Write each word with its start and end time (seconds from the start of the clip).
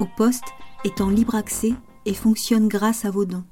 Au 0.00 0.06
poste 0.06 0.44
est 0.84 1.00
en 1.00 1.10
libre 1.10 1.34
accès 1.34 1.72
et 2.06 2.14
fonctionne 2.14 2.66
grâce 2.66 3.04
à 3.04 3.10
vos 3.10 3.24
dons. 3.24 3.44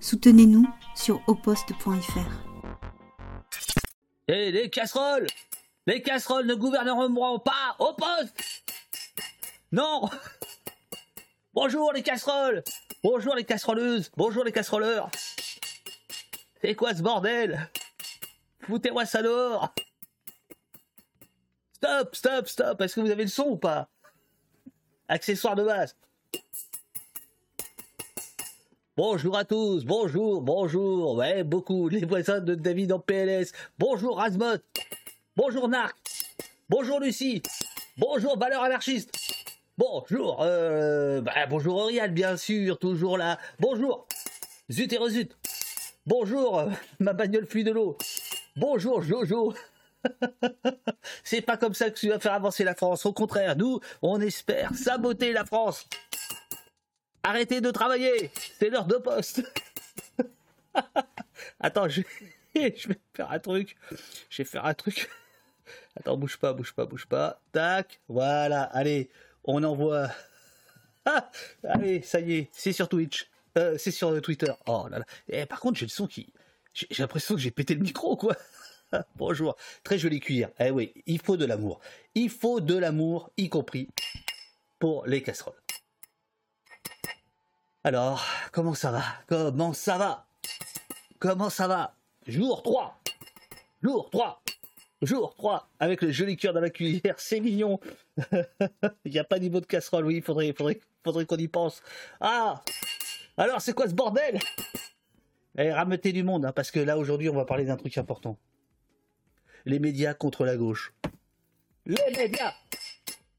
Soutenez-nous 0.00 0.66
sur 0.94 1.22
oposte.fr. 1.26 2.50
Et 4.28 4.50
les 4.50 4.70
casseroles! 4.70 5.26
Les 5.86 6.02
casseroles 6.02 6.46
ne 6.46 6.54
gouverneront 6.54 7.38
pas 7.38 7.76
au 7.78 7.94
poste! 7.94 8.64
Non! 9.72 10.08
Bonjour 11.52 11.92
les 11.92 12.02
casseroles! 12.02 12.62
Bonjour 13.02 13.34
les 13.34 13.44
casseroleuses! 13.44 14.10
Bonjour 14.16 14.42
les 14.44 14.52
casseroleurs! 14.52 15.10
C'est 16.62 16.74
quoi 16.74 16.94
ce 16.94 17.02
bordel! 17.02 17.70
Foutez-moi 18.60 19.04
ça 19.04 19.22
dehors! 19.22 19.72
Stop, 21.74 22.14
stop, 22.14 22.48
stop! 22.48 22.80
Est-ce 22.80 22.94
que 22.94 23.00
vous 23.00 23.10
avez 23.10 23.24
le 23.24 23.30
son 23.30 23.44
ou 23.44 23.56
pas? 23.56 23.88
Accessoire 25.10 25.56
de 25.56 25.64
base. 25.64 25.96
Bonjour 28.96 29.36
à 29.36 29.44
tous, 29.44 29.84
bonjour, 29.84 30.40
bonjour, 30.40 31.16
ouais, 31.16 31.42
beaucoup, 31.42 31.88
les 31.88 32.04
voisins 32.04 32.38
de 32.38 32.54
David 32.54 32.92
en 32.92 33.00
PLS, 33.00 33.50
bonjour 33.76 34.18
Razmot, 34.18 34.58
bonjour 35.34 35.68
Narc, 35.68 35.96
bonjour 36.68 37.00
Lucie, 37.00 37.42
bonjour 37.96 38.38
Valeur 38.38 38.62
Anarchiste, 38.62 39.10
bonjour, 39.76 40.42
euh, 40.42 41.20
bah, 41.22 41.46
bonjour 41.48 41.76
Oriane, 41.78 42.14
bien 42.14 42.36
sûr, 42.36 42.78
toujours 42.78 43.18
là, 43.18 43.40
bonjour, 43.58 44.06
zut 44.70 44.92
et 44.92 44.98
rezut, 44.98 45.30
bonjour, 46.06 46.60
euh, 46.60 46.68
ma 47.00 47.14
bagnole 47.14 47.46
fuit 47.46 47.64
de 47.64 47.72
l'eau, 47.72 47.98
bonjour 48.54 49.02
Jojo, 49.02 49.54
c'est 51.24 51.42
pas 51.42 51.56
comme 51.56 51.74
ça 51.74 51.90
que 51.90 51.98
tu 51.98 52.08
vas 52.08 52.18
faire 52.18 52.32
avancer 52.32 52.64
la 52.64 52.74
France, 52.74 53.06
au 53.06 53.12
contraire, 53.12 53.56
nous, 53.56 53.80
on 54.02 54.20
espère 54.20 54.74
saboter 54.74 55.32
la 55.32 55.44
France. 55.44 55.86
Arrêtez 57.22 57.60
de 57.60 57.70
travailler 57.70 58.30
C'est 58.58 58.70
l'heure 58.70 58.86
de 58.86 58.96
poste 58.96 59.42
Attends, 61.60 61.88
je... 61.88 62.02
vais 62.54 62.74
faire 63.14 63.30
un 63.30 63.38
truc. 63.38 63.76
Je 64.30 64.42
vais 64.42 64.48
faire 64.48 64.64
un 64.64 64.74
truc. 64.74 65.08
Attends, 65.96 66.16
bouge 66.16 66.38
pas, 66.38 66.52
bouge 66.52 66.72
pas, 66.72 66.86
bouge 66.86 67.06
pas. 67.06 67.40
Tac, 67.52 68.00
voilà, 68.08 68.62
allez, 68.62 69.10
on 69.44 69.62
envoie. 69.62 70.10
Ah, 71.04 71.30
allez, 71.64 72.02
ça 72.02 72.20
y 72.20 72.34
est, 72.34 72.48
c'est 72.52 72.72
sur 72.72 72.88
Twitch. 72.88 73.28
Euh, 73.58 73.76
c'est 73.78 73.90
sur 73.90 74.20
Twitter. 74.22 74.52
Oh 74.66 74.86
là 74.90 75.00
là. 75.00 75.04
Et 75.28 75.40
eh, 75.40 75.46
par 75.46 75.60
contre, 75.60 75.78
j'ai 75.78 75.86
le 75.86 75.90
son 75.90 76.06
qui. 76.06 76.32
J'ai 76.72 77.02
l'impression 77.02 77.34
que 77.34 77.40
j'ai 77.40 77.50
pété 77.50 77.74
le 77.74 77.80
micro, 77.80 78.16
quoi. 78.16 78.36
Bonjour. 79.16 79.56
Très 79.84 79.98
joli 79.98 80.20
cuir. 80.20 80.50
Eh 80.58 80.70
oui, 80.70 80.92
il 81.06 81.20
faut 81.20 81.36
de 81.36 81.44
l'amour. 81.44 81.80
Il 82.14 82.30
faut 82.30 82.60
de 82.60 82.76
l'amour, 82.76 83.30
y 83.36 83.48
compris 83.48 83.88
pour 84.78 85.06
les 85.06 85.22
casseroles. 85.22 85.60
Alors, 87.84 88.24
comment 88.52 88.74
ça 88.74 88.90
va? 88.90 89.02
Comment 89.26 89.72
ça 89.72 89.98
va? 89.98 90.26
Comment 91.18 91.50
ça 91.50 91.66
va? 91.66 91.94
Jour 92.26 92.62
3 92.62 93.00
Jour 93.82 94.10
3 94.10 94.42
Jour 95.02 95.34
3 95.36 95.68
Avec 95.78 96.02
le 96.02 96.10
joli 96.10 96.36
cœur 96.36 96.52
dans 96.52 96.60
la 96.60 96.68
cuillère, 96.68 97.14
c'est 97.18 97.40
mignon 97.40 97.80
Il 99.04 99.12
n'y 99.12 99.18
a 99.18 99.24
pas 99.24 99.38
niveau 99.38 99.60
de 99.60 99.66
casserole, 99.66 100.04
oui, 100.06 100.16
il 100.16 100.22
faudrait, 100.22 100.52
qu'on 101.24 101.36
y 101.36 101.48
pense. 101.48 101.82
Ah 102.20 102.62
Alors, 103.38 103.62
c'est 103.62 103.72
quoi 103.72 103.88
ce 103.88 103.94
bordel? 103.94 104.38
Eh, 105.56 105.72
rameutez 105.72 106.12
du 106.12 106.22
monde, 106.22 106.44
hein, 106.44 106.52
parce 106.52 106.70
que 106.70 106.80
là, 106.80 106.98
aujourd'hui, 106.98 107.28
on 107.30 107.34
va 107.34 107.44
parler 107.44 107.64
d'un 107.64 107.76
truc 107.76 107.96
important. 107.96 108.38
Les 109.66 109.78
médias 109.78 110.14
contre 110.14 110.44
la 110.44 110.56
gauche. 110.56 110.92
Les 111.86 111.96
médias 112.16 112.54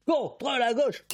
contre 0.06 0.58
la 0.58 0.74
gauche 0.74 1.04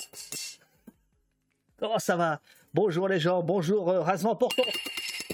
Comment 1.79 1.99
ça 1.99 2.17
va? 2.17 2.41
Bonjour 2.75 3.09
les 3.09 3.21
gens, 3.21 3.43
bonjour 3.43 3.89
euh, 3.89 4.05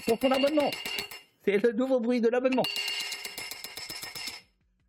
pour 0.05 0.19
ton, 0.19 0.31
abonnement. 0.31 0.69
C'est 1.43 1.57
le 1.57 1.71
nouveau 1.73 1.99
bruit 1.99 2.21
de 2.21 2.29
l'abonnement. 2.29 2.63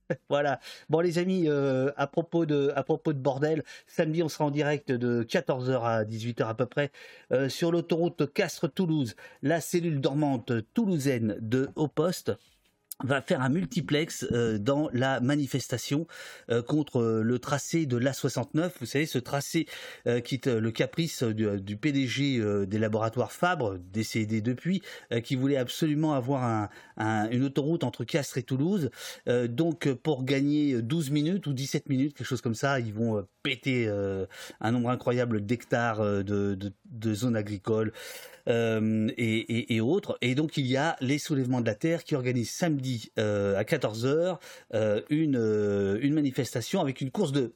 voilà. 0.29 0.61
Bon 0.89 1.01
les 1.01 1.19
amis, 1.19 1.49
euh, 1.49 1.91
à 1.97 2.07
propos 2.07 2.47
de 2.47 2.73
à 2.77 2.83
propos 2.83 3.13
de 3.13 3.19
bordel, 3.19 3.65
samedi 3.87 4.23
on 4.23 4.29
sera 4.29 4.45
en 4.45 4.51
direct 4.51 4.93
de 4.93 5.25
14h 5.25 5.83
à 5.83 6.05
18h 6.05 6.47
à 6.47 6.55
peu 6.55 6.67
près 6.67 6.93
euh, 7.33 7.49
sur 7.49 7.73
l'autoroute 7.73 8.33
Castres-Toulouse, 8.33 9.17
la 9.43 9.61
cellule 9.61 10.01
dormante 10.01 10.53
toulousaine 10.75 11.37
de 11.41 11.71
Haut 11.75 11.89
Poste 11.89 12.33
va 13.05 13.21
faire 13.21 13.43
un 13.43 13.49
multiplex 13.49 14.27
euh, 14.33 14.59
dans 14.59 14.89
la 14.93 15.21
manifestation 15.21 16.07
euh, 16.51 16.63
contre 16.63 17.01
euh, 17.01 17.23
le 17.23 17.39
tracé 17.39 17.85
de 17.87 17.99
l'A69. 17.99 18.71
Vous 18.81 18.87
savez, 18.87 19.07
ce 19.07 19.19
tracé 19.19 19.67
qui 20.25 20.37
est 20.37 20.47
le 20.47 20.71
caprice 20.71 21.23
du, 21.23 21.77
PDG 21.77 22.67
des 22.67 22.79
laboratoires 22.79 23.33
Fabre, 23.33 23.79
décédé 23.79 24.41
depuis, 24.41 24.83
qui 25.25 25.37
voulait 25.37 25.57
absolument 25.57 26.15
avoir 26.15 26.69
une 26.99 27.45
autoroute 27.45 27.85
entre 27.85 28.05
Castres 28.05 28.39
et 28.39 28.43
Toulouse. 28.43 28.91
donc, 29.49 29.93
pour 29.95 30.25
gagner 30.25 30.81
12 30.81 31.11
minutes 31.11 31.47
ou 31.47 31.53
17 31.53 31.89
minutes, 31.89 32.17
quelque 32.17 32.27
chose 32.27 32.41
comme 32.41 32.55
ça, 32.55 32.81
ils 32.81 32.93
vont 32.93 33.27
péter 33.43 33.89
un 34.61 34.71
nombre 34.71 34.91
incroyable 34.91 35.45
d'hectares 35.45 36.01
de, 36.01 36.57
de 36.85 37.15
zones 37.15 37.37
agricoles. 37.37 37.93
Euh, 38.49 39.09
et, 39.17 39.81
autres. 39.81 40.19
Et 40.21 40.35
donc 40.35 40.57
il 40.57 40.67
y 40.67 40.77
a 40.77 40.97
les 41.01 41.19
soulèvements 41.19 41.61
de 41.61 41.67
la 41.67 41.75
terre 41.75 42.05
qui 42.05 42.15
organisent 42.15 42.51
samedi 42.51 43.11
euh, 43.19 43.59
à 43.59 43.65
14h 43.65 44.39
euh, 44.75 45.01
une, 45.11 45.99
une 46.01 46.15
manifestation 46.15 46.81
avec 46.81 47.01
une 47.01 47.11
course 47.11 47.33
de 47.33 47.53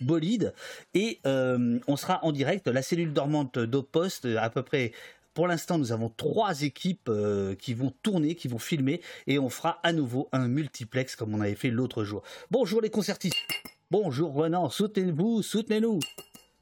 bolide 0.00 0.52
et 0.94 1.20
on 1.24 1.96
sera 1.96 2.24
en 2.24 2.32
direct 2.32 2.66
la 2.66 2.82
cellule 2.82 3.12
dormante 3.12 3.58
d'Opost 3.58 4.26
à 4.26 4.50
peu 4.50 4.62
près 4.62 4.92
pour 5.34 5.48
l'instant, 5.48 5.78
nous 5.78 5.90
avons 5.90 6.10
trois 6.16 6.62
équipes 6.62 7.10
qui 7.58 7.74
vont 7.74 7.92
tourner, 8.02 8.36
qui 8.36 8.46
vont 8.46 8.60
filmer, 8.60 9.00
et 9.26 9.40
on 9.40 9.48
fera 9.48 9.80
à 9.82 9.92
nouveau 9.92 10.28
un 10.30 10.46
multiplex 10.46 11.16
comme 11.16 11.34
on 11.34 11.40
avait 11.40 11.56
fait 11.56 11.70
l'autre 11.70 12.04
jour. 12.04 12.22
Bonjour 12.52 12.80
les 12.80 12.90
concertistes. 12.90 13.36
Bonjour 13.90 14.32
Renan, 14.32 14.70
soutenez-vous, 14.70 15.42
soutenez-nous. 15.42 15.98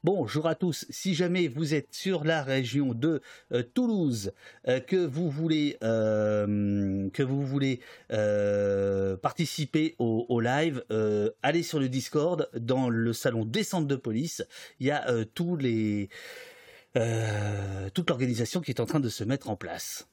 Bonjour 0.05 0.47
à 0.47 0.55
tous. 0.55 0.85
Si 0.89 1.15
jamais 1.15 1.47
vous 1.47 1.73
êtes 1.73 1.93
sur 1.93 2.25
la 2.25 2.43
région 2.43 2.93
de 2.93 3.21
euh, 3.53 3.63
Toulouse, 3.63 4.33
euh, 4.67 4.81
que 4.81 4.97
vous 4.97 5.31
voulez, 5.31 5.77
euh, 5.81 7.07
participer 9.15 9.95
au, 9.99 10.41
live, 10.41 10.83
allez 11.41 11.63
sur 11.63 11.79
le 11.79 11.87
Discord 11.87 12.49
dans 12.53 12.89
le 12.89 13.13
salon 13.13 13.45
descente 13.45 13.87
de 13.87 13.95
police. 13.95 14.45
Il 14.81 14.87
y 14.87 14.91
a 14.91 15.05
toute 15.33 15.61
l'organisation 18.09 18.59
qui 18.59 18.71
est 18.71 18.81
en 18.81 18.85
train 18.85 18.99
de 18.99 19.07
se 19.07 19.23
mettre 19.23 19.49
en 19.49 19.55
place. 19.55 20.09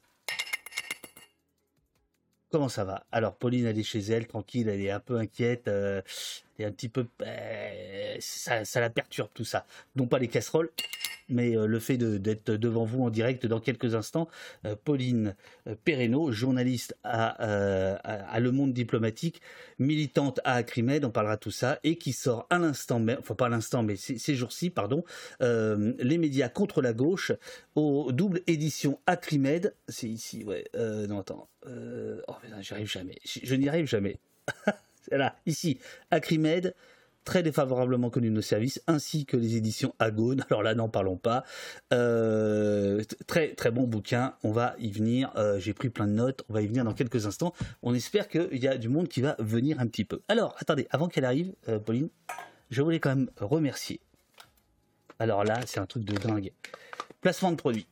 Comment 2.51 2.67
ça 2.67 2.83
va? 2.83 3.05
Alors 3.13 3.37
Pauline, 3.37 3.65
elle 3.65 3.79
est 3.79 3.83
chez 3.83 3.99
elle, 3.99 4.27
tranquille, 4.27 4.67
elle 4.67 4.81
est 4.81 4.91
un 4.91 4.99
peu 4.99 5.17
inquiète, 5.17 5.67
elle 5.67 6.03
est 6.59 6.65
un 6.65 6.71
petit 6.71 6.89
peu, 6.89 7.07
ça, 8.19 8.65
ça 8.65 8.81
la 8.81 8.89
perturbe 8.89 9.29
tout 9.33 9.45
ça. 9.45 9.65
Non 9.95 10.05
pas 10.05 10.19
les 10.19 10.27
casseroles, 10.27 10.69
mais 11.31 11.55
euh, 11.55 11.65
le 11.65 11.79
fait 11.79 11.97
d'être 11.97 12.51
devant 12.51 12.85
vous 12.85 13.03
en 13.03 13.09
direct 13.09 13.45
dans 13.45 13.59
quelques 13.59 13.95
instants, 13.95 14.27
euh, 14.65 14.75
Pauline 14.81 15.35
euh, 15.67 15.75
Perreno, 15.83 16.31
journaliste 16.31 16.95
à, 17.03 18.39
Le 18.39 18.51
Monde 18.51 18.73
Diplomatique, 18.73 19.41
militante 19.79 20.39
à 20.43 20.55
Acrimed, 20.55 21.05
on 21.05 21.11
parlera 21.11 21.35
de 21.35 21.41
tout 21.41 21.51
ça, 21.51 21.79
et 21.83 21.97
qui 21.97 22.13
sort 22.13 22.47
à 22.49 22.57
l'instant 22.57 23.01
enfin 23.19 23.35
pas 23.35 23.45
à 23.45 23.49
l'instant, 23.49 23.83
mais 23.83 23.95
ces 23.95 24.35
jours-ci, 24.35 24.69
pardon, 24.69 25.03
les 25.39 26.17
médias 26.17 26.49
contre 26.49 26.81
la 26.81 26.93
gauche, 26.93 27.31
au 27.75 28.11
double 28.11 28.41
édition 28.47 28.99
Acrimed, 29.05 29.73
c'est 29.87 30.07
ici, 30.07 30.43
ouais, 30.43 30.65
non 31.07 31.19
attends, 31.19 31.47
oh 31.65 32.35
j'y 32.61 32.73
arrive 32.73 32.89
jamais, 32.89 33.17
je, 33.25 33.39
je 33.43 33.55
n'y 33.55 33.69
arrive 33.69 33.87
jamais. 33.87 34.19
c'est 35.01 35.17
là, 35.17 35.35
ici, 35.45 35.79
Acrimed, 36.09 36.73
très 37.23 37.43
défavorablement 37.43 38.09
connu 38.09 38.29
de 38.29 38.33
nos 38.33 38.41
services, 38.41 38.81
ainsi 38.87 39.25
que 39.25 39.37
les 39.37 39.55
éditions 39.55 39.93
Agone. 39.99 40.43
Alors 40.49 40.63
là, 40.63 40.75
n'en 40.75 40.89
parlons 40.89 41.17
pas. 41.17 41.43
Euh, 41.93 43.03
très 43.27 43.53
très 43.53 43.71
bon 43.71 43.83
bouquin. 43.83 44.35
On 44.43 44.51
va 44.51 44.75
y 44.79 44.91
venir. 44.91 45.31
Euh, 45.35 45.59
j'ai 45.59 45.73
pris 45.73 45.89
plein 45.89 46.07
de 46.07 46.13
notes. 46.13 46.43
On 46.49 46.53
va 46.53 46.61
y 46.61 46.67
venir 46.67 46.83
dans 46.83 46.93
quelques 46.93 47.25
instants. 47.25 47.53
On 47.81 47.93
espère 47.93 48.27
qu'il 48.27 48.57
y 48.57 48.67
a 48.67 48.77
du 48.77 48.89
monde 48.89 49.07
qui 49.07 49.21
va 49.21 49.35
venir 49.39 49.79
un 49.79 49.87
petit 49.87 50.05
peu. 50.05 50.21
Alors, 50.27 50.55
attendez, 50.59 50.87
avant 50.91 51.07
qu'elle 51.07 51.25
arrive, 51.25 51.53
euh, 51.69 51.79
Pauline, 51.79 52.09
je 52.69 52.81
voulais 52.81 52.99
quand 52.99 53.15
même 53.15 53.29
remercier. 53.39 53.99
Alors 55.19 55.43
là, 55.43 55.59
c'est 55.67 55.79
un 55.79 55.85
truc 55.85 56.03
de 56.03 56.15
dingue. 56.15 56.51
Placement 57.21 57.51
de 57.51 57.55
produits. 57.55 57.87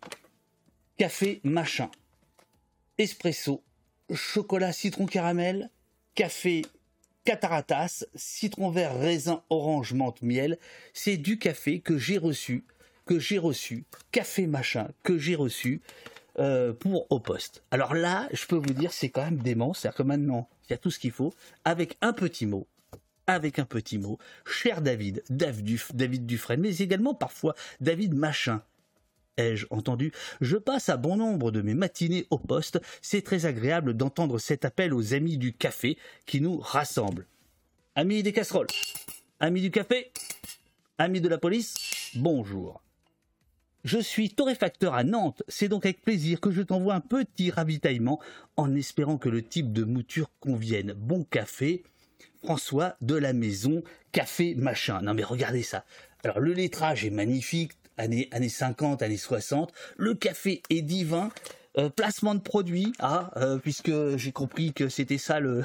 Café 0.98 1.40
machin. 1.44 1.92
Espresso. 2.98 3.64
Chocolat 4.12 4.74
citron 4.74 5.06
caramel. 5.06 5.70
Café 6.16 6.64
Cataratas, 7.30 8.06
citron 8.16 8.72
vert, 8.72 9.00
raisin, 9.00 9.44
orange, 9.52 9.94
menthe, 9.94 10.24
miel. 10.24 10.58
C'est 10.96 11.16
du 11.16 11.38
café 11.38 11.80
que 11.80 11.96
j'ai 11.96 12.18
reçu, 12.18 12.64
que 13.06 13.20
j'ai 13.20 13.38
reçu, 13.38 13.86
café 14.12 14.48
machin, 14.48 14.88
que 15.04 15.20
j'ai 15.20 15.36
reçu 15.36 15.80
euh, 16.40 16.74
pour 16.74 17.06
au 17.12 17.20
poste. 17.20 17.62
Alors 17.70 17.94
là, 17.94 18.28
je 18.34 18.48
peux 18.48 18.56
vous 18.56 18.74
dire, 18.74 18.92
c'est 18.92 19.10
quand 19.10 19.24
même 19.24 19.38
dément. 19.38 19.76
C'est-à-dire 19.76 19.98
que 19.98 20.02
maintenant, 20.02 20.50
il 20.66 20.72
y 20.72 20.74
a 20.74 20.80
tout 20.80 20.90
ce 20.90 20.98
qu'il 20.98 21.12
faut, 21.12 21.32
avec 21.66 21.98
un 22.02 22.14
petit 22.14 22.48
mot, 22.48 22.66
avec 23.28 23.60
un 23.60 23.66
petit 23.66 24.00
mot. 24.00 24.18
Cher 24.44 24.82
David, 24.82 25.24
David 25.30 26.26
Dufresne, 26.26 26.62
mais 26.62 26.78
également 26.78 27.14
parfois 27.14 27.54
David 27.80 28.16
Machin. 28.16 28.64
Ai-je 29.40 29.66
entendu? 29.70 30.12
Je 30.42 30.58
passe 30.58 30.90
à 30.90 30.98
bon 30.98 31.16
nombre 31.16 31.50
de 31.50 31.62
mes 31.62 31.74
matinées 31.74 32.28
au 32.30 32.38
poste. 32.38 32.82
C'est 33.02 33.22
très 33.22 33.46
agréable 33.46 33.94
d'entendre 33.94 34.38
cet 34.38 34.66
appel 34.66 34.94
aux 34.94 35.14
amis 35.14 35.38
du 35.38 35.54
café 35.54 35.98
qui 36.26 36.42
nous 36.42 36.60
rassemblent. 36.60 37.26
Amis 37.96 38.22
des 38.22 38.34
casseroles, 38.34 38.68
amis 39.40 39.62
du 39.62 39.72
café, 39.72 40.12
amis 40.98 41.22
de 41.22 41.30
la 41.30 41.38
police, 41.38 42.12
bonjour. 42.16 42.84
Je 43.86 43.98
suis 43.98 44.30
torréfacteur 44.30 44.94
à 44.94 45.06
Nantes, 45.06 45.42
c'est 45.48 45.70
donc 45.70 45.86
avec 45.86 46.02
plaisir 46.02 46.42
que 46.42 46.52
je 46.52 46.62
t'envoie 46.62 46.96
un 46.96 47.00
petit 47.00 47.50
ravitaillement 47.50 48.20
en 48.58 48.76
espérant 48.76 49.18
que 49.18 49.30
le 49.30 49.42
type 49.42 49.72
de 49.72 49.86
mouture 49.86 50.30
convienne. 50.42 50.92
Bon 50.98 51.24
café, 51.24 51.84
François 52.44 52.98
de 53.00 53.16
la 53.16 53.32
maison, 53.32 53.84
café 54.12 54.54
machin. 54.56 55.02
Non 55.02 55.14
mais 55.14 55.24
regardez 55.24 55.64
ça. 55.64 55.86
Alors 56.26 56.42
le 56.42 56.52
lettrage 56.52 57.06
est 57.06 57.10
magnifique, 57.10 57.72
années, 58.00 58.28
années 58.32 58.50
50, 58.50 59.04
années 59.04 59.18
60. 59.18 59.72
Le 59.98 60.16
café 60.16 60.64
est 60.70 60.82
divin. 60.82 61.30
Euh, 61.78 61.90
placement 61.90 62.34
de 62.34 62.42
produit, 62.42 62.94
ah, 62.98 63.32
euh, 63.38 63.60
puisque 63.60 63.92
j'ai 64.18 64.32
compris 64.32 64.74
que 64.74 64.90
c'était 64.90 65.20
ça 65.20 65.40
le, 65.40 65.64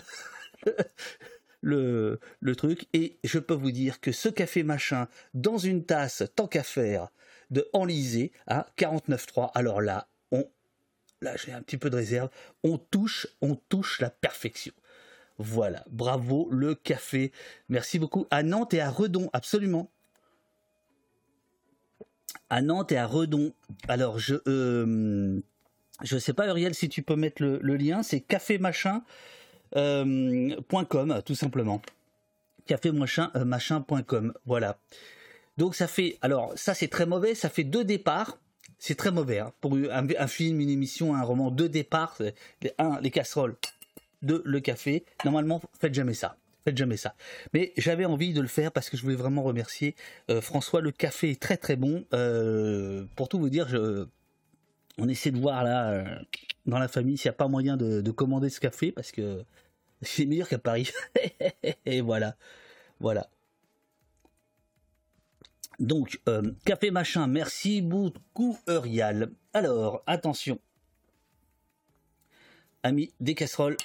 le, 1.63 2.21
le 2.41 2.57
truc. 2.57 2.87
Et 2.93 3.17
je 3.25 3.39
peux 3.39 3.55
vous 3.55 3.71
dire 3.71 4.01
que 4.01 4.13
ce 4.13 4.29
café 4.29 4.63
machin, 4.63 5.09
dans 5.33 5.57
une 5.57 5.85
tasse, 5.85 6.23
tant 6.37 6.47
qu'à 6.47 6.63
faire, 6.63 7.09
de 7.51 7.67
enlisé 7.73 8.33
à 8.47 8.67
49.3. 8.77 9.51
Alors 9.55 9.81
là, 9.81 10.09
là 11.23 11.35
j'ai 11.37 11.53
un 11.53 11.63
petit 11.63 11.79
peu 11.79 11.89
de 11.89 11.97
réserve. 11.97 12.29
On 12.63 12.77
touche, 12.77 13.27
on 13.41 13.55
touche 13.55 14.01
la 14.01 14.11
perfection. 14.11 14.75
Voilà, 15.39 15.85
bravo 15.91 16.49
le 16.51 16.75
café. 16.75 17.33
Merci 17.69 17.99
beaucoup. 17.99 18.27
À 18.31 18.43
Nantes 18.43 18.75
et 18.75 18.81
à 18.81 18.91
Redon, 18.91 19.31
absolument. 19.33 19.91
À 22.55 22.63
Nantes 22.63 22.93
et 22.93 22.97
à 22.97 23.09
Redon. 23.09 23.53
Alors 23.89 24.21
je 24.21 24.37
euh, 24.47 25.41
sais 26.05 26.33
pas 26.33 26.47
Uriel 26.47 26.73
si 26.73 26.89
tu 26.89 27.03
peux 27.03 27.17
mettre 27.17 27.43
le, 27.43 27.77
lien. 27.77 28.05
C'est 28.05 28.21
café 28.21 28.59
machin. 28.59 29.03
Euh, 29.75 30.55
tout 31.27 31.35
simplement. 31.35 31.83
Café 32.67 32.93
machin, 32.93 33.33
euh. 33.35 34.33
Voilà. 34.47 34.79
Donc 35.57 35.75
ça 35.75 35.89
fait, 35.89 36.17
alors 36.23 36.53
ça 36.55 36.75
c'est 36.75 36.87
très 36.87 37.07
mauvais, 37.07 37.35
ça 37.35 37.49
fait 37.49 37.65
deux 37.65 37.83
départs. 37.83 38.39
C'est 38.79 38.95
très 38.95 39.11
mauvais 39.11 39.41
hein. 39.41 39.53
pour 39.61 39.77
un, 39.91 40.27
film, 40.29 40.61
une 40.61 40.71
émission, 40.71 41.17
un 41.17 41.23
roman. 41.25 41.51
Deux 41.51 41.69
départs, 41.69 42.19
un 42.79 43.01
les 43.01 43.11
casseroles, 43.11 43.57
deux 44.23 44.43
le 44.45 44.61
café. 44.61 45.05
Normalement, 45.25 45.61
faites 45.81 45.95
jamais 45.95 46.15
ça. 46.15 46.37
Jamais 46.67 46.97
ça. 46.97 47.15
Mais 47.53 47.73
j'avais 47.77 48.05
envie 48.05 48.33
de 48.33 48.41
le 48.41 48.49
faire 48.49 48.73
parce 48.73 48.89
que 48.89 48.97
je 48.97 49.03
voulais 49.03 49.17
vraiment 49.17 49.43
remercier 49.43 49.95
euh, 50.31 50.41
François. 50.41 50.81
Le 50.81 50.93
café 50.93 51.31
est 51.31 51.41
très 51.41 51.57
très 51.57 51.77
bon. 51.77 52.07
Euh, 52.15 53.05
pour 53.17 53.29
tout 53.29 53.39
vous 53.39 53.51
dire, 53.51 53.69
je, 53.69 54.07
on 54.97 55.09
essaie 55.09 55.31
de 55.31 55.39
voir 55.39 55.63
là 55.63 55.91
euh, 55.91 56.05
dans 56.65 56.79
la 56.79 56.89
famille 56.89 57.19
s'il 57.19 57.29
n'y 57.29 57.35
a 57.35 57.37
pas 57.37 57.49
moyen 57.49 57.77
de, 57.77 58.01
de, 58.01 58.11
commander 58.11 58.49
ce 58.49 58.61
café 58.61 58.93
parce 58.93 59.13
que 59.13 59.45
c'est 60.01 60.25
meilleur 60.25 60.49
qu'à 60.49 60.59
Paris. 60.59 60.91
Et 61.87 62.01
voilà, 62.01 62.37
voilà. 62.99 63.29
Donc, 65.81 66.21
café 66.65 66.93
machin, 66.93 67.27
merci 67.27 67.83
beaucoup 67.83 68.57
Eurial. 68.69 69.33
Alors, 69.53 70.05
attention. 70.07 70.61
Amis 72.85 73.13
des 73.19 73.35
casseroles, 73.35 73.77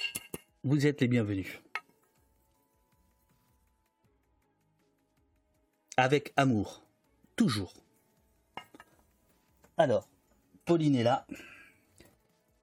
vous 0.62 0.86
êtes 0.86 1.00
les 1.00 1.08
bienvenus. 1.08 1.60
Avec 6.00 6.32
amour, 6.36 6.82
toujours. 7.36 7.74
Alors, 9.76 10.08
Pauline 10.64 10.94
est 10.94 11.02
là. 11.02 11.26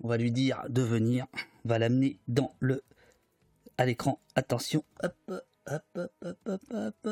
On 0.02 0.08
va 0.08 0.18
lui 0.18 0.32
dire 0.32 0.64
de 0.70 0.82
venir. 0.82 1.28
On 1.64 1.70
va 1.70 1.78
l'amener 1.80 2.20
dans 2.28 2.56
le 2.60 2.84
à 3.78 3.86
l'écran. 3.86 4.20
Attention. 4.36 4.84
Hop, 5.04 5.16
hop, 5.28 5.84
hop, 5.96 6.12
hop, 6.24 6.38
hop, 6.48 6.62
hop 6.72 7.08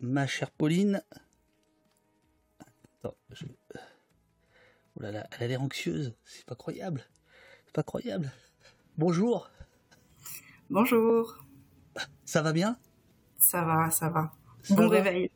ma 0.00 0.26
chère 0.26 0.50
Pauline. 0.50 1.02
Attends, 2.98 3.16
Oh 4.98 5.02
là 5.02 5.12
là, 5.12 5.26
elle 5.32 5.44
a 5.44 5.46
l'air 5.48 5.62
anxieuse, 5.62 6.14
c'est 6.24 6.46
pas 6.46 6.54
croyable. 6.54 7.04
C'est 7.66 7.74
pas 7.74 7.82
croyable. 7.82 8.32
Bonjour. 8.96 9.50
Bonjour. 10.70 11.44
Ça 12.24 12.40
va 12.40 12.52
bien? 12.52 12.78
Ça 13.38 13.62
va, 13.62 13.90
ça 13.90 14.08
va. 14.08 14.32
Bon 14.70 14.88
réveil. 14.88 15.30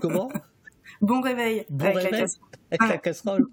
Comment? 0.00 0.30
Bon 1.00 1.20
réveil. 1.20 1.64
Bon 1.68 1.86
avec 1.86 2.04
réveil? 2.04 2.20
la 2.20 2.76
avec 2.78 2.92
la 2.92 2.98
casserole. 2.98 3.46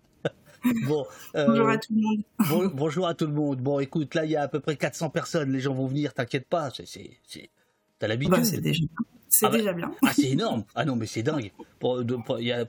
Bon, 0.86 1.06
euh, 1.36 1.46
bonjour 1.48 1.70
à 1.70 1.78
tout 1.78 1.94
le 1.94 2.02
monde. 2.02 2.72
bonjour 2.74 3.08
à 3.08 3.14
tout 3.14 3.26
le 3.26 3.34
monde. 3.34 3.62
Bon, 3.62 3.80
écoute, 3.80 4.14
là, 4.16 4.26
il 4.26 4.32
y 4.32 4.36
a 4.36 4.42
à 4.42 4.48
peu 4.48 4.60
près 4.60 4.76
400 4.76 5.10
personnes. 5.10 5.52
Les 5.52 5.60
gens 5.60 5.74
vont 5.74 5.88
venir, 5.88 6.14
t'inquiète 6.14 6.48
pas. 6.48 6.70
C'est, 6.70 7.50
t'as 7.98 8.08
l'habitude. 8.08 8.36
Bah, 8.36 8.44
c'est 8.44 8.60
déjà 8.60 8.84
c'est 9.30 9.46
ah 9.46 9.50
bah, 9.50 9.58
déjà 9.58 9.74
bien. 9.74 9.92
Ah, 10.04 10.12
c'est 10.14 10.30
énorme. 10.30 10.64
Ah 10.76 10.86
non, 10.86 10.96
mais 10.96 11.06
c'est 11.06 11.24
dingue. 11.24 11.52
Pour, 11.80 12.04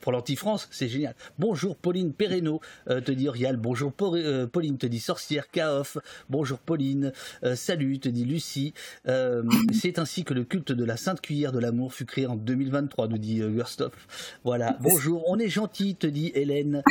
pour, 0.00 0.12
l'anti-France, 0.12 0.68
c'est 0.70 0.88
génial. 0.88 1.14
Bonjour 1.38 1.76
Pauline 1.76 2.12
Perreno, 2.12 2.60
euh, 2.88 3.00
te 3.00 3.10
dit 3.10 3.28
Orial. 3.28 3.56
Bonjour 3.56 3.92
euh, 4.02 4.46
Pauline, 4.46 4.78
te 4.78 4.86
dit 4.86 5.00
Sorcière 5.00 5.50
Kaof. 5.50 5.98
Bonjour 6.28 6.58
Pauline. 6.58 7.12
Euh, 7.42 7.56
salut, 7.56 7.98
te 7.98 8.08
dit 8.08 8.24
Lucie. 8.24 8.74
c'est 9.72 9.98
ainsi 9.98 10.24
que 10.24 10.34
le 10.34 10.44
culte 10.44 10.72
de 10.72 10.84
la 10.84 10.96
Sainte 10.96 11.20
Cuillère 11.20 11.52
de 11.52 11.58
l'amour 11.58 11.94
fut 11.94 12.04
créé 12.04 12.26
en 12.26 12.36
2023, 12.36 13.08
nous 13.08 13.18
dit 13.18 13.38
Gerstopf. 13.38 14.38
Voilà. 14.44 14.76
Bonjour, 14.80 15.24
on 15.28 15.38
est 15.38 15.48
gentil, 15.48 15.96
te 15.96 16.06
dit 16.06 16.30
Hélène. 16.34 16.82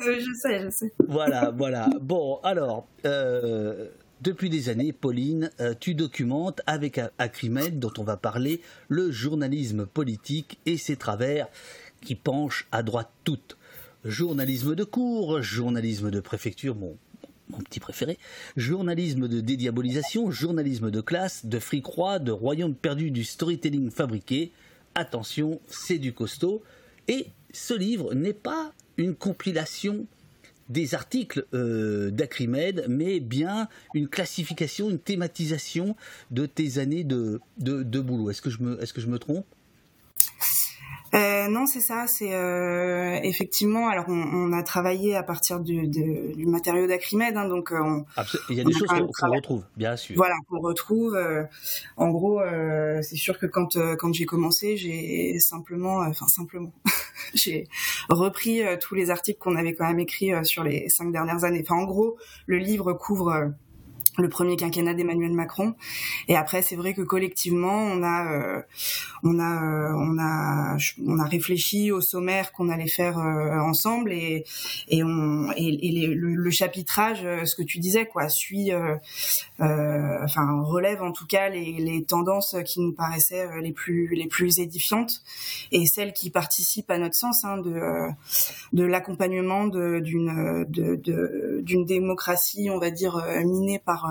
je 0.00 0.34
sais, 0.40 0.60
je 0.64 0.70
sais. 0.70 0.92
Voilà, 1.06 1.52
voilà. 1.56 1.90
Bon, 2.00 2.40
alors. 2.42 2.88
Depuis 4.22 4.48
des 4.48 4.70
années, 4.70 4.94
Pauline, 4.94 5.50
euh, 5.60 5.74
tu 5.78 5.94
documentes 5.94 6.62
avec 6.66 6.98
Acrimed, 7.18 7.78
dont 7.78 7.92
on 7.98 8.02
va 8.02 8.16
parler, 8.16 8.62
le 8.88 9.10
journalisme 9.10 9.84
politique 9.84 10.58
et 10.64 10.78
ses 10.78 10.96
travers 10.96 11.48
qui 12.00 12.14
penchent 12.14 12.66
à 12.72 12.82
droite 12.82 13.10
toute. 13.24 13.58
Journalisme 14.04 14.74
de 14.74 14.84
cours, 14.84 15.42
journalisme 15.42 16.10
de 16.10 16.20
préfecture, 16.20 16.74
mon, 16.74 16.96
mon 17.50 17.58
petit 17.58 17.78
préféré, 17.78 18.18
journalisme 18.56 19.28
de 19.28 19.40
dédiabolisation, 19.40 20.30
journalisme 20.30 20.90
de 20.90 21.00
classe, 21.02 21.44
de 21.44 21.58
fric-roi, 21.58 22.18
de 22.18 22.32
royaume 22.32 22.74
perdu 22.74 23.10
du 23.10 23.22
storytelling 23.22 23.90
fabriqué. 23.90 24.50
Attention, 24.94 25.60
c'est 25.66 25.98
du 25.98 26.14
costaud. 26.14 26.62
Et 27.06 27.26
ce 27.52 27.74
livre 27.74 28.14
n'est 28.14 28.32
pas 28.32 28.72
une 28.96 29.14
compilation 29.14 30.06
des 30.68 30.94
articles 30.94 31.46
euh, 31.54 32.10
d'Acrimed, 32.10 32.84
mais 32.88 33.20
bien 33.20 33.68
une 33.94 34.08
classification, 34.08 34.90
une 34.90 34.98
thématisation 34.98 35.96
de 36.30 36.46
tes 36.46 36.78
années 36.78 37.04
de, 37.04 37.40
boulot. 37.58 38.30
Est-ce 38.30 38.42
que 38.42 38.50
je 38.50 39.06
me 39.06 39.18
trompe? 39.18 39.46
Euh, 41.14 41.48
non, 41.48 41.66
c'est 41.66 41.80
ça. 41.80 42.06
C'est 42.06 42.34
euh, 42.34 43.18
effectivement. 43.22 43.88
Alors, 43.88 44.06
on, 44.08 44.52
a 44.52 44.62
travaillé 44.62 45.16
à 45.16 45.22
partir 45.22 45.60
du, 45.60 45.88
du 45.88 46.46
matériau 46.46 46.86
d'Acrimed, 46.86 47.36
hein, 47.36 47.48
donc 47.48 47.72
on, 47.72 48.04
il 48.50 48.56
y 48.56 48.60
a 48.60 48.64
des 48.64 48.72
choses 48.72 48.88
qu'on 48.88 49.30
retrouve, 49.30 49.64
bien 49.76 49.96
sûr. 49.96 50.16
Voilà, 50.16 50.34
qu'on 50.48 50.60
retrouve. 50.60 51.18
en 51.96 52.08
gros, 52.10 52.40
c'est 53.02 53.16
sûr 53.16 53.38
que 53.38 53.46
quand 53.46 53.78
quand 53.98 54.12
j'ai 54.14 54.26
commencé, 54.26 54.76
j'ai 54.76 55.38
simplement, 55.38 55.98
enfin 55.98 56.28
simplement, 56.28 56.72
j'ai 57.34 57.68
repris 58.08 58.62
euh, 58.62 58.76
tous 58.80 58.94
les 58.94 59.10
articles 59.10 59.38
qu'on 59.38 59.56
avait 59.56 59.74
quand 59.74 59.86
même 59.86 59.98
écrits 59.98 60.32
euh, 60.32 60.44
sur 60.44 60.62
les 60.64 60.88
cinq 60.88 61.12
dernières 61.12 61.44
années. 61.44 61.62
Enfin, 61.62 61.80
en 61.80 61.84
gros, 61.84 62.16
le 62.46 62.58
livre 62.58 62.92
couvre 62.92 63.28
euh, 63.28 63.48
le 64.18 64.28
premier 64.28 64.56
quinquennat 64.56 64.94
d'Emmanuel 64.94 65.32
Macron. 65.32 65.74
Et 66.28 66.36
après, 66.36 66.62
c'est 66.62 66.76
vrai 66.76 66.94
que 66.94 67.02
collectivement, 67.02 67.76
on 67.76 68.02
a, 68.02 68.32
euh, 68.32 68.62
on 69.22 69.38
a, 69.38 69.62
euh, 69.62 69.92
on 69.94 70.18
a, 70.18 70.76
on 71.06 71.18
a 71.18 71.24
réfléchi 71.24 71.92
au 71.92 72.00
sommaire 72.00 72.52
qu'on 72.52 72.68
allait 72.68 72.88
faire 72.88 73.18
euh, 73.18 73.58
ensemble 73.60 74.12
et 74.12 74.44
et 74.88 75.02
on 75.02 75.50
et, 75.56 76.06
le, 76.14 76.50
chapitrage, 76.50 77.26
ce 77.44 77.54
que 77.54 77.62
tu 77.62 77.78
disais, 77.78 78.06
quoi, 78.06 78.28
suit, 78.28 78.70
enfin 79.58 80.62
relève 80.62 81.02
en 81.02 81.12
tout 81.12 81.26
cas 81.26 81.48
les, 81.48 81.72
les 81.72 82.04
tendances 82.04 82.56
qui 82.64 82.80
nous 82.80 82.92
paraissaient 82.92 83.48
les 83.60 83.72
plus 83.72 84.14
les 84.14 84.26
plus 84.26 84.58
édifiantes 84.60 85.22
et 85.72 85.86
celles 85.86 86.12
qui 86.12 86.30
participent 86.30 86.90
à 86.90 86.98
notre 86.98 87.16
sens 87.16 87.44
hein, 87.44 87.58
de 87.58 88.08
de 88.72 88.84
l'accompagnement 88.84 89.66
d'une 89.66 90.64
d'une 90.68 91.84
démocratie, 91.84 92.70
on 92.70 92.78
va 92.78 92.90
dire 92.90 93.22
minée 93.44 93.78
par 93.78 94.05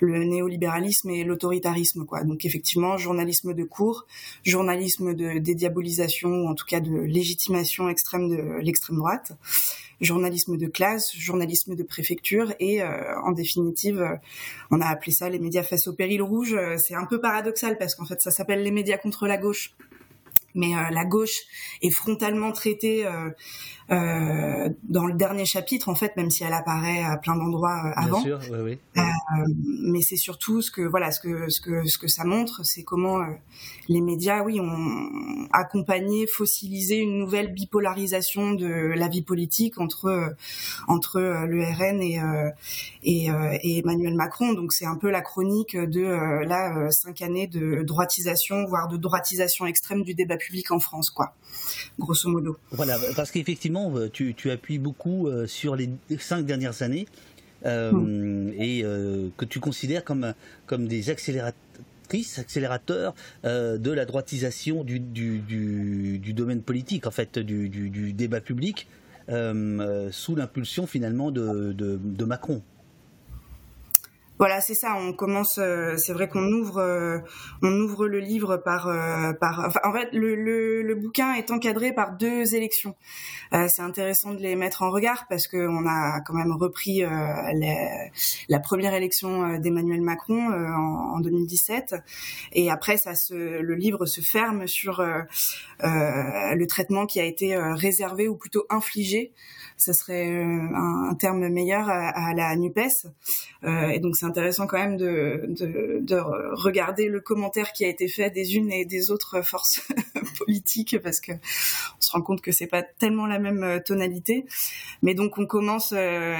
le 0.00 0.24
néolibéralisme 0.24 1.10
et 1.10 1.24
l'autoritarisme. 1.24 2.04
Quoi. 2.04 2.24
Donc 2.24 2.44
effectivement, 2.44 2.96
journalisme 2.96 3.54
de 3.54 3.64
cours, 3.64 4.06
journalisme 4.44 5.14
de 5.14 5.38
dédiabolisation, 5.38 6.28
ou 6.28 6.48
en 6.48 6.54
tout 6.54 6.66
cas 6.66 6.80
de 6.80 6.94
légitimation 6.94 7.88
extrême 7.88 8.28
de 8.28 8.60
l'extrême 8.60 8.96
droite 8.96 9.32
journalisme 10.00 10.56
de 10.56 10.68
classe, 10.68 11.12
journalisme 11.16 11.74
de 11.74 11.82
préfecture 11.82 12.54
et 12.60 12.80
en 12.84 13.32
définitive, 13.32 14.16
on 14.70 14.80
a 14.80 14.86
appelé 14.86 15.10
ça 15.10 15.28
les 15.28 15.40
médias 15.40 15.64
face 15.64 15.88
au 15.88 15.92
péril 15.92 16.22
rouge. 16.22 16.56
C'est 16.76 16.94
un 16.94 17.04
peu 17.04 17.20
paradoxal 17.20 17.78
parce 17.78 17.96
qu'en 17.96 18.04
fait 18.04 18.20
ça 18.20 18.30
s'appelle 18.30 18.62
les 18.62 18.70
médias 18.70 18.96
contre 18.96 19.26
la 19.26 19.38
gauche 19.38 19.74
mais 20.54 20.74
euh, 20.74 20.90
la 20.90 21.04
gauche 21.04 21.40
est 21.82 21.90
frontalement 21.90 22.52
traitée 22.52 23.06
euh, 23.06 23.30
euh, 23.90 24.68
dans 24.84 25.06
le 25.06 25.14
dernier 25.14 25.46
chapitre, 25.46 25.88
en 25.88 25.94
fait, 25.94 26.14
même 26.16 26.30
si 26.30 26.44
elle 26.44 26.52
apparaît 26.52 27.02
à 27.02 27.16
plein 27.16 27.36
d'endroits 27.36 27.80
euh, 27.86 27.92
avant. 27.96 28.22
Bien 28.22 28.38
sûr, 28.40 28.52
oui, 28.52 28.58
oui. 28.62 28.78
Euh, 28.98 29.02
mais 29.82 30.02
c'est 30.02 30.16
surtout 30.16 30.60
ce 30.60 30.70
que 30.70 30.82
voilà, 30.82 31.10
ce 31.10 31.20
que 31.20 31.48
ce 31.48 31.60
que 31.60 31.86
ce 31.86 31.96
que 31.96 32.08
ça 32.08 32.24
montre, 32.24 32.60
c'est 32.64 32.82
comment 32.82 33.18
les 33.88 34.02
médias, 34.02 34.42
oui, 34.42 34.60
ont 34.60 35.48
accompagné, 35.52 36.26
fossilisé 36.26 36.96
une 36.96 37.18
nouvelle 37.18 37.52
bipolarisation 37.52 38.52
de 38.52 38.68
la 38.68 39.08
vie 39.08 39.22
politique 39.22 39.78
entre 39.78 40.34
entre 40.86 41.20
le 41.20 41.62
RN 41.64 42.02
et 42.02 42.20
et, 43.02 43.28
et 43.62 43.78
Emmanuel 43.78 44.14
Macron. 44.14 44.52
Donc 44.52 44.72
c'est 44.72 44.86
un 44.86 44.96
peu 44.96 45.10
la 45.10 45.22
chronique 45.22 45.76
de 45.76 46.44
là 46.44 46.90
cinq 46.90 47.22
années 47.22 47.46
de 47.46 47.82
droitisation, 47.82 48.66
voire 48.66 48.88
de 48.88 48.98
droitisation 48.98 49.66
extrême 49.66 50.02
du 50.02 50.14
débat 50.14 50.36
public 50.36 50.70
en 50.72 50.78
France, 50.78 51.10
quoi 51.10 51.34
grosso 51.98 52.28
modo. 52.28 52.56
Voilà, 52.70 52.98
parce 53.16 53.30
qu'effectivement, 53.30 53.77
euh, 53.78 54.08
tu, 54.10 54.50
appuies 54.50 54.78
beaucoup 54.78 55.28
euh, 55.28 55.46
sur 55.46 55.76
les 55.76 55.90
cinq 56.18 56.44
dernières 56.44 56.82
années 56.82 57.06
euh, 57.66 57.92
mm. 57.92 58.52
et 58.58 58.82
que 59.36 59.44
tu 59.44 59.60
considères 59.60 60.04
comme, 60.04 60.34
comme 60.66 60.86
des 60.86 61.10
accélératrices, 61.10 62.38
accélérateurs 62.38 63.14
de 63.44 63.90
la 63.90 64.04
droitisation 64.04 64.84
du, 64.84 65.00
du, 65.00 66.32
domaine 66.32 66.62
politique, 66.62 67.06
en 67.06 67.10
fait, 67.10 67.38
du, 67.38 68.12
débat 68.12 68.40
public, 68.40 68.86
sous 69.28 70.36
l'impulsion 70.36 70.86
finalement 70.86 71.30
de, 71.30 71.72
de 71.72 72.24
Macron 72.24 72.62
voilà, 74.38 74.60
c'est 74.60 74.74
ça. 74.74 74.96
On 74.96 75.12
commence. 75.12 75.58
Euh, 75.58 75.96
c'est 75.96 76.12
vrai 76.12 76.28
qu'on 76.28 76.52
ouvre, 76.52 76.78
euh, 76.78 77.18
on 77.62 77.72
ouvre 77.80 78.06
le 78.06 78.20
livre 78.20 78.56
par, 78.56 78.86
euh, 78.86 79.32
par. 79.32 79.76
en 79.84 79.92
fait, 79.92 80.08
le, 80.12 80.36
le, 80.36 80.82
le, 80.82 80.94
bouquin 80.94 81.34
est 81.34 81.50
encadré 81.50 81.92
par 81.92 82.16
deux 82.16 82.54
élections. 82.54 82.94
c'est 83.52 83.82
intéressant 83.82 84.34
de 84.34 84.40
les 84.40 84.56
mettre 84.56 84.82
en 84.82 84.90
regard 84.90 85.26
parce 85.28 85.48
que 85.48 85.56
on 85.56 85.86
a 85.86 86.20
quand 86.20 86.34
même 86.34 86.52
repris 86.52 87.00
la, 87.00 88.60
première 88.60 88.94
élection 88.94 89.58
d'Emmanuel 89.58 90.02
Macron 90.02 90.48
en, 90.50 91.16
en, 91.16 91.20
2017, 91.20 91.94
et 92.52 92.70
après 92.70 92.96
ça 92.96 93.14
se, 93.14 93.34
le 93.34 93.74
livre 93.74 94.06
se 94.06 94.20
ferme 94.20 94.66
sur 94.66 95.02
le 95.82 96.66
traitement 96.66 97.06
qui 97.06 97.20
a 97.20 97.24
été 97.24 97.56
réservé 97.56 98.28
ou 98.28 98.36
plutôt 98.36 98.66
infligé 98.70 99.32
ça 99.78 99.92
serait 99.92 100.28
euh, 100.28 100.68
un, 100.74 101.14
terme 101.14 101.48
meilleur 101.48 101.88
à, 101.88 102.34
la 102.34 102.54
Nupes. 102.56 102.78
Euh, 103.64 103.88
et 103.88 104.00
donc 104.00 104.16
c'est 104.16 104.26
intéressant 104.26 104.66
quand 104.66 104.78
même 104.78 104.96
de, 104.96 105.44
de, 105.48 106.00
de, 106.00 106.16
regarder 106.16 107.08
le 107.08 107.20
commentaire 107.20 107.72
qui 107.72 107.84
a 107.84 107.88
été 107.88 108.08
fait 108.08 108.30
des 108.30 108.56
unes 108.56 108.70
et 108.70 108.84
des 108.84 109.10
autres 109.10 109.42
forces 109.42 109.80
politiques 110.38 110.98
parce 111.02 111.20
que 111.20 111.32
on 111.32 112.00
se 112.00 112.12
rend 112.12 112.22
compte 112.22 112.42
que 112.42 112.52
c'est 112.52 112.66
pas 112.66 112.82
tellement 112.82 113.26
la 113.26 113.38
même 113.38 113.62
euh, 113.62 113.78
tonalité. 113.78 114.44
Mais 115.02 115.14
donc 115.14 115.38
on 115.38 115.46
commence 115.46 115.92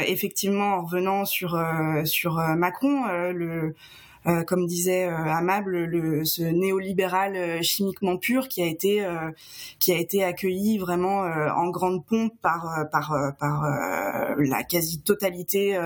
effectivement 0.06 0.74
en 0.74 0.84
revenant 0.84 1.24
sur 1.24 1.58
sur 2.04 2.34
Macron 2.56 3.06
le 3.32 3.74
euh, 4.28 4.42
comme 4.42 4.66
disait 4.66 5.06
euh, 5.06 5.14
Amable, 5.16 5.84
le, 5.84 6.24
ce 6.24 6.42
néolibéral 6.42 7.34
euh, 7.36 7.62
chimiquement 7.62 8.18
pur 8.18 8.48
qui 8.48 8.62
a 8.62 8.66
été 8.66 9.06
qui 9.78 9.92
a 9.92 9.98
été 9.98 10.24
accueilli 10.24 10.78
vraiment 10.78 11.20
en 11.20 11.70
grande 11.70 12.04
pompe 12.04 12.32
par 12.42 12.86
par 12.90 13.14
par 13.38 13.64
la 14.38 14.62
quasi-totalité 14.64 15.78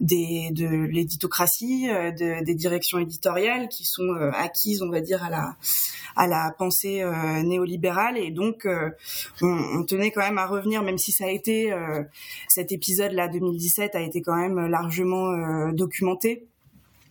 des 0.00 0.50
de 0.52 0.66
l'éditocratie, 0.66 1.88
de, 1.88 2.44
des 2.44 2.54
directions 2.54 2.98
éditoriales 2.98 3.68
qui 3.68 3.84
sont 3.84 4.14
acquises, 4.34 4.82
on 4.82 4.90
va 4.90 5.00
dire, 5.00 5.22
à 5.24 5.30
la 5.30 5.56
à 6.16 6.26
la 6.26 6.54
pensée 6.56 7.04
néolibérale. 7.42 8.18
Et 8.18 8.30
donc 8.30 8.66
on, 9.40 9.78
on, 9.78 9.84
tenait 9.84 10.10
quand 10.10 10.22
même 10.22 10.38
à 10.38 10.46
revenir, 10.46 10.82
même 10.82 10.98
si 10.98 11.12
ça 11.12 11.24
a 11.24 11.30
été 11.30 11.74
cet 12.48 12.72
épisode 12.72 13.12
là 13.12 13.28
2017 13.28 13.94
a 13.94 14.00
été 14.00 14.20
quand 14.20 14.36
même 14.36 14.66
largement 14.66 15.72
documenté. 15.72 16.46
euh, 16.46 16.51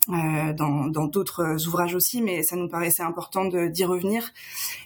dans 0.08 1.06
d'autres 1.06 1.66
ouvrages 1.66 1.94
aussi, 1.94 2.22
mais 2.22 2.42
ça 2.42 2.56
nous 2.56 2.68
paraissait 2.68 3.02
important 3.02 3.44
d'y 3.44 3.84
revenir 3.84 4.32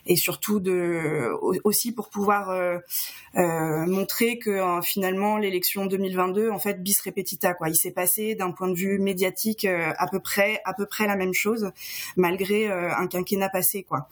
et 0.05 0.17
surtout 0.17 0.61
de 0.61 1.31
aussi 1.65 1.93
pour 1.93 2.11
pouvoir 2.11 2.51
euh, 2.51 2.79
euh, 3.37 3.87
montrer 3.87 4.39
que 4.39 4.61
finalement 4.83 5.39
l'élection 5.39 5.87
2022 5.87 6.51
en 6.51 6.59
fait 6.59 6.83
bis 6.83 7.01
repetita 7.01 7.55
quoi. 7.55 7.69
Il 7.69 7.77
s'est 7.77 7.93
passé 7.93 8.35
d'un 8.35 8.51
point 8.51 8.69
de 8.69 8.75
vue 8.75 8.99
médiatique 8.99 9.65
à 9.65 10.07
peu 10.11 10.21
près 10.21 10.61
à 10.65 10.75
peu 10.75 10.87
près 10.87 11.07
la 11.07 11.17
même 11.17 11.35
chose 11.35 11.71
malgré 12.17 12.71
un 12.71 13.07
quinquennat 13.07 13.49
passé 13.49 13.85
quoi. 13.85 14.09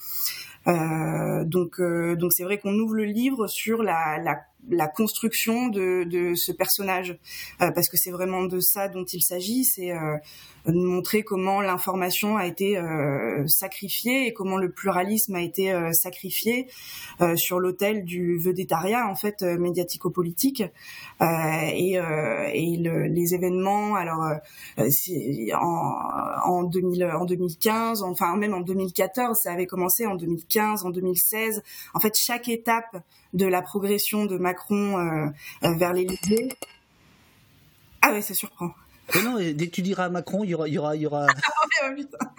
donc 0.67 1.81
donc 1.81 2.33
c'est 2.33 2.45
vrai 2.45 2.59
qu'on 2.59 2.75
ouvre 2.75 2.95
le 2.95 3.05
livre 3.05 3.47
sur 3.47 3.83
la, 3.83 4.19
la 4.19 4.41
la 4.71 4.89
construction 4.89 5.69
de, 5.69 6.05
de 6.05 6.35
ce 6.35 6.53
personnage. 6.53 7.19
Parce 7.59 7.89
que 7.89 7.97
c'est 7.97 8.11
vraiment 8.11 8.45
de 8.45 8.61
ça 8.61 8.89
dont 8.89 9.05
il 9.05 9.23
s'agit 9.23 9.65
c'est 9.65 9.93
euh, 9.93 10.17
montrer 10.73 11.23
comment 11.23 11.61
l'information 11.61 12.37
a 12.37 12.47
été 12.47 12.79
euh, 12.79 13.47
sacrifiée 13.47 14.27
et 14.27 14.33
comment 14.33 14.57
le 14.57 14.71
pluralisme 14.71 15.35
a 15.35 15.43
été 15.43 15.73
euh, 15.73 15.93
sacrifié 15.93 16.69
euh, 17.21 17.37
sur 17.37 17.61
l'autel 17.61 18.05
du 18.05 18.39
vedettariat 18.39 19.07
en 19.09 19.15
fait 19.15 19.43
médiatico-politique. 19.43 20.63
Et, 21.21 21.95
et 21.95 22.77
le, 22.77 23.07
les 23.07 23.35
événements 23.35 23.95
alors 23.95 24.25
en, 24.79 25.95
en, 26.45 26.63
2000, 26.65 27.05
en 27.05 27.25
2015 27.25 28.03
enfin 28.03 28.37
même 28.37 28.55
en 28.55 28.61
2014 28.61 29.39
ça 29.43 29.53
avait 29.53 29.67
commencé 29.67 30.07
en 30.07 30.15
2015 30.15 30.85
en 30.85 30.91
2016 30.91 31.63
en 31.95 32.01
fait 32.01 32.15
chaque 32.17 32.49
étape 32.49 32.97
de 33.33 33.47
la 33.47 33.63
progression 33.63 34.27
de 34.27 34.39
Macron 34.39 34.54
vers 35.63 35.93
l'Élysée 35.93 36.49
ah 38.03 38.11
oui 38.13 38.23
ça 38.23 38.35
surprend 38.35 38.75
mais 39.15 39.23
non, 39.23 39.37
dès 39.37 39.67
que 39.67 39.71
tu 39.71 39.83
diras 39.83 40.09
Macron, 40.09 40.45
il 40.45 40.51
y 40.51 40.55
aura. 40.55 40.69
Il 40.69 40.75
y 40.75 40.79
aura, 40.79 40.97
il 40.97 41.03
y 41.03 41.07
aura... 41.07 41.27
Ah, 41.83 41.91
putain. 41.91 42.19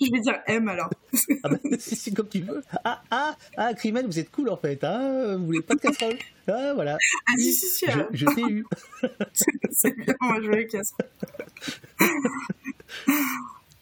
Je 0.00 0.12
vais 0.12 0.20
dire 0.20 0.38
M 0.46 0.68
alors. 0.68 0.88
ah 1.42 1.48
bah, 1.48 1.56
c'est 1.78 2.14
comme 2.14 2.28
tu 2.28 2.40
veux. 2.40 2.62
Ah, 2.84 3.02
ah, 3.10 3.36
ah, 3.56 3.74
Crimel, 3.74 4.06
vous 4.06 4.18
êtes 4.18 4.30
cool 4.30 4.48
en 4.48 4.56
fait. 4.56 4.82
Hein 4.84 5.36
vous 5.36 5.46
voulez 5.46 5.60
pas 5.60 5.74
de 5.74 5.80
casserole 5.80 6.16
Ah, 6.46 6.72
voilà. 6.72 6.96
Ah, 7.26 7.32
si, 7.36 7.52
si, 7.52 7.66
si. 7.66 7.86
Je, 7.86 8.00
je 8.12 8.26
t'ai 8.26 8.42
eu. 8.42 8.64
c'est 9.72 9.90
bien, 9.96 10.14
moi 10.20 10.40
je 10.40 10.46
veux 10.46 10.56
les 10.56 10.66
casseroles. 10.66 11.10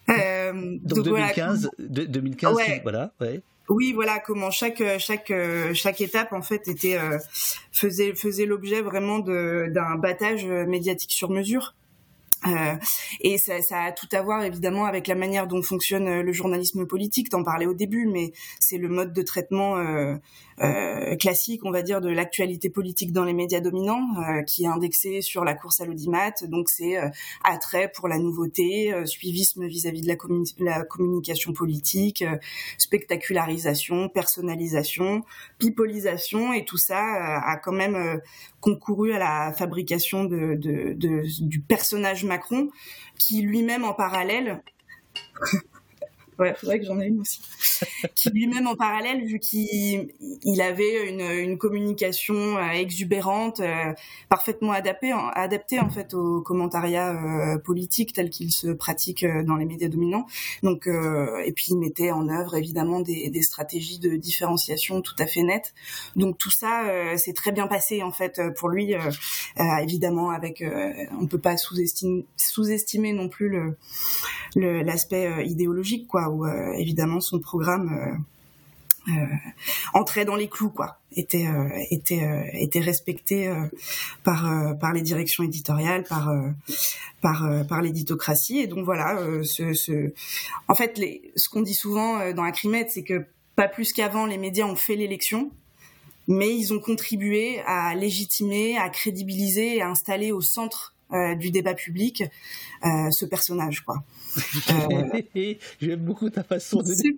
Euh, 0.09 0.53
donc, 0.53 0.97
donc 0.97 1.03
2015, 1.05 1.69
voilà, 1.77 2.07
2015 2.07 2.55
ouais. 2.55 2.79
voilà, 2.83 3.11
ouais. 3.21 3.41
Oui, 3.67 3.93
voilà 3.93 4.19
comment 4.19 4.51
chaque 4.51 4.83
chaque 4.99 5.33
chaque 5.73 6.01
étape 6.01 6.33
en 6.33 6.43
fait 6.43 6.67
était 6.67 6.97
euh, 6.97 7.17
faisait 7.71 8.13
faisait 8.13 8.45
l'objet 8.45 8.81
vraiment 8.81 9.19
d'un 9.19 9.95
battage 9.95 10.45
médiatique 10.45 11.11
sur 11.11 11.29
mesure. 11.31 11.73
Euh, 12.47 12.75
et 13.21 13.37
ça, 13.37 13.55
a 13.71 13.91
tout 13.91 14.07
à 14.11 14.21
voir 14.21 14.43
évidemment 14.43 14.85
avec 14.85 15.07
la 15.07 15.15
manière 15.15 15.47
dont 15.47 15.61
fonctionne 15.61 16.07
euh, 16.07 16.23
le 16.23 16.31
journalisme 16.31 16.85
politique. 16.85 17.29
T'en 17.29 17.43
parlais 17.43 17.65
au 17.65 17.73
début, 17.73 18.07
mais 18.07 18.33
c'est 18.59 18.77
le 18.77 18.89
mode 18.89 19.13
de 19.13 19.21
traitement 19.21 19.77
euh, 19.77 21.15
classique, 21.19 21.61
on 21.65 21.71
va 21.71 21.81
dire, 21.81 22.01
de 22.01 22.09
l'actualité 22.09 22.69
politique 22.69 23.11
dans 23.11 23.23
les 23.23 23.33
médias 23.33 23.59
dominants, 23.59 24.07
qui 24.47 24.63
est 24.63 24.67
indexé 24.67 25.21
sur 25.21 25.43
la 25.43 25.53
course 25.53 25.81
à 25.81 25.85
l'audimat. 25.85 26.31
Donc 26.43 26.69
c'est 26.69 26.95
attrait 27.43 27.91
pour 27.93 28.07
la 28.07 28.17
nouveauté, 28.17 28.93
suivisme 29.05 29.65
vis-à-vis 29.65 30.01
de 30.01 30.15
la, 30.59 30.83
communication 30.83 31.51
politique, 31.53 32.23
spectacularisation, 32.77 34.07
personnalisation, 34.09 35.23
pipolisation, 35.57 36.53
et 36.53 36.63
tout 36.63 36.77
ça 36.77 36.99
a 36.99 37.57
quand 37.57 37.73
même 37.73 38.21
concouru 38.61 39.13
à 39.13 39.19
la 39.19 39.53
fabrication 39.53 40.25
du 40.25 41.61
personnage 41.67 42.24
Macron, 42.25 42.69
qui 43.19 43.41
lui-même 43.41 43.83
en 43.83 43.93
parallèle 43.93 44.61
Ouais, 46.39 46.53
faudrait 46.55 46.79
que 46.79 46.85
j'en 46.85 46.99
ai 46.99 47.07
une 47.07 47.21
aussi. 47.21 47.39
qui 48.15 48.29
lui-même 48.29 48.67
en 48.67 48.75
parallèle, 48.75 49.25
vu 49.25 49.39
qu'il 49.39 50.09
il 50.43 50.61
avait 50.61 51.09
une, 51.09 51.21
une 51.21 51.57
communication 51.57 52.57
euh, 52.57 52.69
exubérante, 52.71 53.59
euh, 53.59 53.93
parfaitement 54.29 54.71
adaptée, 54.71 55.13
adaptée 55.33 55.79
en 55.79 55.89
fait 55.89 56.13
au 56.13 56.41
commentariat 56.41 57.11
euh, 57.11 57.57
politique 57.57 58.13
tel 58.13 58.29
qu'il 58.29 58.51
se 58.51 58.67
pratique 58.67 59.25
dans 59.45 59.55
les 59.55 59.65
médias 59.65 59.87
dominants. 59.87 60.25
Donc, 60.63 60.87
et 60.87 61.51
puis 61.51 61.67
il 61.69 61.77
mettait 61.77 62.11
en 62.11 62.27
œuvre 62.29 62.55
évidemment 62.55 62.99
des, 62.99 63.29
des, 63.29 63.41
stratégies 63.41 63.99
de 63.99 64.15
différenciation 64.15 65.01
tout 65.01 65.15
à 65.19 65.25
fait 65.25 65.43
nettes. 65.43 65.73
Donc 66.15 66.37
tout 66.37 66.51
ça, 66.51 66.83
c'est 67.17 67.33
très 67.33 67.51
bien 67.51 67.67
passé 67.67 68.03
en 68.03 68.11
fait 68.11 68.41
pour 68.57 68.69
lui. 68.69 68.93
évidemment, 69.81 70.31
avec, 70.31 70.63
on 71.19 71.27
peut 71.27 71.39
pas 71.39 71.57
sous-estimer, 71.57 72.25
sous-estimer 72.37 73.13
non 73.13 73.29
plus 73.29 73.49
le 73.49 73.75
l'aspect 74.55 75.45
idéologique 75.45 76.07
quoi 76.07 76.24
où 76.29 76.45
euh, 76.45 76.73
évidemment 76.73 77.19
son 77.19 77.39
programme 77.39 78.25
euh, 79.09 79.11
euh, 79.11 79.25
entrait 79.93 80.25
dans 80.25 80.35
les 80.35 80.47
clous 80.47 80.69
quoi. 80.69 80.99
Était 81.15 81.47
était 81.91 82.51
était 82.53 82.81
respecté 82.81 83.53
par 84.23 84.51
par 84.79 84.91
les 84.91 85.01
directions 85.01 85.43
éditoriales 85.43 86.03
par 86.03 86.33
par 87.21 87.47
par 87.69 87.81
l'éditocratie. 87.81 88.59
Et 88.59 88.67
donc 88.67 88.83
voilà 88.83 89.17
ce, 89.43 90.11
en 90.67 90.75
fait 90.75 90.99
ce 91.35 91.49
qu'on 91.49 91.61
dit 91.61 91.73
souvent 91.73 92.33
dans 92.33 92.43
Acrimed 92.43 92.87
c'est 92.89 93.03
que 93.03 93.25
pas 93.55 93.69
plus 93.69 93.93
qu'avant 93.93 94.25
les 94.25 94.37
médias 94.37 94.65
ont 94.65 94.75
fait 94.75 94.97
l'élection 94.97 95.51
mais 96.27 96.53
ils 96.53 96.73
ont 96.73 96.79
contribué 96.79 97.61
à 97.65 97.95
légitimer 97.95 98.77
à 98.77 98.89
crédibiliser 98.89 99.81
à 99.81 99.89
installer 99.89 100.33
au 100.33 100.41
centre 100.41 100.95
du 101.37 101.51
débat 101.51 101.75
public 101.75 102.23
ce 102.83 103.25
personnage 103.25 103.85
quoi 103.85 104.03
J'aime 105.81 105.99
beaucoup 105.99 106.29
ta 106.29 106.43
façon 106.43 106.81
de 106.81 106.93
dire 106.93 107.13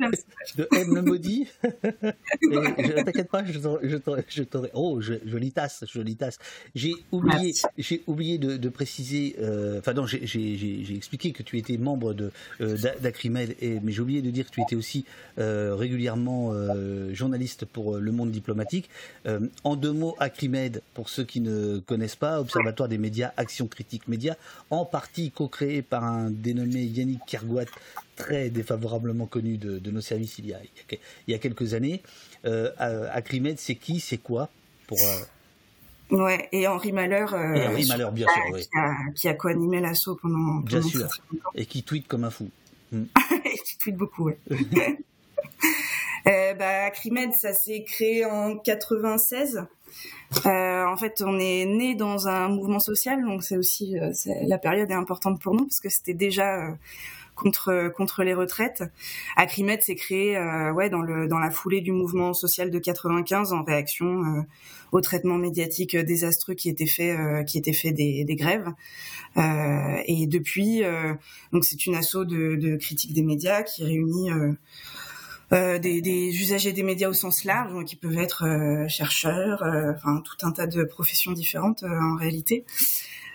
de 0.55 0.67
M 0.75 0.87
me 0.89 1.01
maudit. 1.01 1.47
je 1.63 3.03
t'inquiète 3.03 3.29
pas, 3.29 3.43
je 3.45 4.43
t'aurai. 4.43 4.71
Oh, 4.73 5.01
jolie 5.01 5.51
tasse, 5.51 5.83
jolie 5.91 6.15
tasse. 6.15 6.37
J'ai 6.75 6.93
oublié, 7.11 7.53
j'ai 7.77 8.03
oublié 8.07 8.37
de, 8.37 8.69
préciser. 8.69 9.35
Euh, 9.39 9.79
enfin 9.79 9.93
non, 9.93 10.05
j'ai 10.05 10.95
expliqué 10.95 11.31
que 11.31 11.43
tu 11.43 11.57
étais 11.57 11.77
membre 11.77 12.13
de 12.13 12.31
euh, 12.61 12.77
mais 13.83 13.91
j'ai 13.91 14.01
oublié 14.01 14.21
de 14.21 14.29
dire 14.29 14.45
que 14.45 14.51
tu 14.51 14.61
étais 14.61 14.75
aussi 14.75 15.05
régulièrement 15.37 16.53
journaliste 17.13 17.65
pour 17.65 17.97
Le 17.97 18.11
Monde 18.11 18.31
diplomatique. 18.31 18.89
en 19.63 19.75
deux 19.75 19.91
mots, 19.91 20.15
Acrimed, 20.19 20.81
pour 20.93 21.09
ceux 21.09 21.23
qui 21.23 21.41
ne 21.41 21.79
connaissent 21.79 22.15
pas, 22.15 22.39
Observatoire 22.39 22.89
des 22.89 22.97
médias, 22.97 23.31
Action 23.37 23.67
critique 23.67 24.07
média, 24.07 24.35
en 24.69 24.85
partie 24.85 25.31
co-créé 25.31 25.81
par 25.81 26.03
un 26.03 26.29
dénommé 26.29 26.83
Yannick 27.07 27.69
très 28.15 28.49
défavorablement 28.49 29.25
connu 29.25 29.57
de, 29.57 29.91
nos 29.91 30.01
services 30.01 30.39
il 30.39 30.47
y 30.47 30.53
a, 30.53 30.59
il 30.91 31.31
y 31.31 31.33
a 31.33 31.39
quelques 31.39 31.73
années. 31.73 32.01
Euh, 32.45 32.71
Acrimed, 33.11 33.59
c'est 33.59 33.75
qui, 33.75 33.99
c'est 33.99 34.17
quoi 34.17 34.49
pour, 34.87 34.97
euh, 35.01 35.19
Ouais, 36.09 36.47
et 36.53 36.67
Henri 36.67 36.93
Malheur, 36.93 37.33
euh, 37.33 37.53
et 37.53 37.67
Henri 37.67 37.85
Malheur 37.85 38.13
bien 38.13 38.27
sûr, 38.27 38.57
qui, 38.57 38.77
a, 38.77 38.95
qui 39.13 39.27
a 39.27 39.33
co-animé 39.33 39.81
l'assaut 39.81 40.15
pendant, 40.15 40.61
Bien 40.61 40.81
sûr, 40.81 41.09
et 41.53 41.65
qui 41.65 41.83
tweet 41.83 42.07
comme 42.07 42.23
un 42.23 42.29
fou. 42.29 42.49
Hmm. 42.93 43.03
et 43.45 43.57
qui 43.65 43.77
tweet 43.77 43.97
beaucoup, 43.97 44.25
ouais. 44.25 44.37
euh, 46.27 46.53
bah, 46.53 46.85
Acrimed, 46.85 47.33
ça 47.35 47.53
s'est 47.53 47.83
créé 47.83 48.25
en 48.25 48.57
96. 48.57 49.67
Euh, 50.45 50.85
en 50.85 50.97
fait, 50.97 51.23
on 51.25 51.39
est 51.39 51.65
né 51.65 51.95
dans 51.95 52.27
un 52.27 52.49
mouvement 52.49 52.79
social, 52.79 53.23
donc 53.23 53.43
c'est 53.43 53.57
aussi 53.57 53.97
euh, 53.97 54.11
la 54.45 54.57
période 54.57 54.89
est 54.91 54.95
importante 54.95 55.41
pour 55.41 55.53
nous 55.53 55.65
parce 55.65 55.79
que 55.79 55.89
c'était 55.89 56.13
déjà 56.13 56.67
euh, 56.67 56.71
contre 57.35 57.91
contre 57.95 58.23
les 58.23 58.33
retraites. 58.33 58.83
Acrimed 59.35 59.81
s'est 59.81 59.95
créé 59.95 60.37
ouais 60.73 60.89
dans 60.89 61.01
le 61.01 61.27
dans 61.27 61.37
la 61.37 61.51
foulée 61.51 61.81
du 61.81 61.91
mouvement 61.91 62.33
social 62.33 62.71
de 62.71 62.79
95 62.79 63.53
en 63.53 63.63
réaction 63.63 64.43
au 64.91 65.01
traitement 65.01 65.37
médiatique 65.37 65.95
désastreux 65.95 66.55
qui 66.55 66.67
était 66.67 66.87
fait 66.87 67.15
qui 67.45 67.59
était 67.59 67.73
fait 67.73 67.91
des, 67.91 68.23
des 68.23 68.35
grèves. 68.35 68.67
et 69.35 70.25
depuis, 70.25 70.81
donc 71.53 71.63
c'est 71.63 71.85
une 71.85 71.93
asso 71.93 72.25
de, 72.25 72.55
de 72.55 72.75
critique 72.75 73.13
des 73.13 73.21
médias 73.21 73.61
qui 73.61 73.83
réunit 73.83 74.31
euh, 75.53 75.79
des, 75.79 76.01
des, 76.01 76.41
usagers 76.41 76.73
des 76.73 76.83
médias 76.83 77.07
au 77.07 77.13
sens 77.13 77.45
large, 77.45 77.85
qui 77.85 77.95
peuvent 77.95 78.17
être 78.17 78.45
euh, 78.45 78.87
chercheurs, 78.89 79.63
euh, 79.63 79.93
enfin 79.95 80.21
tout 80.21 80.45
un 80.45 80.51
tas 80.51 80.67
de 80.67 80.83
professions 80.83 81.31
différentes 81.31 81.83
en 81.83 82.15
réalité. 82.17 82.65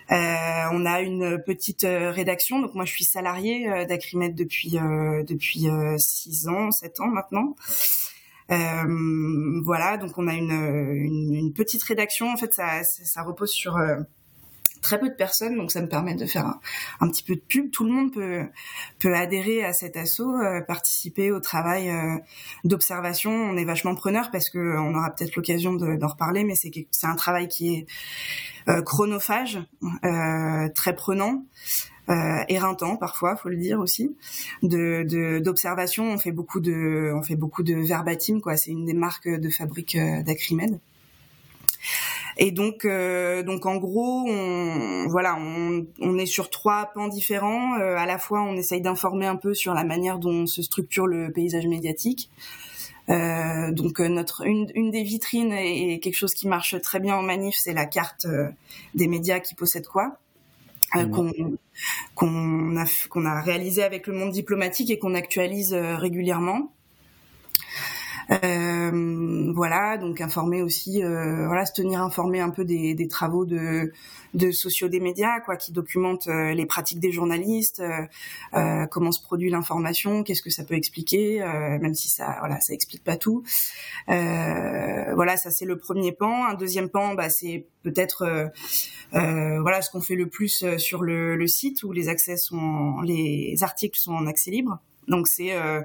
on 0.09 0.85
a 0.85 1.01
une 1.01 1.41
petite 1.43 1.85
rédaction, 1.87 2.61
donc 2.61 2.75
moi 2.75 2.85
je 2.85 2.91
suis 2.91 3.05
salariée 3.05 3.85
d'Acrimed 3.87 4.35
depuis 4.35 4.71
depuis 4.73 5.67
six 5.97 6.47
ans, 6.47 6.69
sept 6.69 6.99
ans 6.99 7.07
maintenant. 7.07 7.55
voilà, 8.49 9.97
donc 9.97 10.15
on 10.17 10.27
a 10.27 10.35
une, 10.35 10.51
une, 10.51 11.33
une, 11.33 11.53
petite 11.53 11.83
rédaction. 11.83 12.29
En 12.29 12.37
fait, 12.37 12.53
ça, 12.53 12.83
ça 12.83 13.23
repose 13.23 13.51
sur 13.51 13.75
très 14.83 14.99
peu 14.99 15.09
de 15.09 15.15
personnes, 15.15 15.57
donc 15.57 15.71
ça 15.71 15.81
me 15.81 15.87
permet 15.87 16.13
de 16.13 16.25
faire 16.27 16.59
un, 16.99 17.07
petit 17.07 17.23
peu 17.23 17.35
de 17.35 17.41
pub. 17.41 17.71
Tout 17.71 17.85
le 17.85 17.91
monde 17.91 18.13
peut, 18.13 18.43
peut 18.99 19.15
adhérer 19.15 19.63
à 19.63 19.73
cet 19.73 19.97
assaut, 19.97 20.35
euh, 20.35 20.61
participer 20.61 21.31
au 21.31 21.39
travail 21.39 21.89
euh, 21.89 22.17
d'observation. 22.65 23.31
On 23.31 23.57
est 23.57 23.65
vachement 23.65 23.95
preneur 23.95 24.29
parce 24.29 24.49
que 24.49 24.59
on 24.77 24.93
aura 24.93 25.09
peut-être 25.09 25.35
l'occasion 25.35 25.73
d'en 25.73 26.07
reparler, 26.07 26.43
mais 26.43 26.53
c'est 26.55 27.07
un 27.07 27.15
travail 27.15 27.47
qui 27.47 27.73
est 27.73 27.85
euh, 28.69 28.81
chronophage, 28.83 29.59
très 30.75 30.95
prenant. 30.95 31.45
éreintant 32.49 32.97
parfois, 32.97 33.37
faut 33.37 33.49
le 33.49 33.55
dire 33.55 33.79
aussi. 33.79 34.15
De 34.61 35.39
d'observation, 35.39 36.11
on 36.11 36.17
fait 36.17 36.33
beaucoup 36.33 36.59
de 36.59 37.11
on 37.15 37.23
fait 37.23 37.37
beaucoup 37.37 37.63
de 37.63 37.75
verbatim 37.75 38.41
quoi. 38.41 38.57
C'est 38.57 38.71
une 38.71 38.85
des 38.85 38.93
marques 38.93 39.29
de 39.29 39.49
fabrique 39.49 39.97
d'Acrimed. 39.97 40.79
Et 42.37 42.51
donc, 42.51 42.85
euh, 42.85 43.43
donc 43.43 43.65
en 43.65 43.77
gros, 43.77 44.25
on, 44.27 45.07
voilà, 45.07 45.37
on, 45.37 45.85
on, 45.99 46.17
est 46.17 46.25
sur 46.25 46.49
trois 46.49 46.91
pans 46.93 47.07
différents. 47.07 47.77
Euh, 47.79 47.95
à 47.95 48.05
la 48.05 48.17
fois, 48.17 48.41
on 48.41 48.55
essaye 48.55 48.81
d'informer 48.81 49.25
un 49.25 49.35
peu 49.35 49.53
sur 49.53 49.73
la 49.73 49.83
manière 49.83 50.19
dont 50.19 50.45
se 50.45 50.61
structure 50.61 51.07
le 51.07 51.31
paysage 51.31 51.67
médiatique. 51.67 52.29
Euh, 53.09 53.71
donc 53.71 53.99
notre 53.99 54.47
une, 54.47 54.71
une, 54.75 54.89
des 54.89 55.03
vitrines 55.03 55.51
et, 55.51 55.99
quelque 55.99 56.15
chose 56.15 56.33
qui 56.33 56.47
marche 56.47 56.79
très 56.81 56.99
bien 56.99 57.15
en 57.15 57.21
manif, 57.21 57.55
c'est 57.59 57.73
la 57.73 57.85
carte 57.85 58.25
des 58.95 59.07
médias 59.07 59.39
qui 59.41 59.55
possèdent 59.55 59.87
quoi. 59.87 60.17
qu'on 60.93 61.31
qu'on 62.15 62.77
a 62.77 62.85
qu'on 63.09 63.25
a 63.25 63.41
réalisé 63.41 63.83
avec 63.83 64.07
le 64.07 64.13
monde 64.13 64.31
diplomatique 64.31 64.89
et 64.89 64.99
qu'on 64.99 65.15
actualise 65.15 65.73
régulièrement. 65.73 66.71
Euh, 68.31 69.51
voilà, 69.53 69.97
donc 69.97 70.21
informer 70.21 70.61
aussi, 70.61 71.03
euh, 71.03 71.47
voilà, 71.47 71.65
se 71.65 71.73
tenir 71.73 72.01
informé 72.01 72.39
un 72.39 72.49
peu 72.49 72.65
des, 72.65 72.93
des 72.93 73.07
travaux 73.07 73.45
de, 73.45 73.91
de 74.33 74.51
sociaux 74.51 74.87
des 74.87 74.99
médias, 74.99 75.39
quoi, 75.41 75.55
qui 75.57 75.71
documentent 75.71 76.27
euh, 76.27 76.53
les 76.53 76.65
pratiques 76.65 76.99
des 76.99 77.11
journalistes, 77.11 77.83
euh, 78.53 78.85
comment 78.87 79.11
se 79.11 79.21
produit 79.21 79.49
l'information, 79.49 80.23
qu'est-ce 80.23 80.41
que 80.41 80.49
ça 80.49 80.63
peut 80.63 80.75
expliquer, 80.75 81.39
même 81.81 81.95
si 81.95 82.09
ça, 82.09 82.37
voilà, 82.39 82.59
ça 82.59 82.73
explique 82.73 83.03
pas 83.03 83.17
tout. 83.17 83.43
voilà, 84.07 85.37
ça 85.37 85.51
c'est 85.51 85.65
le 85.65 85.77
premier 85.77 86.11
pan. 86.11 86.45
Un 86.45 86.53
deuxième 86.53 86.89
pan, 86.89 87.13
bah, 87.15 87.29
c'est 87.29 87.65
peut-être 87.83 88.51
voilà 89.11 89.81
ce 89.81 89.89
qu'on 89.89 90.01
fait 90.01 90.15
le 90.15 90.27
plus 90.27 90.65
sur 90.77 91.03
le, 91.03 91.35
le, 91.35 91.47
site 91.47 91.83
où 91.83 91.91
les 91.91 92.09
accès 92.09 92.37
sont, 92.37 93.01
les 93.01 93.57
articles 93.61 93.99
sont 93.99 94.13
en 94.13 94.27
accès 94.27 94.51
libre. 94.51 94.79
Donc 95.07 95.27
c'est 95.27 95.53
euh, 95.53 95.81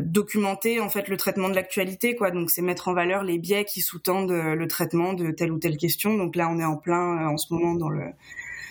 documenter 0.00 0.80
en 0.80 0.88
fait 0.90 1.08
le 1.08 1.16
traitement 1.16 1.48
de 1.48 1.54
l'actualité 1.54 2.14
quoi. 2.14 2.30
Donc 2.30 2.50
c'est 2.50 2.62
mettre 2.62 2.88
en 2.88 2.94
valeur 2.94 3.24
les 3.24 3.38
biais 3.38 3.64
qui 3.64 3.80
sous-tendent 3.80 4.30
euh, 4.30 4.54
le 4.54 4.68
traitement 4.68 5.14
de 5.14 5.30
telle 5.30 5.50
ou 5.52 5.58
telle 5.58 5.76
question. 5.76 6.16
Donc 6.16 6.36
là 6.36 6.48
on 6.50 6.58
est 6.58 6.64
en 6.64 6.76
plein 6.76 7.22
euh, 7.22 7.32
en 7.32 7.36
ce 7.36 7.52
moment 7.52 7.74
dans 7.74 7.88
le 7.88 8.04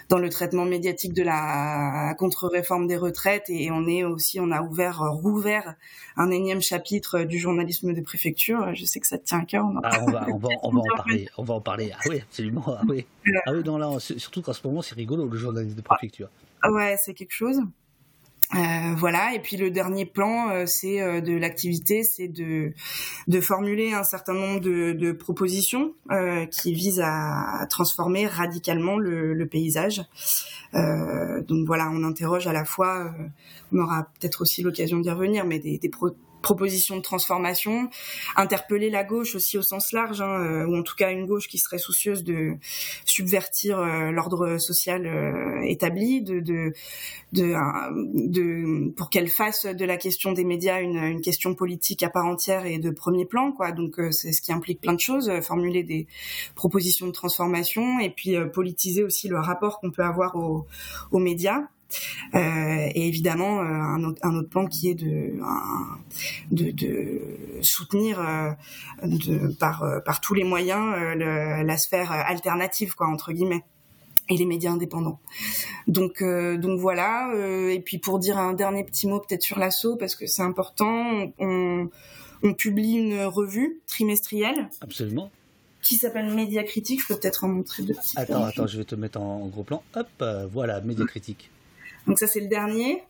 dans 0.09 0.19
le 0.19 0.29
traitement 0.29 0.65
médiatique 0.65 1.13
de 1.13 1.23
la 1.23 2.13
contre-réforme 2.19 2.87
des 2.87 2.97
retraites 2.97 3.45
et 3.49 3.71
on 3.71 3.87
est 3.87 4.03
aussi 4.03 4.39
on 4.39 4.51
a 4.51 4.61
ouvert 4.61 4.99
rouvert 4.99 5.75
un 6.17 6.29
énième 6.29 6.61
chapitre 6.61 7.23
du 7.23 7.39
journalisme 7.39 7.93
de 7.93 8.01
préfecture. 8.01 8.75
Je 8.75 8.85
sais 8.85 8.99
que 8.99 9.07
ça 9.07 9.17
te 9.17 9.23
tient 9.23 9.39
à 9.39 9.45
cœur 9.45 9.65
on, 9.65 9.79
ah, 9.81 10.01
on 10.01 10.11
va 10.11 10.27
on 10.29 10.37
va, 10.37 10.49
on 10.63 10.71
va 10.71 10.79
en 10.79 10.97
parler 10.97 11.29
on 11.37 11.43
va 11.43 11.53
en 11.55 11.61
parler. 11.61 11.91
Ah 11.95 12.01
oui 12.09 12.21
absolument 12.21 12.63
ah 12.67 12.81
oui. 12.87 13.05
Ah 13.45 13.53
oui 13.53 13.63
non 13.63 13.77
là 13.77 13.97
surtout 13.99 14.41
qu'en 14.41 14.53
ce 14.53 14.67
moment 14.67 14.81
c'est 14.81 14.95
rigolo 14.95 15.25
le 15.25 15.37
journalisme 15.37 15.77
de 15.77 15.81
préfecture. 15.81 16.29
Ah 16.61 16.71
ouais 16.71 16.95
c'est 17.01 17.15
quelque 17.15 17.33
chose 17.33 17.59
euh, 18.55 18.95
voilà, 18.97 19.33
et 19.33 19.39
puis 19.39 19.57
le 19.57 19.71
dernier 19.71 20.05
plan, 20.05 20.49
euh, 20.49 20.65
c'est 20.67 21.01
euh, 21.01 21.21
de 21.21 21.33
l'activité, 21.33 22.03
c'est 22.03 22.27
de, 22.27 22.73
de 23.27 23.41
formuler 23.41 23.93
un 23.93 24.03
certain 24.03 24.33
nombre 24.33 24.59
de, 24.59 24.93
de 24.93 25.11
propositions 25.11 25.93
qui 26.51 26.73
visent 26.73 27.01
à, 27.03 27.65
transformer 27.69 28.27
radicalement 28.27 28.97
le, 28.97 29.33
le 29.33 29.47
paysage. 29.47 30.03
donc 30.73 31.65
voilà, 31.65 31.89
on 31.91 32.03
interroge 32.03 32.45
à 32.47 32.53
la 32.53 32.65
fois, 32.65 33.11
on 33.71 33.79
aura 33.79 34.07
peut-être 34.19 34.41
aussi 34.41 34.61
l'occasion 34.61 34.99
d'y 34.99 35.09
revenir, 35.09 35.45
mais 35.45 35.59
des, 35.59 35.77
des, 35.77 35.89
propositions 36.43 36.97
de 36.97 37.01
transformation, 37.01 37.89
interpeller 38.35 38.91
la 38.91 39.03
gauche 39.03 39.33
aussi 39.33 39.57
au 39.57 39.63
sens 39.63 39.91
large, 39.93 40.21
hein, 40.21 40.43
euh, 40.43 40.67
ou 40.67 40.77
en 40.77 40.83
tout 40.83 40.95
cas 40.95 41.11
une 41.11 41.25
gauche 41.25 41.47
qui 41.47 41.57
serait 41.57 41.79
soucieuse 41.79 42.23
de 42.23 42.53
subvertir 43.05 43.79
euh, 43.79 44.11
l'ordre 44.11 44.59
social 44.59 45.07
euh, 45.07 45.63
établi, 45.63 46.21
de, 46.21 46.39
de, 46.41 46.73
de, 47.31 47.55
de 48.29 48.91
pour 48.91 49.09
qu'elle 49.09 49.29
fasse 49.29 49.65
de 49.65 49.85
la 49.85 49.97
question 49.97 50.33
des 50.33 50.43
médias 50.43 50.81
une, 50.81 50.97
une, 50.97 51.21
question 51.21 51.55
politique 51.55 52.03
à 52.03 52.09
part 52.09 52.25
entière 52.25 52.65
et 52.65 52.77
de 52.77 52.91
premier 52.91 53.25
plan, 53.25 53.53
quoi. 53.53 53.71
Donc 53.71 53.95
c'est 54.11 54.33
ce 54.33 54.41
qui 54.41 54.51
implique 54.51 54.81
plein 54.81 54.93
de 54.93 54.99
choses, 54.99 55.31
formuler 55.41 55.83
des 55.83 56.05
propositions 56.53 57.07
de 57.07 57.11
transformation 57.11 57.99
et 57.99 58.09
puis 58.09 58.35
politiser 58.53 59.03
aussi 59.03 59.29
le 59.29 59.39
rapport 59.39 59.79
qu'on 59.79 59.91
peut 59.91 60.03
avoir 60.03 60.35
aux 60.35 61.19
médias. 61.19 61.61
Euh, 62.35 62.89
et 62.95 63.07
évidemment, 63.07 63.59
euh, 63.59 63.63
un 63.63 64.03
autre, 64.03 64.19
un, 64.23 64.35
autre, 64.35 64.49
plan 64.49 64.65
qui 64.65 64.89
est 64.89 64.95
de, 64.95 65.33
de, 66.51 66.71
de 66.71 67.21
soutenir 67.61 68.19
euh, 68.19 68.51
de, 69.03 69.53
par, 69.55 69.85
par 70.05 70.21
tous 70.21 70.33
les 70.33 70.43
moyens 70.43 70.95
le, 71.15 71.63
la 71.63 71.77
sphère 71.77 72.11
alternative, 72.11 72.95
quoi, 72.95 73.07
entre 73.07 73.31
guillemets 73.31 73.63
et 74.29 74.37
les 74.37 74.45
médias 74.45 74.71
indépendants. 74.71 75.19
Donc 75.87 76.23
donc 76.23 76.79
voilà. 76.79 77.33
et 77.69 77.81
puis 77.81 77.97
pour 77.97 78.19
dire 78.19 78.37
un 78.37 78.53
dernier 78.53 78.85
petit 78.85 79.05
mot 79.05 79.19
peut-être 79.19 79.41
sur 79.41 79.59
l'assaut 79.59 79.97
parce 79.97 80.15
que 80.15 80.27
c'est 80.27 80.41
important, 80.41 81.29
on, 81.39 81.89
on, 82.41 82.53
publie 82.53 82.93
une 82.93 83.21
revue 83.25 83.81
trimestrielle. 83.85 84.69
Absolument. 84.79 85.29
Qui 85.81 85.97
s'appelle 85.97 86.33
Média 86.33 86.63
Critique. 86.63 87.01
Je 87.01 87.07
peux 87.07 87.19
peut-être 87.19 87.43
en 87.43 87.49
montrer 87.49 87.83
deux 87.83 87.93
petits. 87.93 88.13
Attends 88.15 88.45
attends, 88.45 88.65
je 88.65 88.77
vais 88.77 88.85
te 88.85 88.95
mettre 88.95 89.19
en, 89.19 89.45
gros 89.47 89.63
plan. 89.63 89.83
Hop, 89.93 90.23
voilà 90.53 90.79
Média 90.79 91.05
Critique. 91.05 91.51
Donc 92.07 92.19
ça 92.19 92.27
c'est 92.27 92.39
le 92.39 92.47
dernier. 92.47 93.03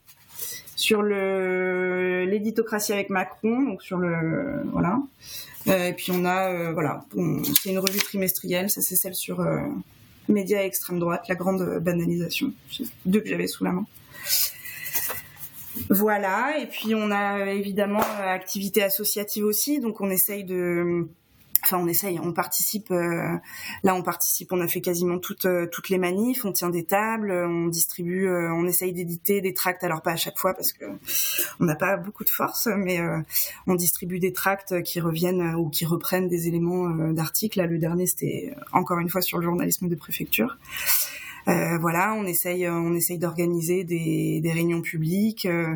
Sur 0.76 1.04
l'éditocratie 1.04 2.94
avec 2.94 3.10
Macron, 3.10 3.62
donc 3.62 3.84
sur 3.84 3.98
le 3.98 4.64
voilà. 4.72 5.00
Euh, 5.68 5.88
et 5.88 5.94
puis 5.94 6.12
on 6.12 6.26
a 6.26 6.52
euh, 6.52 6.74
voilà, 6.74 7.06
c'est 7.62 7.70
une 7.70 7.80
revue 7.80 8.00
trimestrielle, 8.00 8.70
ça 8.70 8.82
c'est 8.82 8.96
celle 8.96 9.16
sur 9.16 9.40
euh, 9.40 9.60
médias 10.28 10.62
et 10.62 10.66
extrême 10.66 11.00
droite, 11.00 11.26
la 11.30 11.36
grande 11.36 11.80
banalisation, 11.80 12.52
deux 13.06 13.22
que 13.22 13.30
j'avais 13.30 13.48
sous 13.48 13.64
la 13.64 13.72
main. 13.72 13.86
Voilà, 15.90 16.60
et 16.60 16.68
puis 16.68 16.94
on 16.96 17.12
a 17.12 17.52
évidemment 17.52 18.04
activité 18.20 18.84
associative 18.84 19.46
aussi, 19.46 19.80
donc 19.80 20.02
on 20.02 20.10
essaye 20.10 20.44
de 20.44 21.08
Enfin, 21.64 21.78
on 21.78 21.88
essaye, 21.88 22.20
on 22.20 22.34
participe. 22.34 22.92
Euh, 22.92 23.38
là, 23.84 23.96
on 23.96 24.04
participe. 24.04 24.52
On 24.52 24.60
a 24.60 24.68
fait 24.68 24.82
quasiment 24.82 25.18
toutes 25.18 25.46
euh, 25.46 25.68
toutes 25.72 25.90
les 25.90 25.98
manifs. 25.98 26.44
On 26.44 26.52
tient 26.52 26.70
des 26.70 26.84
tables, 26.84 27.32
on 27.32 27.68
distribue, 27.68 28.28
euh, 28.28 28.54
on 28.54 28.66
essaye 28.66 28.92
d'éditer 28.92 29.40
des 29.40 29.54
tracts. 29.54 29.84
Alors 29.84 30.02
pas 30.02 30.12
à 30.12 30.16
chaque 30.18 30.38
fois 30.38 30.54
parce 30.54 30.74
que 30.74 30.86
on 31.60 31.66
n'a 31.66 31.76
pas 31.76 31.96
beaucoup 31.98 32.24
de 32.24 32.30
force, 32.30 32.68
mais 32.68 33.00
on 33.68 33.76
distribue 33.76 34.20
des 34.20 34.34
tracts 34.34 34.82
qui 34.84 35.00
reviennent 35.00 35.56
ou 35.56 35.70
qui 35.70 35.86
reprennent 35.86 36.28
des 36.28 36.48
éléments 36.48 36.90
d'articles. 37.14 37.60
Là, 37.60 37.66
le 37.66 37.78
dernier, 37.78 38.08
c'était 38.08 38.54
encore 38.72 39.00
une 39.00 39.10
fois 39.10 39.22
sur 39.22 39.38
le 39.38 39.46
journalisme 39.46 39.88
de 39.88 39.96
préfecture. 39.96 40.58
Euh, 41.48 41.78
voilà, 41.80 42.14
on 42.14 42.26
essaye, 42.26 42.68
on 42.70 42.94
essaye 42.94 43.18
d'organiser 43.18 43.84
des, 43.84 44.52
réunions 44.54 44.82
publiques, 44.82 45.46
euh, 45.46 45.76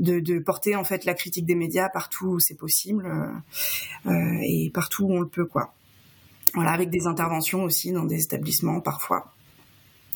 de, 0.00 0.38
porter 0.38 0.76
en 0.76 0.84
fait 0.84 1.04
la 1.04 1.14
critique 1.14 1.46
des 1.46 1.54
médias 1.54 1.88
partout 1.88 2.26
où 2.26 2.40
c'est 2.40 2.56
possible 2.56 3.06
euh, 4.06 4.38
et 4.42 4.70
partout 4.74 5.04
où 5.04 5.12
on 5.12 5.20
le 5.20 5.28
peut, 5.28 5.46
quoi. 5.46 5.72
Voilà, 6.54 6.70
avec 6.70 6.90
des 6.90 7.06
interventions 7.06 7.64
aussi 7.64 7.92
dans 7.92 8.04
des 8.04 8.22
établissements 8.22 8.80
parfois 8.80 9.32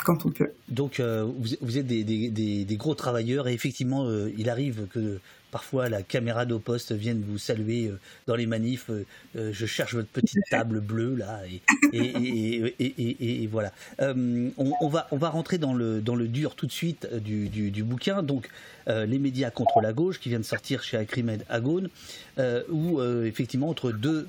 quand 0.04 0.24
on 0.24 0.30
peut. 0.30 0.50
Donc 0.68 1.00
vous, 1.00 1.78
êtes 1.78 1.86
des, 1.86 2.76
gros 2.78 2.94
travailleurs 2.94 3.48
et 3.48 3.52
effectivement 3.52 4.08
il 4.38 4.48
arrive 4.48 4.86
que 4.86 5.20
Parfois, 5.50 5.88
la 5.88 6.02
caméra 6.02 6.46
de 6.46 6.56
poste 6.56 6.92
vienne 6.92 7.22
vous 7.26 7.38
saluer 7.38 7.88
euh, 7.88 7.98
dans 8.26 8.36
les 8.36 8.46
manifs. 8.46 8.88
Euh, 8.90 9.04
euh, 9.36 9.50
je 9.52 9.66
cherche 9.66 9.94
votre 9.94 10.08
petite 10.08 10.42
table 10.50 10.80
bleue 10.80 11.16
là, 11.16 11.40
et, 11.92 13.48
voilà. 13.50 13.72
On, 13.98 14.88
va 14.88 15.08
on 15.10 15.16
va 15.16 15.28
rentrer 15.28 15.58
dans 15.58 15.74
le 15.74 16.00
dans 16.00 16.14
le 16.14 16.28
dur 16.28 16.54
tout 16.54 16.66
de 16.66 16.72
suite 16.72 17.12
du, 17.12 17.82
bouquin. 17.82 18.22
Donc, 18.22 18.48
les 18.86 19.18
médias 19.18 19.50
contre 19.50 19.80
la 19.80 19.92
gauche 19.92 20.20
qui 20.20 20.28
vient 20.28 20.38
de 20.38 20.44
sortir 20.44 20.82
chez 20.82 20.96
Acrimed 20.96 21.44
Agone, 21.48 21.88
où 22.68 23.02
effectivement 23.02 23.68
entre 23.68 23.92
deux 23.92 24.28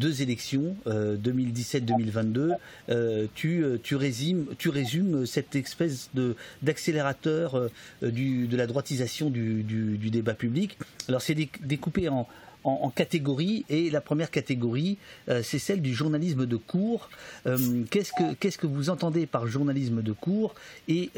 deux 0.00 0.22
élections, 0.22 0.74
2017-2022, 0.86 2.38
euh, 2.38 2.56
euh, 2.88 3.26
tu, 3.34 3.62
euh, 3.62 3.78
tu, 3.80 3.94
résumes, 3.94 4.46
tu 4.58 4.70
résumes 4.70 5.26
cette 5.26 5.54
espèce 5.54 6.10
de, 6.14 6.34
d'accélérateur 6.62 7.68
de 8.02 8.56
la 8.56 8.66
droitisation 8.66 9.30
du, 9.30 9.62
du, 9.62 10.10
débat 10.10 10.34
public. 10.34 10.78
Alors 11.08 11.20
c'est 11.20 11.36
découpé 11.62 12.08
en, 12.08 12.26
en, 12.64 12.90
catégories 12.90 13.64
et 13.68 13.90
la 13.90 14.00
première 14.00 14.30
catégorie, 14.30 14.96
c'est 15.42 15.58
celle 15.58 15.82
du 15.82 15.94
journalisme 15.94 16.46
de 16.46 16.56
cours. 16.56 17.10
qu'est-ce, 17.44 18.12
que, 18.12 18.34
qu'est-ce 18.34 18.58
que 18.58 18.66
vous 18.66 18.90
entendez 18.90 19.26
par 19.26 19.46
journalisme 19.46 20.02
de 20.02 20.12
cours? 20.12 20.54
Et 20.88 21.10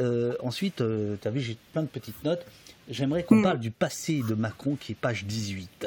ensuite, 0.43 0.83
tu 1.23 1.29
as 1.29 1.31
vu, 1.31 1.41
j'ai 1.41 1.57
plein 1.73 1.83
de 1.83 1.89
petites 1.89 2.23
notes. 2.25 2.45
J'aimerais 2.91 3.23
qu'on 3.23 3.37
mm. 3.37 3.43
parle 3.43 3.61
du 3.61 3.71
passé 3.71 4.23
de 4.29 4.35
Macron 4.35 4.77
qui 4.79 4.93
est 4.93 4.97
page 4.97 5.25
18. 5.25 5.87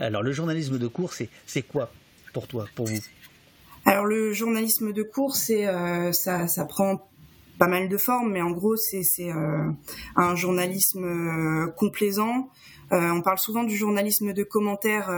Alors, 0.00 0.22
le 0.22 0.32
journalisme 0.32 0.78
de 0.78 0.88
cours, 0.88 1.12
c'est 1.12 1.62
quoi 1.62 1.90
pour 2.32 2.46
toi, 2.46 2.66
pour 2.74 2.86
vous? 2.86 2.98
Alors, 3.84 4.06
le 4.06 4.32
journalisme 4.32 4.92
de 4.92 5.02
cours, 5.02 5.36
c'est 5.36 5.66
euh, 5.66 6.12
ça, 6.12 6.46
ça 6.46 6.64
prend 6.64 7.08
pas 7.58 7.66
mal 7.66 7.88
de 7.88 7.96
formes, 7.96 8.32
mais 8.32 8.42
en 8.42 8.50
gros, 8.50 8.76
c'est 8.76 9.02
euh, 9.20 9.70
un 10.16 10.36
journalisme 10.36 11.04
euh, 11.04 11.66
complaisant. 11.76 12.48
on 12.90 13.22
parle 13.22 13.38
souvent 13.38 13.64
du 13.64 13.76
journalisme 13.76 14.32
de 14.32 14.42
commentaires. 14.42 15.10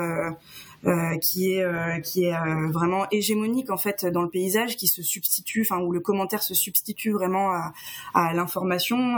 qui 1.23 1.55
est 1.55 2.03
qui 2.03 2.25
est 2.25 2.37
vraiment 2.71 3.07
hégémonique 3.11 3.71
en 3.71 3.79
fait 3.79 4.05
dans 4.05 4.21
le 4.23 4.29
paysage, 4.29 4.77
qui 4.77 4.87
se 4.87 5.03
substitue, 5.03 5.63
enfin 5.63 5.81
où 5.81 5.93
le 5.93 6.01
commentaire 6.01 6.43
se 6.43 6.55
substitue 6.55 7.13
vraiment 7.13 7.53
à, 7.53 7.73
à 8.13 8.35
l'information 8.35 9.17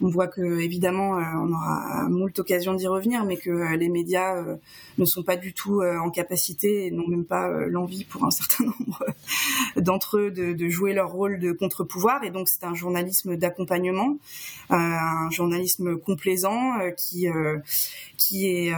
on 0.00 0.08
voit 0.08 0.26
que 0.26 0.60
évidemment 0.60 1.18
euh, 1.18 1.22
on 1.36 1.52
aura 1.52 2.08
moult 2.08 2.38
occasions 2.38 2.74
d'y 2.74 2.86
revenir, 2.86 3.24
mais 3.24 3.36
que 3.36 3.50
euh, 3.50 3.76
les 3.76 3.88
médias 3.88 4.36
euh, 4.36 4.56
ne 4.98 5.04
sont 5.04 5.22
pas 5.22 5.36
du 5.36 5.52
tout 5.52 5.82
en 5.82 6.10
capacité 6.10 6.86
et 6.86 6.90
n'ont 6.90 7.08
même 7.08 7.24
pas 7.24 7.48
l'envie 7.66 8.04
pour 8.04 8.24
un 8.24 8.30
certain 8.30 8.64
nombre 8.64 9.04
d'entre 9.76 10.18
eux 10.18 10.30
de, 10.30 10.68
jouer 10.68 10.92
leur 10.92 11.10
rôle 11.10 11.38
de 11.38 11.52
contre-pouvoir. 11.52 12.24
Et 12.24 12.30
donc 12.30 12.48
c'est 12.48 12.64
un 12.64 12.74
journalisme 12.74 13.36
d'accompagnement, 13.36 14.16
un 14.70 15.30
journalisme 15.30 15.96
complaisant 15.98 16.72
qui 16.96 17.26
qui 18.16 18.70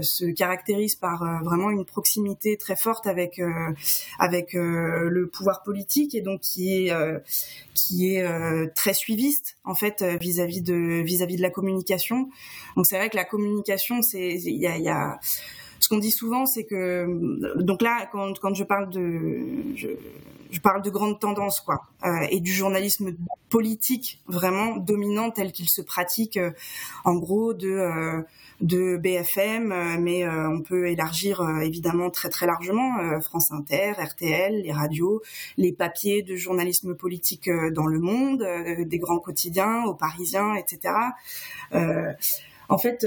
se 0.00 0.30
caractérise 0.32 0.94
par 0.94 1.42
vraiment 1.44 1.70
une 1.70 1.84
proximité 1.84 2.56
très 2.56 2.76
forte 2.76 3.06
avec 3.06 3.40
avec 4.18 4.52
le 4.54 5.26
pouvoir 5.26 5.62
politique 5.62 6.14
et 6.14 6.20
donc 6.20 6.40
qui 6.40 6.86
est 6.86 6.92
qui 7.74 8.14
est 8.14 8.74
très 8.74 8.94
suiviste 8.94 9.56
en 9.64 9.74
fait 9.74 10.02
vis-à-vis 10.20 10.62
vis-à-vis 10.72 11.36
de 11.36 11.42
la 11.42 11.50
communication. 11.50 12.28
Donc 12.76 12.86
c'est 12.86 12.96
vrai 12.96 13.10
que 13.10 13.16
la 13.16 13.24
communication, 13.24 14.02
c'est 14.02 14.34
il 14.34 14.60
y 14.60 14.88
a, 14.88 15.18
ce 15.80 15.88
qu'on 15.88 15.98
dit 15.98 16.10
souvent, 16.10 16.46
c'est 16.46 16.64
que 16.64 17.06
donc 17.60 17.82
là, 17.82 18.08
quand, 18.10 18.38
quand 18.40 18.54
je 18.54 18.64
parle 18.64 18.90
de 18.90 19.76
je, 19.76 19.88
je 20.54 20.60
parle 20.60 20.82
de 20.82 20.90
grandes 20.90 21.18
tendances, 21.18 21.60
quoi, 21.60 21.82
euh, 22.04 22.26
et 22.30 22.40
du 22.40 22.52
journalisme 22.52 23.14
politique 23.48 24.20
vraiment 24.28 24.76
dominant 24.76 25.30
tel 25.30 25.52
qu'il 25.52 25.68
se 25.68 25.82
pratique, 25.82 26.36
euh, 26.36 26.52
en 27.04 27.16
gros 27.16 27.54
de 27.54 27.68
euh, 27.68 28.22
de 28.64 28.96
BFM, 28.96 29.72
euh, 29.72 29.96
mais 30.00 30.24
euh, 30.24 30.48
on 30.48 30.62
peut 30.62 30.88
élargir 30.88 31.42
euh, 31.42 31.60
évidemment 31.60 32.08
très 32.10 32.30
très 32.30 32.46
largement 32.46 33.20
France 33.20 33.52
Inter, 33.52 33.92
RTL, 33.98 34.62
les 34.62 34.72
radios, 34.72 35.22
les 35.58 35.72
papiers 35.72 36.22
de 36.22 36.34
journalisme 36.34 36.94
politique 36.94 37.50
dans 37.72 37.86
le 37.86 37.98
monde, 37.98 38.44
des 38.78 38.98
grands 38.98 39.18
quotidiens, 39.18 39.84
aux 39.84 39.94
Parisiens, 39.94 40.54
etc. 40.54 40.94
en 42.68 42.78
fait, 42.78 43.06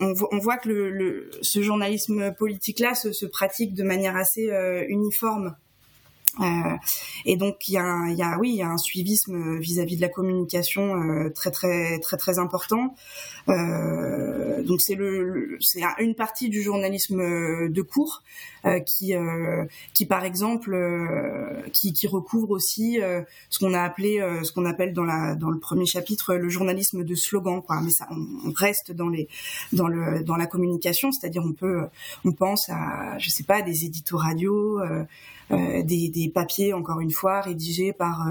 on, 0.00 0.38
voit 0.38 0.56
que 0.56 0.68
le, 0.68 1.30
ce 1.42 1.62
journalisme 1.62 2.34
politique-là 2.34 2.94
se, 2.94 3.12
se, 3.12 3.26
pratique 3.26 3.74
de 3.74 3.82
manière 3.82 4.16
assez 4.16 4.50
uniforme 4.88 5.54
euh, 6.40 6.76
et 7.24 7.36
donc 7.36 7.68
il 7.68 7.74
y 7.74 7.78
a, 7.78 8.08
y 8.10 8.22
a, 8.22 8.38
oui, 8.38 8.50
il 8.50 8.56
y 8.56 8.62
a 8.62 8.68
un 8.68 8.78
suivisme 8.78 9.58
vis-à-vis 9.58 9.96
de 9.96 10.00
la 10.00 10.08
communication 10.08 10.94
euh, 10.94 11.30
très 11.30 11.50
très 11.50 11.98
très 12.00 12.16
très 12.16 12.38
important. 12.38 12.94
Euh, 13.48 14.62
donc 14.62 14.80
c'est 14.80 14.94
le, 14.94 15.58
c'est 15.60 15.82
une 15.98 16.14
partie 16.14 16.48
du 16.48 16.62
journalisme 16.62 17.68
de 17.68 17.82
cours 17.82 18.22
euh, 18.22 18.51
qui 18.86 19.14
euh, 19.14 19.64
qui 19.94 20.06
par 20.06 20.24
exemple 20.24 20.76
qui, 21.72 21.92
qui 21.92 22.06
recouvre 22.06 22.50
aussi 22.50 23.00
ce 23.50 23.58
qu'on 23.58 23.74
a 23.74 23.80
appelé 23.80 24.24
ce 24.42 24.52
qu'on 24.52 24.64
appelle 24.64 24.92
dans 24.92 25.04
la 25.04 25.34
dans 25.34 25.50
le 25.50 25.58
premier 25.58 25.86
chapitre 25.86 26.34
le 26.34 26.48
journalisme 26.48 27.04
de 27.04 27.14
slogan. 27.14 27.62
Mais 27.82 27.90
ça, 27.90 28.08
on, 28.10 28.52
reste 28.52 28.92
dans 28.92 29.08
les 29.08 29.28
dans 29.72 29.88
le 29.88 30.22
dans 30.22 30.36
la 30.36 30.46
communication, 30.46 31.10
c'est-à-dire 31.12 31.42
on 31.44 31.52
peut 31.52 31.82
on 32.24 32.32
pense 32.32 32.68
à 32.68 33.18
je 33.18 33.30
sais 33.30 33.44
pas 33.44 33.62
des 33.62 33.84
éditos 33.84 34.16
radio. 34.16 34.80
Euh, 34.80 35.04
des, 35.50 35.82
des 35.82 36.08
des 36.08 36.28
papiers, 36.30 36.72
encore 36.72 37.00
une 37.00 37.10
fois, 37.10 37.42
rédigés 37.42 37.92
par 37.92 38.26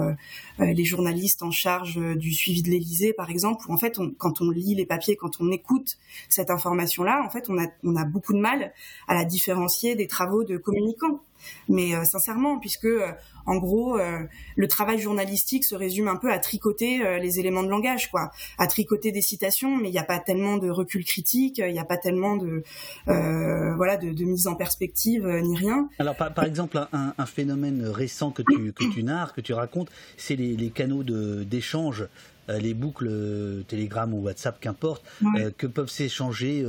les 0.58 0.86
journalistes 0.86 1.44
en 1.44 1.52
charge 1.52 2.00
du 2.16 2.34
suivi 2.34 2.64
de 2.64 2.70
l'Élysée, 2.70 3.14
par 3.14 3.30
exemple, 3.30 3.66
où 3.68 3.74
en 3.74 3.78
fait, 3.78 4.00
quand 4.18 4.42
on 4.42 4.50
lit 4.50 4.74
les 4.74 4.88
papiers, 4.88 5.16
quand 5.16 5.40
on 5.40 5.52
écoute 5.52 5.98
cette 6.30 6.50
information-là, 6.50 7.24
en 7.24 7.30
fait, 7.30 7.50
on 7.50 7.60
a, 7.60 7.68
on 7.84 7.96
a 7.96 8.06
beaucoup 8.06 8.34
de 8.34 8.40
mal 8.40 8.74
à 9.08 9.14
la 9.14 9.26
différencier 9.26 9.96
des 9.96 10.08
travaux 10.08 10.21
de 10.48 10.58
communicants. 10.58 11.22
Mais 11.68 11.94
sincèrement, 12.06 12.60
puisque 12.60 12.88
en 13.46 13.58
gros, 13.58 13.98
euh, 13.98 14.20
le 14.56 14.68
travail 14.68 15.00
journalistique 15.00 15.64
se 15.64 15.76
résume 15.76 16.08
un 16.08 16.16
peu 16.16 16.32
à 16.32 16.40
tricoter 16.40 17.04
euh, 17.04 17.18
les 17.18 17.40
éléments 17.40 17.64
de 17.64 17.70
langage, 17.70 18.12
quoi, 18.12 18.32
à 18.58 18.68
tricoter 18.68 19.12
des 19.12 19.22
citations, 19.22 19.78
mais 19.78 19.90
il 19.90 19.92
n'y 19.92 20.00
a 20.00 20.04
pas 20.04 20.20
tellement 20.20 20.58
de 20.58 20.70
recul 20.70 21.04
critique, 21.04 21.58
il 21.60 21.74
n'y 21.74 21.80
a 21.80 21.86
pas 21.86 21.98
tellement 21.98 22.36
de 22.36 22.64
euh, 23.08 23.76
voilà 23.76 23.98
de, 23.98 24.24
mise 24.24 24.48
en 24.48 24.56
perspective 24.56 25.28
ni 25.28 25.58
rien. 25.58 25.90
Alors 26.00 26.16
par, 26.16 26.44
exemple, 26.44 26.80
un, 26.94 27.26
phénomène 27.26 27.86
récent 27.88 28.32
que 28.32 28.44
tu 28.44 28.74
que 28.74 28.84
tu 28.94 29.04
narres, 29.04 29.34
que 29.34 29.42
tu 29.42 29.54
racontes, 29.54 29.90
c'est 30.18 30.36
les, 30.36 30.56
les 30.56 30.70
canaux 30.70 31.04
d'échange 31.04 32.04
euh, 32.04 32.08
les 32.60 32.74
boucles 32.74 33.08
euh, 33.10 33.64
Telegram 33.68 34.14
ou 34.14 34.22
WhatsApp, 34.22 34.60
qu'importe, 34.60 35.04
euh, 35.38 35.52
que 35.58 35.68
peuvent 35.68 35.90
s'échanger 35.90 36.66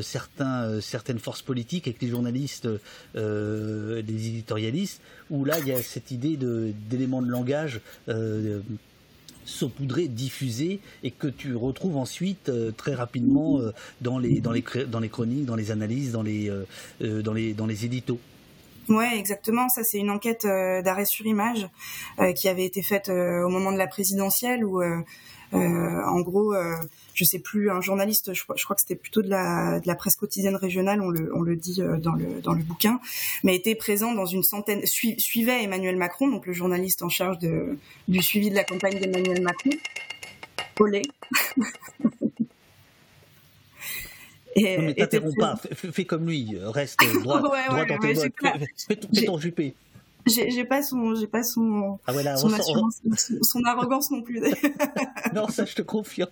certains, 0.00 0.80
certaines 0.80 1.18
forces 1.18 1.42
politiques 1.42 1.86
avec 1.86 2.00
les 2.02 2.08
journalistes, 2.08 2.68
les 3.14 4.00
éditorialistes, 4.28 5.00
où 5.30 5.44
là, 5.44 5.58
il 5.58 5.68
y 5.68 5.72
a 5.72 5.82
cette 5.82 6.10
idée 6.10 6.36
d'éléments 6.36 7.22
de, 7.22 7.30
langage 7.30 7.80
saupoudrés, 9.44 10.08
diffusés, 10.08 10.80
et 11.02 11.10
que 11.10 11.26
tu 11.26 11.54
retrouves 11.54 11.96
ensuite 11.96 12.50
très 12.76 12.94
rapidement 12.94 13.60
dans, 14.00 14.18
les, 14.18 14.40
dans, 14.40 14.52
les, 14.52 14.64
dans 14.86 15.00
les 15.00 15.08
chroniques, 15.08 15.44
dans 15.44 15.56
les 15.56 15.70
analyses, 15.70 16.12
dans 16.12 16.22
les, 16.22 16.52
dans 17.00 17.32
les, 17.32 17.54
dans 17.54 17.66
les 17.66 17.84
éditos. 17.84 18.20
Ouais, 18.88 19.18
exactement. 19.18 19.68
Ça, 19.68 19.84
c'est 19.84 19.98
une 19.98 20.10
enquête 20.10 20.44
euh, 20.44 20.82
d'arrêt 20.82 21.04
sur 21.04 21.26
image 21.26 21.68
euh, 22.20 22.32
qui 22.32 22.48
avait 22.48 22.64
été 22.64 22.82
faite 22.82 23.08
euh, 23.08 23.44
au 23.44 23.48
moment 23.48 23.70
de 23.70 23.78
la 23.78 23.86
présidentielle 23.86 24.64
où, 24.64 24.82
en 25.52 26.20
gros, 26.20 26.54
je 27.14 27.24
sais 27.24 27.38
plus, 27.38 27.70
un 27.70 27.80
journaliste, 27.80 28.34
je, 28.34 28.44
crois 28.44 28.76
que 28.76 28.82
c'était 28.82 28.96
plutôt 28.96 29.22
de 29.22 29.28
la, 29.28 29.94
presse 29.94 30.16
quotidienne 30.16 30.56
régionale, 30.56 31.00
on 31.00 31.08
le, 31.08 31.34
on 31.34 31.40
le 31.40 31.56
dit 31.56 31.80
dans 32.00 32.14
le, 32.14 32.62
bouquin, 32.62 33.00
mais 33.44 33.56
était 33.56 33.74
présent 33.74 34.12
dans 34.12 34.26
une 34.26 34.42
centaine, 34.42 34.84
suivait 34.84 35.62
Emmanuel 35.62 35.96
Macron, 35.96 36.28
donc 36.28 36.46
le 36.46 36.52
journaliste 36.52 37.02
en 37.02 37.08
charge 37.08 37.38
du 37.38 38.22
suivi 38.22 38.50
de 38.50 38.56
la 38.56 38.64
campagne 38.64 38.98
d'Emmanuel 39.00 39.42
Macron. 39.42 39.70
Olé. 40.80 41.02
Et, 44.56 44.78
mais 44.78 44.94
t'interromps 44.94 45.36
pas, 45.36 45.56
fais, 45.72 46.04
comme 46.04 46.26
lui, 46.26 46.56
reste 46.60 46.98
droit, 47.22 47.40
droit 47.40 47.58
dans 47.86 47.98
tes 47.98 48.14
bottes, 48.14 48.32
fais, 48.88 48.96
ton 48.96 49.38
jupé. 49.38 49.74
J'ai 50.26 50.64
pas 50.64 50.82
son, 50.82 51.14
j'ai 51.14 51.26
pas 51.26 51.42
son, 51.42 51.98
ah 52.06 52.12
son, 52.36 52.52
assurance, 52.52 53.00
son, 53.42 53.64
arrogance 53.64 54.10
non 54.10 54.22
plus. 54.22 54.40
non, 55.34 55.48
ça 55.48 55.64
je 55.64 55.74
te 55.74 55.82
confirme. 55.82 56.30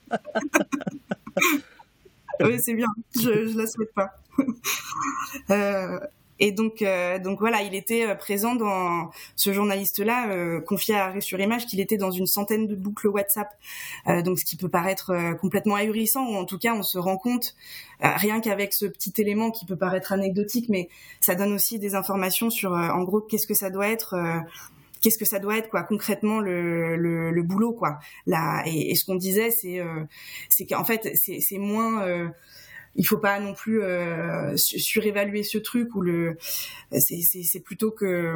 oui, 2.40 2.58
c'est 2.60 2.74
bien. 2.74 2.88
Je, 3.14 3.46
je 3.46 3.56
la 3.56 3.66
souhaite 3.66 3.94
pas. 3.94 4.12
Euh, 5.50 5.98
et 6.38 6.52
donc, 6.52 6.82
euh, 6.82 7.18
donc 7.18 7.38
voilà, 7.38 7.62
il 7.62 7.74
était 7.74 8.06
euh, 8.06 8.14
présent 8.14 8.54
dans 8.54 9.10
ce 9.36 9.52
journaliste-là, 9.52 10.30
euh, 10.30 10.60
confié 10.60 10.94
à 10.94 11.06
Arrêt 11.06 11.20
sur 11.20 11.40
Image, 11.40 11.66
qu'il 11.66 11.80
était 11.80 11.96
dans 11.96 12.10
une 12.10 12.26
centaine 12.26 12.66
de 12.66 12.74
boucles 12.74 13.08
WhatsApp. 13.08 13.48
donc, 14.24 14.38
ce 14.38 14.44
qui 14.44 14.56
peut 14.56 14.68
paraître 14.68 15.12
complètement 15.40 15.76
ahurissant, 15.76 16.26
ou 16.26 16.36
en 16.36 16.44
tout 16.44 16.58
cas, 16.58 16.74
on 16.74 16.82
se 16.82 16.98
rend 16.98 17.16
compte, 17.16 17.54
rien 18.00 18.40
qu'avec 18.40 18.72
ce 18.72 18.86
petit 18.86 19.12
élément 19.18 19.50
qui 19.50 19.66
peut 19.66 19.76
paraître 19.76 20.12
anecdotique, 20.12 20.68
mais 20.68 20.88
ça 21.20 21.34
donne 21.34 21.52
aussi 21.52 21.78
des 21.78 21.94
informations 21.94 22.50
sur, 22.50 22.72
en 22.72 23.02
gros, 23.04 23.20
qu'est-ce 23.20 23.46
que 23.46 23.54
ça 23.54 23.70
doit 23.70 23.88
être 23.88 24.16
qu'est-ce 25.00 25.18
que 25.18 25.24
ça 25.24 25.38
doit 25.38 25.58
être 25.58 25.68
quoi 25.68 25.82
concrètement 25.82 26.40
le, 26.40 26.96
le, 26.96 27.30
le 27.30 27.42
boulot 27.42 27.72
quoi 27.72 27.98
là 28.26 28.62
et, 28.64 28.90
et 28.90 28.94
ce 28.94 29.04
qu'on 29.04 29.14
disait 29.14 29.50
c'est 29.50 29.80
c'est 30.48 30.64
qu'en 30.64 30.84
fait 30.84 31.14
c'est 31.14 31.58
moins 31.58 32.32
il 32.96 33.06
faut 33.06 33.18
pas 33.18 33.38
non 33.40 33.54
plus 33.54 33.82
euh, 33.82 34.56
surévaluer 34.56 35.42
ce 35.42 35.58
truc 35.58 35.94
ou 35.94 36.00
le 36.00 36.36
c'est 36.90 37.60
plutôt 37.60 37.90
que 37.90 38.34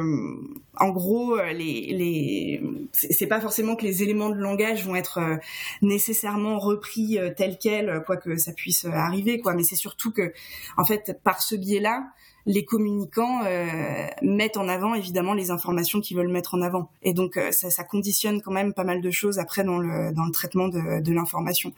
en 0.77 0.89
gros 0.89 1.37
les 1.37 1.93
les 1.93 2.63
c'est 2.93 3.27
pas 3.27 3.41
forcément 3.41 3.75
que 3.75 3.83
les 3.83 4.03
éléments 4.03 4.29
de 4.29 4.35
langage 4.35 4.85
vont 4.85 4.95
être 4.95 5.17
euh, 5.17 5.37
nécessairement 5.81 6.59
repris 6.59 7.17
euh, 7.17 7.31
tels 7.35 7.57
quels 7.57 8.03
quoi 8.05 8.17
que 8.17 8.37
ça 8.37 8.53
puisse 8.53 8.85
arriver 8.85 9.39
quoi. 9.39 9.55
Mais 9.55 9.63
c'est 9.63 9.75
surtout 9.75 10.11
que 10.11 10.31
en 10.77 10.85
fait 10.85 11.17
par 11.23 11.41
ce 11.41 11.55
biais 11.55 11.79
là 11.79 12.03
les 12.45 12.65
communicants 12.65 13.43
euh, 13.45 14.07
mettent 14.21 14.57
en 14.57 14.67
avant 14.67 14.95
évidemment 14.95 15.33
les 15.33 15.51
informations 15.51 16.01
qu'ils 16.01 16.17
veulent 16.17 16.31
mettre 16.31 16.55
en 16.55 16.61
avant. 16.61 16.89
Et 17.03 17.13
donc 17.13 17.37
euh, 17.37 17.51
ça, 17.51 17.69
ça, 17.69 17.83
conditionne 17.83 18.41
quand 18.41 18.51
même 18.51 18.73
pas 18.73 18.83
mal 18.83 19.01
de 19.01 19.11
choses 19.11 19.39
après 19.39 19.63
dans 19.63 19.77
le, 19.77 20.13
dans 20.13 20.25
le 20.25 20.31
traitement 20.31 20.67
de, 20.67 21.01
de 21.01 21.13
l'information, 21.13 21.73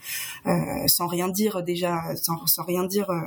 euh, 0.46 0.52
sans 0.88 1.08
rien 1.08 1.28
dire 1.28 1.64
déjà, 1.64 2.16
sans, 2.16 2.46
sans 2.48 2.64
rien 2.64 2.84
dire 2.84 3.10
euh, 3.10 3.22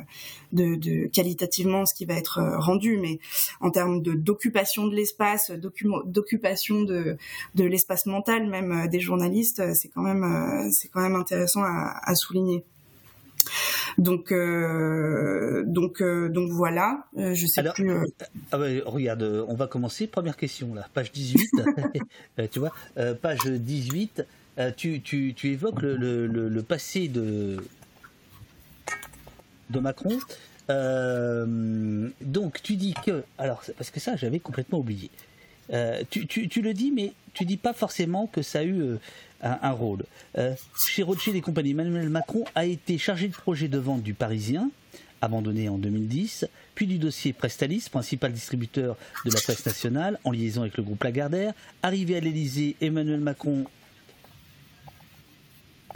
de, 0.53 0.75
de, 0.77 1.07
qualitativement 1.07 1.85
ce 1.87 1.95
qui 1.95 2.05
va 2.05 2.15
être 2.15 2.39
euh, 2.39 2.59
rendu, 2.59 2.99
mais 2.99 3.19
en 3.61 3.71
termes 3.71 4.03
de 4.03 4.15
d'occupation 4.15 4.87
de 4.87 4.95
l'espace, 4.95 5.51
d'occupation 5.51 6.83
de, 6.83 7.17
de 7.55 7.65
l'espace 7.65 8.07
mental 8.07 8.49
même 8.49 8.89
des 8.89 9.01
journalistes, 9.01 9.75
c'est 9.75 9.89
quand 9.89 10.03
même 10.03 10.71
c'est 10.73 10.89
quand 10.89 11.01
même 11.01 11.17
intéressant 11.17 11.63
à, 11.63 12.01
à 12.03 12.15
souligner. 12.15 12.65
Donc, 13.99 14.31
euh, 14.31 15.65
donc, 15.67 16.03
euh, 16.03 16.29
donc 16.29 16.51
voilà. 16.51 17.05
Euh, 17.17 17.35
je 17.35 17.47
sais 17.47 17.63
plus. 17.75 17.91
Ah 18.53 18.59
regarde, 18.85 19.45
on 19.49 19.55
va 19.55 19.67
commencer. 19.67 20.07
Première 20.07 20.37
question 20.37 20.75
là, 20.75 20.89
page 20.93 21.13
18. 21.13 21.51
tu 22.51 22.59
vois, 22.59 22.73
page 23.23 23.45
18. 23.45 24.25
Tu, 24.77 25.01
tu, 25.03 25.35
tu, 25.35 25.51
évoques 25.51 25.83
le, 25.83 25.97
le, 25.97 26.27
le, 26.27 26.63
passé 26.63 27.09
de 27.09 27.59
de 29.69 29.81
Macron. 29.81 30.19
donc 32.21 32.63
tu 32.63 32.77
dis 32.77 32.95
que, 33.05 33.23
alors 33.37 33.63
parce 33.77 33.91
que 33.91 34.01
ça 34.01 34.17
j'avais 34.17 34.41
complètement 34.41 34.79
oublié. 34.79 35.11
tu, 36.11 36.27
tu, 36.27 36.49
tu, 36.49 36.63
le 36.63 36.73
dis, 36.73 36.91
mais 36.91 37.13
tu 37.35 37.45
dis 37.45 37.59
pas 37.59 37.75
forcément 37.75 38.27
que 38.27 38.41
ça 38.41 38.61
a 38.61 38.65
eu 38.65 38.97
un, 39.43 39.71
rôle. 39.71 40.05
Euh, 40.39 40.55
chez 40.89 41.03
Rothschild 41.03 41.37
et 41.37 41.41
compagnie, 41.41 41.71
Emmanuel 41.71 42.09
Macron 42.09 42.45
a 42.55 42.65
été 42.65 42.99
chargé 42.99 43.29
de 43.29 43.35
projet 43.35 43.69
de 43.69 43.79
vente 43.79 44.03
du 44.03 44.15
Parisien, 44.15 44.71
abandonné 45.21 45.69
en 45.69 45.79
2010, 45.79 46.47
puis 46.75 46.87
du 46.87 46.99
dossier 46.99 47.33
Prestalis, 47.33 47.89
principal 47.91 48.33
distributeur 48.33 48.97
de 49.25 49.31
la 49.31 49.41
presse 49.41 49.65
nationale, 49.65 50.19
en 50.25 50.31
liaison 50.31 50.63
avec 50.63 50.77
le 50.77 50.83
groupe 50.83 51.03
Lagardère. 51.05 51.53
Arrivé 51.83 52.17
à 52.17 52.21
l'Élysée, 52.21 52.77
Emmanuel 52.81 53.21
Macron 53.21 53.65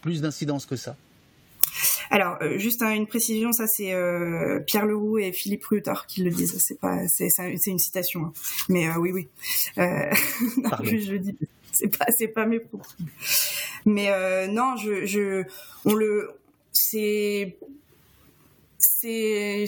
plus 0.00 0.20
d'incidence 0.20 0.64
que 0.64 0.76
ça? 0.76 0.96
Alors, 2.10 2.36
euh, 2.42 2.58
juste 2.58 2.82
une 2.82 3.06
précision, 3.06 3.52
ça 3.52 3.66
c'est 3.66 3.92
euh, 3.92 4.60
Pierre 4.60 4.86
Leroux 4.86 5.18
et 5.18 5.32
Philippe 5.32 5.64
Rutter 5.64 5.94
qui 6.08 6.22
le 6.22 6.30
disent. 6.30 6.58
C'est 6.58 6.78
pas, 6.78 7.06
c'est, 7.08 7.28
une 7.66 7.78
citation. 7.78 8.26
Hein. 8.26 8.32
Mais 8.68 8.88
euh, 8.88 8.98
oui, 8.98 9.12
oui. 9.12 9.28
non, 9.76 10.70
je 10.82 11.16
dis, 11.16 11.36
c'est 11.72 11.96
pas, 11.96 12.06
c'est 12.16 12.28
pas 12.28 12.46
mes 12.46 12.60
propos. 12.60 12.84
Mais 13.86 14.46
non, 14.48 14.76
je, 14.76 15.06
je, 15.06 15.44
on 15.84 15.94
le, 15.94 16.30
c'est, 16.72 17.56
c'est 18.78 19.66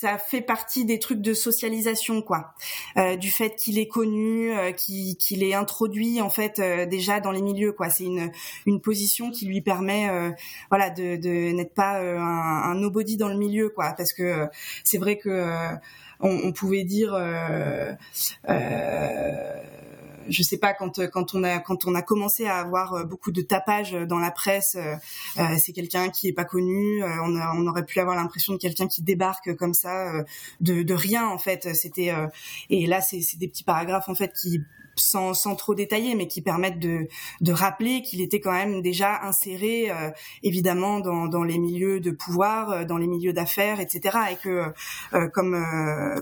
ça 0.00 0.16
fait 0.16 0.40
partie 0.40 0.86
des 0.86 0.98
trucs 0.98 1.20
de 1.20 1.34
socialisation 1.34 2.22
quoi. 2.22 2.54
Euh, 2.96 3.16
du 3.16 3.30
fait 3.30 3.54
qu'il 3.54 3.78
est 3.78 3.86
connu 3.86 4.50
euh, 4.50 4.72
qu'il 4.72 5.42
est 5.42 5.52
introduit 5.52 6.22
en 6.22 6.30
fait 6.30 6.58
euh, 6.58 6.86
déjà 6.86 7.20
dans 7.20 7.32
les 7.32 7.42
milieux 7.42 7.72
quoi. 7.72 7.90
C'est 7.90 8.04
une 8.04 8.32
une 8.64 8.80
position 8.80 9.30
qui 9.30 9.44
lui 9.44 9.60
permet 9.60 10.08
euh, 10.08 10.30
voilà 10.70 10.88
de, 10.88 11.16
de 11.16 11.52
n'être 11.52 11.74
pas 11.74 12.00
euh, 12.00 12.18
un, 12.18 12.70
un, 12.70 12.74
nobody 12.76 13.18
dans 13.18 13.28
le 13.28 13.36
milieu 13.36 13.68
quoi. 13.68 13.92
Parce 13.94 14.14
que 14.14 14.48
c'est 14.84 14.96
vrai 14.96 15.18
que 15.18 15.54
on, 16.20 16.30
on, 16.44 16.52
pouvait 16.52 16.84
dire 16.84 17.12
je 20.30 20.42
sais 20.42 20.58
pas 20.58 20.72
quand 20.72 21.06
quand 21.10 21.34
on 21.34 21.44
a 21.44 21.58
quand 21.58 21.84
on 21.84 21.94
a 21.94 22.02
commencé 22.02 22.46
à 22.46 22.58
avoir 22.58 22.94
euh, 22.94 23.04
beaucoup 23.04 23.32
de 23.32 23.42
tapage 23.42 23.92
dans 23.92 24.18
la 24.18 24.30
presse, 24.30 24.76
euh, 24.76 24.94
euh, 25.38 25.56
c'est 25.58 25.72
quelqu'un 25.72 26.08
qui 26.08 26.28
est 26.28 26.32
pas 26.32 26.44
connu. 26.44 27.02
on, 27.04 27.36
on 27.36 27.66
aurait 27.66 27.84
pu 27.84 28.00
avoir 28.00 28.16
l'impression 28.16 28.52
de 28.52 28.58
quelqu'un 28.58 28.86
qui 28.86 29.02
débarque 29.02 29.54
comme 29.56 29.74
ça 29.74 30.12
de, 30.60 30.82
de 30.82 30.94
rien 30.94 31.26
en 31.26 31.38
fait. 31.38 31.74
C'était 31.74 32.12
et 32.70 32.86
là 32.86 33.00
c'est 33.00 33.20
des 33.36 33.48
petits 33.48 33.64
paragraphes 33.64 34.08
en 34.08 34.14
fait 34.14 34.32
qui 34.32 34.60
sans, 34.96 35.34
sans 35.34 35.56
trop 35.56 35.74
détailler, 35.74 36.14
mais 36.14 36.26
qui 36.26 36.42
permettent 36.42 36.78
de, 36.78 37.08
de 37.40 37.52
rappeler 37.52 38.02
qu'il 38.02 38.20
était 38.20 38.40
quand 38.40 38.52
même 38.52 38.82
déjà 38.82 39.22
inséré, 39.22 39.90
euh, 39.90 40.10
évidemment, 40.42 41.00
dans, 41.00 41.26
dans 41.26 41.42
les 41.42 41.58
milieux 41.58 42.00
de 42.00 42.10
pouvoir, 42.10 42.70
euh, 42.70 42.84
dans 42.84 42.98
les 42.98 43.06
milieux 43.06 43.32
d'affaires, 43.32 43.80
etc. 43.80 44.18
Et 44.32 44.36
que, 44.36 44.72
euh, 45.14 45.28
comme, 45.28 45.64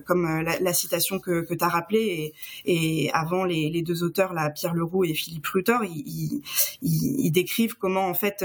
comme 0.06 0.42
la, 0.42 0.72
citation 0.72 1.18
que, 1.18 1.42
que 1.42 1.54
tu 1.54 1.64
as 1.64 1.68
rappelée, 1.68 2.32
et, 2.64 3.04
et 3.04 3.10
avant 3.12 3.44
les, 3.44 3.70
les, 3.70 3.82
deux 3.82 4.02
auteurs, 4.02 4.32
là, 4.32 4.50
Pierre 4.50 4.74
Leroux 4.74 5.04
et 5.04 5.14
Philippe 5.14 5.46
Rutter, 5.46 5.78
ils, 5.84 6.42
ils, 6.82 7.20
ils 7.26 7.30
décrivent 7.32 7.76
comment, 7.76 8.06
en 8.06 8.14
fait, 8.14 8.44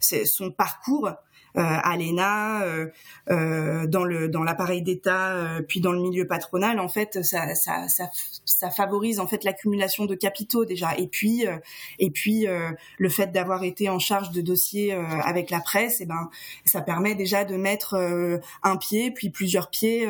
son 0.00 0.50
parcours 0.50 1.04
euh, 1.08 1.12
à 1.56 1.96
l'ENA, 1.96 2.62
euh, 2.64 2.86
euh, 3.30 3.86
dans 3.86 4.04
le 4.04 4.28
dans 4.28 4.42
l'appareil 4.42 4.82
d'État, 4.82 5.60
puis 5.68 5.80
dans 5.80 5.92
le 5.92 6.00
milieu 6.00 6.26
patronal, 6.26 6.80
en 6.80 6.88
fait, 6.88 7.22
ça, 7.22 7.54
ça, 7.54 7.88
ça, 7.88 8.10
ça 8.44 8.70
favorise 8.70 9.20
en 9.20 9.26
fait 9.26 9.44
l'accumulation 9.44 10.04
de 10.06 10.14
capitaux 10.14 10.64
déjà, 10.64 10.96
et 10.96 11.06
puis 11.06 11.44
et 11.98 12.10
puis 12.10 12.46
le 12.98 13.08
fait 13.08 13.28
d'avoir 13.28 13.62
été 13.64 13.88
en 13.88 13.98
charge 13.98 14.30
de 14.32 14.40
dossiers 14.40 14.92
avec 14.92 15.50
la 15.50 15.60
presse, 15.60 16.00
et 16.00 16.04
eh 16.04 16.06
ben 16.06 16.28
ça 16.64 16.80
permet 16.80 17.14
déjà 17.14 17.44
de 17.44 17.56
mettre 17.56 17.94
un 18.62 18.76
pied 18.76 19.10
puis 19.12 19.30
plusieurs 19.30 19.70
pieds 19.70 20.08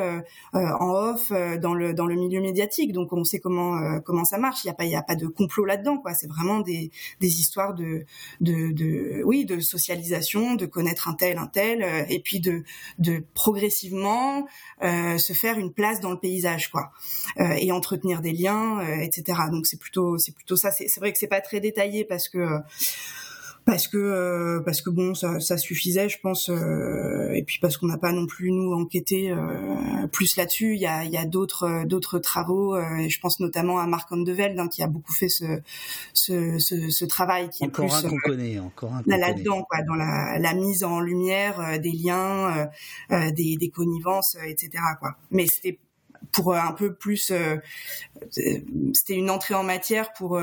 en 0.52 0.90
off 0.90 1.30
dans 1.60 1.74
le 1.74 1.92
dans 1.94 2.06
le 2.06 2.14
milieu 2.14 2.40
médiatique. 2.40 2.92
Donc 2.92 3.12
on 3.12 3.24
sait 3.24 3.38
comment 3.38 4.00
comment 4.00 4.24
ça 4.24 4.38
marche. 4.38 4.64
Il 4.64 4.68
y 4.68 4.70
a 4.70 4.74
pas 4.74 4.84
il 4.84 4.92
y 4.92 4.96
a 4.96 5.02
pas 5.02 5.16
de 5.16 5.26
complot 5.26 5.64
là-dedans 5.64 5.98
quoi. 5.98 6.14
C'est 6.14 6.28
vraiment 6.28 6.60
des 6.60 6.90
des 7.20 7.40
histoires 7.40 7.74
de 7.74 8.04
de, 8.40 8.72
de 8.72 9.22
oui 9.24 9.44
de 9.44 9.60
socialisation, 9.60 10.54
de 10.54 10.66
connaître 10.66 11.08
un 11.08 11.14
tel 11.14 11.33
un 11.38 11.46
tel, 11.46 11.82
euh, 11.82 12.04
et 12.08 12.20
puis 12.20 12.40
de, 12.40 12.62
de 12.98 13.24
progressivement 13.34 14.46
euh, 14.82 15.18
se 15.18 15.32
faire 15.32 15.58
une 15.58 15.72
place 15.72 16.00
dans 16.00 16.10
le 16.10 16.18
paysage, 16.18 16.70
quoi, 16.70 16.92
euh, 17.40 17.54
et 17.58 17.72
entretenir 17.72 18.20
des 18.20 18.32
liens, 18.32 18.80
etc. 19.00 19.38
Donc 19.50 19.66
c'est 19.66 19.78
plutôt 19.78 20.18
c'est 20.18 20.34
plutôt 20.34 20.56
ça. 20.56 20.70
C'est 20.70 20.98
vrai 20.98 21.12
que 21.12 21.18
c'est 21.18 21.26
pas 21.26 21.40
très 21.40 21.60
détaillé 21.60 22.04
parce 22.04 22.28
que 22.28 22.58
parce 23.64 23.88
que 23.88 23.96
euh, 23.96 24.60
parce 24.60 24.82
que 24.82 24.90
bon 24.90 25.14
ça, 25.14 25.40
ça 25.40 25.56
suffisait 25.56 26.08
je 26.08 26.18
pense 26.20 26.50
euh, 26.50 27.30
et 27.32 27.42
puis 27.42 27.58
parce 27.60 27.78
qu'on 27.78 27.86
n'a 27.86 27.96
pas 27.96 28.12
non 28.12 28.26
plus 28.26 28.52
nous 28.52 28.72
enquêté 28.72 29.30
euh, 29.30 30.06
plus 30.12 30.36
là-dessus. 30.36 30.74
Il 30.74 30.80
y 30.80 30.86
a 30.86 31.04
il 31.04 31.10
y 31.10 31.16
a 31.16 31.24
d'autres 31.24 31.84
d'autres 31.86 32.18
travaux 32.18 32.76
et 32.76 33.08
je 33.08 33.20
pense 33.20 33.40
notamment 33.40 33.78
à 33.78 33.86
Marc 33.86 34.12
Andevelde 34.12 34.58
hein, 34.58 34.68
qui 34.68 34.82
a 34.82 34.86
beaucoup 34.86 35.12
fait 35.12 35.28
ce 35.28 35.44
ce, 36.12 36.58
ce, 36.58 36.90
ce 36.90 37.04
travail 37.04 37.48
qui 37.48 37.64
encore 37.64 37.86
est 37.86 37.88
plus 37.88 38.06
un 38.06 38.10
qu'on 38.10 38.18
connaît 38.18 38.58
encore 38.58 38.92
un 38.92 39.02
là 39.06 39.32
dedans 39.32 39.62
quoi 39.62 39.82
dans 39.82 39.94
la, 39.94 40.38
la 40.38 40.54
mise 40.54 40.84
en 40.84 41.00
lumière 41.00 41.78
des 41.80 41.92
liens 41.92 42.68
des, 43.10 43.56
des 43.56 43.70
connivences 43.70 44.36
etc 44.46 44.70
quoi. 45.00 45.16
Mais 45.30 45.46
c'était 45.46 45.78
pour 46.32 46.54
un 46.54 46.72
peu 46.72 46.94
plus 46.94 47.32
c'était 48.30 49.14
une 49.14 49.30
entrée 49.30 49.54
en 49.54 49.64
matière 49.64 50.12
pour 50.12 50.38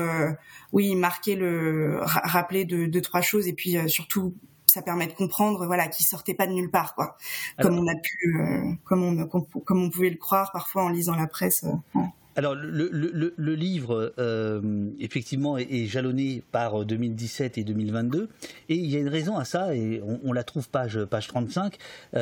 oui, 0.72 0.94
marquer 0.94 1.36
le, 1.36 2.00
rappeler 2.02 2.64
deux, 2.64 2.88
de 2.88 3.00
trois 3.00 3.20
choses 3.20 3.46
et 3.46 3.52
puis 3.52 3.76
euh, 3.76 3.86
surtout 3.88 4.34
ça 4.66 4.80
permet 4.80 5.06
de 5.06 5.12
comprendre 5.12 5.66
voilà 5.66 5.86
qui 5.86 6.02
sortait 6.02 6.34
pas 6.34 6.46
de 6.46 6.52
nulle 6.52 6.70
part 6.70 6.94
quoi. 6.94 7.16
Comme 7.60 7.78
on 7.78 7.86
a 7.86 7.94
pu 7.94 8.40
euh, 8.40 8.72
comme 8.84 9.02
on 9.02 9.26
comme 9.26 9.82
on 9.82 9.90
pouvait 9.90 10.10
le 10.10 10.16
croire 10.16 10.50
parfois 10.52 10.84
en 10.84 10.88
lisant 10.88 11.14
la 11.14 11.26
presse 11.26 11.64
euh, 11.64 12.00
alors 12.36 12.54
le, 12.54 12.88
le, 12.92 13.34
le 13.36 13.54
livre 13.54 14.14
effectivement 15.00 15.58
est, 15.58 15.86
jalonné 15.86 16.42
par 16.52 16.84
2017 16.84 17.58
et 17.58 17.64
2022 17.64 18.28
et 18.68 18.74
il 18.74 18.86
y 18.86 18.96
a 18.96 19.00
une 19.00 19.08
raison 19.08 19.36
à 19.36 19.44
ça 19.44 19.74
et 19.74 20.02
on, 20.24 20.32
la 20.32 20.44
trouve 20.44 20.68
page 20.68 21.04
page 21.04 21.28
35 21.28 21.76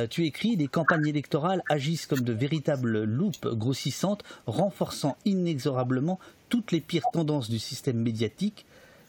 tu 0.09 0.27
écris 0.27 0.57
les 0.57 0.67
campagnes 0.67 1.07
électorales 1.07 1.63
agissent 1.69 2.07
comme 2.07 2.23
de 2.23 2.33
véritables 2.33 3.05
loupes 3.05 3.47
grossissantes 3.47 4.25
renforçant 4.47 5.17
inexorablement 5.25 6.19
toutes 6.51 6.73
les 6.73 6.81
pires 6.81 7.07
tendances 7.13 7.49
du 7.49 7.59
système 7.59 7.97
médiatique, 7.97 8.67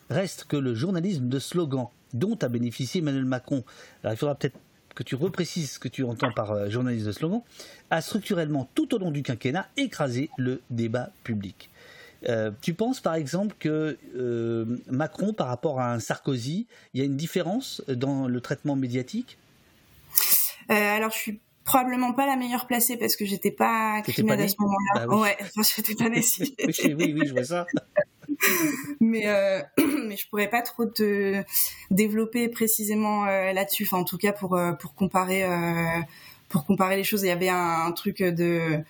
reste 0.09 0.45
que 0.45 0.55
le 0.55 0.73
journalisme 0.73 1.27
de 1.27 1.39
slogan 1.39 1.87
dont 2.13 2.37
a 2.41 2.47
bénéficié 2.47 3.01
Emmanuel 3.01 3.25
Macron, 3.25 3.63
alors 4.03 4.13
il 4.13 4.17
faudra 4.17 4.35
peut-être 4.35 4.57
que 4.95 5.03
tu 5.03 5.15
reprécises 5.15 5.73
ce 5.73 5.79
que 5.79 5.87
tu 5.87 6.03
entends 6.03 6.31
par 6.31 6.51
euh, 6.51 6.69
journalisme 6.69 7.07
de 7.07 7.11
slogan, 7.11 7.41
a 7.89 8.01
structurellement 8.01 8.69
tout 8.75 8.93
au 8.93 8.97
long 8.97 9.11
du 9.11 9.23
quinquennat 9.23 9.67
écrasé 9.77 10.29
le 10.37 10.61
débat 10.69 11.09
public. 11.23 11.69
Euh, 12.29 12.51
tu 12.61 12.73
penses 12.73 12.99
par 12.99 13.15
exemple 13.15 13.55
que 13.57 13.97
euh, 14.15 14.65
Macron 14.89 15.33
par 15.33 15.47
rapport 15.47 15.79
à 15.79 15.91
un 15.91 15.99
Sarkozy, 15.99 16.67
il 16.93 16.99
y 16.99 17.03
a 17.03 17.05
une 17.05 17.17
différence 17.17 17.81
dans 17.87 18.27
le 18.27 18.41
traitement 18.41 18.75
médiatique? 18.75 19.37
Alors 20.69 21.11
je 21.11 21.17
suis 21.17 21.39
probablement 21.63 22.13
pas 22.13 22.25
la 22.25 22.35
meilleure 22.35 22.67
placée 22.67 22.97
parce 22.97 23.15
que 23.15 23.25
j'étais 23.25 23.51
pas 23.51 24.01
crimée 24.03 24.33
à 24.33 24.47
ce 24.47 24.55
moment-là. 24.59 25.07
Bah 25.07 25.17
ouais, 25.17 25.37
enfin, 25.41 25.61
j'étais 25.75 25.95
pas 25.95 26.09
décidée. 26.09 26.55
oui, 26.97 27.15
oui, 27.17 27.21
je 27.25 27.33
vois 27.33 27.43
ça. 27.43 27.65
Mais 28.99 29.27
euh, 29.27 29.61
mais 30.07 30.17
je 30.17 30.27
pourrais 30.29 30.49
pas 30.49 30.61
trop 30.61 30.85
te 30.85 31.43
développer 31.89 32.47
précisément 32.49 33.25
euh, 33.25 33.53
là-dessus. 33.53 33.85
Enfin, 33.85 33.97
en 33.97 34.03
tout 34.03 34.17
cas 34.17 34.33
pour 34.33 34.55
euh, 34.55 34.73
pour 34.73 34.93
comparer 34.95 35.43
euh, 35.43 36.01
pour 36.49 36.65
comparer 36.65 36.95
les 36.97 37.03
choses, 37.03 37.23
il 37.23 37.27
y 37.27 37.31
avait 37.31 37.49
un, 37.49 37.85
un 37.85 37.91
truc 37.91 38.21
de 38.21 38.83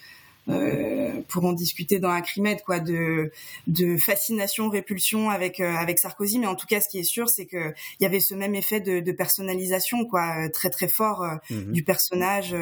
euh, 0.49 1.21
pour 1.27 1.45
en 1.45 1.53
discuter 1.53 1.99
dans 1.99 2.09
Acrimed, 2.09 2.61
quoi, 2.63 2.79
de, 2.79 3.31
de 3.67 3.97
fascination, 3.97 4.69
répulsion 4.69 5.29
avec 5.29 5.59
euh, 5.59 5.75
avec 5.75 5.99
Sarkozy. 5.99 6.39
Mais 6.39 6.47
en 6.47 6.55
tout 6.55 6.65
cas, 6.67 6.81
ce 6.81 6.89
qui 6.89 6.99
est 6.99 7.03
sûr, 7.03 7.29
c'est 7.29 7.45
que 7.45 7.73
il 7.99 8.03
y 8.03 8.05
avait 8.05 8.19
ce 8.19 8.33
même 8.33 8.55
effet 8.55 8.79
de, 8.79 8.99
de 8.99 9.11
personnalisation, 9.11 10.05
quoi, 10.05 10.49
très 10.49 10.69
très 10.69 10.87
fort 10.87 11.23
mhm. 11.49 11.71
du 11.71 11.83
personnage, 11.83 12.55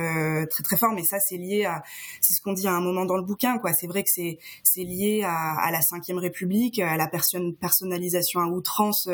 très 0.49 0.63
très 0.63 0.77
fort. 0.77 0.91
Mais 0.93 1.03
ça, 1.03 1.19
c'est 1.19 1.37
lié 1.37 1.65
à, 1.65 1.83
c'est 2.21 2.33
ce 2.33 2.41
qu'on 2.41 2.53
dit 2.53 2.67
à 2.67 2.73
un 2.73 2.81
moment 2.81 3.05
dans 3.05 3.17
le 3.17 3.23
bouquin, 3.23 3.57
quoi. 3.59 3.73
C'est 3.73 3.87
vrai 3.87 4.03
que 4.03 4.09
c'est 4.09 4.39
c'est 4.63 4.83
lié 4.83 5.23
à, 5.25 5.53
à 5.59 5.71
la 5.71 5.81
Cinquième 5.81 6.17
République, 6.17 6.79
à 6.79 6.97
la 6.97 7.07
personne 7.07 7.55
personnalisation 7.55 8.41
à 8.41 8.45
outrance 8.45 9.09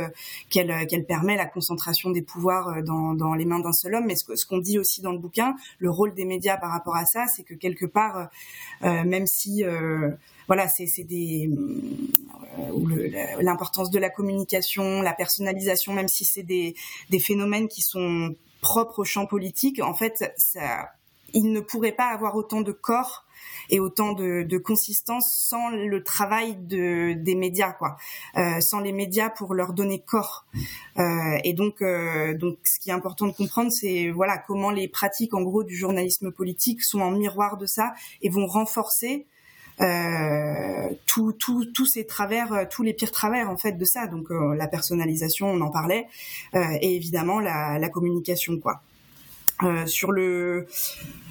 qu'elle 0.49 0.87
qu'elle 0.87 1.05
permet, 1.05 1.35
la 1.35 1.45
concentration 1.45 2.09
des 2.09 2.21
pouvoirs 2.21 2.83
dans 2.83 3.13
dans 3.13 3.35
les 3.35 3.45
mains 3.45 3.59
d'un 3.59 3.73
seul 3.73 3.95
homme. 3.95 4.05
Mais 4.07 4.15
ce, 4.15 4.35
ce 4.35 4.45
qu'on 4.45 4.57
dit 4.57 4.79
aussi 4.79 5.01
dans 5.01 5.11
le 5.11 5.19
bouquin, 5.19 5.55
le 5.77 5.91
rôle 5.91 6.13
des 6.15 6.25
médias 6.25 6.57
par 6.57 6.71
rapport 6.71 6.95
à 6.95 7.05
ça, 7.05 7.27
c'est 7.27 7.43
que 7.43 7.53
quelque 7.53 7.85
part 7.85 8.17
euh, 8.17 8.25
même 8.81 9.27
si 9.27 9.63
euh, 9.63 10.11
voilà, 10.47 10.67
c'est 10.67 11.03
des 11.03 11.49
euh, 12.59 13.41
l'importance 13.41 13.89
de 13.89 13.99
la 13.99 14.09
communication, 14.09 15.01
la 15.01 15.13
personnalisation, 15.13 15.93
même 15.93 16.07
si 16.07 16.25
c'est 16.25 16.43
des, 16.43 16.75
des 17.09 17.19
phénomènes 17.19 17.67
qui 17.67 17.81
sont 17.81 18.35
propres 18.61 18.99
au 18.99 19.03
champ 19.03 19.25
politique, 19.25 19.81
en 19.81 19.93
fait, 19.93 20.33
ça, 20.37 20.89
il 21.33 21.51
ne 21.51 21.59
pourrait 21.59 21.91
pas 21.91 22.07
avoir 22.07 22.35
autant 22.35 22.61
de 22.61 22.71
corps 22.71 23.24
et 23.69 23.79
autant 23.79 24.13
de, 24.13 24.57
consistance 24.57 25.33
sans 25.35 25.69
le 25.69 26.03
travail 26.03 26.55
de, 26.55 27.13
des 27.13 27.35
médias, 27.35 27.71
quoi, 27.73 27.97
euh, 28.37 28.59
sans 28.61 28.79
les 28.79 28.91
médias 28.91 29.29
pour 29.29 29.53
leur 29.53 29.73
donner 29.73 29.99
corps. 29.99 30.45
Euh, 30.97 31.03
et 31.43 31.53
donc, 31.53 31.81
euh, 31.81 32.35
donc, 32.37 32.57
ce 32.63 32.79
qui 32.79 32.89
est 32.89 32.93
important 32.93 33.27
de 33.27 33.33
comprendre, 33.33 33.71
c'est 33.71 34.09
voilà 34.09 34.37
comment 34.37 34.71
les 34.71 34.87
pratiques, 34.87 35.33
en 35.33 35.41
gros, 35.41 35.63
du 35.63 35.75
journalisme 35.75 36.31
politique 36.31 36.83
sont 36.83 37.01
en 37.01 37.11
miroir 37.11 37.57
de 37.57 37.65
ça 37.65 37.93
et 38.21 38.29
vont 38.29 38.47
renforcer 38.47 39.25
tous 41.05 41.85
ces 41.85 42.05
travers, 42.05 42.67
tous 42.69 42.81
les 42.81 42.93
pires 42.93 43.11
travers 43.11 43.49
en 43.49 43.57
fait 43.57 43.73
de 43.73 43.85
ça. 43.85 44.07
Donc 44.07 44.27
la 44.29 44.67
personnalisation, 44.67 45.47
on 45.47 45.59
en 45.59 45.69
parlait, 45.69 46.07
et 46.53 46.95
évidemment 46.95 47.41
la, 47.41 47.77
la 47.77 47.89
communication 47.89 48.57
quoi. 48.57 48.81
Euh, 49.63 49.85
sur 49.85 50.11
le 50.11 50.67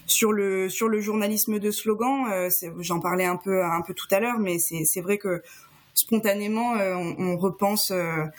sur 0.06 0.32
le 0.32 0.68
sur 0.70 0.88
le 0.88 1.00
journalisme 1.00 1.58
de 1.58 1.70
slogan, 1.70 2.26
euh, 2.32 2.48
j'en 2.78 3.00
parlais 3.00 3.24
un 3.24 3.36
peu 3.36 3.62
un 3.62 3.82
peu 3.82 3.92
tout 3.92 4.08
à 4.10 4.20
l'heure, 4.20 4.38
mais 4.38 4.58
c'est 4.58 5.00
vrai 5.02 5.18
que 5.18 5.42
spontanément 5.92 6.74
euh, 6.76 6.94
on, 6.94 7.16
on, 7.18 7.36
repense 7.36 7.92
à, 7.92 8.32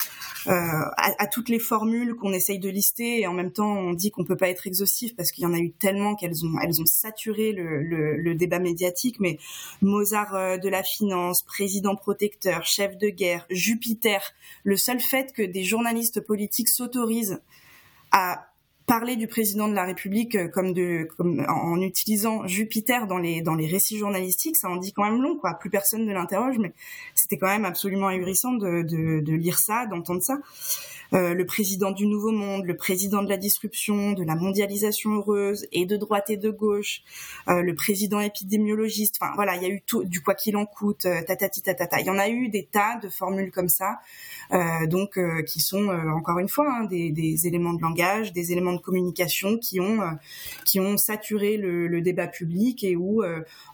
à, 0.47 1.27
toutes 1.27 1.47
les 1.49 1.59
formules 1.59 2.15
qu'on 2.15 2.33
essaye 2.33 2.59
de 2.59 2.67
lister 2.67 3.21
et 3.21 3.27
en 3.27 3.33
même 3.33 3.51
temps 3.51 3.77
on 3.77 3.93
dit 3.93 4.11
qu'on 4.11 4.25
peut 4.25 4.35
pas 4.35 4.49
être 4.49 4.67
exhaustif 4.67 5.15
parce 5.15 5.31
qu'il 5.31 5.43
y 5.43 5.47
en 5.47 5.53
a 5.53 5.59
eu 5.59 5.71
tellement 5.71 6.15
qu'elles 6.15 6.45
ont 6.45 6.59
elles 6.61 6.81
ont 6.81 6.85
saturé 6.85 7.53
le, 7.53 7.81
le, 7.81 8.17
le, 8.17 8.35
débat 8.35 8.59
médiatique. 8.59 9.19
Mais 9.19 9.37
Mozart 9.81 10.59
de 10.59 10.69
la 10.69 10.83
finance, 10.83 11.43
président 11.43 11.95
protecteur, 11.95 12.65
chef 12.65 12.97
de 12.97 13.09
guerre, 13.09 13.45
Jupiter, 13.51 14.33
le 14.63 14.77
seul 14.77 14.99
fait 14.99 15.31
que 15.31 15.43
des 15.43 15.63
journalistes 15.63 16.21
politiques 16.21 16.69
s'autorisent 16.69 17.39
à 18.11 18.47
parler 18.85 19.15
du 19.15 19.27
président 19.27 19.67
de 19.67 19.73
la 19.73 19.83
République 19.83 20.35
euh, 20.35 20.47
comme 20.47 20.73
de 20.73 21.07
en 21.47 21.81
utilisant 21.81 22.45
Jupiter 22.47 23.07
dans 23.07 23.17
les 23.17 23.41
dans 23.41 23.55
les 23.55 23.67
récits 23.67 23.97
journalistiques, 23.97 24.57
ça 24.57 24.69
en 24.69 24.77
dit 24.77 24.93
quand 24.93 25.03
même 25.03 25.21
long 25.21 25.37
quoi. 25.37 25.55
Plus 25.55 25.69
personne 25.69 26.05
ne 26.05 26.13
l'interroge, 26.13 26.57
mais 26.59 26.73
c'était 27.15 27.37
quand 27.37 27.47
même 27.47 27.65
absolument 27.65 28.07
ahurissant 28.07 28.53
de, 28.53 28.83
de, 28.83 29.33
lire 29.33 29.59
ça, 29.59 29.85
d'entendre 29.87 30.21
ça. 30.21 30.37
Euh, 31.13 31.33
le 31.33 31.45
président 31.45 31.91
du 31.91 32.07
Nouveau 32.07 32.31
Monde, 32.31 32.65
le 32.65 32.75
président 32.75 33.21
de 33.21 33.29
la 33.29 33.37
disruption, 33.37 34.13
de 34.13 34.23
la 34.23 34.35
mondialisation 34.35 35.11
heureuse, 35.11 35.67
et 35.71 35.85
de 35.85 35.97
droite 35.97 36.29
et 36.29 36.37
de 36.37 36.49
gauche, 36.49 37.03
euh, 37.47 37.61
le 37.61 37.75
président 37.75 38.19
épidémiologiste. 38.19 39.17
Enfin 39.21 39.31
voilà, 39.35 39.55
il 39.55 39.61
y 39.61 39.65
a 39.65 39.69
eu 39.69 39.81
tout 39.81 40.03
du 40.03 40.21
quoi 40.21 40.33
qu'il 40.33 40.57
en 40.57 40.65
coûte, 40.65 41.07
tatati 41.27 41.61
tatata. 41.61 42.01
Il 42.01 42.07
y 42.07 42.09
en 42.09 42.17
a 42.17 42.29
eu 42.29 42.49
des 42.49 42.65
tas 42.65 42.99
de 43.01 43.09
formules 43.09 43.51
comme 43.51 43.69
ça, 43.69 43.99
donc 44.87 45.19
qui 45.45 45.59
sont 45.59 45.87
encore 45.89 46.39
une 46.39 46.49
fois 46.49 46.67
hein, 46.69 46.83
des, 46.85 47.11
des, 47.11 47.47
éléments 47.47 47.73
de 47.73 47.81
langage, 47.81 48.33
des 48.33 48.51
éléments 48.51 48.74
de 48.75 48.81
communication 48.81 49.57
qui 49.57 49.79
ont 49.79 49.99
qui 50.65 50.79
ont 50.79 50.97
saturé 50.97 51.57
le, 51.57 52.01
débat 52.01 52.27
public 52.27 52.83
et 52.83 52.95
où 52.95 53.23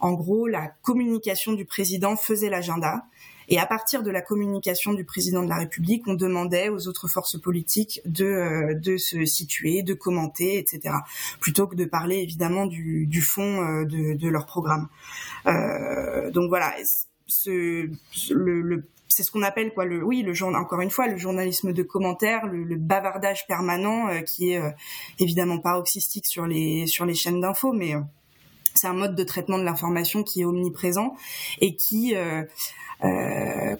en 0.00 0.12
gros 0.12 0.46
la 0.46 0.68
communication 0.82 1.52
du 1.52 1.64
président 1.64 2.16
faisait 2.16 2.48
l'agenda 2.48 3.04
Et 3.48 3.58
à 3.58 3.66
partir 3.66 4.02
de 4.02 4.10
la 4.10 4.22
communication 4.22 4.94
du 4.94 5.04
président 5.04 5.42
de 5.42 5.48
la 5.48 5.58
République, 5.58 6.06
on 6.06 6.14
demandait 6.14 6.68
aux 6.68 6.88
autres 6.88 7.08
forces 7.08 7.38
politiques 7.40 8.00
de 8.04 8.78
de 8.80 8.96
se 8.96 9.24
situer, 9.24 9.82
de 9.82 9.94
commenter, 9.94 10.58
etc. 10.58 10.94
Plutôt 11.40 11.66
que 11.66 11.76
de 11.76 11.84
parler 11.84 12.16
évidemment 12.16 12.66
du, 12.66 13.22
fond 13.22 13.82
de, 13.84 14.28
leur 14.28 14.46
programme. 14.46 14.88
donc 15.44 16.48
voilà. 16.48 16.74
Le 18.30 18.84
c'est 19.12 19.22
ce 19.22 19.30
qu'on 19.30 19.42
appelle 19.42 19.74
quoi 19.74 19.84
le 19.84 20.02
oui 20.02 20.22
le 20.22 20.32
journal 20.32 20.60
encore 20.60 20.80
une 20.80 20.90
fois 20.90 21.06
le 21.06 21.18
journalisme 21.18 21.72
de 21.72 21.82
commentaires 21.82 22.46
le, 22.46 22.76
bavardage 22.76 23.46
permanent 23.46 24.08
euh, 24.08 24.20
qui 24.20 24.52
est 24.52 24.58
euh, 24.58 24.70
évidemment 25.18 25.58
paroxystique 25.58 26.26
sur 26.26 26.46
les 26.46 26.86
sur 26.86 27.04
les 27.04 27.14
chaînes 27.14 27.40
d'infos 27.40 27.72
mais 27.72 27.94
euh, 27.94 28.00
c'est 28.74 28.86
un 28.86 28.94
mode 28.94 29.14
de 29.14 29.22
traitement 29.22 29.58
de 29.58 29.64
l'information 29.64 30.22
qui 30.22 30.40
est 30.40 30.44
omniprésent 30.46 31.14
et 31.60 31.76
qui 31.76 32.14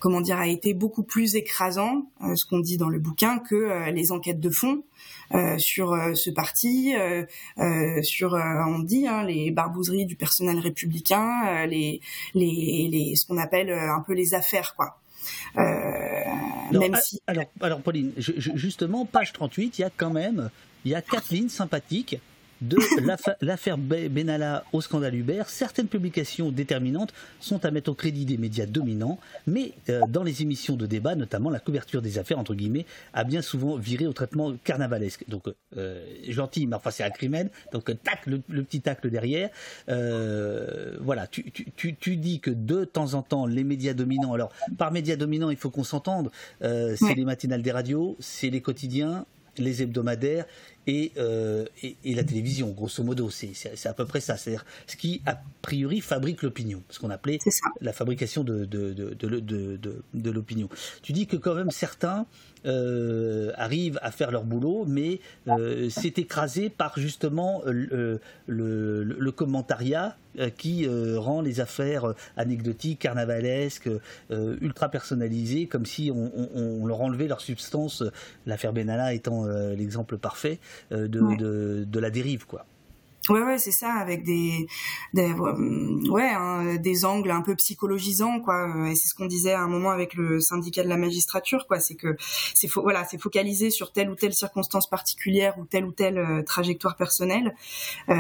comment 0.01 0.21
dire 0.21 0.37
a 0.37 0.49
été 0.49 0.75
beaucoup 0.75 1.03
plus 1.03 1.35
écrasant 1.35 2.11
ce 2.35 2.45
qu'on 2.45 2.59
dit 2.59 2.77
dans 2.77 2.91
le 2.91 2.99
bouquin 2.99 3.39
que 3.39 3.89
les 3.91 4.13
enquêtes 4.13 4.39
de 4.39 4.51
fond 4.51 4.85
sur 5.57 5.97
ce 6.15 6.29
parti, 6.29 6.93
sur 8.03 8.35
on 8.35 8.81
dit 8.81 9.07
hein, 9.07 9.25
les 9.25 9.51
barbouzeries 9.51 10.05
du 10.05 10.17
personnel 10.17 10.59
républicain, 10.59 11.65
les, 11.67 12.03
les, 12.35 12.89
les 12.91 13.17
ce 13.17 13.25
qu'on 13.25 13.39
appelle 13.39 13.73
un 13.73 14.03
peu 14.07 14.13
les 14.13 14.35
affaires 14.35 14.75
quoi. 14.77 15.02
Euh, 15.57 16.79
même 16.79 16.97
si... 17.03 17.21
alors, 17.27 17.45
alors, 17.61 17.81
Pauline, 17.81 18.13
justement, 18.17 19.05
page 19.05 19.33
38, 19.33 19.79
il 19.79 19.83
y 19.83 19.85
a 19.85 19.91
quand 19.91 20.11
même 20.11 20.51
il 20.85 20.91
y 20.91 20.95
a 20.95 21.03
quatre 21.03 21.31
lignes 21.31 21.49
sympathiques 21.49 22.19
de 22.63 22.79
l'affaire 23.41 23.77
Benalla 23.77 24.65
au 24.73 24.81
scandale 24.81 25.15
Uber, 25.17 25.43
certaines 25.49 25.89
publications 25.89 26.53
déterminantes 26.53 27.13
sont 27.41 27.65
à 27.65 27.71
mettre 27.71 27.91
au 27.91 27.95
crédit 27.95 28.25
des 28.25 28.39
médias 28.39 28.67
dominants, 28.67 29.19
mais 29.47 29.73
euh, 29.89 30.01
dans 30.09 30.23
les 30.23 30.43
émissions 30.43 30.77
de 30.77 30.87
débat, 30.87 31.17
notamment 31.17 31.51
la 31.51 31.59
couverture 31.59 32.01
des 32.01 32.19
affaires, 32.19 32.39
entre 32.39 32.55
guillemets, 32.55 32.87
a 33.15 33.25
bien 33.25 33.43
souvent 33.43 33.77
viré 33.77 34.07
au 34.07 34.13
traitement 34.13 34.55
carnavalesque. 34.65 35.25
Donc, 35.29 35.49
euh, 35.77 36.05
gentil, 36.29 36.67
mais 36.67 36.77
enfin 36.77 36.91
c'est 36.91 37.03
acrimène, 37.03 37.51
donc 37.73 37.85
tac, 38.03 38.27
le, 38.27 38.39
petit 38.39 38.81
tacle 38.81 39.11
derrière. 39.11 39.51
Euh, 39.89 40.97
voilà, 41.01 41.27
tu, 41.27 41.51
tu, 41.51 41.97
tu, 41.97 42.17
dis 42.17 42.41
que 42.41 42.51
de 42.51 42.85
temps 42.85 43.15
en 43.15 43.23
temps, 43.23 43.47
les 43.47 43.65
médias 43.65 43.95
dominants, 43.95 44.35
alors 44.35 44.53
par 44.79 44.93
médias 44.93 45.17
dominants, 45.17 45.51
il 45.51 45.57
faut 45.57 45.71
qu'on 45.71 45.85
s'entende, 45.85 46.31
c'est 46.61 47.15
les 47.17 47.25
matinales 47.25 47.63
des 47.63 47.73
radios, 47.73 48.17
c'est 48.21 48.51
les 48.51 48.61
quotidiens, 48.61 49.27
les 49.59 49.83
hebdomadaires 49.83 50.47
euh, 50.89 51.65
et, 51.83 51.97
et, 52.05 52.15
la 52.15 52.25
télévision, 52.25 52.69
grosso 52.71 53.03
modo. 53.03 53.31
C'est 53.31 53.87
à 53.87 53.95
peu 53.95 54.05
près 54.05 54.21
ça. 54.21 54.37
C'est-à-dire 54.37 54.65
ce 54.87 54.97
qui, 54.97 55.23
a 55.27 55.41
priori, 55.63 56.01
fabrique 56.01 56.43
l'opinion. 56.43 56.83
Ce 56.91 56.99
qu'on 56.99 57.11
appelait 57.11 57.39
la 57.81 57.93
fabrication 57.93 58.45
de, 58.45 58.65
de, 58.65 58.93
de, 58.93 60.03
de 60.15 60.31
l'opinion. 60.31 60.69
Tu 61.03 61.13
dis 61.13 61.27
que 61.27 61.37
quand 61.37 61.55
même 61.55 61.71
certains 61.71 62.27
euh, 62.67 63.53
arrivent 63.57 63.99
à 64.03 64.11
faire 64.11 64.31
leur 64.31 64.45
boulot, 64.45 64.85
mais 64.87 65.21
euh, 65.49 65.89
c'est 65.91 66.19
écrasé 66.19 66.71
par 66.71 66.99
justement 66.99 67.63
le, 67.67 68.21
le, 68.47 69.03
le 69.05 69.33
commentariat 69.33 70.17
qui 70.57 70.89
rend 70.89 71.43
les 71.43 71.61
affaires 71.61 72.15
anecdotiques, 72.39 73.01
carnavalesques, 73.01 73.91
ultra 74.31 74.89
personnalisées, 74.89 75.67
comme 75.67 75.85
si 75.85 76.11
on, 76.11 76.31
on, 76.55 76.87
leur 76.87 77.03
enlevait 77.03 77.29
leur 77.29 77.43
substance. 77.43 78.03
L'affaire 78.47 78.73
Benalla 78.73 79.13
étant 79.13 79.45
l'exemple 79.45 80.17
parfait. 80.17 80.59
Euh, 80.93 81.09
de, 81.09 81.85
de, 81.85 82.01
la 82.01 82.11
dérive, 82.11 82.47
quoi. 82.47 82.67
Ouais, 83.29 83.41
ouais, 83.41 83.59
c'est 83.59 83.71
ça, 83.71 83.93
avec 83.93 84.25
des, 84.25 84.67
des 85.15 85.33
ouais, 85.33 86.29
hein, 86.29 86.75
des 86.75 87.05
angles 87.05 87.31
un 87.31 87.43
peu 87.43 87.55
psychologisants, 87.55 88.41
quoi. 88.41 88.69
Et 88.91 88.97
c'est 88.97 89.07
ce 89.07 89.15
qu'on 89.15 89.27
disait 89.27 89.53
à 89.53 89.61
un 89.61 89.69
moment 89.69 89.91
avec 89.91 90.15
le 90.15 90.41
syndicat 90.41 90.83
de 90.83 90.89
la 90.89 90.97
magistrature, 90.97 91.69
quoi. 91.69 91.79
C'est 91.79 91.95
que 91.95 92.17
c'est 92.55 92.69
voilà, 92.75 93.05
c'est 93.05 93.19
focalisé 93.19 93.71
sur 93.71 93.93
telle 93.93 94.11
ou 94.11 94.17
telle 94.17 94.35
circonstance 94.35 94.91
particulière 94.91 95.57
ou 95.59 95.67
telle 95.67 95.85
ou 95.85 95.93
telle 95.93 96.19
euh, 96.19 96.43
trajectoire 96.43 96.97
personnelle, 96.97 97.55
euh, 98.09 98.15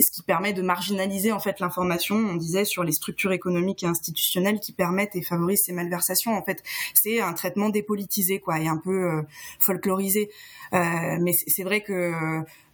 ce 0.00 0.10
qui 0.10 0.22
permet 0.22 0.52
de 0.52 0.62
marginaliser 0.62 1.30
en 1.30 1.38
fait 1.38 1.60
l'information. 1.60 2.16
On 2.16 2.34
disait 2.34 2.64
sur 2.64 2.82
les 2.82 2.92
structures 2.92 3.32
économiques 3.32 3.84
et 3.84 3.86
institutionnelles 3.86 4.58
qui 4.58 4.72
permettent 4.72 5.14
et 5.14 5.22
favorisent 5.22 5.62
ces 5.66 5.72
malversations. 5.72 6.32
En 6.36 6.42
fait, 6.42 6.64
c'est 6.94 7.20
un 7.20 7.32
traitement 7.32 7.68
dépolitisé, 7.68 8.40
quoi, 8.40 8.58
et 8.58 8.66
un 8.66 8.78
peu 8.78 9.04
euh, 9.04 9.22
folklorisé. 9.60 10.30
mais 10.72 11.32
c'est 11.46 11.62
vrai 11.62 11.82
que 11.82 12.12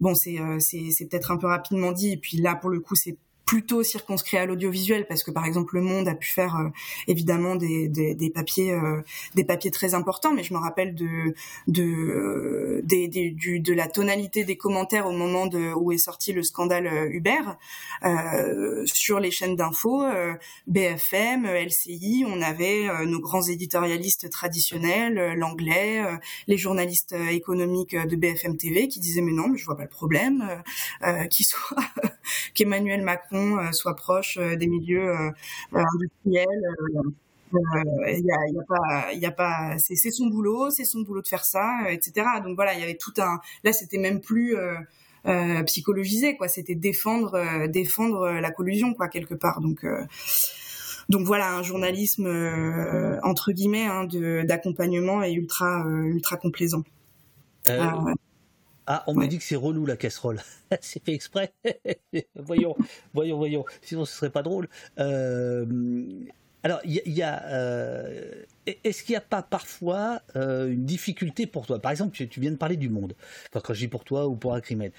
bon, 0.01 0.15
c'est 0.15 0.39
c'est 0.61 1.10
peut-être 1.11 1.31
un 1.31 1.37
peu 1.37 1.47
rapidement 1.47 1.93
dit. 1.93 2.13
Et 2.13 2.17
puis 2.17 2.39
là, 2.39 2.55
pour 2.55 2.71
le 2.71 2.81
coup, 2.81 2.95
c'est 2.95 3.17
plutôt 3.51 3.83
circonscrit 3.83 4.37
à 4.37 4.47
l'audiovisuel 4.47 5.09
parce 5.09 5.25
que 5.25 5.33
par 5.33 5.45
exemple 5.45 5.75
Le 5.75 5.81
Monde 5.81 6.07
a 6.07 6.15
pu 6.15 6.29
faire 6.31 6.55
euh, 6.55 6.69
évidemment 7.09 7.57
des, 7.57 7.91
papiers 8.33 8.71
euh, 8.71 9.03
des 9.35 9.43
papiers 9.43 9.73
très 9.73 9.95
importants 9.95 10.33
mais 10.33 10.45
je 10.45 10.55
me 10.55 10.59
rappelle 10.61 10.95
de 10.95 11.35
de 11.67 11.83
euh, 11.83 13.75
la 13.75 13.89
tonalité 13.89 14.45
des 14.45 14.57
commentaires 14.57 15.09
au 15.09 15.11
moment 15.11 15.49
où 15.75 15.91
est 15.91 15.99
sorti 15.99 16.33
le 16.33 16.45
scandale 16.45 17.09
Uber 17.11 17.41
sur 18.85 19.19
les 19.19 19.33
chaînes 19.33 19.57
d'infos 19.57 20.05
BFM 20.69 21.45
LCI 21.47 22.25
on 22.29 22.41
avait 22.43 22.87
nos 23.07 23.19
grands 23.19 23.43
éditorialistes 23.43 24.31
traditionnels 24.31 25.35
l'anglais 25.37 26.05
les 26.47 26.57
journalistes 26.57 27.17
économiques 27.33 27.97
de 27.97 28.15
BFM 28.15 28.57
TV 28.57 28.87
qui 28.87 29.01
disaient 29.01 29.23
mais 29.23 29.33
non 29.33 29.49
mais 29.49 29.59
je 29.59 29.65
vois 29.65 29.77
pas 29.77 29.83
le 29.83 29.89
problème 29.89 30.63
qu'Emmanuel 32.55 33.03
Macron 33.03 33.40
euh, 33.41 33.73
soit 33.73 33.97
proche 33.97 34.39
euh, 34.39 34.57
des 34.57 34.67
milieux 34.67 35.09
euh, 35.09 35.31
industriels. 35.73 36.75
Il 37.53 38.25
y 38.25 38.31
a, 38.31 38.49
y 38.49 38.59
a, 38.59 38.63
pas, 38.63 39.13
il 39.13 39.19
y 39.19 39.27
a 39.27 39.33
pas, 39.33 39.77
c'est 39.79 39.97
son 40.13 40.29
boulot, 40.29 40.71
c'est 40.71 40.85
son 40.85 41.01
boulot 41.01 41.21
de 41.21 41.27
faire 41.27 41.45
ça, 41.45 41.91
etc. 41.91 42.25
Donc 42.45 42.55
voilà, 42.55 42.75
il 42.75 42.81
y 42.81 42.83
avait 42.85 42.97
tout 42.97 43.13
un. 43.19 43.41
Là, 43.65 43.73
c'était 43.73 43.99
même 43.99 44.21
plus 44.21 44.57
euh, 44.57 45.63
psychologisé, 45.65 46.37
quoi. 46.37 46.47
C'était 46.47 46.77
défendre, 46.77 47.67
défendre 47.67 48.31
la 48.31 48.51
collusion, 48.53 48.95
quoi, 48.95 49.09
quelque 49.09 49.35
part. 49.35 49.61
Donc. 49.61 49.85
donc 51.09 51.27
voilà, 51.27 51.53
un 51.57 51.65
journalisme 51.65 52.29
entre 53.25 53.51
guillemets 53.51 53.87
hein, 53.87 54.07
d'accompagnement 54.45 55.25
et 55.25 55.33
ultra 55.33 55.85
ultra 55.89 56.37
complaisant. 56.37 56.85
Ah, 58.93 59.05
on 59.07 59.15
me 59.15 59.29
dit 59.29 59.39
que 59.39 59.45
c'est 59.45 59.55
relou 59.55 59.87
la 59.87 59.97
casserole. 59.97 60.41
c'est 60.81 61.01
fait 61.05 61.13
exprès. 61.13 61.55
voyons, 62.35 62.75
voyons, 63.15 63.39
voyons. 63.39 63.65
Sinon, 63.83 64.05
ce 64.05 64.17
serait 64.17 64.31
pas 64.31 64.43
drôle. 64.43 64.69
Euh, 64.99 65.65
alors, 66.65 66.81
il 66.83 67.01
y, 67.07 67.23
a. 67.23 67.41
Euh, 67.47 68.43
est-ce 68.85 69.03
qu'il 69.03 69.13
n'y 69.13 69.19
a 69.19 69.23
pas 69.23 69.43
parfois 69.43 70.23
euh, 70.37 70.71
une 70.71 70.85
difficulté 70.85 71.47
pour 71.47 71.67
toi? 71.67 71.79
Par 71.79 71.91
exemple, 71.91 72.17
tu, 72.17 72.41
viens 72.41 72.51
de 72.51 72.57
parler 72.57 72.77
du 72.77 72.89
monde. 72.89 73.15
Enfin, 73.49 73.61
quand 73.65 73.75
je 73.75 73.81
dis 73.81 73.89
pour 73.89 74.05
toi 74.05 74.27
ou 74.27 74.37
pour 74.37 74.55
Acrimède, 74.55 74.93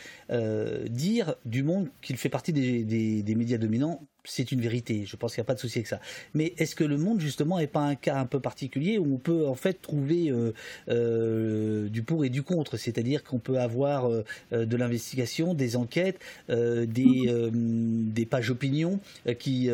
dire 0.90 1.36
du 1.46 1.64
monde 1.64 1.90
qu'il 2.02 2.18
fait 2.18 2.30
partie 2.30 2.54
des, 2.54 3.36
médias 3.36 3.58
dominants, 3.58 4.02
c'est 4.24 4.52
une 4.52 4.62
vérité. 4.62 5.06
Je 5.06 5.16
pense 5.16 5.34
qu'il 5.34 5.42
n'y 5.42 5.46
a 5.46 5.48
pas 5.48 5.56
de 5.56 5.60
souci 5.60 5.80
avec 5.80 5.88
ça. 5.88 6.00
Mais 6.34 6.54
est-ce 6.58 6.76
que 6.76 6.84
le 6.84 6.98
monde, 6.98 7.20
justement, 7.20 7.58
n'est 7.60 7.68
pas 7.68 7.82
un 7.82 7.96
cas 7.96 8.18
un 8.18 8.26
peu 8.26 8.40
particulier 8.40 8.98
où 8.98 9.16
on 9.16 9.18
peut, 9.18 9.48
en 9.48 9.56
fait, 9.56 9.82
trouver 9.82 10.30
euh, 10.30 10.54
euh, 10.90 11.90
du 11.90 12.04
pour 12.04 12.24
et 12.26 12.30
du 12.30 12.44
contre? 12.44 12.78
C'est-à-dire 12.78 13.24
qu'on 13.24 13.40
peut 13.40 13.60
avoir 13.60 14.10
euh, 14.10 14.24
de 14.52 14.78
l'investigation, 14.78 15.54
des 15.54 15.76
enquêtes, 15.76 16.20
des, 16.50 17.50
des 17.52 18.26
pages 18.26 18.50
opinions 18.50 19.00
qui, 19.40 19.70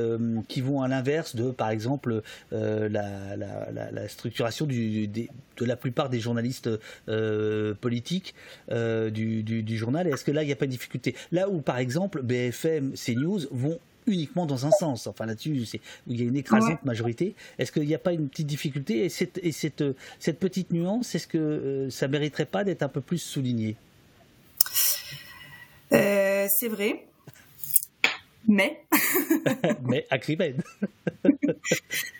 qui 0.47 0.61
vont 0.61 0.81
à 0.81 0.87
l'inverse 0.87 1.35
de, 1.35 1.51
par 1.51 1.69
exemple, 1.69 2.21
la, 2.51 2.87
la, 2.89 3.35
la, 3.71 3.86
structuration 4.07 4.65
du, 4.65 5.07
de 5.07 5.65
la 5.65 5.75
plupart 5.75 6.09
des 6.09 6.19
journalistes 6.19 6.69
politiques 7.81 8.35
du, 8.69 9.43
du, 9.43 9.63
du 9.63 9.77
journal. 9.77 10.07
Est-ce 10.07 10.23
que 10.23 10.31
là, 10.31 10.43
il 10.43 10.47
n'y 10.47 10.53
a 10.53 10.55
pas 10.55 10.65
de 10.65 10.71
difficulté? 10.71 11.15
Là 11.31 11.49
où, 11.49 11.61
par 11.61 11.77
exemple, 11.77 12.21
BFM, 12.21 12.93
CNews 12.93 13.41
vont 13.51 13.79
uniquement 14.07 14.45
dans 14.45 14.65
un 14.65 14.71
sens. 14.71 15.05
Enfin 15.07 15.25
là-dessus, 15.25 15.51
où 16.07 16.11
il 16.11 16.21
y 16.21 16.23
a 16.23 16.27
une 16.27 16.38
écrasante 16.38 16.83
majorité. 16.85 17.35
Est-ce 17.59 17.71
qu'il 17.71 17.85
n'y 17.85 17.95
a 17.95 17.99
pas 17.99 18.13
une 18.13 18.29
petite 18.29 18.47
difficulté? 18.47 19.05
Et 19.05 19.09
cette, 19.09 19.39
et 19.43 19.51
cette, 19.51 19.83
cette 20.19 20.39
petite 20.39 20.71
nuance, 20.71 21.13
est-ce 21.13 21.27
que 21.27 21.38
euh, 21.38 21.89
ça 21.89 22.07
mériterait 22.07 22.45
pas 22.45 22.63
d'être 22.63 22.83
un 22.83 22.89
peu 22.89 23.01
plus 23.01 23.19
souligné? 23.19 23.75
Euh, 25.93 26.47
C'est 26.49 26.69
vrai 26.69 27.05
mais. 28.49 28.81
mais 29.83 30.07
Acribène. 30.09 30.63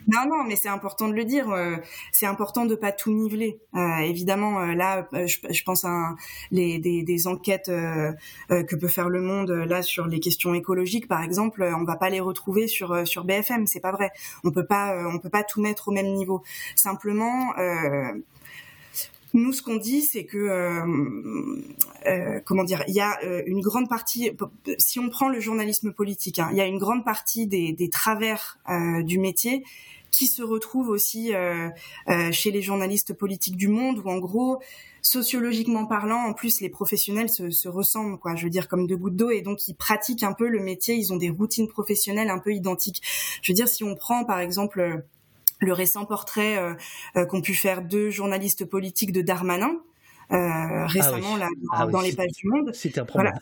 non, 0.08 0.26
non, 0.28 0.44
mais 0.46 0.56
c'est 0.56 0.70
important 0.70 1.08
de 1.08 1.14
le 1.14 1.26
dire. 1.26 1.50
Euh, 1.50 1.76
c'est 2.12 2.26
important 2.26 2.66
de 2.66 2.76
pas 2.76 2.92
tout 2.92 3.12
niveler. 3.12 3.60
Euh, 3.76 3.98
évidemment, 4.00 4.60
euh, 4.62 4.74
là, 4.74 5.08
je, 5.14 5.64
pense 5.64 5.86
à 5.86 6.16
les, 6.52 6.80
des, 6.80 7.28
enquêtes 7.28 7.68
que 7.68 8.76
peut 8.76 8.88
faire 8.88 9.10
le 9.10 9.22
Monde 9.22 9.52
là 9.52 9.82
sur 9.82 10.08
les 10.08 10.20
questions 10.20 10.54
écologiques, 10.54 11.08
par 11.08 11.24
exemple. 11.24 11.64
On 11.78 11.84
va 11.84 11.96
pas 11.96 12.10
les 12.10 12.20
retrouver 12.20 12.68
sur 12.68 13.08
sur 13.08 13.26
BFM. 13.26 13.68
C'est 13.68 13.80
pas 13.80 13.92
vrai. 13.92 14.12
On 14.44 14.52
peut 14.52 14.66
pas, 14.66 14.96
on 15.08 15.20
peut 15.20 15.30
pas 15.30 15.44
tout 15.44 15.62
mettre 15.62 15.90
au 15.90 15.92
même 15.92 16.14
niveau. 16.14 16.44
Simplement 16.76 17.54
nous, 19.38 19.54
ce 19.54 19.62
qu'on 19.62 19.78
dit, 19.78 20.02
c'est 20.02 20.26
que, 20.26 20.38
euh, 20.38 21.62
euh, 22.08 22.40
comment 22.46 22.64
dire, 22.64 22.84
il 22.88 22.94
y 22.94 23.00
a 23.00 23.18
euh, 23.24 23.44
une 23.46 23.62
grande 23.62 23.88
partie, 23.88 24.32
si 24.78 25.00
on 25.00 25.10
prend 25.10 25.30
le 25.30 25.40
journalisme 25.40 25.94
politique, 25.94 26.40
hein, 26.40 26.50
il 26.52 26.58
y 26.58 26.62
a 26.62 26.66
une 26.66 26.80
grande 26.80 27.06
partie 27.06 27.48
des, 27.48 27.90
travers 27.90 28.60
du 29.04 29.18
métier 29.20 29.64
qui 30.12 30.28
se 30.28 30.42
retrouve 30.42 30.90
aussi 30.90 31.32
chez 32.32 32.52
les 32.52 32.62
journalistes 32.62 33.14
politiques 33.14 33.56
du 33.56 33.68
monde, 33.68 34.00
où 34.00 34.10
en 34.10 34.18
gros, 34.18 34.60
sociologiquement 35.02 35.86
parlant, 35.86 36.24
en 36.26 36.34
plus, 36.34 36.60
les 36.60 36.70
professionnels 36.70 37.30
se, 37.30 37.50
se, 37.50 37.70
ressemblent, 37.70 38.18
quoi. 38.18 38.36
Je 38.36 38.44
veux 38.44 38.50
dire, 38.50 38.68
comme 38.68 38.88
deux 38.88 38.98
gouttes 38.98 39.16
d'eau, 39.16 39.30
et 39.30 39.42
donc 39.42 39.68
ils 39.68 39.76
pratiquent 39.76 40.24
un 40.24 40.34
peu 40.34 40.48
le 40.48 40.60
métier. 40.60 40.96
Ils 40.96 41.14
ont 41.14 41.18
des 41.18 41.30
routines 41.30 41.68
professionnelles 41.68 42.30
un 42.30 42.40
peu 42.40 42.54
identiques. 42.54 43.02
Je 43.42 43.52
veux 43.52 43.56
dire, 43.56 43.70
si 43.70 43.84
on 43.84 43.96
prend 43.96 44.26
par 44.26 44.40
exemple 44.40 45.06
le 45.60 45.74
récent 45.74 46.06
portrait 46.06 46.58
euh, 46.58 46.74
euh, 47.16 47.26
qu'ont 47.26 47.42
pu 47.42 47.54
faire 47.54 47.82
deux 47.82 48.10
journalistes 48.10 48.66
politiques 48.66 49.12
de 49.12 49.22
Darmanin 49.22 49.72
euh, 50.32 50.36
ah 50.36 50.88
récemment 50.88 51.38
là, 51.38 51.48
ah 51.72 51.88
dans, 51.88 52.02
les 52.02 52.14
pages 52.14 52.34
du 52.34 52.50
Monde. 52.50 52.72
C'était 52.74 53.00
un 53.00 53.06
problème. 53.06 53.34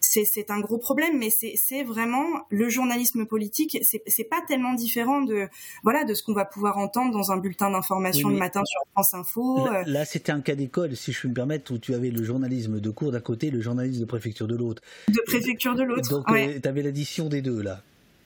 c'est 0.00 0.50
un 0.50 0.60
gros 0.60 0.76
problème, 0.76 1.18
mais 1.18 1.30
c'est 1.30 1.82
vraiment 1.84 2.26
le 2.50 2.68
journalisme 2.68 3.24
politique. 3.24 3.78
C'est 3.82 4.24
pas 4.24 4.42
tellement 4.46 4.74
différent 4.74 5.22
de 5.22 5.48
voilà 5.84 6.04
de 6.04 6.12
ce 6.12 6.22
qu'on 6.22 6.34
va 6.34 6.44
pouvoir 6.44 6.76
entendre 6.76 7.12
dans 7.12 7.32
un 7.32 7.38
bulletin 7.38 7.70
d'information 7.70 8.28
le 8.28 8.36
matin 8.36 8.60
sur 8.66 8.82
France 8.92 9.14
Info. 9.14 9.66
Là, 9.86 10.04
c'était 10.04 10.32
un 10.32 10.42
cas 10.42 10.54
d'école, 10.54 10.96
si 10.96 11.12
je 11.12 11.20
puis 11.20 11.28
me 11.30 11.34
permettre, 11.34 11.72
où 11.72 11.78
tu 11.78 11.94
avais 11.94 12.10
le 12.10 12.22
journalisme 12.22 12.78
de 12.78 12.90
cours 12.90 13.10
d'un 13.10 13.20
côté, 13.20 13.50
le 13.50 13.62
journalisme 13.62 14.00
de 14.00 14.06
préfecture 14.06 14.46
de 14.46 14.54
l'autre. 14.54 14.82
De 15.08 15.22
préfecture 15.24 15.74
de 15.74 15.82
l'autre. 15.82 16.10
Donc, 16.10 16.26
tu 16.26 16.68
avais 16.68 16.82
l'addition 16.82 17.30
des 17.30 17.40
deux 17.40 17.62
là. 17.62 17.80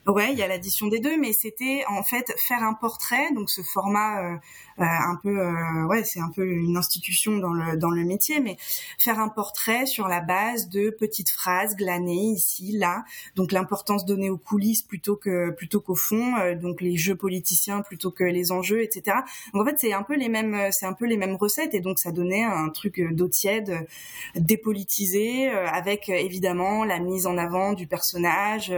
Ouais, 0.09 0.31
il 0.31 0.39
y 0.39 0.41
a 0.41 0.47
l'addition 0.47 0.87
des 0.87 0.99
deux, 0.99 1.19
mais 1.19 1.33
c'était 1.33 1.83
en 1.87 2.01
fait 2.01 2.33
faire 2.35 2.63
un 2.63 2.73
portrait, 2.73 3.31
donc 3.35 3.51
ce 3.51 3.61
format 3.61 4.23
euh, 4.23 4.35
euh, 4.79 4.83
un 4.83 5.15
peu, 5.21 5.39
euh, 5.39 5.85
ouais, 5.85 6.03
c'est 6.03 6.19
un 6.19 6.31
peu 6.31 6.47
une 6.47 6.77
institution 6.77 7.37
dans 7.37 7.53
le 7.53 7.77
dans 7.77 7.91
le 7.91 8.03
métier, 8.03 8.39
mais 8.39 8.57
faire 8.97 9.19
un 9.19 9.29
portrait 9.29 9.85
sur 9.85 10.07
la 10.07 10.19
base 10.19 10.67
de 10.67 10.89
petites 10.89 11.29
phrases 11.29 11.75
glanées 11.75 12.31
ici, 12.31 12.71
là, 12.71 13.03
donc 13.35 13.51
l'importance 13.51 14.03
donnée 14.03 14.31
aux 14.31 14.39
coulisses 14.39 14.81
plutôt 14.81 15.15
que 15.15 15.51
plutôt 15.51 15.79
qu'au 15.79 15.93
fond, 15.93 16.55
donc 16.59 16.81
les 16.81 16.97
jeux 16.97 17.15
politiciens 17.15 17.81
plutôt 17.81 18.09
que 18.09 18.23
les 18.23 18.51
enjeux, 18.51 18.81
etc. 18.81 19.17
Donc 19.53 19.61
en 19.61 19.65
fait, 19.65 19.77
c'est 19.77 19.93
un 19.93 20.01
peu 20.01 20.15
les 20.15 20.29
mêmes, 20.29 20.71
c'est 20.71 20.87
un 20.87 20.93
peu 20.93 21.05
les 21.05 21.17
mêmes 21.17 21.35
recettes, 21.35 21.75
et 21.75 21.81
donc 21.81 21.99
ça 21.99 22.11
donnait 22.11 22.43
un 22.43 22.69
truc 22.69 22.99
d'eau 23.13 23.27
tiède, 23.27 23.87
dépolitisé, 24.35 25.49
avec 25.49 26.09
évidemment 26.09 26.83
la 26.83 26.97
mise 26.97 27.27
en 27.27 27.37
avant 27.37 27.73
du 27.73 27.85
personnage, 27.85 28.73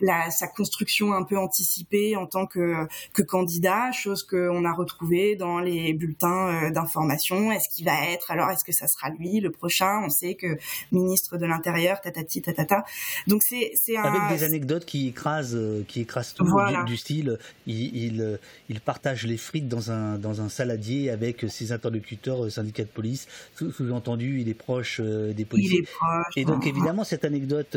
la 0.00 0.30
sa 0.30 0.46
construction 0.46 0.75
un 1.12 1.24
peu 1.24 1.38
anticipée 1.38 2.16
en 2.16 2.26
tant 2.26 2.46
que, 2.46 2.86
que 3.12 3.22
candidat, 3.22 3.92
chose 3.92 4.22
qu'on 4.22 4.64
a 4.64 4.72
retrouvée 4.72 5.36
dans 5.36 5.58
les 5.58 5.92
bulletins 5.92 6.66
euh, 6.66 6.70
d'information. 6.70 7.52
Est-ce 7.52 7.68
qu'il 7.74 7.84
va 7.84 8.10
être? 8.10 8.30
Alors 8.30 8.50
Est-ce 8.50 8.64
que 8.64 8.72
ça 8.72 8.86
sera 8.86 9.10
lui 9.10 9.40
le 9.40 9.50
prochain? 9.50 10.02
On 10.04 10.10
sait 10.10 10.34
que 10.34 10.58
ministre 10.92 11.36
de 11.38 11.46
l'Intérieur, 11.46 12.00
tatati 12.00 12.42
tatata. 12.42 12.84
Donc 13.26 13.42
c'est 13.42 13.72
c'est 13.74 13.96
avec 13.96 14.20
des 14.28 14.44
anecdotes 14.44 14.84
qui 14.84 15.08
écrasent 15.08 15.56
euh, 15.56 15.82
qui 15.86 16.00
écrasent 16.00 16.34
tout 16.34 16.46
du, 16.86 16.96
style 16.96 17.38
il, 17.66 17.96
il, 17.96 18.38
il 18.68 18.80
partage 18.80 19.26
les 19.26 19.36
frites 19.36 19.68
dans 19.68 19.90
un 19.90 20.18
dans 20.18 20.40
un 20.40 20.48
saladier 20.48 21.10
avec 21.10 21.46
ses 21.48 21.72
interlocuteurs 21.72 22.44
euh, 22.44 22.50
syndicats 22.50 22.84
de 22.84 22.88
police. 22.88 23.26
Sous-entendu, 23.54 24.40
il 24.40 24.48
est 24.48 24.54
proche 24.54 25.00
des 25.00 25.44
policiers. 25.44 25.86
Et 26.36 26.44
donc 26.44 26.66
évidemment 26.66 27.04
cette 27.04 27.24
anecdote 27.24 27.76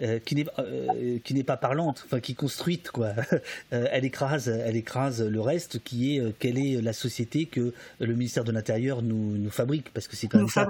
euh, 0.00 0.18
qui 0.18 0.34
n'est 0.34 0.46
euh, 0.58 1.18
qui 1.22 1.34
n'est 1.34 1.44
pas 1.44 1.56
parlante, 1.56 2.02
enfin 2.04 2.18
qui 2.18 2.32
est 2.32 2.34
construite 2.34 2.90
quoi. 2.90 3.12
Euh, 3.72 3.86
elle 3.90 4.04
écrase 4.04 4.48
elle 4.48 4.76
écrase 4.76 5.22
le 5.22 5.40
reste 5.40 5.82
qui 5.82 6.16
est 6.16 6.38
quelle 6.38 6.58
est 6.58 6.80
la 6.80 6.92
société 6.92 7.46
que 7.46 7.72
le 7.98 8.14
ministère 8.14 8.44
de 8.44 8.52
l'Intérieur 8.52 9.02
nous, 9.02 9.36
nous 9.36 9.50
fabrique 9.50 9.92
parce 9.92 10.08
que 10.08 10.16
c'est 10.16 10.26
quand 10.28 10.38
même 10.38 10.48
ça 10.48 10.68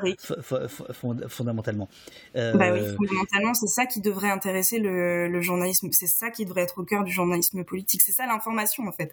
fondamentalement. 1.28 1.88
Bah 2.34 2.72
oui, 2.72 2.80
fondamentalement 2.96 3.54
c'est 3.54 3.68
ça 3.68 3.86
qui 3.86 4.00
devrait 4.00 4.30
intéresser 4.30 4.78
le, 4.78 5.28
le 5.28 5.40
journalisme, 5.40 5.88
c'est 5.92 6.06
ça 6.06 6.30
qui 6.30 6.44
devrait 6.44 6.62
être 6.62 6.78
au 6.78 6.84
cœur 6.84 7.04
du 7.04 7.12
journalisme 7.12 7.64
politique, 7.64 8.02
c'est 8.02 8.12
ça 8.12 8.26
l'information 8.26 8.86
en 8.86 8.92
fait. 8.92 9.12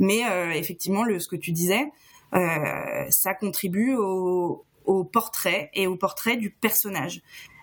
Mais 0.00 0.22
effectivement 0.54 1.04
le 1.04 1.18
ce 1.18 1.28
que 1.28 1.36
tu 1.36 1.52
disais, 1.52 1.84
ça 2.32 3.34
contribue 3.38 3.94
au, 3.94 4.64
au 4.84 5.04
portrait 5.04 5.70
et 5.74 5.86
au 5.86 5.96
portrait 5.96 6.36
du 6.36 6.50
personnage 6.50 7.22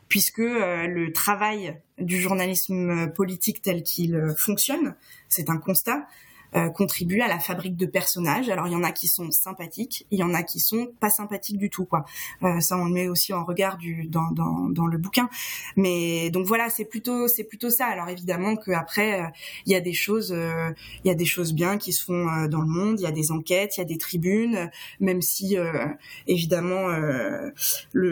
puisque 0.10 0.40
euh, 0.40 0.88
le 0.88 1.12
travail 1.12 1.80
du 1.98 2.20
journalisme 2.20 3.12
politique 3.14 3.62
tel 3.62 3.84
qu'il 3.84 4.16
euh, 4.16 4.34
fonctionne, 4.36 4.96
c'est 5.30 5.50
un 5.50 5.58
constat, 5.58 6.08
euh, 6.56 6.70
contribue 6.70 7.22
à 7.22 7.28
la 7.28 7.40
fabrique 7.40 7.76
de 7.76 7.86
personnages. 7.86 8.50
Alors 8.50 8.68
il 8.68 8.74
y 8.74 8.76
en 8.76 8.84
a 8.84 8.92
qui 8.92 9.08
sont 9.08 9.32
sympathiques, 9.32 10.06
il 10.12 10.20
y 10.20 10.24
en 10.24 10.34
a 10.34 10.44
qui 10.44 10.60
sont 10.60 10.88
pas 11.00 11.10
sympathiques 11.10 11.58
du 11.58 11.70
tout 11.70 11.86
quoi. 11.86 12.06
Euh, 12.44 12.60
ça 12.60 12.78
on 12.78 12.86
le 12.86 12.92
met 12.92 13.08
aussi 13.08 13.34
en 13.34 13.44
regard 13.44 13.78
du 13.78 14.08
dans, 14.08 14.32
dans, 14.32 14.70
dans 14.70 14.86
le 14.86 14.98
bouquin. 14.98 15.30
Mais 15.76 16.30
donc 16.30 16.46
voilà, 16.46 16.70
c'est 16.70 16.86
plutôt 16.86 17.28
c'est 17.28 17.44
plutôt 17.44 17.70
ça. 17.70 17.88
Alors 17.88 18.10
évidemment 18.10 18.56
qu'après 18.56 19.22
euh, 19.22 19.28
il 19.66 19.72
y 19.72 19.76
a 19.76 19.82
des 19.82 19.94
choses 19.94 20.32
euh, 20.32 20.72
il 21.04 21.08
y 21.08 21.12
a 21.12 21.16
des 21.16 21.26
choses 21.26 21.54
bien 21.54 21.78
qui 21.78 21.94
se 21.94 22.04
font 22.04 22.48
dans 22.48 22.62
le 22.62 22.68
monde, 22.68 23.00
il 23.00 23.04
y 23.04 23.08
a 23.08 23.12
des 23.12 23.32
enquêtes, 23.32 23.78
il 23.78 23.80
y 23.80 23.84
a 23.84 23.86
des 23.86 23.98
tribunes, 23.98 24.70
même 25.00 25.22
si 25.22 25.56
évidemment 26.28 26.88
le, 26.88 27.54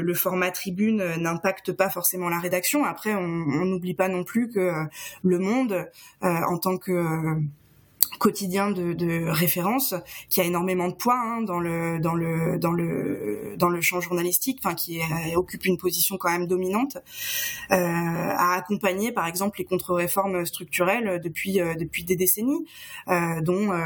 le, 0.01 0.13
format 0.13 0.51
tribune 0.51 1.03
n'impacte 1.17 1.71
pas 1.71 1.89
forcément 1.89 2.29
la 2.29 2.39
rédaction. 2.39 2.83
Après 2.83 3.13
on 3.13 3.65
n'oublie 3.65 3.93
pas 3.93 4.07
non 4.07 4.23
plus 4.23 4.49
que 4.49 4.73
le 5.23 5.39
monde 5.39 5.87
en 6.21 6.57
tant 6.57 6.77
que 6.77 7.41
quotidien 8.21 8.69
de, 8.69 9.29
référence 9.29 9.95
qui 10.29 10.41
a 10.41 10.43
énormément 10.43 10.87
de 10.87 10.93
poids 10.93 11.19
hein, 11.19 11.41
dans 11.41 11.59
le 11.59 11.99
dans 11.99 12.13
le 12.13 12.59
dans 12.59 12.71
le 12.71 13.55
dans 13.57 13.69
le 13.69 13.81
champ 13.81 13.99
journalistique, 13.99 14.59
enfin 14.63 14.75
qui 14.75 14.99
occupe 15.35 15.65
une 15.65 15.77
position 15.77 16.17
quand 16.17 16.31
même 16.31 16.45
dominante, 16.45 16.97
euh, 17.71 17.75
a 17.75 18.53
accompagné 18.53 19.11
par 19.11 19.25
exemple 19.25 19.57
les 19.57 19.65
contre-réformes 19.65 20.45
structurelles 20.45 21.19
depuis 21.21 21.59
euh, 21.59 21.73
depuis 21.73 22.03
des 22.03 22.15
décennies, 22.15 22.65
euh, 23.07 23.41
dont 23.41 23.71
euh, 23.71 23.79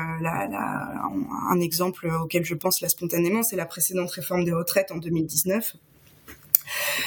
un 1.50 1.60
exemple 1.62 2.12
auquel 2.22 2.44
je 2.44 2.56
pense 2.56 2.82
là 2.82 2.90
spontanément, 2.90 3.42
c'est 3.42 3.56
la 3.56 3.66
précédente 3.66 4.12
réforme 4.12 4.44
des 4.44 4.54
retraites 4.54 4.92
en 4.92 4.98
2019 4.98 5.76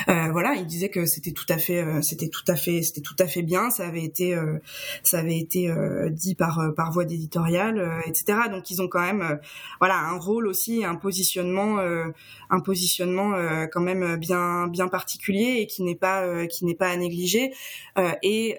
euh, 0.09 0.30
voilà, 0.30 0.54
il 0.54 0.66
disait 0.66 0.88
que 0.88 1.06
c'était 1.06 1.32
tout 1.32 1.46
à 1.48 1.59
fait, 1.59 1.82
euh, 1.82 2.02
c'était 2.02 2.28
tout 2.28 2.44
à 2.48 2.56
fait, 2.56 2.82
c'était 2.82 3.00
tout 3.00 3.16
à 3.18 3.26
fait 3.26 3.42
bien. 3.42 3.70
Ça 3.70 3.86
avait 3.86 4.04
été, 4.04 4.34
euh, 4.34 4.59
ça 5.02 5.18
avait 5.18 5.38
été 5.38 5.70
dit 6.11 6.34
par 6.34 6.74
par 6.74 6.92
voie 6.92 7.04
d'éditorial, 7.04 8.02
etc. 8.06 8.38
Donc 8.50 8.70
ils 8.70 8.80
ont 8.82 8.88
quand 8.88 9.00
même, 9.00 9.40
voilà, 9.80 9.98
un 9.98 10.18
rôle 10.18 10.46
aussi, 10.46 10.84
un 10.84 10.94
positionnement, 10.94 11.78
un 12.50 12.61
positionnement 12.61 13.32
quand 13.72 13.80
même 13.80 14.16
bien 14.16 14.66
bien 14.68 14.88
particulier 14.88 15.59
et 15.61 15.66
qui 15.66 15.82
n'est 15.82 15.94
pas 15.94 16.46
qui 16.46 16.64
n'est 16.64 16.74
pas 16.74 16.88
à 16.88 16.96
négliger. 16.96 17.52
et 18.22 18.59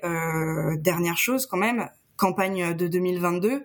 dernière 0.80 1.18
chose 1.18 1.46
quand 1.46 1.58
même, 1.58 1.90
campagne 2.18 2.76
de 2.76 2.88
2022. 2.88 3.64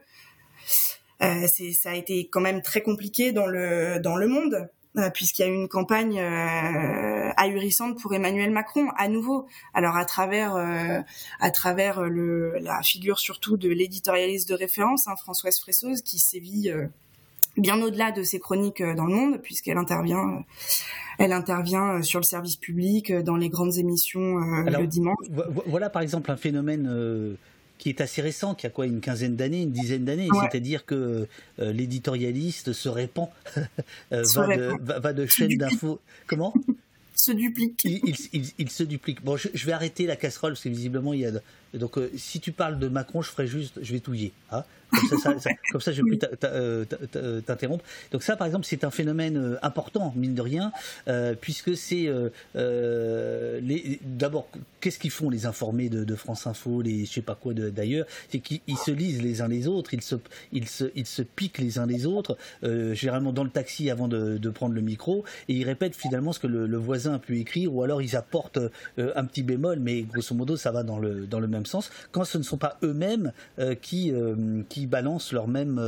c'est 1.20 1.72
ça 1.72 1.90
a 1.90 1.94
été 1.94 2.28
quand 2.28 2.40
même 2.40 2.62
très 2.62 2.82
compliqué 2.82 3.32
dans 3.32 3.46
le 3.46 4.00
dans 4.00 4.16
le 4.16 4.28
monde 4.28 4.68
euh, 4.96 5.10
puisqu'il 5.10 5.42
y 5.42 5.44
a 5.44 5.48
eu 5.48 5.54
une 5.54 5.68
campagne 5.68 6.20
euh, 6.20 7.32
ahurissante 7.36 8.00
pour 8.00 8.14
Emmanuel 8.14 8.50
Macron 8.50 8.86
à 8.96 9.08
nouveau. 9.08 9.46
Alors 9.72 9.96
à 9.96 10.04
travers 10.04 10.54
euh, 10.54 11.00
à 11.40 11.50
travers 11.50 12.02
le, 12.02 12.58
la 12.60 12.80
figure 12.82 13.18
surtout 13.18 13.56
de 13.56 13.68
l'éditorialiste 13.68 14.48
de 14.48 14.54
référence, 14.54 15.08
hein, 15.08 15.16
Françoise 15.16 15.58
Fressoz, 15.58 16.02
qui 16.02 16.20
sévit 16.20 16.70
bien 17.56 17.82
au-delà 17.82 18.12
de 18.12 18.22
ses 18.22 18.38
chroniques 18.38 18.82
dans 18.82 19.06
le 19.06 19.14
monde, 19.14 19.40
puisqu'elle 19.42 19.78
intervient 19.78 20.44
elle 21.18 21.32
intervient 21.32 22.02
sur 22.02 22.20
le 22.20 22.24
service 22.24 22.56
public, 22.56 23.12
dans 23.12 23.36
les 23.36 23.48
grandes 23.48 23.78
émissions 23.78 24.38
le 24.38 24.86
dimanche. 24.86 25.26
Voilà 25.66 25.90
par 25.90 26.02
exemple 26.02 26.30
un 26.30 26.36
phénomène 26.36 27.36
qui 27.78 27.88
est 27.88 28.00
assez 28.00 28.22
récent, 28.22 28.54
qui 28.54 28.66
a 28.66 28.70
quoi 28.70 28.86
une 28.86 29.00
quinzaine 29.00 29.36
d'années, 29.36 29.62
une 29.62 29.72
dizaine 29.72 30.04
d'années. 30.04 30.28
C'est-à-dire 30.42 30.86
que 30.86 31.26
euh, 31.58 31.72
l'éditorialiste 31.72 32.72
se 32.72 32.88
répand, 32.88 33.28
euh, 34.12 34.22
va, 34.34 34.56
De, 34.56 35.00
va, 35.00 35.12
de 35.12 35.26
chaîne 35.26 35.56
d'infos. 35.56 36.00
Comment? 36.26 36.54
Se 37.16 37.30
duplique. 37.30 37.80
Il, 37.84 38.00
il, 38.32 38.44
il, 38.58 38.70
se 38.70 38.82
duplique. 38.82 39.24
Bon, 39.24 39.36
je, 39.36 39.46
je, 39.54 39.66
vais 39.66 39.72
arrêter 39.72 40.04
la 40.04 40.16
casserole 40.16 40.54
parce 40.54 40.64
que 40.64 40.68
visiblement 40.68 41.12
il 41.12 41.20
y 41.20 41.26
a. 41.26 41.30
Donc, 41.74 41.98
euh, 41.98 42.10
si 42.16 42.40
tu 42.40 42.52
parles 42.52 42.78
de 42.78 42.88
Macron, 42.88 43.22
je 43.22 43.30
ferai 43.30 43.46
juste, 43.46 43.78
je 43.82 43.92
vais 43.92 44.00
touiller. 44.00 44.32
Hein 44.50 44.64
comme 45.08 45.18
ça, 45.18 45.38
ça, 45.38 45.50
comme 45.72 45.80
ça, 45.80 45.92
je 45.92 46.02
ne 46.02 46.10
vais 46.10 46.16
plus 46.16 47.42
t'interrompre. 47.42 47.84
Donc 48.12 48.22
ça, 48.22 48.36
par 48.36 48.46
exemple, 48.46 48.66
c'est 48.66 48.84
un 48.84 48.90
phénomène 48.90 49.36
euh, 49.36 49.56
important, 49.62 50.12
mine 50.16 50.34
de 50.34 50.42
rien, 50.42 50.72
euh, 51.08 51.34
puisque 51.38 51.76
c'est 51.76 52.06
euh, 52.56 53.60
d'abord 54.02 54.48
qu'est-ce 54.80 54.98
qu'ils 54.98 55.10
font 55.10 55.30
les 55.30 55.46
informés 55.46 55.88
de, 55.88 56.04
de, 56.04 56.14
France 56.14 56.46
Info, 56.46 56.82
les 56.82 57.04
je 57.04 57.12
sais 57.12 57.22
pas 57.22 57.34
quoi 57.34 57.54
d'ailleurs, 57.54 58.06
c'est 58.28 58.38
qu'ils 58.38 58.60
se 58.76 58.90
lisent 58.90 59.22
les 59.22 59.40
uns 59.40 59.48
les 59.48 59.66
autres, 59.66 59.94
ils 59.94 60.02
se 60.02 60.16
ils 60.52 60.68
se 60.68 60.84
ils 60.94 61.06
se 61.06 61.22
piquent 61.22 61.58
les 61.58 61.78
uns 61.78 61.86
les 61.86 62.06
autres, 62.06 62.36
généralement 62.62 63.32
dans 63.32 63.44
le 63.44 63.50
taxi 63.50 63.90
avant 63.90 64.08
de, 64.08 64.38
de, 64.38 64.50
prendre 64.50 64.74
le 64.74 64.80
micro, 64.80 65.24
et 65.48 65.54
ils 65.54 65.64
répètent 65.64 65.96
finalement 65.96 66.32
ce 66.32 66.40
que 66.40 66.46
le, 66.46 66.66
le 66.66 66.76
voisin 66.76 67.14
a 67.14 67.18
pu 67.18 67.38
écrire, 67.40 67.74
ou 67.74 67.82
alors 67.82 68.02
ils 68.02 68.16
apportent 68.16 68.58
un 68.98 69.24
petit 69.24 69.42
bémol, 69.42 69.80
mais 69.80 70.02
grosso 70.02 70.34
modo 70.34 70.56
ça 70.56 70.70
va 70.70 70.82
dans 70.82 70.98
le 70.98 71.26
dans 71.26 71.40
le 71.40 71.48
même 71.48 71.63
même 71.64 71.66
sens 71.66 71.90
quand 72.12 72.24
ce 72.24 72.38
ne 72.38 72.42
sont 72.42 72.58
pas 72.58 72.78
eux-mêmes 72.82 73.32
qui, 73.80 74.12
qui 74.68 74.86
balancent 74.86 75.32
leur 75.32 75.48
même, 75.48 75.80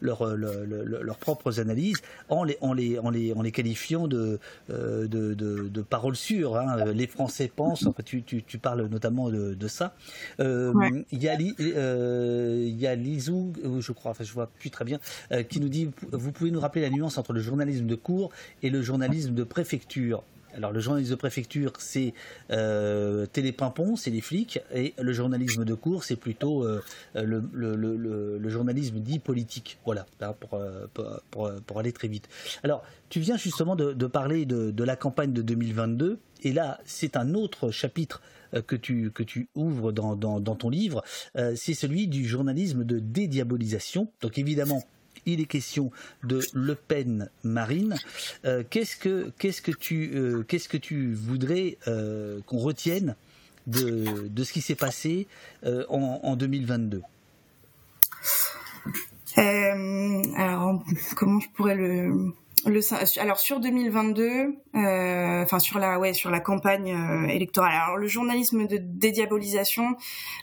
leur, 0.00 0.36
leurs 0.36 1.18
propres 1.18 1.60
analyses 1.60 1.98
en 2.28 2.44
les, 2.44 2.56
en 2.60 2.72
les, 2.72 2.98
en 2.98 3.10
les, 3.10 3.32
en 3.32 3.42
les 3.42 3.52
qualifiant 3.52 4.06
de, 4.06 4.38
de, 4.68 5.34
de, 5.34 5.82
paroles 5.82 6.16
sûres. 6.16 6.56
Hein. 6.56 6.92
Les 6.92 7.06
Français 7.06 7.50
pensent, 7.54 7.86
enfin, 7.86 8.02
tu, 8.04 8.22
tu, 8.22 8.42
tu 8.42 8.58
parles 8.58 8.86
notamment 8.86 9.30
de, 9.30 9.54
de 9.54 9.68
ça. 9.68 9.94
Il 10.38 11.04
y 11.12 11.28
a, 11.28 11.34
il 11.40 12.80
y 12.80 12.86
a 12.86 12.94
Lizou, 12.94 13.52
je 13.80 13.92
crois, 13.92 14.12
enfin 14.12 14.24
je 14.24 14.32
vois 14.32 14.46
plus 14.46 14.70
très 14.70 14.84
bien, 14.84 14.98
qui 15.48 15.60
nous 15.60 15.68
dit, 15.68 15.90
vous 16.12 16.32
pouvez 16.32 16.50
nous 16.50 16.60
rappeler 16.60 16.82
la 16.82 16.90
nuance 16.90 17.18
entre 17.18 17.32
le 17.32 17.40
journalisme 17.40 17.86
de 17.86 17.94
cours 17.94 18.30
et 18.62 18.70
le 18.70 18.82
journalisme 18.82 19.34
de 19.34 19.44
préfecture. 19.44 20.22
Alors 20.54 20.72
le 20.72 20.80
journalisme 20.80 21.10
de 21.12 21.16
préfecture, 21.16 21.72
c'est 21.78 22.14
euh, 22.50 23.26
télépimpon, 23.26 23.96
c'est 23.96 24.10
les 24.10 24.20
flics, 24.20 24.60
et 24.74 24.94
le 25.00 25.12
journalisme 25.12 25.64
de 25.64 25.74
cours, 25.74 26.04
c'est 26.04 26.16
plutôt 26.16 26.64
euh, 26.64 26.80
le, 27.14 28.48
journalisme 28.48 28.98
dit 29.00 29.18
politique. 29.18 29.78
Voilà, 29.84 30.06
euh, 30.22 30.86
pour, 30.92 31.50
pour, 31.66 31.78
aller 31.78 31.92
très 31.92 32.08
vite. 32.08 32.28
Alors, 32.62 32.82
tu 33.08 33.20
viens 33.20 33.36
justement 33.36 33.76
de, 33.76 34.06
parler 34.06 34.44
de, 34.44 34.84
la 34.84 34.96
campagne 34.96 35.32
de 35.32 35.42
2022, 35.42 36.18
et 36.42 36.52
là, 36.52 36.80
c'est 36.84 37.16
un 37.16 37.34
autre 37.34 37.70
chapitre 37.70 38.22
euh, 38.54 38.62
que 38.62 38.76
tu, 38.76 39.10
que 39.10 39.22
tu 39.22 39.48
ouvres 39.54 39.92
dans, 39.92 40.16
dans, 40.16 40.40
dans 40.40 40.56
ton 40.56 40.70
livre, 40.70 41.02
c'est 41.54 41.74
celui 41.74 42.08
du 42.08 42.26
journalisme 42.26 42.84
de 42.84 42.98
dédiabolisation. 42.98 44.08
Donc 44.20 44.38
évidemment, 44.38 44.82
il 45.32 45.40
est 45.40 45.46
question 45.46 45.90
de 46.24 46.40
Le 46.52 46.74
Pen 46.74 47.30
Marine. 47.42 47.96
Euh, 48.44 48.62
qu'est-ce 48.68 48.96
que 48.96 49.30
que 49.38 49.70
tu 49.72 50.10
euh, 50.14 50.44
que 50.44 50.76
tu 50.76 51.12
voudrais 51.12 51.78
euh, 51.88 52.40
qu'on 52.46 52.58
retienne 52.58 53.16
de, 53.66 54.28
de, 54.28 54.44
ce 54.44 54.52
qui 54.52 54.60
s'est 54.62 54.74
passé 54.74 55.28
en, 55.64 56.20
en, 56.22 56.36
2022 56.36 57.02
Alors 59.36 60.82
comment 61.14 61.40
je 61.40 61.48
pourrais 61.50 61.74
le, 61.74 62.32
alors 63.18 63.38
sur 63.38 63.60
2022, 63.60 64.56
enfin 64.74 65.58
sur 65.58 65.78
la 65.78 65.98
ouais 65.98 66.14
sur 66.14 66.30
la 66.30 66.40
campagne 66.40 67.28
électorale. 67.28 67.72
Alors 67.72 67.96
le 67.96 68.08
journalisme 68.08 68.66
de 68.66 68.78
dédiabolisation, 68.78 69.96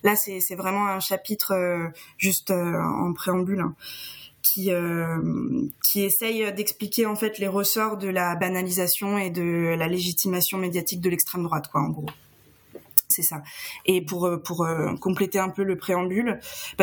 là 0.04 0.16
c'est 0.16 0.56
vraiment 0.56 0.88
un 0.88 1.00
chapitre 1.00 1.54
juste 2.18 2.52
en 2.52 3.14
préambule. 3.14 3.62
Hein 3.62 3.76
qui 4.54 4.72
euh, 4.72 5.18
qui 5.84 6.04
essaye 6.04 6.54
d'expliquer 6.54 7.06
en 7.06 7.16
fait 7.16 7.40
les 7.40 7.48
ressorts 7.48 7.98
de 7.98 8.08
la 8.08 8.36
banalisation 8.36 9.18
et 9.18 9.30
de 9.30 9.76
la 9.78 9.88
légitimation 9.88 10.58
médiatique 10.58 11.02
de 11.02 11.10
l'extrême 11.10 11.44
droite, 11.44 11.68
quoi, 11.72 11.82
en 11.82 11.90
gros 11.90 12.06
c'est 13.18 13.24
ça. 13.24 13.42
Et 13.86 14.02
pour 14.02 14.28
euh, 14.28 14.38
pour 14.38 14.64
euh, 14.64 14.96
compléter 14.96 15.40
un 15.40 15.50
peu 15.50 15.64
le 15.64 15.76
préambule, 15.76 16.40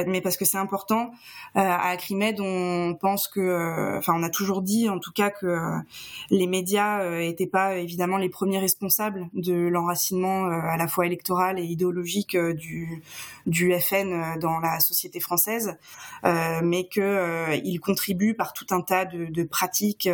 mais 0.06 0.20
parce 0.20 0.36
que 0.36 0.44
c'est 0.44 0.58
important, 0.58 1.12
euh, 1.56 1.60
à 1.60 1.90
Acrimed, 1.90 2.40
on 2.40 2.94
pense 3.00 3.28
que, 3.28 3.98
enfin, 3.98 4.14
on 4.16 4.22
a 4.24 4.30
toujours 4.30 4.62
dit, 4.62 4.88
en 4.88 4.98
tout 4.98 5.12
cas, 5.12 5.30
que 5.30 5.56
les 6.30 6.46
médias 6.46 7.08
n'étaient 7.18 7.46
pas 7.46 7.76
évidemment 7.76 8.16
les 8.16 8.28
premiers 8.28 8.58
responsables 8.58 9.28
de 9.34 9.54
l'enracinement 9.54 10.46
à 10.46 10.76
la 10.76 10.88
fois 10.88 11.06
électoral 11.06 11.58
et 11.58 11.64
idéologique 11.64 12.36
du 12.36 13.02
du 13.46 13.74
FN 13.78 14.38
dans 14.40 14.58
la 14.58 14.80
société 14.80 15.20
française, 15.20 15.76
mais 16.24 16.88
que 16.88 17.54
ils 17.64 17.78
contribuent 17.78 18.34
par 18.34 18.52
tout 18.52 18.66
un 18.70 18.80
tas 18.80 19.04
de, 19.04 19.42
pratiques 19.44 20.08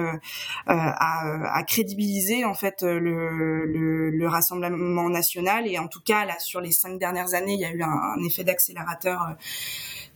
à, 0.66 1.56
à, 1.56 1.62
crédibiliser 1.62 2.44
en 2.44 2.54
fait 2.54 2.82
le, 2.82 3.64
le, 3.66 4.10
le 4.10 4.28
rassemblement 4.28 5.08
national 5.08 5.66
et 5.66 5.78
en 5.78 5.88
tout 5.88 6.00
cas 6.04 6.09
sur 6.38 6.60
les 6.60 6.72
cinq 6.72 6.98
dernières 6.98 7.34
années, 7.34 7.54
il 7.54 7.60
y 7.60 7.64
a 7.64 7.72
eu 7.72 7.82
un, 7.82 8.22
effet 8.24 8.44
d'accélérateur 8.44 9.22
euh, 9.22 9.34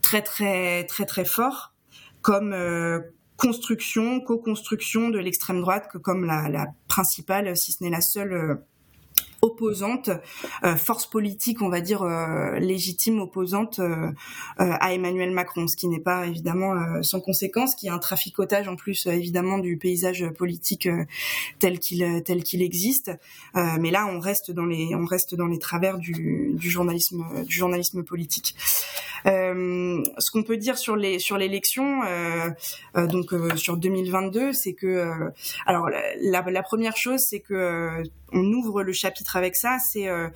très, 0.01 0.21
très, 0.21 0.85
très, 0.85 1.05
très 1.05 1.25
fort, 1.25 1.73
comme 2.21 2.53
euh, 2.53 2.99
construction, 3.37 4.19
co-construction 4.19 5.09
de 5.09 5.19
l'extrême 5.19 5.61
droite, 5.61 5.87
que 5.91 5.97
comme 5.97 6.25
la, 6.25 6.49
la 6.49 6.67
principale, 6.87 7.55
si 7.55 7.71
ce 7.71 7.83
n'est 7.83 7.89
la 7.89 8.01
seule 8.01 8.33
euh, 8.33 8.55
opposante, 9.45 10.09
euh, 10.63 10.75
force 10.75 11.05
politique, 11.05 11.61
on 11.61 11.69
va 11.69 11.81
dire 11.81 12.01
euh, 12.01 12.57
légitime 12.59 13.19
opposante 13.19 13.79
euh, 13.79 14.11
à 14.57 14.93
Emmanuel 14.93 15.31
Macron, 15.31 15.67
ce 15.67 15.75
qui 15.75 15.87
n'est 15.87 15.99
pas 15.99 16.25
évidemment 16.25 17.03
sans 17.03 17.21
conséquence, 17.21 17.75
qui 17.75 17.87
est 17.87 17.91
un 17.91 17.99
traficotage 17.99 18.67
en 18.67 18.75
plus 18.75 19.05
évidemment 19.07 19.59
du 19.59 19.77
paysage 19.77 20.27
politique 20.37 20.89
tel 21.59 21.79
qu'il 21.79 22.61
existe. 22.61 23.11
mais 23.53 23.91
là, 23.91 24.07
on 24.07 24.19
reste 24.19 24.51
dans 24.51 24.65
les 24.65 24.95
on 24.95 25.05
reste 25.05 25.35
dans 25.35 25.47
les 25.47 25.59
travers 25.59 25.97
du, 25.97 26.53
du 26.53 26.69
journalisme 26.69 27.25
du 27.45 27.55
journalisme 27.55 28.03
politique. 28.03 28.55
ce 29.25 30.31
qu'on 30.31 30.43
peut 30.43 30.57
dire 30.57 30.77
sur 30.77 30.95
les 30.95 31.19
sur 31.19 31.37
l'élection, 31.37 32.01
donc 32.95 33.33
sur 33.55 33.77
2022, 33.77 34.53
c'est 34.53 34.73
que 34.73 35.11
alors 35.65 35.89
la, 35.89 36.41
la 36.41 36.63
première 36.63 36.97
chose, 36.97 37.19
c'est 37.19 37.41
que 37.41 38.03
on 38.31 38.43
ouvre 38.51 38.83
le 38.83 38.93
chapitre 38.93 39.34
avec 39.35 39.55
ça, 39.55 39.77
c'est 39.79 40.07
euh, 40.07 40.29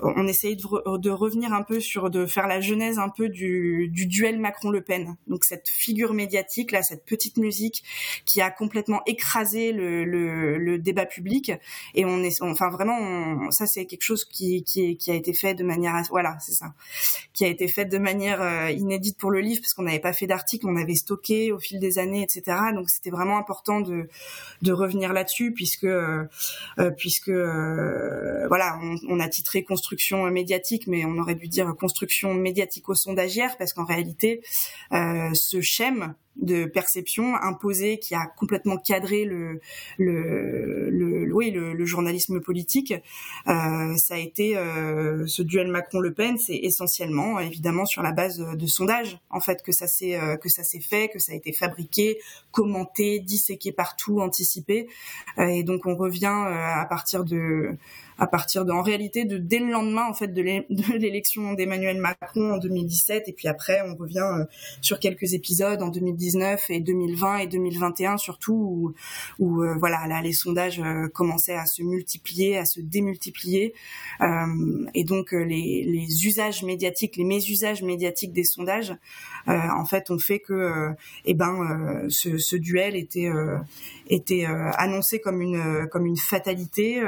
on 0.00 0.26
essaye 0.26 0.56
de, 0.56 1.10
revenir 1.10 1.52
un 1.52 1.62
peu 1.62 1.80
sur, 1.80 2.10
de 2.10 2.26
faire 2.26 2.46
la 2.46 2.60
genèse 2.60 2.98
un 2.98 3.08
peu 3.08 3.28
du, 3.28 3.90
duel 3.92 4.38
Macron-Le 4.38 4.82
Pen. 4.82 5.16
Donc 5.26 5.44
cette 5.44 5.68
figure 5.68 6.12
médiatique, 6.12 6.72
là, 6.72 6.82
cette 6.82 7.04
petite 7.04 7.36
musique 7.36 7.84
qui 8.26 8.40
a 8.40 8.50
complètement 8.50 9.02
écrasé 9.06 9.72
le, 9.72 10.78
débat 10.78 11.06
public. 11.06 11.52
Et 11.94 12.04
on 12.04 12.22
est, 12.22 12.42
enfin 12.42 12.68
vraiment, 12.68 13.50
ça 13.50 13.66
c'est 13.66 13.86
quelque 13.86 14.02
chose 14.02 14.24
qui, 14.24 14.64
a 15.08 15.14
été 15.14 15.32
fait 15.32 15.54
de 15.54 15.64
manière, 15.64 15.94
voilà, 16.10 16.36
c'est 16.40 16.52
ça, 16.52 16.74
qui 17.32 17.44
a 17.44 17.48
été 17.48 17.68
fait 17.68 17.84
de 17.84 17.98
manière 17.98 18.42
euh, 18.42 18.70
inédite 18.70 19.16
pour 19.16 19.30
le 19.30 19.40
livre 19.40 19.60
parce 19.60 19.72
qu'on 19.74 19.84
n'avait 19.84 20.00
pas 20.00 20.12
fait 20.12 20.26
d'article, 20.26 20.66
on 20.66 20.76
avait 20.76 20.94
stocké 20.94 21.52
au 21.52 21.58
fil 21.58 21.78
des 21.78 21.98
années, 21.98 22.22
etc. 22.22 22.58
Donc 22.74 22.90
c'était 22.90 23.10
vraiment 23.10 23.38
important 23.38 23.80
de, 23.80 24.08
revenir 24.72 25.12
là-dessus 25.12 25.52
puisque, 25.52 25.84
euh, 25.84 26.26
puisque, 26.96 27.30
voilà, 28.48 28.78
on, 28.82 28.96
on 29.08 29.20
a 29.20 29.28
titré 29.28 29.64
construction 29.64 30.24
médiatique, 30.30 30.86
mais 30.86 31.04
on 31.04 31.18
aurait 31.18 31.34
dû 31.34 31.48
dire 31.48 31.74
construction 31.78 32.34
médiatico-sondagière, 32.34 33.56
parce 33.58 33.72
qu'en 33.72 33.84
réalité, 33.84 34.42
euh, 34.92 35.30
ce 35.34 35.60
schème 35.60 36.14
de 36.36 36.64
perception 36.64 37.34
imposée 37.36 37.98
qui 37.98 38.14
a 38.14 38.26
complètement 38.26 38.76
cadré 38.76 39.24
le 39.24 39.60
le, 39.98 40.90
le 40.90 41.32
oui 41.32 41.50
le, 41.50 41.84
journalisme 41.84 42.40
politique 42.40 42.92
euh, 43.46 43.96
ça 43.96 44.14
a 44.14 44.18
été 44.18 44.56
euh, 44.56 45.26
ce 45.26 45.42
duel 45.42 45.68
Macron-Le 45.68 46.12
Pen 46.12 46.38
c'est 46.38 46.56
essentiellement 46.56 47.38
évidemment 47.38 47.84
sur 47.86 48.02
la 48.02 48.12
base 48.12 48.38
de, 48.38 48.66
sondages 48.66 49.18
en 49.30 49.40
fait 49.40 49.62
que 49.62 49.72
ça 49.72 49.86
s'est 49.86 50.16
euh, 50.16 50.36
que 50.36 50.48
ça 50.48 50.64
s'est 50.64 50.80
fait 50.80 51.08
que 51.08 51.18
ça 51.18 51.32
a 51.32 51.34
été 51.34 51.52
fabriqué 51.52 52.18
commenté 52.50 53.18
disséqué 53.20 53.72
partout 53.72 54.20
anticipé. 54.20 54.88
Euh, 55.38 55.46
et 55.46 55.62
donc 55.62 55.86
on 55.86 55.96
revient 55.96 56.26
à 56.26 56.86
partir 56.88 57.24
de 57.24 57.76
à 58.16 58.28
partir 58.28 58.64
de, 58.64 58.70
en 58.70 58.82
réalité, 58.82 59.24
de 59.24 59.38
dès 59.38 59.58
le 59.58 59.72
lendemain 59.72 60.06
en 60.08 60.14
fait 60.14 60.28
de 60.28 60.40
l'élection 60.96 61.52
d'Emmanuel 61.54 61.98
Macron 61.98 62.52
en 62.52 62.58
2017, 62.58 63.28
et 63.28 63.32
puis 63.32 63.48
après 63.48 63.80
on 63.82 63.96
revient 63.96 64.46
sur 64.80 65.00
quelques 65.00 65.34
épisodes 65.34 65.82
en 65.82 65.88
2017 65.88 66.23
2019 66.24 66.70
et 66.70 66.80
2020 66.80 67.38
et 67.38 67.46
2021 67.46 68.16
surtout 68.16 68.94
où, 69.38 69.62
euh, 69.62 69.74
voilà 69.78 70.06
là 70.06 70.20
les 70.22 70.32
sondages 70.32 70.80
euh, 70.80 71.08
commençaient 71.08 71.54
à 71.54 71.66
se 71.66 71.82
multiplier, 71.82 72.58
à 72.58 72.64
se 72.64 72.80
démultiplier 72.80 73.74
euh, 74.20 74.86
et 74.94 75.04
donc 75.04 75.32
les, 75.32 76.26
usages 76.26 76.62
médiatiques, 76.62 77.16
les 77.16 77.24
mésusages 77.24 77.82
médiatiques 77.82 78.32
des 78.32 78.44
sondages 78.44 78.94
en 79.46 79.84
fait 79.84 80.10
ont 80.10 80.18
fait 80.18 80.38
que 80.38 80.90
eh 81.24 81.34
ben 81.34 82.06
ce, 82.08 82.56
duel 82.56 82.96
était 82.96 83.30
était 84.08 84.46
annoncé 84.46 85.20
comme 85.20 85.42
une 85.42 85.86
comme 85.90 86.06
une 86.06 86.16
fatalité, 86.16 87.02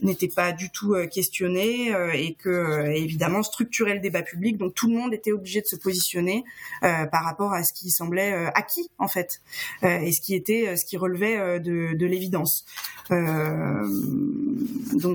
n'était 0.00 0.28
pas 0.28 0.52
du 0.52 0.70
tout 0.70 0.94
questionné 1.10 1.92
et 2.14 2.34
que 2.34 2.90
évidemment 2.90 3.42
structurait 3.42 3.94
le 3.94 4.00
débat 4.00 4.22
public. 4.22 4.58
Donc 4.58 4.74
tout 4.74 4.88
le 4.88 4.96
monde 4.96 5.14
était 5.14 5.32
obligé 5.32 5.60
de 5.60 5.66
se 5.66 5.76
positionner 5.76 6.44
par 6.80 7.24
rapport 7.24 7.52
à 7.52 7.64
ce 7.64 7.72
qui 7.72 7.90
semblait 7.90 8.51
acquis 8.54 8.90
en 8.98 9.08
fait, 9.08 9.42
euh, 9.82 10.00
et 10.00 10.12
ce 10.12 10.20
qui 10.20 10.34
était, 10.34 10.68
euh, 10.68 10.76
ce 10.76 10.84
qui 10.84 10.96
relevait 10.96 11.38
euh, 11.38 11.58
de, 11.58 11.94
de 11.94 12.06
l'évidence. 12.06 12.64
donc 13.10 13.18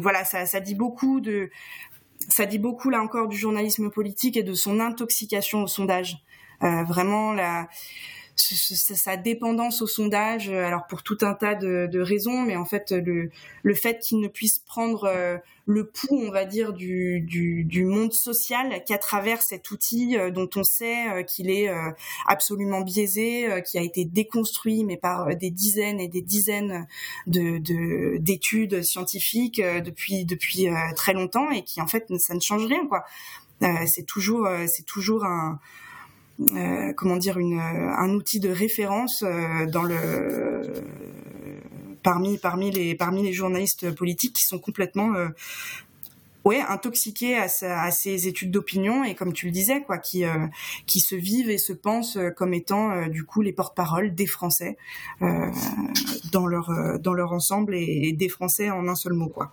voilà, 0.01 0.23
ça, 0.25 0.45
ça 0.45 0.59
dit 0.59 0.75
beaucoup 0.75 1.19
de, 1.19 1.49
ça 2.29 2.45
dit 2.45 2.59
beaucoup 2.59 2.89
là 2.89 3.01
encore 3.01 3.27
du 3.27 3.37
journalisme 3.37 3.89
politique 3.89 4.37
et 4.37 4.43
de 4.43 4.53
son 4.53 4.79
intoxication 4.79 5.63
au 5.63 5.67
sondage. 5.67 6.17
vraiment 6.61 7.33
la 7.33 7.67
sa 8.39 9.17
dépendance 9.17 9.81
au 9.81 9.87
sondage, 9.87 10.49
euh, 10.49 10.65
alors 10.65 10.87
pour 10.87 11.03
tout 11.03 11.17
un 11.21 11.33
tas 11.33 11.55
de, 11.55 11.87
de 11.91 11.99
raisons, 11.99 12.41
mais 12.41 12.55
en 12.55 12.65
fait 12.65 12.91
le, 12.91 13.29
le 13.63 13.73
fait 13.73 13.99
qu'il 13.99 14.19
ne 14.19 14.27
puisse 14.27 14.59
prendre 14.59 15.05
euh, 15.05 15.37
le 15.65 15.87
pouls, 15.87 16.23
on 16.25 16.31
va 16.31 16.45
dire, 16.45 16.71
du, 16.71 17.19
du, 17.21 17.63
du 17.65 17.83
monde 17.83 18.13
social 18.13 18.83
qu'à 18.85 18.97
travers 18.97 19.41
cet 19.41 19.69
outil 19.71 20.17
euh, 20.17 20.31
dont 20.31 20.49
on 20.55 20.63
sait 20.63 21.25
qu'il 21.27 21.49
est 21.49 21.69
absolument 22.27 22.81
biaisé, 22.81 23.61
qui 23.65 23.77
a 23.77 23.81
été 23.81 24.05
déconstruit, 24.05 24.83
mais 24.83 24.97
par 24.97 25.35
des 25.35 25.51
dizaines 25.51 25.99
et 25.99 26.07
des 26.07 26.21
dizaines 26.21 26.87
de 27.25 28.17
d'études 28.17 28.83
scientifiques 28.83 29.61
depuis 29.61 30.25
depuis 30.25 30.67
très 30.95 31.13
longtemps 31.13 31.49
et 31.51 31.63
qui 31.63 31.81
en 31.81 31.87
fait 31.87 32.05
ça 32.17 32.33
ne 32.33 32.39
change 32.39 32.65
rien 32.65 32.85
quoi. 32.87 33.03
C'est 33.87 34.05
toujours, 34.05 34.47
c'est 34.67 34.85
toujours 34.85 35.25
un, 35.25 35.59
comment 36.95 37.17
dire, 37.17 37.37
une, 37.37 37.59
un 37.59 38.09
outil 38.11 38.39
de 38.39 38.49
référence 38.49 39.23
dans 39.71 39.83
le 39.83 40.61
parmi 42.03 42.37
parmi 42.37 42.71
les 42.71 42.95
parmi 42.95 43.23
les 43.23 43.33
journalistes 43.33 43.93
politiques 43.95 44.33
qui 44.33 44.45
sont 44.45 44.59
complètement 44.59 45.13
ouais, 46.47 46.61
intoxiqués 46.61 47.37
à, 47.37 47.47
à 47.61 47.91
ces 47.91 48.27
études 48.27 48.51
d'opinion 48.51 49.03
et 49.03 49.15
comme 49.15 49.33
tu 49.33 49.47
le 49.47 49.51
disais, 49.51 49.81
quoi, 49.81 49.97
qui 49.97 50.23
euh, 50.23 50.47
qui 50.85 50.99
se 51.01 51.15
vivent 51.15 51.49
et 51.49 51.57
se 51.57 51.73
pensent 51.73 52.17
euh, 52.17 52.29
comme 52.29 52.53
étant 52.53 52.91
euh, 52.91 53.07
du 53.07 53.25
coup 53.25 53.41
les 53.41 53.51
porte-parole 53.51 54.15
des 54.15 54.25
Français 54.25 54.77
dans 56.31 56.47
leur 56.47 56.99
dans 56.99 57.13
leur 57.13 57.33
ensemble 57.33 57.75
et, 57.75 58.13
des 58.13 58.29
Français 58.29 58.69
en 58.69 58.87
un 58.87 58.95
seul 58.95 59.13
mot, 59.13 59.27
quoi. 59.27 59.51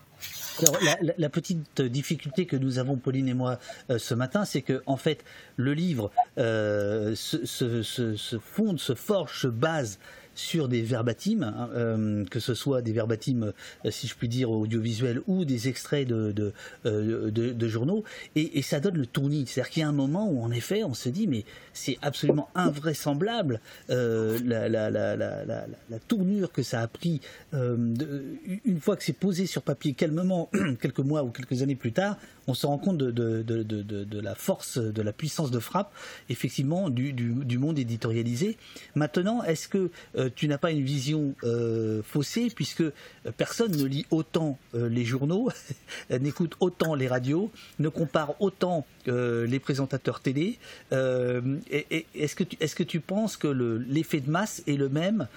Alors, 0.61 0.79
la, 1.19 1.29
petite 1.29 1.83
difficulté 1.83 2.47
que 2.47 2.57
nous 2.57 2.79
avons, 2.79 2.97
Pauline 2.97 3.29
et 3.29 3.35
moi, 3.35 3.59
ce 3.97 4.15
matin, 4.15 4.45
c'est 4.45 4.63
que, 4.63 4.83
en 4.87 4.97
fait, 4.97 5.25
le 5.57 5.75
livre 5.75 6.11
se, 6.37 7.15
se, 7.45 8.39
fonde, 8.39 8.79
se 8.79 8.95
forge, 8.95 9.41
se 9.41 9.49
base 9.49 9.99
sur 10.35 10.69
des 10.69 10.83
verbatims, 10.83 11.43
hein, 11.43 11.69
euh, 11.75 12.25
que 12.27 12.41
ce 12.41 12.55
soit 12.55 12.83
des 12.83 12.93
verbatims, 12.93 13.53
euh, 13.85 13.91
si 13.91 14.07
je 14.07 14.15
puis 14.15 14.29
dire, 14.29 14.51
audiovisuels 14.51 15.21
ou 15.27 15.45
des 15.45 15.69
extraits 15.69 16.07
de, 16.09 16.53
euh, 16.87 17.69
journaux, 17.69 18.05
et, 18.37 18.63
ça 18.63 18.81
donne 18.81 18.97
le 18.97 19.07
tournis. 19.07 19.47
C'est-à-dire 19.47 19.71
qu'il 19.71 19.81
y 19.83 19.85
a 19.85 19.89
un 19.89 19.93
moment 19.93 20.29
où, 20.29 20.43
en 20.43 20.51
effet, 20.51 20.85
on 20.85 20.95
se 20.95 21.09
dit, 21.09 21.27
mais 21.27 21.45
c'est 21.73 21.99
absolument 22.03 22.49
invraisemblable 22.55 23.61
la, 23.89 24.69
la, 24.69 25.99
tournure 26.09 26.53
que 26.53 26.63
ça 26.63 26.81
a 26.81 26.89
pris 26.89 27.21
une 27.53 28.81
fois 28.81 28.97
que 28.97 29.05
c'est 29.05 29.13
posé 29.13 29.47
sur 29.47 29.63
papier 29.63 29.95
calmement, 29.95 30.51
quelques 30.81 31.01
mois 31.01 31.23
ou 31.25 31.31
quelques 31.31 31.63
années 31.63 31.75
plus 31.75 31.93
tard, 31.93 32.17
on 32.47 32.55
se 32.55 32.67
rend 32.67 32.79
compte 32.79 32.99
de, 32.99 34.21
la 34.21 34.35
force, 34.35 34.79
de 34.79 35.03
la 35.03 35.13
puissance 35.13 35.51
de 35.51 35.59
frappe, 35.59 35.93
effectivement, 36.29 36.91
du, 36.91 37.59
monde 37.59 37.79
éditorialisé. 37.79 38.57
Maintenant, 38.95 39.43
est-ce 39.43 39.69
que 39.69 39.91
euh, 40.17 40.29
tu 40.35 40.49
n'as 40.49 40.59
pas 40.59 40.71
une 40.71 40.83
vision 40.83 41.35
euh, 41.45 42.03
faussée, 42.03 42.49
puisque 42.55 42.83
euh, 42.83 42.93
personne 43.37 43.77
ne 43.77 43.85
lit 43.85 44.07
autant 44.11 44.59
les 44.75 45.05
journaux, 45.05 45.51
n'écoute 46.11 46.57
autant 46.61 46.95
les 46.95 47.09
radios, 47.09 47.51
ne 47.79 47.89
compare 47.89 48.35
autant 48.41 48.87
les 49.07 49.59
présentateurs 49.59 50.21
télé 50.21 50.59
Est-ce 50.91 52.35
que, 52.35 52.83
tu 52.83 53.01
penses 53.01 53.37
que 53.37 53.49
l'effet 53.49 54.21
de 54.21 54.31
masse 54.31 54.63
est 54.67 54.77
le 54.77 54.89
même 54.89 55.29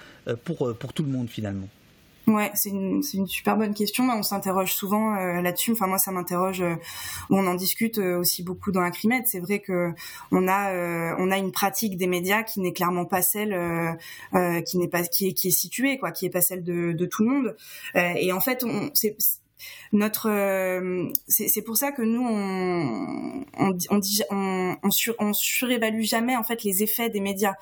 pour 0.44 0.92
tout 0.92 1.02
le 1.02 1.10
monde, 1.10 1.28
finalement? 1.28 1.68
Ouais, 2.28 2.50
c'est 2.54 2.68
une, 2.68 3.02
une, 3.14 3.26
super 3.26 3.56
bonne 3.56 3.72
question. 3.72 4.04
On 4.10 4.22
s'interroge 4.22 4.74
souvent 4.74 5.16
euh, 5.16 5.40
là-dessus. 5.40 5.72
Enfin, 5.72 5.86
moi, 5.86 5.96
ça 5.96 6.12
m'interroge. 6.12 6.60
Euh, 6.60 6.74
on 7.30 7.46
en 7.46 7.54
discute 7.54 7.96
euh, 7.96 8.18
aussi 8.18 8.42
beaucoup 8.42 8.70
dans 8.70 8.82
Acrimède. 8.82 9.22
C'est 9.26 9.40
vrai 9.40 9.60
que 9.60 9.92
on 10.30 10.46
a, 10.46 11.16
on 11.18 11.30
a 11.30 11.38
une 11.38 11.52
pratique 11.52 11.96
des 11.96 12.06
médias 12.06 12.42
qui 12.42 12.60
n'est 12.60 12.74
clairement 12.74 13.06
pas 13.06 13.22
celle 13.22 13.56
qui 14.66 14.76
n'est 14.76 14.88
pas 14.88 15.02
qui 15.04 15.28
est 15.28 15.32
qui 15.32 15.48
est 15.48 15.58
située, 15.58 15.98
quoi, 15.98 16.12
qui 16.12 16.26
est 16.26 16.30
pas 16.30 16.42
celle 16.42 16.62
de, 16.62 16.92
de 16.92 17.06
tout 17.06 17.24
le 17.24 17.30
monde. 17.30 17.56
et 17.94 18.30
en 18.32 18.40
fait, 18.40 18.62
on, 18.64 18.90
c'est 18.92 19.16
notre 19.92 20.28
c'est 21.26 21.62
pour 21.62 21.76
ça 21.76 21.92
que 21.92 22.02
nous 22.02 22.22
on 22.22 23.44
on, 23.58 23.76
on, 23.90 24.00
on, 24.30 24.76
on, 24.82 24.90
sur, 24.90 25.14
on 25.18 25.32
surévalue 25.32 26.02
jamais 26.02 26.36
en 26.36 26.42
fait 26.42 26.62
les 26.64 26.82
effets 26.82 27.10
des 27.10 27.20
médias 27.20 27.54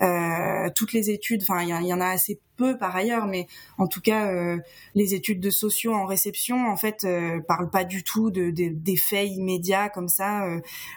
euh, 0.00 0.68
toutes 0.74 0.92
les 0.92 1.10
études 1.10 1.42
enfin 1.42 1.62
il 1.62 1.86
y, 1.86 1.94
en 1.94 2.00
a 2.00 2.08
assez 2.08 2.40
peu 2.60 2.76
par 2.76 2.94
ailleurs, 2.94 3.26
mais 3.26 3.46
en 3.78 3.86
tout 3.86 4.02
cas, 4.02 4.30
euh, 4.30 4.58
les 4.94 5.14
études 5.14 5.40
de 5.40 5.48
sociaux 5.48 5.94
en 5.94 6.04
réception, 6.04 6.68
en 6.68 6.76
fait, 6.76 7.04
euh, 7.04 7.40
parlent 7.40 7.70
pas 7.70 7.84
du 7.84 8.04
tout 8.04 8.30
de, 8.30 8.50
des 8.50 8.96
faits 8.96 9.30
immédiats 9.30 9.88
comme 9.88 10.08
ça, 10.08 10.46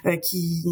euh, 0.06 0.18
qui, 0.18 0.66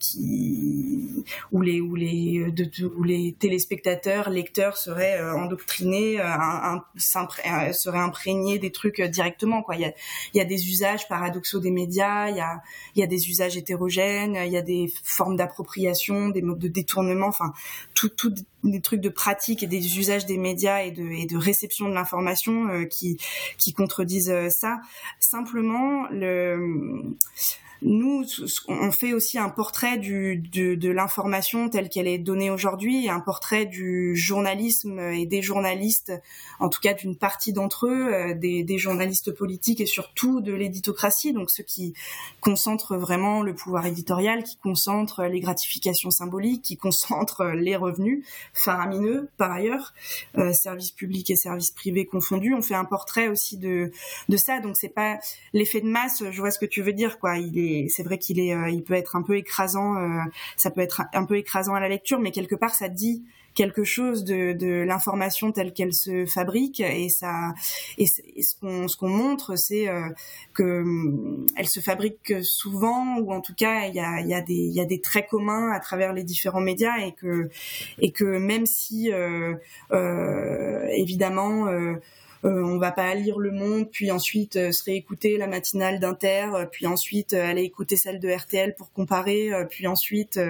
qui, 0.00 1.24
où 1.52 1.60
les, 1.60 1.82
où 1.82 1.94
les, 1.94 2.50
de, 2.50 2.86
où 2.96 3.04
les 3.04 3.36
téléspectateurs, 3.38 4.30
lecteurs 4.30 4.78
seraient 4.78 5.20
endoctrinés, 5.32 6.18
un, 6.18 6.82
seraient 6.94 7.98
imprégnés 7.98 8.58
des 8.58 8.72
trucs 8.72 9.02
directement. 9.02 9.41
Quoi, 9.62 9.76
il 9.76 9.82
y 9.82 9.84
a, 9.84 9.92
il 10.34 10.38
y 10.38 10.40
a 10.40 10.44
des 10.44 10.68
usages 10.68 11.08
paradoxaux 11.08 11.60
des 11.60 11.70
médias, 11.70 12.28
il 12.28 12.36
y 12.36 12.40
a, 12.40 12.62
il 12.94 13.00
y 13.00 13.02
a 13.02 13.06
des 13.06 13.28
usages 13.28 13.56
hétérogènes, 13.56 14.38
il 14.44 14.52
y 14.52 14.56
a 14.56 14.62
des 14.62 14.92
formes 15.04 15.36
d'appropriation, 15.36 16.28
des 16.28 16.42
modes 16.42 16.58
de 16.58 16.68
détournement, 16.68 17.26
enfin, 17.26 17.52
tout, 17.94 18.08
tout, 18.08 18.34
des 18.64 18.80
trucs 18.80 19.00
de 19.00 19.08
pratique 19.08 19.62
et 19.62 19.66
des 19.66 19.98
usages 19.98 20.26
des 20.26 20.38
médias 20.38 20.82
et 20.82 20.90
de, 20.90 21.02
et 21.02 21.26
de 21.26 21.36
réception 21.36 21.88
de 21.88 21.94
l'information 21.94 22.68
euh, 22.68 22.84
qui, 22.84 23.18
qui 23.58 23.72
contredisent 23.72 24.30
euh, 24.30 24.48
ça. 24.48 24.80
Simplement, 25.18 26.06
le, 26.10 27.02
nous, 27.84 28.24
on 28.68 28.92
fait 28.92 29.12
aussi 29.12 29.38
un 29.38 29.48
portrait 29.48 29.98
de, 29.98 30.88
l'information 30.88 31.68
telle 31.68 31.88
qu'elle 31.88 32.06
est 32.06 32.18
donnée 32.18 32.50
aujourd'hui, 32.50 33.08
un 33.08 33.20
portrait 33.20 33.66
du 33.66 34.16
journalisme 34.16 34.98
et 34.98 35.26
des 35.26 35.42
journalistes, 35.42 36.12
en 36.60 36.68
tout 36.68 36.80
cas 36.80 36.94
d'une 36.94 37.16
partie 37.16 37.52
d'entre 37.52 37.86
eux, 37.86 38.12
euh, 38.12 38.34
des, 38.34 38.78
journalistes 38.78 39.32
politiques 39.32 39.80
et 39.80 39.86
surtout 39.86 40.40
de 40.40 40.52
l'éditocratie, 40.52 41.32
donc 41.32 41.50
ceux 41.50 41.62
qui 41.62 41.94
concentrent 42.40 42.96
vraiment 42.96 43.42
le 43.42 43.54
pouvoir 43.54 43.86
éditorial, 43.86 44.42
qui 44.42 44.56
concentrent 44.56 45.24
les 45.24 45.40
gratifications 45.40 46.10
symboliques, 46.10 46.62
qui 46.62 46.76
concentrent 46.76 47.44
les 47.54 47.76
revenus 47.76 48.24
faramineux 48.54 49.28
par 49.36 49.52
ailleurs, 49.52 49.92
euh, 50.38 50.52
services 50.52 50.90
publics 50.90 51.30
et 51.30 51.36
services 51.36 51.70
privés 51.70 52.06
confondus. 52.06 52.54
On 52.54 52.62
fait 52.62 52.74
un 52.74 52.84
portrait 52.84 53.28
aussi 53.28 53.58
de, 53.58 53.90
ça, 54.36 54.60
donc 54.60 54.76
c'est 54.76 54.88
pas 54.88 55.18
l'effet 55.52 55.80
de 55.80 55.88
masse. 55.88 56.22
Je 56.30 56.40
vois 56.40 56.50
ce 56.50 56.58
que 56.58 56.66
tu 56.66 56.82
veux 56.82 56.92
dire, 56.92 57.18
quoi. 57.18 57.38
C'est 57.88 58.02
vrai 58.02 58.18
qu'il 58.18 58.40
est, 58.40 58.54
euh, 58.54 58.70
il 58.70 58.82
peut 58.82 58.94
être 58.94 59.16
un 59.16 59.22
peu 59.22 59.36
écrasant, 59.36 59.96
euh, 59.96 60.20
ça 60.56 60.70
peut 60.70 60.80
être 60.80 61.02
un 61.12 61.24
peu 61.24 61.36
écrasant 61.36 61.74
à 61.74 61.80
la 61.80 61.88
lecture, 61.88 62.20
mais 62.20 62.30
quelque 62.30 62.54
part 62.54 62.74
ça 62.74 62.88
dit 62.88 63.24
quelque 63.54 63.84
chose 63.84 64.24
de, 64.24 64.82
l'information 64.82 65.52
telle 65.52 65.72
qu'elle 65.72 65.92
se 65.92 66.26
fabrique 66.26 66.80
et 66.80 67.08
ça 67.08 67.52
et, 67.98 68.06
ce 68.06 68.96
qu'on 68.96 69.08
montre 69.08 69.56
c'est 69.56 69.88
euh, 69.88 70.08
que 70.54 70.82
hum, 70.82 71.46
elle 71.56 71.68
se 71.68 71.80
fabrique 71.80 72.32
souvent 72.42 73.18
ou 73.18 73.32
en 73.32 73.40
tout 73.40 73.54
cas 73.54 73.86
il 73.86 73.94
y 73.94 74.80
a 74.80 74.84
des 74.84 75.00
traits 75.00 75.28
communs 75.28 75.70
à 75.72 75.80
travers 75.80 76.12
les 76.12 76.24
différents 76.24 76.60
médias 76.60 76.96
et 76.98 77.12
que 78.12 78.38
même 78.38 78.66
si 78.66 79.12
euh, 79.12 79.54
évidemment 80.90 81.66
euh, 82.44 82.62
on 82.64 82.78
va 82.78 82.90
pas 82.90 83.14
lire 83.14 83.38
Le 83.38 83.52
Monde, 83.52 83.88
puis 83.90 84.10
ensuite 84.10 84.56
euh, 84.56 84.72
se 84.72 84.82
réécouter 84.84 85.36
la 85.38 85.46
matinale 85.46 86.00
d'Inter, 86.00 86.48
euh, 86.54 86.66
puis 86.66 86.86
ensuite 86.86 87.34
aller 87.34 87.62
écouter 87.62 87.96
celle 87.96 88.18
de 88.18 88.28
RTL 88.28 88.74
pour 88.74 88.92
comparer, 88.92 89.50
puis 89.70 89.86
ensuite 89.86 90.40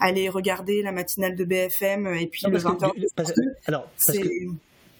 aller 0.00 0.28
regarder 0.28 0.82
la 0.82 0.92
matinale 0.92 1.36
de 1.36 1.44
BFM 1.44 2.06
et 2.14 2.26
puis 2.26 2.42
le 2.48 2.58
20 2.58 2.78
alors, 3.66 3.88
parce 4.04 4.18
que 4.18 4.28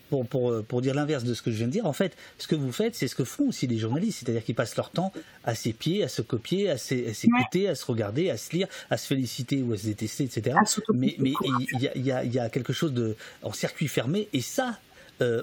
pour, 0.08 0.24
pour, 0.24 0.62
pour, 0.64 0.82
dire 0.82 0.94
l'inverse 0.94 1.24
de 1.24 1.34
ce 1.34 1.42
que 1.42 1.50
je 1.50 1.56
viens 1.56 1.66
de 1.66 1.72
dire, 1.72 1.86
en 1.86 1.92
fait, 1.92 2.16
ce 2.38 2.46
que 2.46 2.54
vous 2.54 2.70
faites, 2.70 2.94
c'est 2.94 3.08
ce 3.08 3.16
que 3.16 3.24
font 3.24 3.48
aussi 3.48 3.66
les 3.66 3.76
journalistes, 3.76 4.20
c'est-à-dire 4.20 4.44
qu'ils 4.44 4.54
passent 4.54 4.76
leur 4.76 4.90
temps 4.90 5.12
à 5.42 5.56
s'épier, 5.56 6.04
à 6.04 6.08
se 6.08 6.22
copier, 6.22 6.70
à 6.70 6.78
s'écouter, 6.78 7.68
à 7.68 7.74
se 7.74 7.84
regarder, 7.84 8.30
à 8.30 8.36
se 8.36 8.52
lire, 8.52 8.68
à 8.88 8.98
se 8.98 9.08
féliciter 9.08 9.62
ou 9.62 9.72
à 9.72 9.76
se 9.76 9.86
détester, 9.86 10.24
etc. 10.24 10.56
mais 10.94 11.16
mais 11.18 11.32
il 11.74 11.82
y 11.82 11.88
a, 11.88 11.96
y, 11.96 12.12
a, 12.12 12.24
y 12.24 12.38
a, 12.38 12.48
quelque 12.50 12.72
chose 12.72 12.92
de 12.92 13.16
en 13.42 13.52
circuit 13.52 13.88
fermé, 13.88 14.28
et 14.32 14.40
ça, 14.40 14.78
euh, 15.22 15.42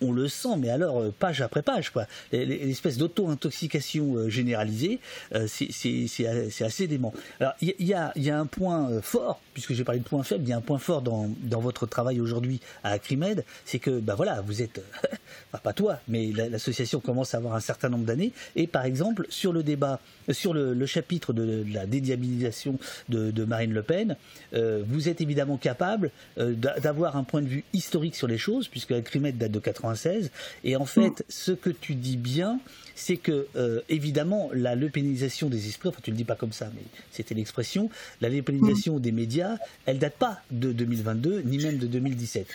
on, 0.00 0.12
le 0.12 0.28
sent, 0.28 0.56
mais 0.58 0.68
alors 0.68 0.98
euh, 0.98 1.14
page 1.16 1.40
après 1.40 1.62
page, 1.62 1.90
quoi. 1.90 2.06
L'espèce 2.32 2.96
d'auto-intoxication 2.96 4.16
euh, 4.16 4.28
généralisée, 4.28 4.98
c'est 5.46 6.64
assez 6.64 6.86
dément. 6.88 7.14
Alors 7.38 7.52
il 7.60 7.74
y, 7.78 7.94
a, 7.94 8.12
un 8.38 8.46
point 8.46 9.00
fort, 9.00 9.40
puisque 9.54 9.74
j'ai 9.74 9.84
parlé 9.84 10.00
de 10.00 10.04
point 10.04 10.22
faible, 10.22 10.44
il 10.44 10.50
y 10.50 10.52
a 10.52 10.56
un 10.56 10.60
point 10.60 10.78
fort 10.78 11.02
dans, 11.02 11.28
votre 11.60 11.86
travail 11.86 12.20
aujourd'hui 12.20 12.60
à 12.82 12.92
Acrimed, 12.92 13.44
c'est 13.64 13.78
que 13.78 14.00
bah 14.00 14.14
voilà, 14.16 14.40
vous 14.40 14.62
êtes, 14.62 14.82
pas 15.62 15.72
toi, 15.72 16.00
mais 16.08 16.32
l'association 16.32 17.00
commence 17.00 17.34
à 17.34 17.38
avoir 17.38 17.54
un 17.54 17.60
certain 17.60 17.88
nombre 17.88 18.04
d'années, 18.04 18.32
et 18.56 18.66
par 18.66 18.84
exemple 18.84 19.26
sur 19.28 19.52
le 19.52 19.62
débat, 19.62 20.00
sur 20.30 20.54
le, 20.54 20.86
chapitre 20.86 21.32
de, 21.32 21.64
la 21.72 21.86
dédiabilisation 21.86 22.78
de, 23.08 23.44
Marine 23.44 23.72
Le 23.72 23.82
Pen, 23.82 24.16
vous 24.52 25.08
êtes 25.08 25.20
évidemment 25.20 25.58
capable 25.58 26.10
d'avoir 26.36 27.16
un 27.16 27.24
point 27.24 27.42
de 27.42 27.48
vue 27.48 27.64
historique 27.72 28.16
sur 28.16 28.26
les 28.26 28.38
choses, 28.38 28.68
puisque 28.68 28.79
la 28.88 29.00
Crimette 29.02 29.38
date 29.38 29.52
de 29.52 29.58
96. 29.58 30.30
Et 30.64 30.76
en 30.76 30.86
fait, 30.86 31.20
mm. 31.20 31.24
ce 31.28 31.52
que 31.52 31.70
tu 31.70 31.94
dis 31.94 32.16
bien, 32.16 32.60
c'est 32.94 33.16
que 33.16 33.46
euh, 33.56 33.80
évidemment 33.88 34.50
la 34.52 34.74
lepénisation 34.74 35.48
des 35.48 35.68
esprits, 35.68 35.88
enfin 35.88 36.00
tu 36.02 36.10
le 36.10 36.16
dis 36.16 36.24
pas 36.24 36.36
comme 36.36 36.52
ça, 36.52 36.70
mais 36.74 36.82
c'était 37.10 37.34
l'expression, 37.34 37.90
la 38.20 38.28
lepénisation 38.28 38.96
mm. 38.96 39.00
des 39.00 39.12
médias, 39.12 39.56
elle 39.86 39.98
date 39.98 40.16
pas 40.16 40.40
de 40.50 40.72
2022 40.72 41.42
ni 41.42 41.58
même 41.58 41.78
de 41.78 41.86
2017. 41.86 42.48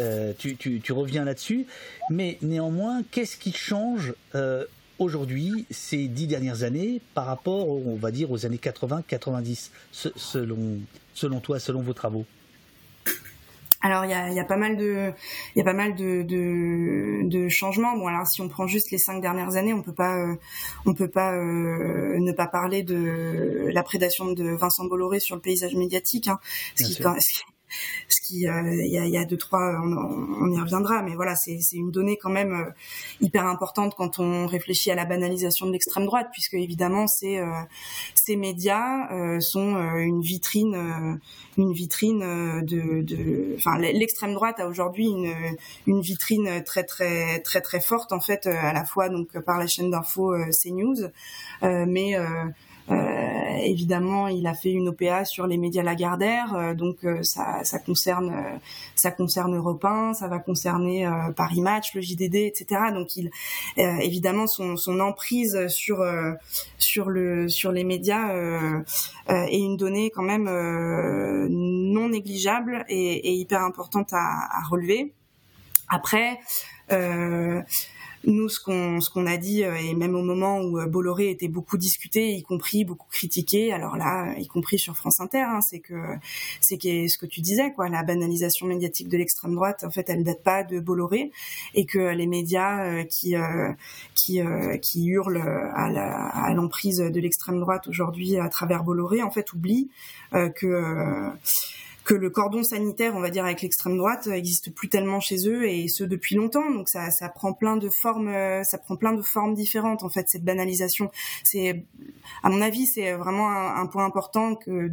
Euh, 0.00 0.32
tu, 0.38 0.92
reviens 0.92 1.24
là-dessus, 1.24 1.66
mais 2.10 2.38
néanmoins, 2.42 3.02
qu'est-ce 3.10 3.36
qui 3.36 3.52
change 3.52 4.14
euh, 4.34 4.64
aujourd'hui, 4.98 5.66
ces 5.70 6.08
dix 6.08 6.26
dernières 6.26 6.62
années, 6.62 7.00
par 7.14 7.26
rapport, 7.26 7.68
on 7.68 7.96
va 7.96 8.10
dire, 8.10 8.30
aux 8.30 8.46
années 8.46 8.60
80-90, 8.62 9.70
selon, 9.92 10.80
selon 11.14 11.40
toi, 11.40 11.58
selon 11.58 11.82
vos 11.82 11.92
travaux? 11.92 12.26
Alors 13.82 14.04
il 14.04 14.10
y 14.10 14.14
a, 14.14 14.30
y 14.30 14.40
a, 14.40 14.44
pas 14.44 14.56
mal 14.56 14.76
de 14.76 15.12
il 15.54 15.58
y 15.58 15.60
a 15.60 15.64
pas 15.64 15.72
mal 15.72 15.94
de, 15.94 16.22
de, 16.22 17.28
de, 17.28 17.48
changements. 17.48 17.96
Bon 17.96 18.06
alors 18.06 18.26
si 18.26 18.40
on 18.40 18.48
prend 18.48 18.66
juste 18.66 18.90
les 18.90 18.98
cinq 18.98 19.20
dernières 19.20 19.56
années, 19.56 19.72
on 19.72 19.82
peut 19.82 19.94
pas 19.94 20.16
euh, 20.16 20.36
on 20.86 20.94
peut 20.94 21.08
pas 21.08 21.32
euh, 21.34 22.18
ne 22.18 22.32
pas 22.32 22.46
parler 22.46 22.82
de 22.82 23.68
la 23.72 23.82
prédation 23.82 24.32
de 24.32 24.50
Vincent 24.54 24.84
Bolloré 24.84 25.20
sur 25.20 25.34
le 25.34 25.42
paysage 25.42 25.74
médiatique, 25.74 26.28
hein, 26.28 26.38
ce, 26.76 26.84
qui, 26.84 26.94
ce 26.94 27.02
qui 28.22 28.48
euh, 28.48 28.74
il 28.74 28.92
y, 28.92 29.18
a, 29.18 29.24
deux 29.24 29.36
trois 29.36 29.80
on, 29.82 30.50
y 30.50 30.60
reviendra 30.60 31.02
mais 31.02 31.14
voilà 31.14 31.34
c'est 31.34 31.58
une 31.72 31.90
donnée 31.90 32.16
quand 32.16 32.30
même 32.30 32.52
euh, 32.52 32.70
hyper 33.20 33.46
importante 33.46 33.94
quand 33.96 34.18
on 34.18 34.46
réfléchit 34.46 34.90
à 34.90 34.94
la 34.94 35.04
banalisation 35.04 35.66
de 35.66 35.72
l'extrême 35.72 36.06
droite 36.06 36.28
puisque 36.32 36.54
évidemment 36.54 37.06
euh, 37.24 37.62
ces 38.14 38.36
médias 38.36 39.40
sont 39.40 39.76
une 39.96 40.22
vitrine 40.22 41.20
une 41.58 41.72
vitrine 41.72 42.62
de 42.62 43.54
enfin 43.56 43.78
l'extrême 43.78 44.34
droite 44.34 44.60
a 44.60 44.68
aujourd'hui 44.68 45.08
une 45.86 46.00
vitrine 46.00 46.62
très 46.64 46.84
très 46.84 47.40
très 47.40 47.60
très 47.60 47.80
forte 47.80 48.12
en 48.12 48.20
fait 48.20 48.46
à 48.46 48.72
la 48.72 48.84
fois 48.84 49.08
donc 49.08 49.38
par 49.40 49.58
la 49.58 49.66
chaîne 49.66 49.90
d'info 49.90 50.34
CNews 50.50 51.08
mais 51.62 52.16
évidemment, 53.64 54.28
il 54.28 54.46
a 54.46 54.54
fait 54.54 54.70
une 54.70 54.88
OPA 54.88 55.24
sur 55.24 55.46
les 55.46 55.56
médias 55.56 55.82
Lagardère, 55.82 56.54
euh, 56.54 56.74
donc 56.74 57.04
euh, 57.04 57.22
ça, 57.22 57.64
ça, 57.64 57.78
concerne 57.78 58.32
ça 58.94 59.10
concerne 59.10 59.56
Europe 59.56 59.84
1, 59.84 60.14
ça 60.14 60.28
va 60.28 60.38
concerner 60.38 61.08
Paris 61.36 61.60
Match, 61.60 61.94
le 61.94 62.00
JDD, 62.00 62.36
etc. 62.36 62.80
Donc 62.94 63.16
il 63.16 63.30
évidemment 63.76 64.46
son, 64.46 64.76
son 64.76 65.00
emprise 65.00 65.66
sur 65.68 66.04
sur 66.78 67.08
le 67.08 67.48
sur 67.48 67.72
les 67.72 67.84
médias 67.84 68.32
est 69.28 69.58
une 69.58 69.76
donnée 69.76 70.10
quand 70.10 70.22
même 70.22 70.44
non 71.48 72.08
négligeable 72.08 72.84
et, 72.88 73.28
et 73.28 73.32
hyper 73.32 73.62
importante 73.62 74.12
à, 74.12 74.48
à 74.50 74.62
relever. 74.68 75.12
Après, 75.88 76.38
euh, 76.90 77.60
nous, 78.24 78.48
ce 78.48 78.60
qu'on 78.60 79.00
ce 79.00 79.10
qu'on 79.10 79.26
a 79.26 79.36
dit, 79.36 79.64
euh, 79.64 79.74
et 79.74 79.94
même 79.94 80.14
au 80.14 80.22
moment 80.22 80.58
où 80.60 80.78
euh, 80.78 80.86
Bolloré 80.86 81.30
était 81.30 81.48
beaucoup 81.48 81.76
discuté, 81.76 82.32
y 82.32 82.42
compris 82.42 82.84
beaucoup 82.84 83.08
critiqué, 83.10 83.72
alors 83.72 83.96
là, 83.96 84.34
y 84.38 84.46
compris 84.46 84.78
sur 84.78 84.96
France 84.96 85.20
Inter, 85.20 85.42
hein, 85.42 85.60
c'est 85.60 85.80
que 85.80 85.94
c'est 86.60 86.78
que 86.78 87.08
ce 87.08 87.18
que 87.18 87.26
tu 87.26 87.40
disais, 87.40 87.72
quoi, 87.72 87.88
la 87.88 88.02
banalisation 88.02 88.66
médiatique 88.66 89.08
de 89.08 89.16
l'extrême 89.16 89.54
droite, 89.54 89.84
en 89.84 89.90
fait, 89.90 90.08
elle 90.08 90.20
ne 90.20 90.24
date 90.24 90.42
pas 90.42 90.62
de 90.62 90.78
Bolloré, 90.80 91.32
et 91.74 91.84
que 91.84 91.98
les 91.98 92.26
médias 92.26 92.84
euh, 92.84 93.04
qui 93.04 93.34
qui 94.14 94.40
qui 94.82 95.06
hurlent 95.06 95.42
à 95.74 96.52
l'emprise 96.54 96.98
de 96.98 97.20
l'extrême 97.20 97.60
droite 97.60 97.88
aujourd'hui 97.88 98.38
à 98.38 98.48
travers 98.48 98.84
Bolloré, 98.84 99.22
en 99.22 99.30
fait, 99.30 99.52
oublient 99.52 99.90
que 100.32 101.32
que 102.04 102.14
le 102.14 102.30
cordon 102.30 102.62
sanitaire, 102.62 103.14
on 103.14 103.20
va 103.20 103.30
dire, 103.30 103.44
avec 103.44 103.62
l'extrême 103.62 103.96
droite, 103.96 104.26
existe 104.26 104.74
plus 104.74 104.88
tellement 104.88 105.20
chez 105.20 105.48
eux 105.48 105.68
et 105.68 105.88
ce 105.88 106.04
depuis 106.04 106.34
longtemps. 106.34 106.70
Donc 106.70 106.88
ça, 106.88 107.10
ça 107.10 107.28
prend 107.28 107.52
plein 107.52 107.76
de 107.76 107.88
formes, 107.88 108.28
euh, 108.28 108.64
ça 108.64 108.78
prend 108.78 108.96
plein 108.96 109.12
de 109.12 109.22
formes 109.22 109.54
différentes 109.54 110.02
en 110.02 110.08
fait 110.08 110.28
cette 110.28 110.44
banalisation. 110.44 111.10
C'est, 111.44 111.84
à 112.42 112.50
mon 112.50 112.60
avis, 112.60 112.86
c'est 112.86 113.12
vraiment 113.12 113.48
un, 113.50 113.86
point 113.86 114.04
important 114.04 114.54
que, 114.54 114.90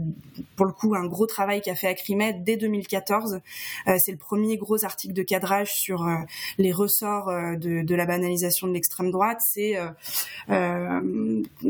pour 0.55 0.65
le 0.65 0.73
coup, 0.73 0.93
un 0.95 1.05
gros 1.05 1.25
travail 1.25 1.61
qu'a 1.61 1.75
fait 1.75 1.87
Acrimed 1.87 2.43
dès 2.43 2.57
2014. 2.57 3.39
Euh, 3.87 3.95
c'est 3.99 4.11
le 4.11 4.17
premier 4.17 4.57
gros 4.57 4.83
article 4.83 5.13
de 5.13 5.23
cadrage 5.23 5.73
sur 5.73 6.05
euh, 6.05 6.15
les 6.57 6.71
ressorts 6.71 7.27
de, 7.57 7.81
de, 7.81 7.95
la 7.95 8.05
banalisation 8.05 8.67
de 8.67 8.73
l'extrême 8.73 9.11
droite. 9.11 9.39
C'est, 9.41 9.77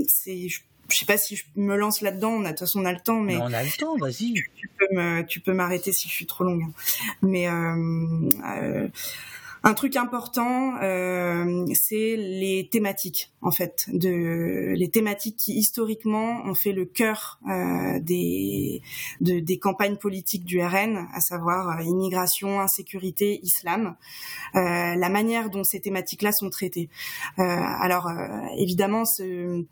c'est, 0.08 0.48
je 0.48 0.60
sais 0.98 1.06
pas 1.06 1.18
si 1.18 1.36
je 1.36 1.46
me 1.56 1.76
lance 1.76 2.02
là-dedans. 2.02 2.32
On 2.32 2.42
a 2.42 2.46
de 2.46 2.50
toute 2.50 2.60
façon 2.60 2.82
on 2.82 2.86
a 2.86 2.94
le 2.94 3.00
temps, 3.00 3.20
mais, 3.20 3.38
on 3.38 3.54
a 3.54 3.64
le 3.64 3.78
temps. 3.78 3.98
Vas-y. 3.98 4.34
Tu, 4.56 4.70
peux 4.78 4.96
me, 4.96 5.24
tu 5.24 5.40
peux 5.40 5.54
m'arrêter 5.54 5.92
si 5.92 6.08
je 6.10 6.14
suis 6.14 6.26
trop 6.26 6.44
longue. 6.44 6.64
Mais 7.22 7.48
euh, 7.48 8.30
euh, 8.46 8.88
un 9.64 9.74
truc 9.74 9.98
important, 9.98 10.78
euh, 10.82 11.66
c'est 11.74 12.16
les 12.16 12.70
thématiques 12.72 13.34
en 13.42 13.52
fait, 13.52 13.86
de 13.92 14.74
les 14.74 14.90
thématiques 14.90 15.36
qui 15.36 15.54
historiquement 15.54 16.42
ont 16.46 16.56
fait 16.56 16.72
le 16.72 16.86
cœur 16.86 17.40
euh, 17.50 18.00
des 18.00 18.82
de, 19.20 19.40
des 19.40 19.60
campagnes 19.60 19.98
politiques 19.98 20.46
du 20.46 20.62
RN, 20.62 21.08
à 21.14 21.20
savoir 21.20 21.78
euh, 21.78 21.84
immigration, 21.84 22.62
insécurité, 22.62 23.42
islam. 23.44 23.96
Euh, 24.56 24.96
la 24.96 25.10
manière 25.10 25.50
dont 25.50 25.66
ces 25.66 25.82
thématiques-là 25.82 26.32
sont 26.32 26.50
traitées. 26.50 26.90
Euh, 27.38 27.44
alors 27.44 28.10
évidemment, 28.58 29.04
ce 29.04 29.66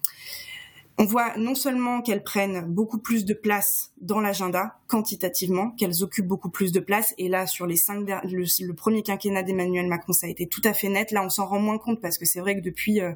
on 0.99 1.05
voit 1.05 1.37
non 1.37 1.53
seulement 1.53 2.01
qu'elles 2.01 2.23
prennent 2.23 2.61
beaucoup 2.61 2.97
plus 2.97 3.23
de 3.23 3.35
place 3.35 3.91
dans 4.01 4.19
l'agenda 4.19 4.79
quantitativement, 4.87 5.71
qu'elles 5.71 6.03
occupent 6.03 6.27
beaucoup 6.27 6.49
plus 6.49 6.71
de 6.71 6.79
place. 6.79 7.13
Et 7.19 7.27
là, 7.27 7.45
sur 7.45 7.67
les 7.67 7.75
cinq, 7.75 8.07
le, 8.23 8.73
premier 8.73 9.03
quinquennat 9.03 9.43
d'Emmanuel 9.43 9.87
Macron, 9.87 10.13
ça 10.13 10.25
a 10.25 10.29
été 10.29 10.47
tout 10.47 10.61
à 10.63 10.73
fait 10.73 10.89
net. 10.89 11.11
Là, 11.11 11.23
on 11.23 11.29
s'en 11.29 11.45
rend 11.45 11.59
moins 11.59 11.77
compte 11.77 12.01
parce 12.01 12.17
que 12.17 12.25
c'est 12.25 12.39
vrai 12.39 12.55
que 12.55 12.61
depuis 12.61 13.01
euh, 13.01 13.11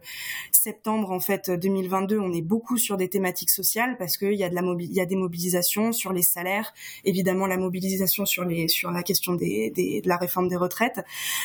septembre 0.52 1.12
en 1.12 1.20
fait 1.20 1.50
2022, 1.50 2.20
on 2.20 2.32
est 2.34 2.44
beaucoup 2.44 2.78
sur 2.78 2.98
des 2.98 3.10
thématiques 3.10 3.50
sociales 3.50 3.98
parce 3.98 4.18
qu'il 4.18 4.34
y 4.34 4.44
a 4.44 4.50
de 4.50 4.56
la 4.56 4.62
il 4.80 4.94
y 4.94 5.02
a 5.02 5.06
des 5.06 5.16
mobilisations 5.16 5.92
sur 5.92 6.14
les 6.14 6.22
salaires, 6.22 6.74
évidemment 7.04 7.48
la 7.48 7.58
mobilisation 7.58 8.26
sur 8.26 8.46
les 8.46 8.68
sur 8.68 8.92
la 8.92 9.02
question 9.02 9.34
des, 9.34 9.72
des 9.72 10.02
de 10.02 10.08
la 10.08 10.18
réforme 10.18 10.50
des 10.50 10.56
retraites. 10.56 11.02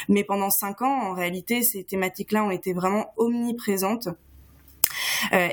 Mais 0.09 0.23
pendant 0.23 0.51
cinq 0.51 0.83
ans, 0.83 1.11
en 1.11 1.15
réalité, 1.15 1.63
ces 1.63 1.83
thématiques-là 1.83 2.45
ont 2.45 2.51
été 2.51 2.75
vraiment 2.75 3.15
omniprésentes 3.17 4.09
euh, 4.09 4.13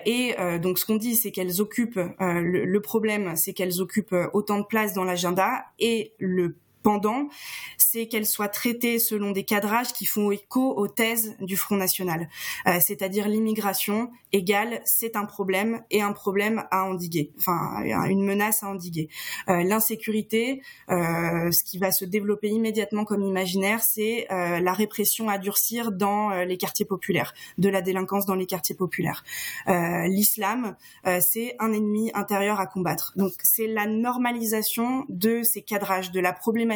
et 0.05 0.36
euh, 0.39 0.59
donc 0.59 0.80
ce 0.80 0.86
qu'on 0.86 0.95
dit, 0.95 1.16
c'est 1.16 1.32
qu'elles 1.32 1.61
occupent, 1.61 1.97
euh, 1.97 2.41
le, 2.41 2.66
le, 2.66 2.82
problème, 2.82 3.36
c'est 3.36 3.53
qu'elles 3.53 3.82
occupent 3.82 4.16
autant 4.34 4.59
de 4.59 4.66
place 4.66 4.93
dans 4.93 5.03
l'agenda 5.03 5.66
et 5.80 6.14
le 6.20 6.57
pendant, 6.84 7.29
c'est 7.77 8.07
qu'elles 8.07 8.27
soient 8.27 8.49
traitées 8.49 8.99
selon 8.99 9.31
des 9.31 9.45
cadrages 9.45 9.93
qui 9.93 10.05
font 10.05 10.31
écho 10.31 10.77
aux 10.77 10.88
thèses 10.88 11.36
du 11.39 11.57
Front 11.57 11.77
National. 11.77 12.29
Euh, 12.67 12.77
c'est-à-dire 12.86 13.27
l'immigration 13.27 14.11
égale 14.31 14.81
c'est 14.84 15.15
un 15.15 15.25
problème 15.25 15.84
et 15.91 16.01
un 16.01 16.11
problème 16.11 16.63
à 16.71 16.86
endiguer, 16.86 17.31
enfin 17.38 17.84
une 18.09 18.23
menace 18.23 18.63
à 18.63 18.67
endiguer. 18.67 19.09
Euh, 19.47 19.63
l'insécurité, 19.63 20.61
euh, 20.89 21.51
ce 21.51 21.63
qui 21.63 21.77
va 21.77 21.91
se 21.91 22.03
développer 22.05 22.49
immédiatement 22.49 23.05
comme 23.05 23.23
imaginaire, 23.23 23.81
c'est 23.81 24.27
la 24.29 24.73
répression 24.73 25.29
à 25.29 25.38
durcir 25.38 25.91
dans 25.91 26.29
les 26.43 26.57
quartiers 26.57 26.86
populaires, 26.86 27.34
de 27.57 27.69
la 27.69 27.81
délinquance 27.81 28.25
dans 28.25 28.36
les 28.36 28.45
quartiers 28.45 28.75
populaires. 28.75 29.23
L'islam, 29.67 30.75
c'est 31.21 31.55
un 31.59 31.71
ennemi 31.71 32.11
intérieur 32.13 32.59
à 32.59 32.65
combattre. 32.65 33.13
Donc 33.15 33.34
c'est 33.43 33.67
la 33.67 33.86
normalisation 33.86 35.05
de 35.09 35.43
ces 35.43 35.61
cadrages, 35.61 36.11
de 36.11 36.19
la 36.19 36.34
problématique 36.34 36.72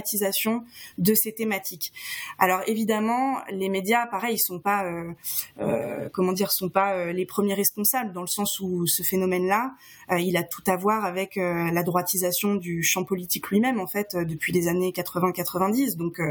de 0.98 1.14
ces 1.14 1.34
thématiques. 1.34 1.94
Alors 2.40 2.62
évidemment, 2.68 3.38
les 3.50 3.70
médias, 3.70 4.08
pareil, 4.08 4.36
ils 4.36 4.40
sont 4.40 4.60
pas, 4.60 4.86
euh, 4.86 5.12
euh, 5.60 6.10
comment 6.14 6.34
dire, 6.34 6.52
sont 6.52 6.70
pas 6.70 6.94
euh, 6.94 7.12
les 7.12 7.26
premiers 7.26 7.54
responsables 7.54 8.14
dans 8.14 8.22
le 8.22 8.28
sens 8.28 8.60
où 8.60 8.88
ce 8.88 9.04
phénomène-là, 9.04 9.74
il 10.18 10.38
a 10.38 10.44
tout 10.44 10.64
à 10.68 10.78
voir 10.78 11.04
avec 11.04 11.36
la 11.36 11.84
droitisation 11.84 12.56
du 12.56 12.82
champ 12.82 13.04
politique 13.04 13.50
lui-même 13.50 13.78
en 13.78 13.88
fait 13.88 14.16
depuis 14.16 14.54
les 14.54 14.70
années 14.70 14.92
80-90. 14.92 15.98
Donc 15.98 16.22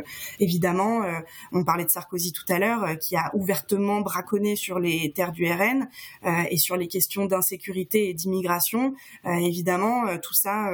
évidemment, 0.41 1.03
on 1.53 1.63
parlait 1.63 1.85
de 1.85 1.91
Sarkozy 1.91 2.33
tout 2.33 2.51
à 2.51 2.59
l'heure, 2.59 2.99
qui 2.99 3.17
a 3.17 3.31
ouvertement 3.35 4.01
braconné 4.01 4.57
sur 4.57 4.79
les 4.79 5.13
terres 5.13 5.33
du 5.33 5.47
RN 5.47 5.89
et 6.51 6.57
sur 6.57 6.79
les 6.79 6.89
questions 6.89 7.27
d'insécurité 7.27 8.09
et 8.09 8.15
d'immigration. 8.15 8.95
évidemment, 9.27 10.17
tout 10.23 10.35
ça, 10.35 10.71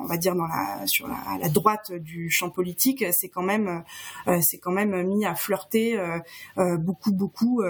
on 0.00 0.06
va 0.06 0.16
dire 0.16 0.34
dans 0.34 0.48
sur 0.86 1.06
la 1.06 1.48
droite 1.50 1.92
du 1.92 2.27
champ 2.30 2.50
politique, 2.50 3.04
c'est 3.12 3.28
quand 3.28 3.42
même 3.42 3.84
euh, 4.26 4.38
c'est 4.40 4.58
quand 4.58 4.72
même 4.72 5.02
mis 5.02 5.24
à 5.24 5.34
flirter 5.34 5.98
euh, 5.98 6.18
euh, 6.58 6.76
beaucoup 6.76 7.12
beaucoup 7.12 7.62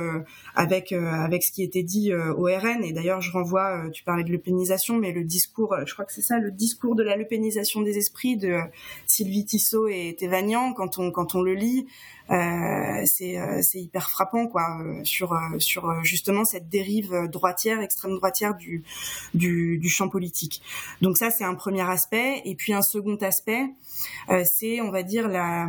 avec 0.54 0.92
avec 0.92 1.42
ce 1.42 1.52
qui 1.52 1.62
était 1.62 1.82
dit 1.82 2.12
au 2.14 2.44
RN. 2.44 2.84
Et 2.84 2.92
d'ailleurs, 2.92 3.20
je 3.20 3.30
renvoie, 3.30 3.88
tu 3.92 4.04
parlais 4.04 4.24
de 4.24 4.30
l'eupénisation, 4.30 4.96
mais 4.96 5.12
le 5.12 5.24
discours, 5.24 5.76
je 5.84 5.92
crois 5.92 6.04
que 6.04 6.12
c'est 6.12 6.22
ça, 6.22 6.38
le 6.38 6.50
discours 6.50 6.94
de 6.94 7.02
la 7.02 7.16
l'eupénisation 7.16 7.82
des 7.82 7.98
esprits 7.98 8.36
de 8.36 8.60
Sylvie 9.06 9.44
Tissot 9.44 9.88
et 9.88 10.16
Thévagnan, 10.18 10.72
quand 10.72 10.98
on 10.98 11.10
quand 11.10 11.34
on 11.34 11.42
le 11.42 11.54
lit. 11.54 11.86
Euh, 12.30 13.02
c'est 13.06 13.38
c'est 13.62 13.80
hyper 13.80 14.10
frappant 14.10 14.46
quoi 14.46 14.66
sur 15.04 15.34
sur 15.58 16.04
justement 16.04 16.44
cette 16.44 16.68
dérive 16.68 17.28
droitière 17.30 17.80
extrême 17.80 18.16
droitière 18.16 18.54
du 18.54 18.82
du, 19.34 19.78
du 19.78 19.88
champ 19.88 20.08
politique. 20.08 20.62
Donc 21.00 21.16
ça 21.16 21.30
c'est 21.30 21.44
un 21.44 21.54
premier 21.54 21.88
aspect. 21.88 22.42
Et 22.44 22.54
puis 22.54 22.72
un 22.72 22.82
second 22.82 23.16
aspect 23.16 23.68
euh, 24.30 24.44
c'est, 24.44 24.80
on 24.80 24.90
va 24.90 25.02
dire, 25.02 25.28
la 25.28 25.68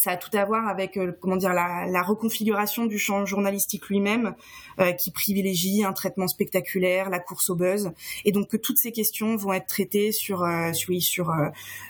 ça 0.00 0.12
a 0.12 0.16
tout 0.16 0.34
à 0.36 0.44
voir 0.44 0.68
avec 0.68 0.96
euh, 0.96 1.12
comment 1.20 1.36
dire 1.36 1.52
la, 1.52 2.02
reconfiguration 2.02 2.86
du 2.86 2.98
champ 2.98 3.24
journalistique 3.26 3.88
lui-même 3.88 4.34
euh, 4.78 4.92
qui 4.92 5.10
privilégie 5.10 5.84
un 5.84 5.92
traitement 5.92 6.28
spectaculaire, 6.28 7.10
la 7.10 7.18
course 7.18 7.50
au 7.50 7.56
buzz, 7.56 7.90
et 8.24 8.32
donc 8.32 8.48
que 8.48 8.56
toutes 8.56 8.78
ces 8.78 8.92
questions 8.92 9.36
vont 9.36 9.52
être 9.52 9.66
traitées 9.66 10.12
sur 10.12 10.46
sur, 10.72 11.02
sur 11.02 11.34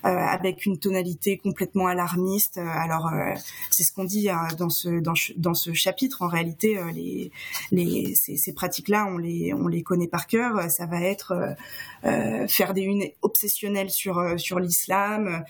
avec 0.03 0.67
une 0.67 0.79
tonalité 0.79 1.37
complètement 1.39 1.87
alarmiste. 1.87 2.59
alors 2.59 3.11
c'est 3.71 3.83
ce 3.83 3.93
qu'on 3.93 4.05
dit 4.05 4.29
dans 4.59 4.71
ce 4.71 5.01
dans, 5.01 5.15
dans, 5.37 5.55
ce 5.55 5.73
chapitre. 5.73 6.23
En 6.23 6.29
réalité, 6.29 6.79
les, 6.95 7.31
les 7.73 8.15
ces, 8.15 8.37
ces 8.37 8.53
pratiques-là, 8.53 9.07
on 9.07 9.19
les 9.19 9.53
on 9.53 9.67
les 9.69 9.83
connaît 9.83 10.09
par 10.09 10.27
cœur. 10.27 10.71
Ça 10.71 10.87
va 10.87 11.01
être 11.01 11.57
faire 12.49 12.75
des 12.75 12.83
unes 12.83 13.05
obsessionnelles 13.23 13.91
sur 13.91 14.39
sur 14.39 14.61
l'islam 14.61 15.45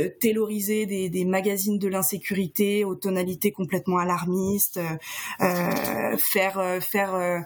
tailoriser 0.00 0.86
des, 0.86 1.08
des, 1.08 1.24
magazines 1.24 1.78
de 1.78 1.88
l'insécurité 1.88 2.84
aux 2.84 2.94
tonalités 2.94 3.52
complètement 3.52 3.98
alarmistes, 3.98 4.80
faire 6.18 6.78
faire 6.82 7.44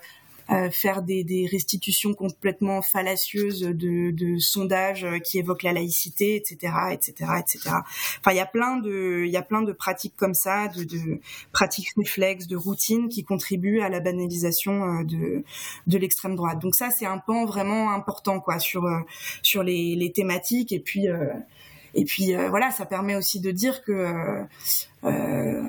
faire 0.71 1.03
des, 1.03 1.25
des, 1.25 1.47
restitutions 1.47 2.15
complètement 2.15 2.81
fallacieuses 2.81 3.61
de, 3.61 4.11
de, 4.11 4.39
sondages 4.39 5.07
qui 5.25 5.39
évoquent 5.39 5.63
la 5.63 5.75
laïcité, 5.75 6.37
etc., 6.37 6.73
etc., 6.93 7.13
etc. 7.39 7.71
Enfin, 8.21 8.31
il 8.31 8.37
y 8.37 8.41
a 8.41 8.47
plein 8.47 8.77
de, 8.77 9.25
il 9.27 9.31
y 9.31 9.37
a 9.37 9.43
plein 9.43 9.63
de 9.63 9.73
pratiques 9.73 10.15
comme 10.17 10.35
ça, 10.35 10.69
de, 10.69 10.85
de 10.85 11.21
pratiques 11.53 11.91
réflexes, 11.97 12.47
de 12.47 12.57
routines 12.57 13.09
qui 13.09 13.25
contribuent 13.25 13.81
à 13.81 13.89
la 13.89 14.01
banalisation 14.01 14.85
euh, 14.85 15.05
de, 15.05 15.45
de 15.87 15.99
l'extrême 15.99 16.35
droite. 16.35 16.61
Donc 16.61 16.75
ça, 16.75 16.91
c'est 16.91 17.07
un 17.07 17.19
pan 17.19 17.45
vraiment 17.45 17.93
important, 17.93 18.41
quoi, 18.41 18.59
sur 18.59 18.87
euh, 18.87 19.01
sur 19.43 19.63
les, 19.63 19.97
les 19.97 20.13
thématiques 20.13 20.73
et 20.73 20.81
puis. 20.81 21.09
Euh, 21.09 21.27
et 21.95 22.05
puis 22.05 22.35
voilà, 22.49 22.71
ça 22.71 22.87
permet 22.87 23.17
aussi 23.17 23.41
de 23.41 23.51
dire 23.51 23.83
que 23.83 24.47
euh, 25.05 25.63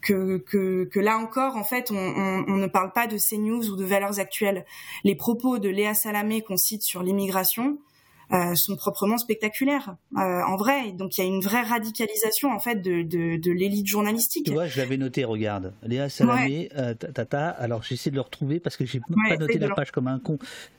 que, 0.00 0.36
que, 0.36 0.84
que, 0.84 1.00
là 1.00 1.16
encore, 1.16 1.56
en 1.56 1.64
fait, 1.64 1.90
on, 1.90 1.96
on, 1.96 2.44
on, 2.46 2.56
ne 2.56 2.66
parle 2.66 2.92
pas 2.92 3.06
de 3.06 3.16
CNews 3.16 3.70
ou 3.70 3.76
de 3.76 3.84
valeurs 3.84 4.20
actuelles. 4.20 4.66
Les 5.02 5.14
propos 5.14 5.58
de 5.58 5.70
Léa 5.70 5.94
Salamé 5.94 6.42
qu'on 6.42 6.58
cite 6.58 6.82
sur 6.82 7.02
l'immigration 7.02 7.78
euh, 8.32 8.54
sont 8.54 8.76
proprement 8.76 9.18
spectaculaires, 9.18 9.96
euh, 10.16 10.20
en 10.20 10.56
vrai. 10.56 10.92
Donc 10.92 11.16
il 11.16 11.20
y 11.20 11.24
a 11.24 11.26
une 11.26 11.40
vraie 11.40 11.62
radicalisation 11.62 12.50
en 12.52 12.58
fait 12.58 12.76
de, 12.76 13.02
de, 13.02 13.36
de 13.36 13.52
l'élite 13.52 13.86
journalistique. 13.86 14.46
Tu 14.46 14.52
vois, 14.52 14.66
je 14.66 14.78
l'avais 14.78 14.96
noté, 14.96 15.24
regarde. 15.24 15.74
Léa 15.82 16.08
Salamé, 16.08 16.70
euh, 16.76 16.94
tata. 16.94 17.48
Alors 17.48 17.82
j'essaie 17.82 18.10
de 18.10 18.14
le 18.14 18.22
retrouver 18.22 18.60
parce 18.60 18.76
que 18.76 18.86
j'ai 18.86 18.98
ouais, 18.98 19.30
pas 19.30 19.36
noté 19.36 19.58
la 19.58 19.74
page 19.74 19.90
comme 19.90 20.08
un 20.08 20.18
con. 20.18 20.38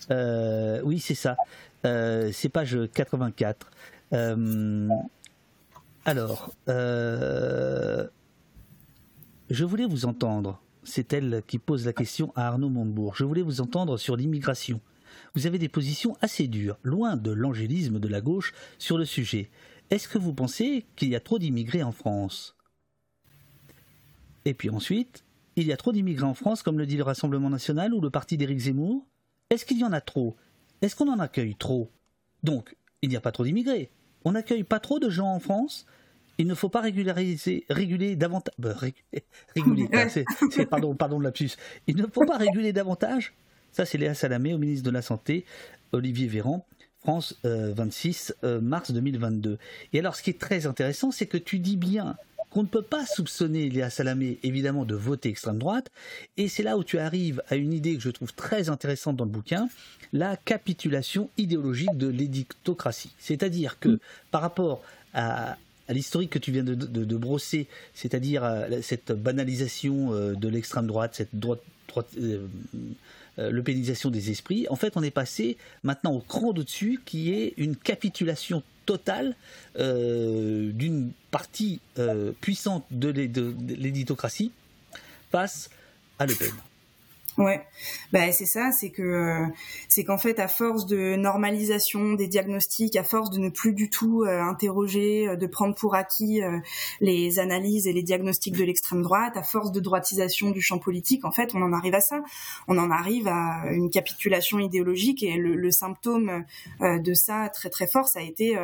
Euh, 0.10 0.82
oui, 0.84 1.00
c'est 1.00 1.16
ça. 1.16 1.38
Euh, 1.86 2.32
c'est 2.34 2.50
page 2.50 2.78
84. 2.94 3.72
alors. 6.06 6.52
Je 9.48 9.64
voulais 9.64 9.86
vous 9.86 10.06
entendre, 10.06 10.60
c'est 10.84 11.14
elle 11.14 11.44
qui 11.46 11.60
pose 11.60 11.86
la 11.86 11.94
question 11.94 12.34
à 12.36 12.48
Arnaud 12.48 12.70
Montebourg, 12.70 13.16
je 13.16 13.24
voulais 13.24 13.44
vous 13.44 13.62
entendre 13.62 13.98
sur 13.98 14.16
l'immigration. 14.16 14.82
Vous 15.36 15.46
avez 15.46 15.60
des 15.60 15.70
positions 15.70 16.18
assez 16.20 16.48
dures, 16.48 16.78
loin 16.82 17.16
de 17.16 17.32
l'angélisme 17.32 18.00
de 18.00 18.08
la 18.08 18.22
gauche 18.22 18.54
sur 18.80 18.98
le 18.98 19.06
sujet. 19.06 19.52
Est-ce 19.92 20.08
que 20.08 20.18
vous 20.18 20.34
pensez 20.34 20.86
qu'il 20.96 21.10
y 21.10 21.16
a 21.16 21.20
trop 21.20 21.38
d'immigrés 21.38 21.84
en 21.84 21.92
France? 21.92 22.56
Et 24.46 24.56
puis 24.56 24.72
ensuite, 24.72 25.24
il 25.56 25.68
y 25.68 25.74
a 25.74 25.78
trop 25.78 25.92
d'immigrés 25.92 26.26
en 26.26 26.34
France, 26.34 26.64
comme 26.64 26.80
le 26.80 26.88
dit 26.88 26.98
le 26.98 27.04
Rassemblement 27.04 27.52
national 27.52 27.94
ou 27.94 28.02
le 28.02 28.10
parti 28.10 28.36
d'Éric 28.36 28.60
Zemmour? 28.60 29.06
Est-ce 29.52 29.66
qu'il 29.66 29.78
y 29.78 29.84
en 29.84 29.94
a 29.94 30.02
trop? 30.02 30.36
Est-ce 30.86 30.96
qu'on 30.96 31.12
en 31.12 31.20
accueille 31.20 31.56
trop? 31.56 31.92
Donc, 32.44 32.76
il 33.02 33.10
n'y 33.10 33.16
a 33.16 33.22
pas 33.22 33.32
trop 33.32 33.44
d'immigrés. 33.44 33.90
On 34.24 34.34
n'accueille 34.34 34.64
pas 34.64 34.80
trop 34.80 35.00
de 35.00 35.10
gens 35.10 35.34
en 35.34 35.40
France 35.40 35.86
il 36.38 36.48
ne 36.48 36.56
faut 36.56 36.70
pas 36.70 36.82
régulariser, 36.82 37.66
réguler 37.70 38.16
davantage. 38.16 38.54
Bah, 38.60 38.76
réguler, 39.56 39.88
pardon, 40.70 40.96
pardon 40.96 41.20
de 41.20 41.24
lapsus. 41.24 41.52
Il 41.88 41.96
ne 41.98 42.08
faut 42.08 42.26
pas 42.26 42.38
réguler 42.38 42.74
davantage. 42.74 43.34
Ça, 43.72 43.86
c'est 43.86 43.98
Léa 43.98 44.14
Salamé 44.14 44.54
au 44.54 44.58
ministre 44.58 44.86
de 44.86 44.92
la 44.92 45.02
Santé, 45.02 45.46
Olivier 45.92 46.28
Véran, 46.28 46.66
France 47.00 47.40
26 47.44 48.36
euh, 48.44 48.58
euh, 48.58 48.62
mars 48.62 48.92
2022. 48.92 49.58
Et 49.94 50.00
alors, 50.00 50.16
ce 50.16 50.24
qui 50.24 50.30
est 50.30 50.40
très 50.40 50.66
intéressant, 50.66 51.12
c'est 51.12 51.26
que 51.26 51.38
tu 51.38 51.60
dis 51.60 51.78
bien 51.78 52.18
qu'on 52.56 52.64
ne 52.64 52.68
peut 52.68 52.82
pas 52.82 53.06
soupçonner 53.06 53.70
Léa 53.70 53.90
Salamé, 53.90 54.40
évidemment, 54.42 54.86
de 54.86 54.96
voter 54.96 55.28
extrême 55.28 55.58
droite. 55.58 55.92
Et 56.38 56.48
c'est 56.48 56.64
là 56.64 56.78
où 56.78 56.86
tu 56.86 56.98
arrives 56.98 57.44
à 57.50 57.58
une 57.58 57.74
idée 57.74 57.98
que 57.98 58.02
je 58.02 58.10
trouve 58.10 58.34
très 58.34 58.70
intéressante 58.70 59.18
dans 59.18 59.26
le 59.26 59.30
bouquin, 59.30 59.68
la 60.14 60.38
capitulation 60.38 61.30
idéologique 61.38 61.98
de 61.98 62.08
l'édictocratie. 62.08 63.12
C'est-à-dire 63.20 63.78
que 63.78 64.00
par 64.32 64.40
rapport 64.40 64.82
à, 65.14 65.58
à 65.90 65.94
l'historique 65.94 66.30
que 66.30 66.40
tu 66.40 66.54
viens 66.54 66.64
de, 66.64 67.16
brosser, 67.18 67.68
c'est-à-dire 67.94 68.46
euh, 68.46 68.80
cette 68.82 69.12
banalisation 69.12 70.14
euh, 70.14 70.34
de 70.34 70.48
l'extrême 70.48 70.88
droite, 70.88 71.14
cette 71.14 71.36
droite, 71.36 71.62
droite 71.90 72.08
euh, 72.18 72.48
l'eupénisation 73.38 74.10
des 74.10 74.32
esprits, 74.32 74.66
en 74.70 74.78
fait, 74.78 74.96
on 74.96 75.04
est 75.04 75.12
passé 75.12 75.58
maintenant 75.84 76.14
au 76.14 76.22
cran 76.22 76.54
de-dessus 76.54 77.02
qui 77.04 77.34
est 77.34 77.54
une 77.58 77.76
capitulation 77.76 78.64
totale 78.86 79.36
d'une 79.78 81.12
partie 81.32 81.80
puissante 82.42 82.86
de 82.92 83.10
l'éditocratie 83.10 84.52
face 85.32 85.70
à 86.20 86.26
Le. 86.26 86.36
Ouais, 87.38 87.62
bah 88.14 88.32
c'est 88.32 88.46
ça, 88.46 88.72
c'est 88.72 88.92
que 88.92 89.02
euh, 89.02 89.46
c'est 89.90 90.06
qu'en 90.06 90.18
fait 90.18 90.40
à 90.40 90.48
force 90.48 90.86
de 90.86 91.18
normalisation 91.18 92.14
des 92.14 92.28
diagnostics, 92.28 92.96
à 92.96 93.04
force 93.04 93.30
de 93.30 93.40
ne 93.40 93.50
plus 93.50 93.74
du 93.74 93.90
tout 93.90 94.24
euh, 94.24 94.40
interroger, 94.40 95.28
euh, 95.28 95.36
de 95.36 95.46
prendre 95.46 95.76
pour 95.76 95.96
acquis 95.96 96.40
les 97.02 97.40
analyses 97.40 97.88
et 97.88 97.94
les 97.94 98.04
diagnostics 98.04 98.56
de 98.56 98.64
l'extrême 98.64 99.02
droite, 99.02 99.36
à 99.36 99.44
force 99.44 99.74
de 99.74 99.82
droitisation 99.82 100.52
du 100.52 100.62
champ 100.62 100.78
politique, 100.78 101.26
en 101.26 101.32
fait, 101.32 101.54
on 101.54 101.62
en 101.62 101.74
arrive 101.74 101.96
à 101.96 102.00
ça. 102.00 102.24
On 102.70 102.78
en 102.78 102.90
arrive 102.90 103.28
à 103.28 103.66
une 103.72 103.90
capitulation 103.90 104.60
idéologique 104.60 105.22
et 105.22 105.36
le, 105.36 105.72
symptôme 105.72 106.46
de 106.80 107.14
ça 107.14 107.50
très 107.50 107.70
très 107.70 107.88
fort, 107.88 108.08
ça 108.08 108.20
a 108.20 108.22
été 108.22 108.58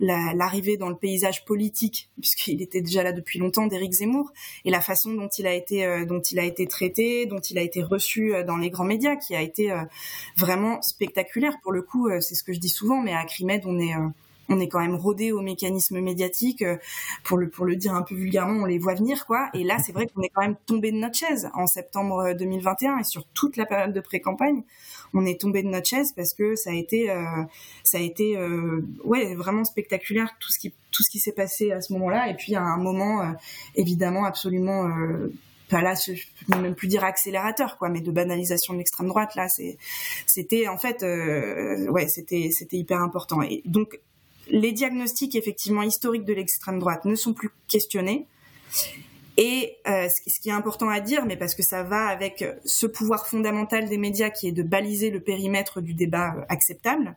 l'arrivée 0.00 0.76
dans 0.76 0.88
le 0.88 0.96
paysage 0.96 1.44
politique, 1.44 2.10
puisqu'il 2.20 2.62
était 2.62 2.80
déjà 2.80 3.02
là 3.02 3.12
depuis 3.12 3.38
longtemps, 3.38 3.66
d'Éric 3.66 3.92
Zemmour 3.92 4.32
et 4.64 4.70
la 4.70 4.80
façon 4.80 5.12
dont 5.12 5.28
il 5.28 5.46
a 5.46 5.54
été 5.54 6.04
dont 6.06 6.20
il 6.20 6.38
a 6.38 6.44
été 6.44 6.66
traité, 6.66 7.26
dont 7.26 7.38
il 7.38 7.58
a 7.58 7.62
été 7.62 7.82
reçu 7.82 8.07
euh, 8.16 8.44
dans 8.44 8.56
les 8.56 8.70
grands 8.70 8.84
médias, 8.84 9.16
qui 9.16 9.34
a 9.34 9.42
été 9.42 9.70
euh, 9.70 9.82
vraiment 10.36 10.80
spectaculaire. 10.82 11.58
Pour 11.62 11.72
le 11.72 11.82
coup, 11.82 12.08
euh, 12.08 12.20
c'est 12.20 12.34
ce 12.34 12.42
que 12.42 12.52
je 12.52 12.58
dis 12.58 12.68
souvent, 12.68 13.02
mais 13.02 13.12
à 13.12 13.24
Crimed, 13.24 13.62
on 13.66 13.78
est 13.78 13.94
on 14.50 14.60
est 14.60 14.68
quand 14.68 14.80
même 14.80 14.94
rodé 14.94 15.30
aux 15.30 15.42
mécanismes 15.42 16.00
médiatiques. 16.00 16.64
Pour 17.22 17.36
le, 17.36 17.50
pour 17.50 17.66
le 17.66 17.76
dire 17.76 17.92
un 17.92 18.00
peu 18.00 18.14
vulgairement, 18.14 18.62
on 18.62 18.64
les 18.64 18.78
voit 18.78 18.94
venir, 18.94 19.26
quoi. 19.26 19.50
Et 19.52 19.62
là, 19.62 19.76
c'est 19.78 19.92
vrai 19.92 20.06
qu'on 20.06 20.22
est 20.22 20.30
quand 20.30 20.40
même 20.40 20.56
tombé 20.64 20.90
de 20.90 20.96
notre 20.96 21.18
chaise 21.18 21.50
en 21.52 21.66
septembre 21.66 22.32
2021 22.32 23.00
et 23.00 23.04
sur 23.04 23.26
toute 23.34 23.58
la 23.58 23.66
période 23.66 23.92
de 23.92 24.00
pré-campagne, 24.00 24.62
on 25.12 25.26
est 25.26 25.38
tombé 25.38 25.62
de 25.62 25.68
notre 25.68 25.86
chaise 25.86 26.14
parce 26.16 26.32
que 26.32 26.54
ça 26.54 26.70
a 26.70 26.72
été, 26.72 27.14
ça 27.82 27.98
a 27.98 28.00
été, 28.00 28.38
ouais, 29.04 29.34
vraiment 29.34 29.64
spectaculaire 29.64 30.30
tout 30.40 30.50
ce 30.50 30.58
qui, 30.58 30.72
tout 30.92 31.02
ce 31.02 31.10
qui 31.10 31.18
s'est 31.18 31.32
passé 31.32 31.70
à 31.72 31.82
ce 31.82 31.92
moment-là. 31.92 32.30
Et 32.30 32.34
puis, 32.34 32.54
à 32.54 32.62
un 32.62 32.78
moment, 32.78 33.34
évidemment, 33.74 34.24
absolument 34.24 34.88
pas 35.68 35.82
là, 35.82 35.94
je 35.94 36.12
peux 36.50 36.58
même 36.58 36.74
plus 36.74 36.88
dire 36.88 37.04
accélérateur, 37.04 37.76
quoi, 37.78 37.88
mais 37.88 38.00
de 38.00 38.10
banalisation 38.10 38.74
de 38.74 38.78
l'extrême 38.78 39.08
droite, 39.08 39.34
là, 39.34 39.48
c'était 40.26 40.68
en 40.68 40.78
fait, 40.78 41.02
euh, 41.02 41.88
ouais, 41.88 42.08
c'était, 42.08 42.50
c'était 42.52 42.76
hyper 42.76 43.00
important. 43.00 43.42
Et 43.42 43.62
donc, 43.64 44.00
les 44.48 44.72
diagnostics 44.72 45.34
effectivement 45.34 45.82
historiques 45.82 46.24
de 46.24 46.32
l'extrême 46.32 46.78
droite 46.78 47.04
ne 47.04 47.14
sont 47.14 47.34
plus 47.34 47.50
questionnés. 47.68 48.26
Et 49.40 49.76
euh, 49.86 50.08
ce 50.26 50.40
qui 50.40 50.48
est 50.48 50.52
important 50.52 50.88
à 50.88 50.98
dire, 50.98 51.24
mais 51.24 51.36
parce 51.36 51.54
que 51.54 51.62
ça 51.62 51.84
va 51.84 52.08
avec 52.08 52.44
ce 52.64 52.86
pouvoir 52.86 53.28
fondamental 53.28 53.88
des 53.88 53.96
médias 53.96 54.30
qui 54.30 54.48
est 54.48 54.52
de 54.52 54.64
baliser 54.64 55.10
le 55.10 55.20
périmètre 55.20 55.80
du 55.80 55.94
débat 55.94 56.34
euh, 56.36 56.44
acceptable, 56.48 57.16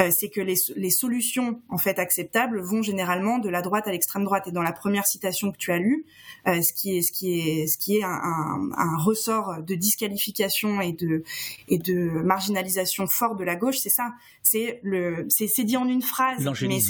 euh, 0.00 0.10
c'est 0.12 0.30
que 0.30 0.40
les, 0.40 0.56
les, 0.74 0.90
solutions 0.90 1.62
en 1.68 1.78
fait 1.78 2.00
acceptables 2.00 2.60
vont 2.60 2.82
généralement 2.82 3.38
de 3.38 3.48
la 3.48 3.62
droite 3.62 3.86
à 3.86 3.92
l'extrême 3.92 4.24
droite. 4.24 4.48
Et 4.48 4.50
dans 4.50 4.62
la 4.62 4.72
première 4.72 5.06
citation 5.06 5.52
que 5.52 5.56
tu 5.56 5.70
as 5.70 5.78
lue, 5.78 6.04
euh, 6.48 6.60
ce 6.60 6.72
qui 6.72 6.98
est 6.98 7.02
ce 7.02 7.12
qui 7.12 7.38
est 7.38 7.66
ce 7.68 7.78
qui 7.78 7.98
est 7.98 8.02
un, 8.02 8.08
un, 8.08 8.70
un, 8.76 8.96
ressort 8.96 9.62
de 9.62 9.74
disqualification 9.76 10.80
et 10.80 10.92
de 10.92 11.22
et 11.68 11.78
de 11.78 11.94
marginalisation 12.24 13.06
fort 13.06 13.36
de 13.36 13.44
la 13.44 13.54
gauche, 13.54 13.78
c'est 13.78 13.90
ça. 13.90 14.12
C'est 14.42 14.80
le 14.82 15.26
c'est 15.28 15.64
dit 15.64 15.76
en 15.76 15.86
une 15.86 16.02
phrase. 16.02 16.44
Mais 16.62 16.80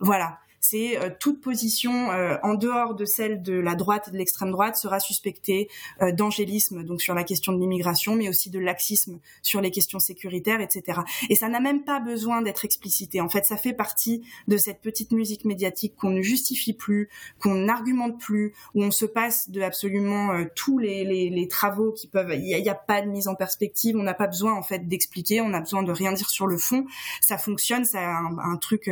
voilà 0.00 0.38
c'est 0.60 0.98
euh, 0.98 1.10
toute 1.18 1.40
position 1.40 2.10
euh, 2.12 2.36
en 2.42 2.54
dehors 2.54 2.94
de 2.94 3.04
celle 3.04 3.42
de 3.42 3.54
la 3.54 3.74
droite 3.74 4.08
et 4.08 4.10
de 4.10 4.16
l'extrême 4.16 4.50
droite 4.50 4.76
sera 4.76 5.00
suspectée 5.00 5.68
euh, 6.02 6.12
d'angélisme, 6.12 6.84
donc 6.84 7.00
sur 7.00 7.14
la 7.14 7.24
question 7.24 7.52
de 7.52 7.58
l'immigration, 7.58 8.14
mais 8.14 8.28
aussi 8.28 8.50
de 8.50 8.58
laxisme 8.58 9.20
sur 9.42 9.60
les 9.60 9.70
questions 9.70 9.98
sécuritaires, 9.98 10.60
etc. 10.60 11.00
Et 11.28 11.34
ça 11.34 11.48
n'a 11.48 11.60
même 11.60 11.84
pas 11.84 11.98
besoin 11.98 12.42
d'être 12.42 12.64
explicité. 12.64 13.20
En 13.20 13.28
fait, 13.28 13.44
ça 13.46 13.56
fait 13.56 13.72
partie 13.72 14.22
de 14.48 14.56
cette 14.56 14.82
petite 14.82 15.12
musique 15.12 15.44
médiatique 15.44 15.96
qu'on 15.96 16.10
ne 16.10 16.22
justifie 16.22 16.74
plus, 16.74 17.08
qu'on 17.38 17.54
n'argumente 17.54 18.20
plus, 18.20 18.52
où 18.74 18.84
on 18.84 18.90
se 18.90 19.06
passe 19.06 19.48
de 19.50 19.62
absolument 19.62 20.44
tous 20.54 20.78
les, 20.78 21.04
les, 21.04 21.30
les, 21.30 21.48
travaux 21.48 21.92
qui 21.92 22.06
peuvent. 22.06 22.32
Il 22.34 22.42
n'y 22.42 22.68
a, 22.68 22.74
pas 22.74 23.00
de 23.00 23.08
mise 23.08 23.28
en 23.28 23.34
perspective. 23.34 23.96
On 23.96 24.02
n'a 24.02 24.14
pas 24.14 24.26
besoin 24.26 24.54
en 24.54 24.62
fait 24.62 24.86
d'expliquer. 24.86 25.40
On 25.40 25.54
a 25.54 25.60
besoin 25.60 25.82
de 25.82 25.92
rien 25.92 26.12
dire 26.12 26.28
sur 26.28 26.46
le 26.46 26.58
fond. 26.58 26.86
Ça 27.20 27.38
fonctionne. 27.38 27.84
Ça 27.84 28.00
a 28.00 28.18
un, 28.18 28.38
un 28.38 28.56
truc, 28.56 28.90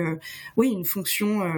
oui, 0.57 0.71
une 0.71 0.85
fonction 0.85 1.43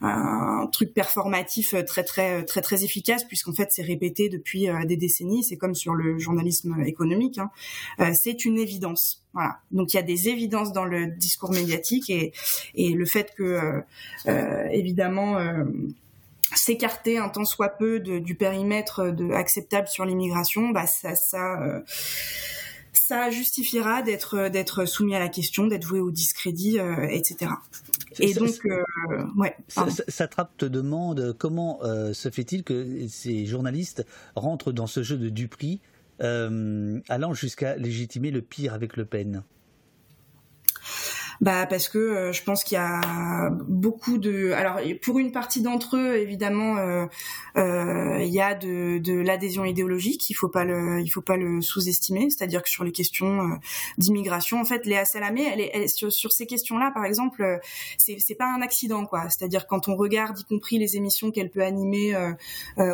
un 0.00 0.66
truc 0.72 0.94
performatif 0.94 1.74
très 1.86 2.04
très 2.04 2.44
très 2.44 2.60
très 2.60 2.84
efficace 2.84 3.24
puisqu'en 3.24 3.52
fait 3.52 3.68
c'est 3.70 3.82
répété 3.82 4.28
depuis 4.28 4.68
euh, 4.68 4.84
des 4.84 4.96
décennies. 4.96 5.44
C'est 5.44 5.56
comme 5.56 5.74
sur 5.74 5.94
le 5.94 6.18
journalisme 6.18 6.82
économique. 6.86 7.38
Hein. 7.38 7.50
Euh, 8.00 8.10
c'est 8.14 8.44
une 8.44 8.58
évidence. 8.58 9.24
Voilà. 9.32 9.58
Donc 9.70 9.92
il 9.92 9.96
y 9.96 10.00
a 10.00 10.02
des 10.02 10.28
évidences 10.28 10.72
dans 10.72 10.84
le 10.84 11.06
discours 11.06 11.52
médiatique 11.52 12.10
et, 12.10 12.32
et 12.74 12.92
le 12.92 13.04
fait 13.04 13.34
que 13.36 13.82
évidemment 14.70 15.38
s'écarter 16.54 17.18
un 17.18 17.28
tant 17.28 17.44
soit 17.44 17.70
peu 17.70 17.98
du 17.98 18.34
périmètre 18.36 19.12
acceptable 19.32 19.88
sur 19.88 20.04
l'immigration, 20.04 20.68
bah 20.68 20.86
ça 20.86 21.14
ça 23.06 23.30
justifiera 23.30 24.00
d'être 24.02 24.48
d'être 24.48 24.86
soumis 24.86 25.14
à 25.14 25.18
la 25.18 25.28
question, 25.28 25.66
d'être 25.66 25.84
voué 25.84 26.00
au 26.00 26.10
discrédit, 26.10 26.78
etc. 27.10 27.50
Et 28.18 28.32
donc, 28.32 28.66
ouais. 29.36 29.54
Satrap 30.08 30.56
te 30.56 30.64
demande 30.64 31.34
comment 31.38 31.80
se 31.82 32.30
fait-il 32.30 32.62
que 32.64 33.06
ces 33.08 33.44
journalistes 33.44 34.06
rentrent 34.36 34.72
dans 34.72 34.86
ce 34.86 35.02
jeu 35.02 35.18
de 35.18 35.28
Dupri, 35.28 35.80
allant 36.20 37.34
jusqu'à 37.34 37.76
légitimer 37.76 38.30
le 38.30 38.40
pire 38.40 38.72
avec 38.72 38.96
Le 38.96 39.04
Pen? 39.04 39.42
Bah 41.40 41.66
parce 41.66 41.88
que 41.88 41.98
euh, 41.98 42.32
je 42.32 42.42
pense 42.42 42.64
qu'il 42.64 42.76
y 42.76 42.80
a 42.80 43.50
beaucoup 43.68 44.18
de 44.18 44.52
alors 44.52 44.80
pour 45.02 45.18
une 45.18 45.32
partie 45.32 45.62
d'entre 45.62 45.96
eux 45.96 46.16
évidemment 46.16 46.76
euh, 46.78 47.06
euh, 47.56 48.18
il 48.20 48.32
y 48.32 48.40
a 48.40 48.54
de, 48.54 48.98
de 48.98 49.14
l'adhésion 49.14 49.64
idéologique 49.64 50.30
il 50.30 50.34
faut 50.34 50.48
pas 50.48 50.64
le 50.64 51.00
il 51.00 51.08
faut 51.08 51.22
pas 51.22 51.36
le 51.36 51.60
sous-estimer. 51.60 52.30
C'est-à-dire 52.30 52.62
que 52.62 52.68
sur 52.68 52.84
les 52.84 52.92
questions 52.92 53.58
d'immigration 53.98 54.60
en 54.60 54.64
fait 54.64 54.86
Léa 54.86 55.04
Salamé 55.04 55.42
elle 55.52 55.60
est 55.60 55.70
elle, 55.74 55.88
sur, 55.88 56.12
sur 56.12 56.32
ces 56.32 56.46
questions-là 56.46 56.90
par 56.92 57.04
exemple 57.04 57.60
c'est 57.98 58.16
c'est 58.18 58.34
pas 58.34 58.46
un 58.46 58.62
accident 58.62 59.06
quoi. 59.06 59.28
C'est-à-dire 59.28 59.66
quand 59.66 59.88
on 59.88 59.96
regarde 59.96 60.38
y 60.38 60.44
compris 60.44 60.78
les 60.78 60.96
émissions 60.96 61.30
qu'elle 61.30 61.50
peut 61.50 61.62
animer 61.62 62.14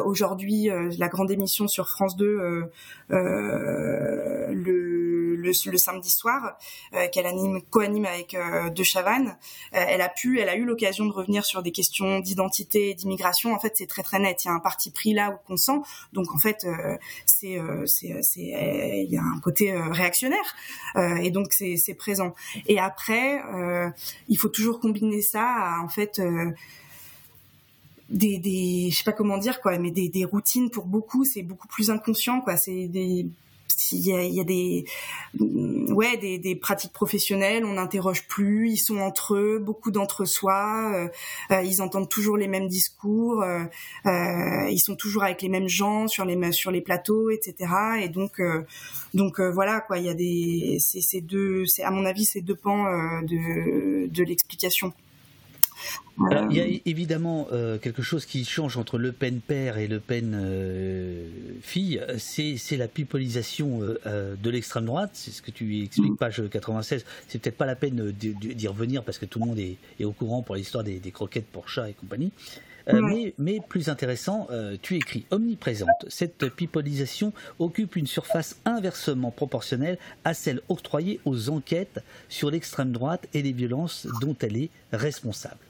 aujourd'hui 0.04 0.68
la 0.98 1.08
grande 1.08 1.30
émission 1.30 1.68
sur 1.68 1.88
France 1.88 2.16
2 2.16 2.70
le 3.10 4.89
le, 5.40 5.78
samedi 5.78 6.10
soir, 6.10 6.58
euh, 6.94 7.06
qu'elle 7.12 7.26
anime, 7.26 7.60
co-anime 7.70 8.06
avec 8.06 8.34
euh, 8.34 8.70
De 8.70 8.82
Chavannes. 8.82 9.36
Euh, 9.74 9.84
elle 9.88 10.00
a 10.00 10.08
pu, 10.08 10.40
elle 10.40 10.48
a 10.48 10.56
eu 10.56 10.64
l'occasion 10.64 11.06
de 11.06 11.12
revenir 11.12 11.44
sur 11.44 11.62
des 11.62 11.72
questions 11.72 12.20
d'identité 12.20 12.90
et 12.90 12.94
d'immigration. 12.94 13.54
En 13.54 13.58
fait, 13.58 13.74
c'est 13.76 13.86
très 13.86 14.02
très 14.02 14.18
net. 14.18 14.44
Il 14.44 14.48
y 14.48 14.50
a 14.50 14.54
un 14.54 14.60
parti 14.60 14.90
pris 14.90 15.12
là 15.12 15.30
où 15.30 15.46
qu'on 15.46 15.56
sent. 15.56 15.80
Donc 16.12 16.34
en 16.34 16.38
fait, 16.38 16.66
il 17.42 17.50
y 19.10 19.16
a 19.16 19.22
un 19.22 19.40
côté 19.40 19.72
réactionnaire 19.72 20.56
et 21.20 21.30
donc 21.30 21.52
c'est 21.52 21.94
présent. 21.94 22.34
Et 22.66 22.78
après, 22.78 23.42
il 24.28 24.36
faut 24.36 24.48
toujours 24.48 24.80
combiner 24.80 25.22
ça 25.22 25.44
à 25.44 25.80
en 25.80 25.88
fait 25.88 26.20
des, 28.10 28.38
des 28.38 28.88
je 28.90 28.96
sais 28.96 29.04
pas 29.04 29.12
comment 29.12 29.38
dire 29.38 29.60
quoi 29.60 29.78
mais 29.78 29.90
des, 29.90 30.24
routines 30.24 30.70
pour 30.70 30.86
beaucoup 30.86 31.24
c'est 31.24 31.42
beaucoup 31.42 31.68
plus 31.68 31.90
inconscient 31.90 32.40
quoi 32.40 32.56
il 33.92 34.34
y 34.34 34.40
a, 34.40 34.44
des 34.44 34.84
mm, 35.38 35.92
ouais 35.92 36.16
des, 36.16 36.38
des, 36.38 36.56
pratiques 36.56 36.92
professionnelles 36.92 37.64
on 37.64 37.74
n'interroge 37.74 38.26
plus 38.26 38.70
ils 38.70 38.78
sont 38.78 38.98
entre 38.98 39.34
eux 39.36 39.58
beaucoup 39.58 39.90
d'entre 39.90 40.24
soi 40.24 40.92
euh, 40.94 41.08
euh, 41.50 41.62
ils 41.62 41.82
entendent 41.82 42.08
toujours 42.08 42.36
les 42.36 42.48
mêmes 42.48 42.68
discours 42.68 43.42
euh, 43.42 43.64
euh, 44.06 44.68
ils 44.70 44.80
sont 44.80 44.96
toujours 44.96 45.24
avec 45.24 45.42
les 45.42 45.48
mêmes 45.48 45.68
gens 45.68 46.08
sur 46.08 46.24
les 46.24 46.52
sur 46.52 46.70
les 46.70 46.80
plateaux 46.80 47.30
etc 47.30 47.70
et 48.02 48.08
donc 48.08 48.40
donc 49.14 49.40
voilà 49.40 49.80
quoi 49.80 49.98
il 49.98 50.06
y 50.06 50.10
a 50.10 50.14
des 50.14 50.78
c'est 50.80 51.20
deux 51.20 51.66
c'est 51.66 51.82
à 51.82 51.90
mon 51.90 52.04
avis 52.04 52.24
c'est 52.24 52.40
deux 52.40 52.56
pans 52.56 52.84
de 53.22 54.06
de 54.06 54.24
l'explication 54.24 54.92
il 56.50 56.56
y 56.56 56.60
a 56.60 56.80
évidemment 56.84 57.48
euh, 57.52 57.78
quelque 57.78 58.02
chose 58.02 58.26
qui 58.26 58.44
change 58.44 58.76
entre 58.76 58.98
Le 58.98 59.12
Pen 59.12 59.40
père 59.40 59.78
et 59.78 59.88
Le 59.88 60.00
Pen 60.00 60.36
euh, 60.38 61.26
fille, 61.62 62.00
c'est 62.18 62.76
la 62.76 62.88
pipolisation 62.88 63.80
euh, 64.06 64.34
de 64.36 64.50
l'extrême 64.50 64.84
droite, 64.84 65.10
c'est 65.14 65.30
ce 65.30 65.40
que 65.40 65.50
tu 65.50 65.82
expliques, 65.82 66.16
page 66.18 66.42
96. 66.50 67.04
C'est 67.28 67.38
peut-être 67.40 67.56
pas 67.56 67.66
la 67.66 67.76
peine 67.76 68.12
d'y 68.12 68.68
revenir 68.68 69.02
parce 69.02 69.18
que 69.18 69.26
tout 69.26 69.38
le 69.38 69.46
monde 69.46 69.58
est, 69.58 70.04
au 70.04 70.12
courant 70.12 70.42
pour 70.42 70.56
l'histoire 70.56 70.84
des, 70.84 71.00
croquettes 71.10 71.46
pour 71.46 71.68
chats 71.68 71.88
et 71.88 71.94
compagnie. 71.94 72.32
mais, 72.92 73.34
mais, 73.38 73.60
plus 73.66 73.88
intéressant, 73.88 74.48
tu 74.82 74.96
écris 74.96 75.24
omniprésente. 75.30 76.06
Cette 76.08 76.48
pipolisation 76.48 77.32
occupe 77.58 77.96
une 77.96 78.06
surface 78.06 78.56
inversement 78.64 79.30
proportionnelle 79.30 79.98
à 80.24 80.34
celle 80.34 80.60
octroyée 80.68 81.20
aux 81.24 81.48
enquêtes 81.48 82.02
sur 82.28 82.50
l'extrême 82.50 82.92
droite 82.92 83.26
et 83.32 83.42
les 83.42 83.52
violences 83.52 84.06
dont 84.20 84.36
elle 84.40 84.56
est 84.56 84.70
responsable. 84.92 85.69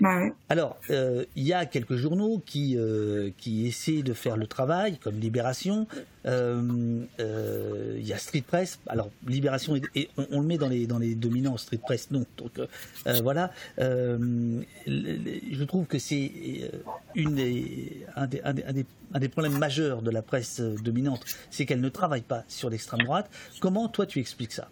Bah 0.00 0.22
Alors, 0.48 0.78
euh, 0.90 1.24
il 1.36 1.44
y 1.44 1.52
a 1.52 1.66
quelques 1.66 1.96
journaux 1.96 2.42
qui, 2.44 2.76
euh, 2.76 3.30
qui 3.36 3.66
essaient 3.66 4.02
de 4.02 4.14
faire 4.14 4.36
le 4.36 4.46
travail, 4.46 4.98
comme 4.98 5.18
Libération. 5.18 5.86
Euh, 6.26 7.04
il 7.98 8.06
y 8.06 8.12
a 8.12 8.18
Street 8.18 8.44
Press. 8.46 8.80
Alors, 8.86 9.10
Libération, 9.26 9.74
on, 10.30 10.40
le 10.40 10.46
met 10.46 10.58
dans 10.58 10.68
les, 10.68 10.86
dans 10.86 10.98
les 10.98 11.14
dominants, 11.14 11.56
Street 11.58 11.80
Press, 11.82 12.10
non. 12.10 12.24
Donc, 12.38 12.60
voilà. 13.22 13.52
je 13.78 15.64
trouve 15.64 15.86
que 15.86 15.98
c'est 15.98 16.32
une 17.14 17.38
un, 18.16 18.26
des, 18.26 18.40
un, 18.44 18.52
des, 18.54 18.86
un, 19.14 19.18
des, 19.18 19.28
problèmes 19.28 19.58
majeurs 19.58 20.02
de 20.02 20.10
la 20.10 20.22
presse 20.22 20.60
dominante, 20.60 21.24
c'est 21.50 21.66
qu'elle 21.66 21.80
ne 21.80 21.88
travaille 21.88 22.22
pas 22.22 22.44
sur 22.48 22.70
l'extrême 22.70 23.02
droite. 23.02 23.30
Comment, 23.60 23.88
toi, 23.88 24.06
tu 24.06 24.18
expliques 24.18 24.52
ça? 24.52 24.68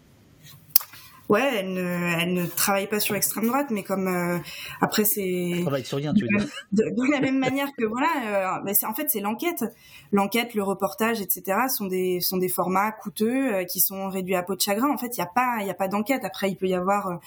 Ouais, 1.29 1.59
elle 1.59 1.73
ne, 1.73 2.21
elle 2.21 2.33
ne 2.33 2.45
travaille 2.45 2.87
pas 2.87 2.99
sur 2.99 3.13
l'extrême 3.13 3.47
droite, 3.47 3.67
mais 3.69 3.83
comme 3.83 4.07
euh, 4.07 4.39
après 4.81 5.05
c'est. 5.05 5.59
Travaille 5.61 5.85
sur 5.85 5.97
rien, 5.97 6.13
tu 6.13 6.23
veux 6.23 6.37
dire. 6.37 6.47
De, 6.71 7.11
la 7.11 7.21
même 7.21 7.37
manière 7.39 7.69
que 7.77 7.85
voilà, 7.85 8.57
euh, 8.57 8.61
mais 8.65 8.73
c'est 8.73 8.85
en 8.85 8.93
fait 8.93 9.09
c'est 9.09 9.21
l'enquête, 9.21 9.63
l'enquête, 10.11 10.53
le 10.53 10.63
reportage, 10.63 11.21
etc. 11.21 11.57
sont 11.69 11.85
des 11.85 12.19
sont 12.19 12.37
des 12.37 12.49
formats 12.49 12.91
coûteux 12.91 13.53
euh, 13.53 13.63
qui 13.63 13.79
sont 13.79 14.09
réduits 14.09 14.35
à 14.35 14.43
peau 14.43 14.55
de 14.55 14.61
chagrin. 14.61 14.89
En 14.89 14.97
fait, 14.97 15.15
il 15.15 15.19
y 15.19 15.23
a 15.23 15.27
pas 15.27 15.57
il 15.61 15.67
y 15.67 15.69
a 15.69 15.75
pas 15.75 15.87
d'enquête. 15.87 16.25
Après, 16.25 16.49
il 16.49 16.55
peut 16.55 16.67
y 16.67 16.75
avoir 16.75 17.19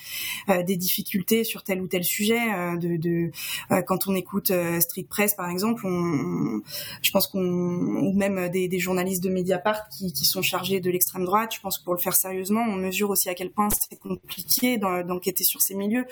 des 0.49 0.77
difficultés 0.77 1.45
sur 1.45 1.63
tel 1.63 1.81
ou 1.81 1.87
tel 1.87 2.05
sujet. 2.05 2.41
de, 2.77 2.97
de 2.97 3.31
quand 3.87 4.09
on 4.09 4.15
écoute 4.15 4.53
Street 4.81 5.07
Press 5.09 5.35
par 5.35 5.49
exemple, 5.49 5.87
on, 5.87 6.61
je 7.03 7.11
pense 7.11 7.27
qu'on 7.27 7.41
ou 7.43 8.13
même 8.13 8.49
des, 8.49 8.69
des 8.69 8.79
journalistes 8.79 9.23
de 9.23 9.31
Mediapart 9.31 9.89
qui, 9.89 10.13
qui 10.13 10.25
sont 10.25 10.43
chargés 10.43 10.81
de 10.81 10.91
l'extrême 10.91 11.25
droite. 11.25 11.55
Je 11.55 11.61
pense 11.61 11.79
que 11.79 11.85
pour 11.85 11.95
le 11.95 12.01
faire 12.01 12.15
sérieusement, 12.15 12.65
on 12.67 12.77
mesure 12.77 13.11
aussi 13.11 13.29
à 13.29 13.35
quel 13.35 13.51
point 13.51 13.69
compliqué 13.97 14.79
d'enquêter 14.79 15.45
sur 15.45 15.63
ces 15.63 15.75
milieux. 15.75 16.07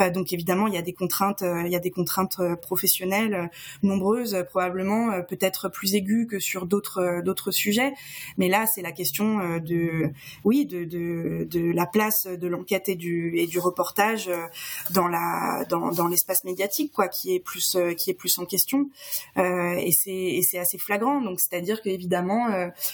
Euh, 0.00 0.10
donc 0.10 0.32
évidemment, 0.32 0.66
il 0.66 0.74
y 0.74 0.78
a 0.78 0.82
des 0.82 0.92
contraintes, 0.92 1.42
euh, 1.42 1.62
il 1.64 1.72
y 1.72 1.76
a 1.76 1.80
des 1.80 1.90
contraintes 1.90 2.36
euh, 2.40 2.56
professionnelles 2.56 3.50
nombreuses, 3.82 4.44
probablement 4.48 5.22
peut-être 5.22 5.68
plus 5.68 5.94
aiguës 5.94 6.26
que 6.28 6.38
sur 6.38 6.66
d'autres 6.66 7.22
d'autres 7.24 7.50
sujets. 7.50 7.92
Mais 8.38 8.48
là, 8.48 8.66
c'est 8.66 8.82
la 8.82 8.92
question 8.92 9.58
de, 9.58 10.10
oui, 10.44 10.66
de, 10.66 10.84
de, 10.84 11.72
la 11.72 11.86
place 11.86 12.26
de 12.26 12.48
l'enquête 12.48 12.88
et 12.88 12.94
du 12.94 13.36
et 13.36 13.46
du 13.46 13.58
reportage 13.58 14.30
dans 14.90 15.08
la 15.08 15.64
dans, 15.68 15.92
dans 15.92 16.08
l'espace 16.08 16.44
médiatique, 16.44 16.92
quoi, 16.92 17.08
qui 17.08 17.34
est 17.34 17.40
plus 17.40 17.76
qui 17.96 18.10
est 18.10 18.14
plus 18.14 18.38
en 18.38 18.44
question. 18.46 18.90
et 19.36 19.92
c'est 19.92 20.40
c'est 20.42 20.58
assez 20.58 20.78
flagrant. 20.78 21.20
Donc 21.20 21.40
c'est-à-dire 21.40 21.82
qu'évidemment, 21.82 22.48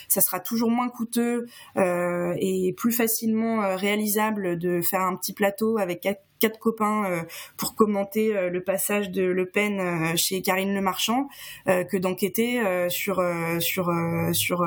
ça 0.09 0.21
sera 0.21 0.41
toujours 0.41 0.71
moins 0.71 0.89
coûteux 0.89 1.47
et 1.77 2.75
plus 2.77 2.93
facilement 2.93 3.77
réalisable 3.77 4.32
de 4.41 4.81
faire 4.81 5.01
un 5.01 5.17
petit 5.17 5.33
plateau 5.33 5.79
avec 5.79 6.01
quatre 6.01 6.23
copains 6.51 7.05
euh, 7.05 7.23
pour 7.57 7.75
commenter 7.75 8.37
euh, 8.37 8.51
le 8.51 8.63
passage 8.63 9.11
de 9.11 9.23
Le 9.23 9.47
Pen 9.47 9.81
euh, 9.81 10.17
chez 10.17 10.43
Karine 10.43 10.75
Le 10.75 10.81
Marchand 10.81 11.29
que 11.67 11.97
d'enquêter 11.97 12.61
sur 12.89 13.23
sur 13.61 13.91
sur 14.33 14.65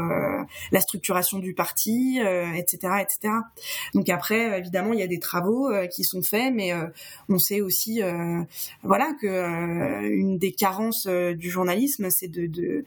la 0.72 0.80
structuration 0.80 1.40
du 1.40 1.54
parti, 1.54 2.20
etc., 2.56 2.94
etc. 3.02 3.34
Donc 3.94 4.10
après, 4.10 4.58
évidemment, 4.58 4.94
il 4.94 5.00
y 5.00 5.04
a 5.04 5.08
des 5.08 5.20
travaux 5.20 5.72
qui 5.94 6.04
sont 6.04 6.22
faits, 6.22 6.54
mais 6.54 6.74
on 7.30 7.38
sait 7.38 7.62
aussi, 7.62 8.02
voilà, 8.84 9.14
que 9.22 10.08
une 10.08 10.38
des 10.38 10.52
carences 10.52 11.08
du 11.08 11.50
journalisme, 11.50 12.10
c'est 12.10 12.28
de 12.28 12.48
de, 12.48 12.84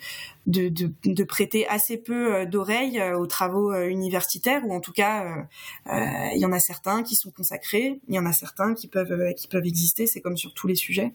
de 0.47 0.69
de, 0.69 0.93
de 1.05 1.25
prêter 1.25 1.67
assez 1.69 1.97
peu 1.99 2.47
d'oreilles 2.47 3.03
aux 3.13 3.27
travaux 3.27 3.75
universitaires, 3.75 4.63
ou 4.67 4.73
en 4.73 4.81
tout 4.81 4.93
cas, 4.93 5.47
il 5.87 6.39
y 6.39 6.45
en 6.45 6.53
a 6.53 6.61
certains 6.61 7.03
qui 7.03 7.15
sont 7.15 7.31
consacrés, 7.31 8.01
il 8.09 8.15
y 8.15 8.19
en 8.19 8.27
a 8.27 8.33
certains 8.33 8.75
qui 8.79 8.89
peuvent 8.89 9.13
euh, 9.13 9.33
qui 9.33 9.49
peuvent 9.49 9.67
exister. 9.67 10.07
C'est 10.07 10.21
comme 10.21 10.37
sur 10.37 10.55
tous 10.55 10.67
les 10.67 10.75
sujets. 10.75 11.13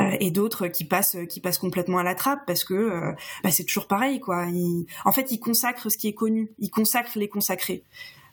Euh, 0.00 0.16
et 0.18 0.30
d'autres 0.30 0.66
qui 0.66 0.84
passent 0.84 1.16
qui 1.28 1.40
passent 1.40 1.58
complètement 1.58 1.98
à 1.98 2.02
la 2.02 2.14
trappe 2.14 2.40
parce 2.46 2.64
que 2.64 2.74
euh, 2.74 3.12
bah, 3.44 3.50
c'est 3.50 3.64
toujours 3.64 3.86
pareil 3.86 4.18
quoi. 4.18 4.46
en 5.04 5.12
fait, 5.12 5.30
ils 5.30 5.38
consacrent 5.38 5.90
ce 5.90 5.96
qui 5.96 6.08
est 6.08 6.14
connu, 6.14 6.50
ils 6.58 6.70
consacrent 6.70 7.18
les 7.18 7.28
consacrés. 7.28 7.84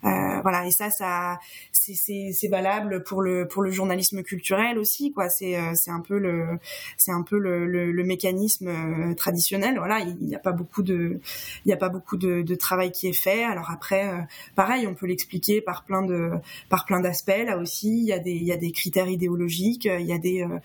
Euh, 0.05 0.41
voilà 0.41 0.65
et 0.67 0.71
ça 0.71 0.89
ça 0.89 1.39
c'est 1.71 2.47
valable 2.49 3.03
pour 3.03 3.21
le 3.21 3.47
pour 3.47 3.61
le 3.63 3.71
journalisme 3.71 4.21
culturel 4.23 4.77
aussi 4.77 5.11
quoi. 5.11 5.29
C'est 5.29 5.57
euh, 5.57 5.73
c'est 5.75 5.91
un 5.91 6.01
peu 6.01 6.17
le 6.17 6.59
c'est 6.97 7.11
un 7.11 7.23
peu 7.23 7.37
le, 7.37 7.65
le, 7.65 8.03
mécanisme 8.03 8.67
euh, 8.67 9.13
traditionnel. 9.15 9.77
Voilà 9.77 9.99
il 9.99 10.17
n'y 10.25 10.35
a 10.35 10.39
pas 10.39 10.51
beaucoup 10.51 10.83
de 10.83 11.19
il 11.65 11.69
y 11.69 11.73
a 11.73 11.77
pas 11.77 11.89
beaucoup 11.89 12.17
de, 12.17 12.41
de, 12.41 12.55
travail 12.55 12.91
qui 12.91 13.07
est 13.07 13.13
fait. 13.13 13.43
Alors 13.43 13.71
après 13.71 14.11
pareil 14.55 14.87
on 14.87 14.93
peut 14.93 15.07
l'expliquer 15.07 15.61
par 15.61 15.83
plein 15.85 16.01
de 16.01 16.31
par 16.69 16.85
plein 16.85 16.99
d'aspects. 16.99 17.43
Là 17.45 17.57
aussi 17.57 17.89
il 17.89 18.05
y 18.05 18.13
a 18.13 18.19
des 18.19 18.33
il 18.33 18.43
y 18.43 18.51
a 18.51 18.57
des 18.57 18.71
critères 18.71 19.07
idéologiques 19.07 19.85
il 19.85 20.05
y 20.05 20.13
a 20.13 20.17
des 20.17 20.43
euh, 20.43 20.59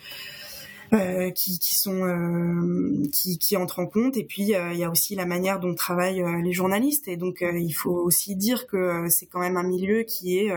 qui, 0.90 1.58
qui, 1.58 1.74
sont 1.74 2.02
euh, 2.04 3.02
qui, 3.12 3.38
qui, 3.38 3.56
entrent 3.56 3.80
en 3.80 3.86
compte. 3.86 4.16
Et 4.16 4.24
puis 4.24 4.54
euh, 4.54 4.72
il 4.72 4.78
y 4.78 4.84
a 4.84 4.90
aussi 4.90 5.14
la 5.14 5.26
manière 5.26 5.60
dont 5.60 5.74
travaillent 5.74 6.24
les 6.42 6.52
journalistes. 6.52 7.08
Et 7.08 7.16
donc 7.16 7.42
il 7.42 7.72
faut 7.72 7.94
aussi 7.94 8.36
dire 8.36 8.66
que 8.66 9.06
c'est 9.08 9.26
quand 9.26 9.40
même 9.40 9.56
un 9.56 9.64
milieu 9.64 10.02
qui 10.02 10.38
est 10.38 10.52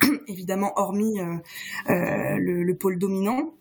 évidemment 0.28 0.72
hormis 0.76 1.18
le, 1.88 2.62
le, 2.62 2.74
pôle 2.74 2.98
dominant 2.98 3.54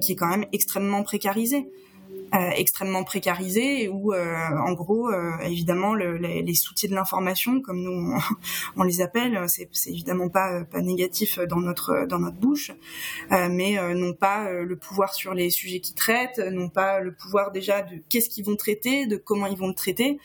qui 0.00 0.12
est 0.12 0.16
quand 0.16 0.28
même 0.28 0.46
extrêmement 0.52 1.02
précarisé 1.02 1.68
euh, 2.34 2.50
extrêmement 2.56 3.04
précarisés 3.04 3.88
où, 3.88 4.12
euh, 4.12 4.34
en 4.66 4.72
gros, 4.74 5.08
euh, 5.08 5.32
évidemment, 5.44 5.94
le, 5.94 6.18
les, 6.18 6.42
les, 6.42 6.54
soutiens 6.54 6.90
de 6.90 6.94
l'information, 6.94 7.62
comme 7.62 7.80
nous 7.80 8.18
on, 8.76 8.82
les 8.82 9.00
appelle, 9.00 9.44
c'est, 9.48 9.70
évidemment 9.86 10.28
pas 10.28 10.64
pas 10.64 10.82
négatif 10.82 11.38
dans 11.48 11.60
notre 11.60 12.06
dans 12.06 12.18
notre 12.18 12.36
bouche, 12.36 12.72
mais 13.30 13.76
n'ont 13.94 14.12
pas 14.12 14.50
le 14.50 14.76
pouvoir 14.76 15.14
sur 15.14 15.32
les 15.32 15.50
sujets 15.50 15.80
qu'ils 15.80 15.94
traitent, 15.94 16.38
n'ont 16.38 16.68
pas 16.68 17.00
le 17.00 17.14
pouvoir 17.14 17.50
déjà 17.50 17.82
de 17.82 18.02
qu'est-ce 18.08 18.28
qu'ils 18.28 18.44
vont 18.44 18.56
traiter, 18.56 19.06
de 19.06 19.16
comment 19.16 19.46
ils 19.46 19.56
vont 19.56 19.68
le 19.68 19.74
traiter, 19.74 20.18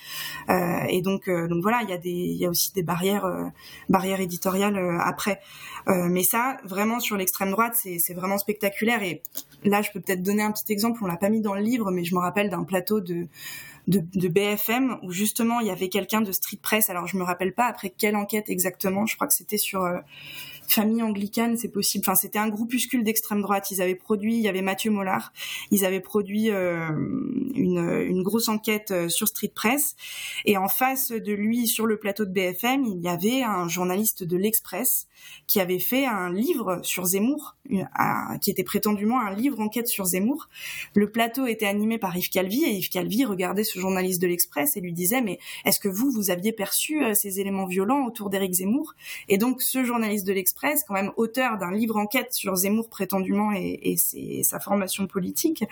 et 0.49 1.01
donc 1.01 1.29
donc 1.29 1.61
voilà, 1.61 1.81
il 1.83 1.89
y 1.89 1.93
a 1.93 1.99
y 2.03 2.45
a 2.45 2.49
aussi 2.49 2.73
des 2.73 2.83
barrières 2.83 3.51
barrières 3.89 4.19
éditoriales 4.19 4.77
après. 5.01 5.39
mais 5.87 6.23
ça, 6.23 6.57
vraiment 6.65 6.99
sur 6.99 7.15
l'extrême 7.17 7.51
droite, 7.51 7.75
c'est, 7.81 7.99
c'est 7.99 8.13
vraiment 8.13 8.37
spectaculaire. 8.37 9.03
Et 9.03 9.21
là, 9.63 9.81
je 9.81 9.91
peux 9.91 9.99
peut-être 9.99 10.21
donner 10.21 10.43
un 10.43 10.51
petit 10.51 10.71
exemple. 10.71 11.03
On 11.03 11.07
l'a 11.07 11.17
pas 11.17 11.29
mis 11.29 11.41
dans 11.41 11.53
le 11.53 11.61
livre, 11.61 11.91
mais 11.93 12.03
je 12.03 12.15
me 12.15 12.19
rappelle 12.19 12.49
d'un 12.49 12.63
plateau 12.63 12.99
de, 12.99 13.27
BFM 13.87 14.97
où 15.03 15.11
justement 15.11 15.59
il 15.59 15.67
y 15.67 15.71
avait 15.71 15.89
quelqu'un 15.89 16.21
de 16.21 16.31
Street 16.31 16.59
Press. 16.61 16.89
Alors 16.89 17.07
je 17.07 17.17
me 17.17 17.23
rappelle 17.23 17.53
pas 17.53 17.65
après 17.65 17.89
quelle 17.89 18.15
enquête 18.15 18.49
exactement. 18.49 19.05
Je 19.05 19.15
crois 19.15 19.27
que 19.27 19.33
c'était 19.33 19.57
sur 19.57 19.83
euh, 19.83 19.99
famille 20.73 21.01
anglicane, 21.01 21.57
c'est 21.57 21.69
possible. 21.69 22.03
Enfin, 22.05 22.15
c'était 22.15 22.39
un 22.39 22.49
groupuscule 22.49 23.03
d'extrême 23.03 23.41
droite. 23.41 23.71
Ils 23.71 23.81
avaient 23.81 23.95
produit, 23.95 24.35
il 24.35 24.41
y 24.41 24.47
avait 24.47 24.61
Mathieu 24.61 24.91
Mollard, 24.91 25.33
ils 25.71 25.85
avaient 25.85 25.99
produit 25.99 26.49
euh, 26.49 26.89
une, 27.55 28.23
grosse 28.23 28.47
enquête 28.47 28.91
euh, 28.91 29.09
sur 29.09 29.27
Street 29.27 29.51
Press. 29.53 29.95
Et 30.45 30.57
en 30.57 30.67
face 30.67 31.11
de 31.11 31.33
lui, 31.33 31.67
sur 31.67 31.85
le 31.85 31.97
plateau 31.97 32.25
de 32.25 32.31
BFM, 32.31 32.85
il 32.85 33.01
y 33.01 33.07
avait 33.07 33.43
un 33.43 33.67
journaliste 33.67 34.23
de 34.23 34.37
l'Express 34.37 35.07
qui 35.47 35.59
avait 35.59 35.79
fait 35.79 36.05
un 36.05 36.31
livre 36.31 36.79
sur 36.83 37.05
Zemmour, 37.05 37.55
qui 38.41 38.51
était 38.51 38.63
prétendument 38.63 39.19
un 39.21 39.33
livre 39.33 39.59
enquête 39.59 39.87
sur 39.87 40.05
Zemmour. 40.05 40.49
Le 40.95 41.09
plateau 41.11 41.45
était 41.45 41.65
animé 41.65 41.97
par 41.97 42.15
Yves 42.15 42.29
Calvi 42.29 42.63
et 42.63 42.71
Yves 42.71 42.89
Calvi 42.89 43.25
regardait 43.25 43.63
ce 43.63 43.79
journaliste 43.79 44.21
de 44.21 44.27
l'Express 44.27 44.75
et 44.75 44.81
lui 44.81 44.93
disait 44.93 45.21
mais 45.21 45.39
est-ce 45.65 45.79
que 45.79 45.87
vous 45.87 46.11
vous 46.11 46.29
aviez 46.29 46.51
perçu 46.51 47.03
euh, 47.03 47.13
ces 47.13 47.39
éléments 47.39 47.65
violents 47.65 48.05
autour 48.05 48.29
d'Éric 48.29 48.53
Zemmour? 48.53 48.93
Et 49.29 49.37
donc 49.37 49.61
ce 49.61 49.83
journaliste 49.83 50.25
de 50.27 50.33
l'Express 50.33 50.62
quand 50.87 50.93
même 50.93 51.11
auteur 51.17 51.57
d'un 51.57 51.71
livre 51.71 51.97
enquête 51.97 52.33
sur 52.33 52.55
Zemmour 52.55 52.89
prétendument 52.89 53.51
et, 53.53 53.95
sa 54.43 54.59
formation 54.59 55.07
politique, 55.07 55.63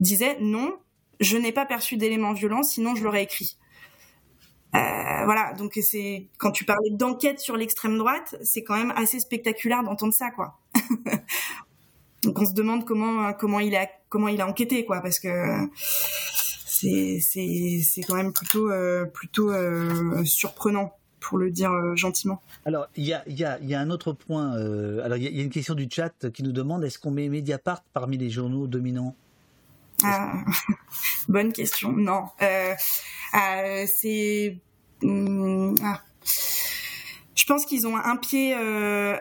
disait 0.00 0.36
non, 0.40 0.76
je 1.20 1.36
n'ai 1.36 1.52
pas 1.52 1.66
perçu 1.66 1.96
d'éléments 1.96 2.32
violents, 2.32 2.62
sinon 2.62 2.94
je 2.94 3.04
l'aurais 3.04 3.22
écrit. 3.22 3.56
Euh, 4.74 5.24
voilà, 5.24 5.52
donc 5.52 5.78
c'est 5.80 6.26
quand 6.38 6.50
tu 6.50 6.64
parlais 6.64 6.90
d'enquête 6.90 7.38
sur 7.38 7.56
l'extrême 7.56 7.96
droite, 7.96 8.34
c'est 8.42 8.64
quand 8.64 8.76
même 8.76 8.92
assez 8.96 9.20
spectaculaire 9.20 9.84
d'entendre 9.84 10.12
ça, 10.12 10.30
quoi. 10.30 10.58
donc 12.24 12.40
on 12.40 12.46
se 12.46 12.54
demande 12.54 12.84
comment 12.84 13.32
comment 13.34 13.60
il 13.60 13.76
a 13.76 13.86
comment 14.08 14.26
il 14.28 14.40
a 14.40 14.48
enquêté, 14.48 14.84
quoi, 14.84 15.00
parce 15.00 15.20
que 15.20 15.28
c'est 16.66 17.20
c'est 17.20 18.02
quand 18.02 18.16
même 18.16 18.32
plutôt 18.32 18.68
euh, 18.68 19.04
plutôt 19.04 19.52
euh, 19.52 20.24
surprenant 20.24 20.92
pour 21.24 21.38
le 21.38 21.50
dire 21.50 21.72
euh, 21.72 21.96
gentiment. 21.96 22.42
Alors, 22.64 22.86
il 22.96 23.04
y 23.04 23.14
a, 23.14 23.22
y, 23.26 23.44
a, 23.44 23.58
y 23.60 23.74
a, 23.74 23.80
un 23.80 23.90
autre 23.90 24.12
point. 24.12 24.56
Euh, 24.56 25.04
alors, 25.04 25.16
il 25.16 25.24
y, 25.24 25.40
a 25.40 25.42
une 25.42 25.50
question 25.50 25.74
du 25.74 25.88
chat 25.90 26.30
qui 26.32 26.42
nous 26.42 26.52
demande 26.52 26.84
est-ce 26.84 26.98
qu'on 26.98 27.10
met 27.10 27.28
Mediapart 27.28 27.82
parmi 27.92 28.18
les 28.18 28.30
journaux 28.30 28.66
dominants? 28.66 29.16
Ah, 30.02 30.44
Bonne 31.28 31.52
question. 31.52 31.92
Non. 31.92 32.24
Euh, 32.42 32.74
c'est. 33.86 34.58
Hmm, 35.02 35.74
ah. 35.82 36.00
Je 37.34 37.46
pense 37.46 37.66
qu'ils 37.66 37.86
ont 37.86 37.96
un 37.96 38.16
pied. 38.16 38.54
Euh, 38.54 39.16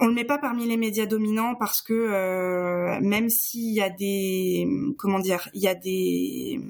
on 0.00 0.06
le 0.06 0.14
met 0.14 0.24
pas 0.24 0.38
parmi 0.38 0.66
les 0.66 0.76
médias 0.76 1.06
dominants 1.06 1.54
parce 1.54 1.82
que 1.82 2.98
même 3.00 3.28
s'il 3.28 3.72
y 3.72 3.80
a 3.80 3.90
des. 3.90 4.68
Comment 4.98 5.18
dire 5.18 5.48
Il 5.52 5.62
y 5.62 5.68
a 5.68 5.74
des 5.74 6.60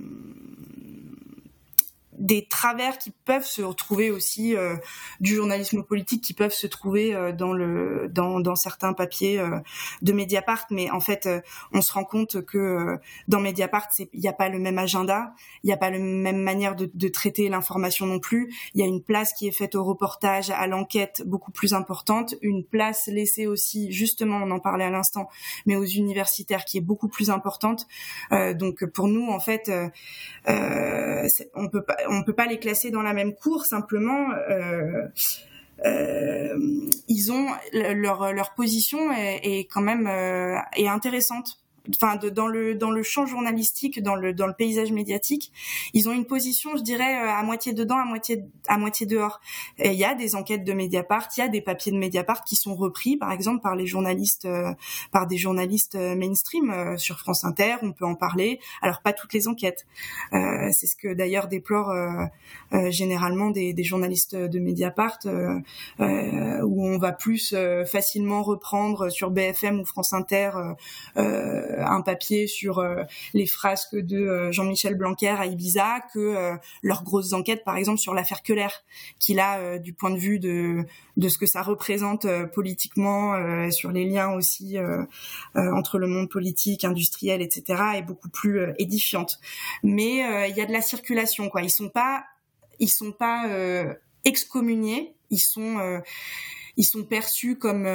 des 2.18 2.46
travers 2.46 2.98
qui 2.98 3.10
peuvent 3.24 3.44
se 3.44 3.62
retrouver 3.62 4.10
aussi 4.10 4.56
euh, 4.56 4.76
du 5.20 5.34
journalisme 5.34 5.82
politique 5.82 6.22
qui 6.22 6.34
peuvent 6.34 6.52
se 6.52 6.66
trouver 6.66 7.14
euh, 7.14 7.32
dans 7.32 7.52
le 7.52 8.08
dans, 8.10 8.40
dans 8.40 8.56
certains 8.56 8.92
papiers 8.92 9.38
euh, 9.38 9.58
de 10.02 10.12
Mediapart. 10.12 10.66
Mais 10.70 10.90
en 10.90 11.00
fait 11.00 11.28
on 11.72 11.80
se 11.80 11.92
rend 11.92 12.04
compte 12.04 12.44
que 12.44 12.98
dans 13.28 13.40
Mediapart 13.40 13.88
il 13.98 14.20
n'y 14.20 14.28
a 14.28 14.32
pas 14.32 14.48
le 14.48 14.58
même 14.58 14.78
agenda 14.78 15.32
il 15.62 15.66
n'y 15.66 15.72
a 15.72 15.76
pas 15.76 15.90
la 15.90 15.98
même 15.98 16.42
manière 16.42 16.76
de, 16.76 16.90
de 16.92 17.08
traiter 17.08 17.48
l'information 17.48 18.06
non 18.06 18.18
plus. 18.18 18.52
Il 18.74 18.80
y 18.80 18.84
a 18.84 18.86
une 18.86 19.02
place 19.02 19.32
qui 19.32 19.46
est 19.46 19.52
faite 19.52 19.74
au 19.74 19.84
reportage 19.84 20.50
à 20.50 20.66
l'enquête 20.66 21.22
beaucoup 21.26 21.52
plus 21.52 21.74
importante 21.74 22.34
une 22.42 22.64
place 22.64 23.06
laissée 23.06 23.46
aussi 23.46 23.92
justement 23.92 24.36
on 24.42 24.50
en 24.50 24.60
parlait 24.60 24.84
à 24.84 24.90
l'instant 24.90 25.28
mais 25.66 25.76
aux 25.76 25.84
universitaires 25.84 26.64
qui 26.64 26.78
est 26.78 26.82
beaucoup 26.82 27.08
plus 27.08 27.30
importante. 27.30 27.86
Donc 28.30 28.84
pour 28.86 29.08
nous 29.08 29.28
en 29.28 29.40
fait 29.40 29.70
on 30.46 31.68
peut 31.68 31.84
pas 31.84 31.96
on 32.08 32.22
peut 32.22 32.32
pas 32.32 32.46
les 32.46 32.58
classer 32.58 32.90
dans 32.90 33.02
la 33.02 33.12
même 33.12 33.34
cour. 33.34 33.64
Simplement, 33.64 34.30
euh, 34.50 35.06
euh, 35.84 36.58
ils 37.08 37.30
leur 37.72 38.54
position 38.54 39.12
est, 39.12 39.40
est 39.42 39.64
quand 39.70 39.82
même 39.82 40.06
euh, 40.06 40.58
est 40.76 40.88
intéressante 40.88 41.58
enfin 41.94 42.16
dans 42.16 42.46
le 42.46 42.74
dans 42.74 42.90
le 42.90 43.02
champ 43.02 43.26
journalistique, 43.26 44.02
dans 44.02 44.14
le 44.14 44.32
dans 44.32 44.46
le 44.46 44.52
paysage 44.52 44.92
médiatique, 44.92 45.52
ils 45.92 46.08
ont 46.08 46.12
une 46.12 46.26
position, 46.26 46.76
je 46.76 46.82
dirais, 46.82 47.22
euh, 47.22 47.30
à 47.30 47.42
moitié 47.42 47.72
dedans, 47.72 47.98
à 47.98 48.04
moitié 48.04 48.44
à 48.68 48.78
moitié 48.78 49.06
dehors. 49.06 49.40
Il 49.78 49.92
y 49.92 50.04
a 50.04 50.14
des 50.14 50.34
enquêtes 50.34 50.64
de 50.64 50.72
Mediapart, 50.72 51.28
il 51.36 51.40
y 51.40 51.42
a 51.42 51.48
des 51.48 51.60
papiers 51.60 51.92
de 51.92 51.98
Mediapart 51.98 52.44
qui 52.44 52.56
sont 52.56 52.74
repris, 52.74 53.16
par 53.16 53.32
exemple, 53.32 53.62
par 53.62 53.76
les 53.76 53.86
journalistes, 53.86 54.46
euh, 54.46 54.72
par 55.12 55.26
des 55.26 55.38
journalistes 55.38 55.94
euh, 55.94 56.16
mainstream 56.16 56.96
sur 56.98 57.18
France 57.18 57.44
Inter. 57.44 57.76
On 57.82 57.92
peut 57.92 58.06
en 58.06 58.14
parler. 58.14 58.60
Alors 58.82 59.02
pas 59.02 59.12
toutes 59.12 59.32
les 59.32 59.48
enquêtes. 59.48 59.86
C'est 60.32 60.86
ce 60.86 60.96
que 60.96 61.14
d'ailleurs 61.14 61.48
déplore 61.48 61.92
généralement 62.88 63.50
des, 63.50 63.72
des, 63.72 63.84
journalistes 63.84 64.34
de 64.34 64.58
Mediapart, 64.58 65.18
où 65.98 66.86
on 66.86 66.98
va 66.98 67.12
plus 67.12 67.54
facilement 67.86 68.42
reprendre 68.42 69.10
sur 69.10 69.30
BFM 69.30 69.80
ou 69.80 69.84
France 69.84 70.12
Inter 70.12 70.50
euh, 71.16 71.75
un 71.78 72.00
papier 72.00 72.46
sur 72.46 72.78
euh, 72.78 73.02
les 73.34 73.46
frasques 73.46 73.96
de 73.96 74.16
euh, 74.16 74.52
Jean-Michel 74.52 74.94
Blanquer 74.94 75.28
à 75.28 75.46
Ibiza 75.46 76.00
que 76.12 76.56
leurs 76.82 77.02
grosses 77.02 77.32
enquêtes, 77.32 77.64
par 77.64 77.76
exemple, 77.76 77.98
sur 77.98 78.14
l'affaire 78.14 78.42
Keller, 78.42 78.68
qui 79.18 79.34
là, 79.34 79.78
du 79.78 79.92
point 79.92 80.10
de 80.10 80.18
vue 80.18 80.38
de, 80.38 80.84
de 81.16 81.28
ce 81.28 81.38
que 81.38 81.46
ça 81.46 81.62
représente 81.62 82.26
politiquement, 82.52 83.34
sur 83.70 83.92
les 83.92 84.04
liens 84.04 84.32
aussi 84.32 84.76
entre 85.54 85.98
le 85.98 86.06
monde 86.06 86.28
politique, 86.28 86.84
industriel, 86.84 87.42
etc., 87.42 87.82
est 87.96 88.02
beaucoup 88.02 88.28
plus 88.28 88.60
édifiante. 88.78 89.38
Mais 89.82 90.48
il 90.48 90.56
y 90.56 90.60
a 90.60 90.66
de 90.66 90.72
la 90.72 90.82
circulation, 90.82 91.48
quoi. 91.48 91.62
Ils 91.62 91.70
sont 91.70 91.88
pas, 91.88 92.24
ils 92.78 92.88
sont 92.88 93.12
pas 93.12 93.46
excommuniés, 94.24 95.14
ils 95.30 95.38
sont, 95.40 96.02
ils 96.76 96.84
sont 96.84 97.04
perçus 97.04 97.56
comme 97.56 97.86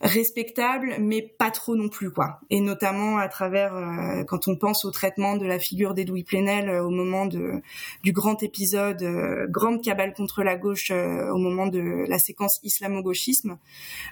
respectable 0.00 0.96
mais 1.00 1.22
pas 1.22 1.50
trop 1.50 1.74
non 1.74 1.88
plus 1.88 2.10
quoi 2.10 2.40
et 2.50 2.60
notamment 2.60 3.16
à 3.16 3.28
travers 3.28 3.74
euh, 3.74 4.24
quand 4.24 4.46
on 4.46 4.54
pense 4.54 4.84
au 4.84 4.90
traitement 4.90 5.36
de 5.36 5.46
la 5.46 5.58
figure 5.58 5.94
d'Edoui 5.94 6.22
Plenel 6.22 6.68
euh, 6.68 6.84
au 6.84 6.90
moment 6.90 7.24
de 7.24 7.62
du 8.02 8.12
grand 8.12 8.42
épisode 8.42 9.02
euh, 9.02 9.46
grande 9.48 9.82
cabale 9.82 10.12
contre 10.12 10.42
la 10.42 10.56
gauche 10.56 10.90
au 10.90 11.38
moment 11.38 11.66
de 11.66 12.04
la 12.08 12.18
séquence 12.18 12.60
islamo-gauchisme 12.62 13.56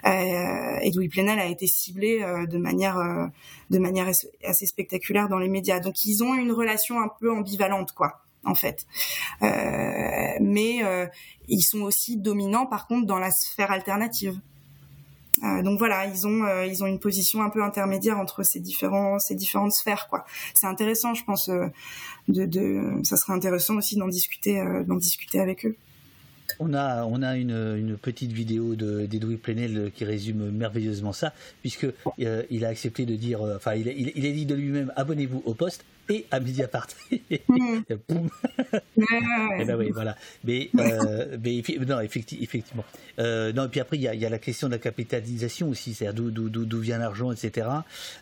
Edoui 0.03 1.07
Plenel 1.07 1.39
a 1.39 1.45
été 1.45 1.67
ciblé 1.67 2.19
de 2.49 2.57
manière 2.57 2.97
de 3.69 3.79
manière 3.79 4.07
assez 4.43 4.65
spectaculaire 4.65 5.29
dans 5.29 5.39
les 5.39 5.49
médias 5.49 5.79
donc 5.79 6.03
ils 6.03 6.23
ont 6.23 6.33
une 6.33 6.51
relation 6.51 6.99
un 6.99 7.09
peu 7.19 7.31
ambivalente 7.31 7.91
quoi 7.91 8.21
en 8.43 8.55
fait. 8.55 8.85
mais 9.41 10.79
ils 11.47 11.61
sont 11.61 11.81
aussi 11.81 12.17
dominants 12.17 12.65
par 12.65 12.87
contre 12.87 13.05
dans 13.05 13.19
la 13.19 13.31
sphère 13.31 13.71
alternative. 13.71 14.39
Euh, 15.45 15.61
donc 15.61 15.77
voilà, 15.77 16.07
ils 16.07 16.25
ont 16.25 16.43
euh, 16.43 16.65
ils 16.65 16.83
ont 16.83 16.87
une 16.87 16.99
position 16.99 17.41
un 17.41 17.49
peu 17.49 17.63
intermédiaire 17.63 18.17
entre 18.17 18.43
ces 18.43 18.59
différents 18.59 19.19
ces 19.19 19.35
différentes 19.35 19.73
sphères 19.73 20.07
quoi. 20.09 20.25
C'est 20.53 20.67
intéressant, 20.67 21.13
je 21.13 21.23
pense. 21.23 21.49
Euh, 21.49 21.67
de, 22.27 22.45
de, 22.45 23.03
ça 23.03 23.17
serait 23.17 23.33
intéressant 23.33 23.75
aussi 23.75 23.97
d'en 23.97 24.07
discuter 24.07 24.59
d'en 24.87 24.95
discuter 24.95 25.39
avec 25.39 25.65
eux. 25.65 25.75
On 26.59 26.73
a, 26.73 27.05
on 27.05 27.21
a 27.21 27.37
une, 27.37 27.75
une 27.77 27.97
petite 27.97 28.31
vidéo 28.31 28.75
d'Edoui 28.75 29.37
Plenel 29.37 29.91
qui 29.93 30.05
résume 30.05 30.49
merveilleusement 30.49 31.13
ça, 31.13 31.33
puisque 31.61 31.87
il 32.17 32.65
a 32.65 32.67
accepté 32.67 33.05
de 33.05 33.15
dire, 33.15 33.41
enfin, 33.41 33.75
il, 33.75 33.87
il 34.15 34.25
a 34.25 34.31
dit 34.31 34.45
de 34.45 34.55
lui-même 34.55 34.91
abonnez-vous 34.95 35.43
au 35.45 35.53
poste, 35.53 35.85
et 36.09 36.25
à 36.31 36.39
Mediapart. 36.39 36.87
Hmm. 37.47 37.81
Boum. 38.09 38.29
et 38.97 39.65
ben 39.65 39.75
oui, 39.77 39.89
voilà. 39.91 40.15
Mais, 40.43 40.69
euh, 40.77 41.37
mais 41.43 41.63
non, 41.85 41.99
effectivement. 41.99 42.85
Euh, 43.19 43.53
non, 43.53 43.65
et 43.65 43.69
puis 43.69 43.79
après, 43.79 43.97
il 43.97 44.03
y 44.03 44.07
a, 44.07 44.13
y 44.13 44.25
a, 44.25 44.29
la 44.29 44.39
question 44.39 44.67
de 44.67 44.73
la 44.73 44.79
capitalisation 44.79 45.69
aussi, 45.69 45.93
c'est-à-dire 45.93 46.31
d'où 46.31 46.79
vient 46.79 46.97
l'argent, 46.97 47.31
etc. 47.31 47.67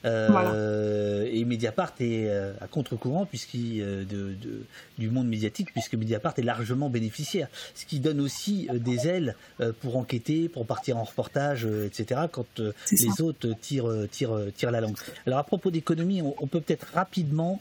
Euh, 0.06 1.28
Et 1.32 1.46
Mediapart 1.46 1.94
est 2.00 2.30
à 2.62 2.68
contre-courant 2.68 3.26
puisqu'il 3.26 3.80
de, 3.82 4.06
de, 4.06 4.66
du 4.98 5.10
monde 5.10 5.28
médiatique, 5.28 5.72
puisque 5.72 5.96
Mediapart 5.96 6.34
est 6.38 6.44
largement 6.44 6.90
bénéficiaire, 6.90 7.48
ce 7.76 7.86
qui 7.86 8.00
donne 8.00 8.22
aussi 8.22 8.68
des 8.74 9.08
ailes 9.08 9.36
pour 9.82 9.98
enquêter, 9.98 10.50
pour 10.50 10.66
partir 10.66 10.98
en 10.98 11.04
reportage, 11.04 11.66
etc. 11.66 12.22
Quand 12.32 12.60
les 12.60 13.22
autres 13.22 13.50
tirent, 13.60 14.08
tirent, 14.12 14.40
tirent 14.56 14.72
la 14.72 14.82
langue. 14.82 14.96
Alors 15.26 15.40
à 15.40 15.44
propos 15.44 15.72
d'économie, 15.72 16.22
on, 16.22 16.36
on, 16.40 16.48
peut 16.48 16.62
peut-être 16.62 16.88
rapidement 16.94 17.60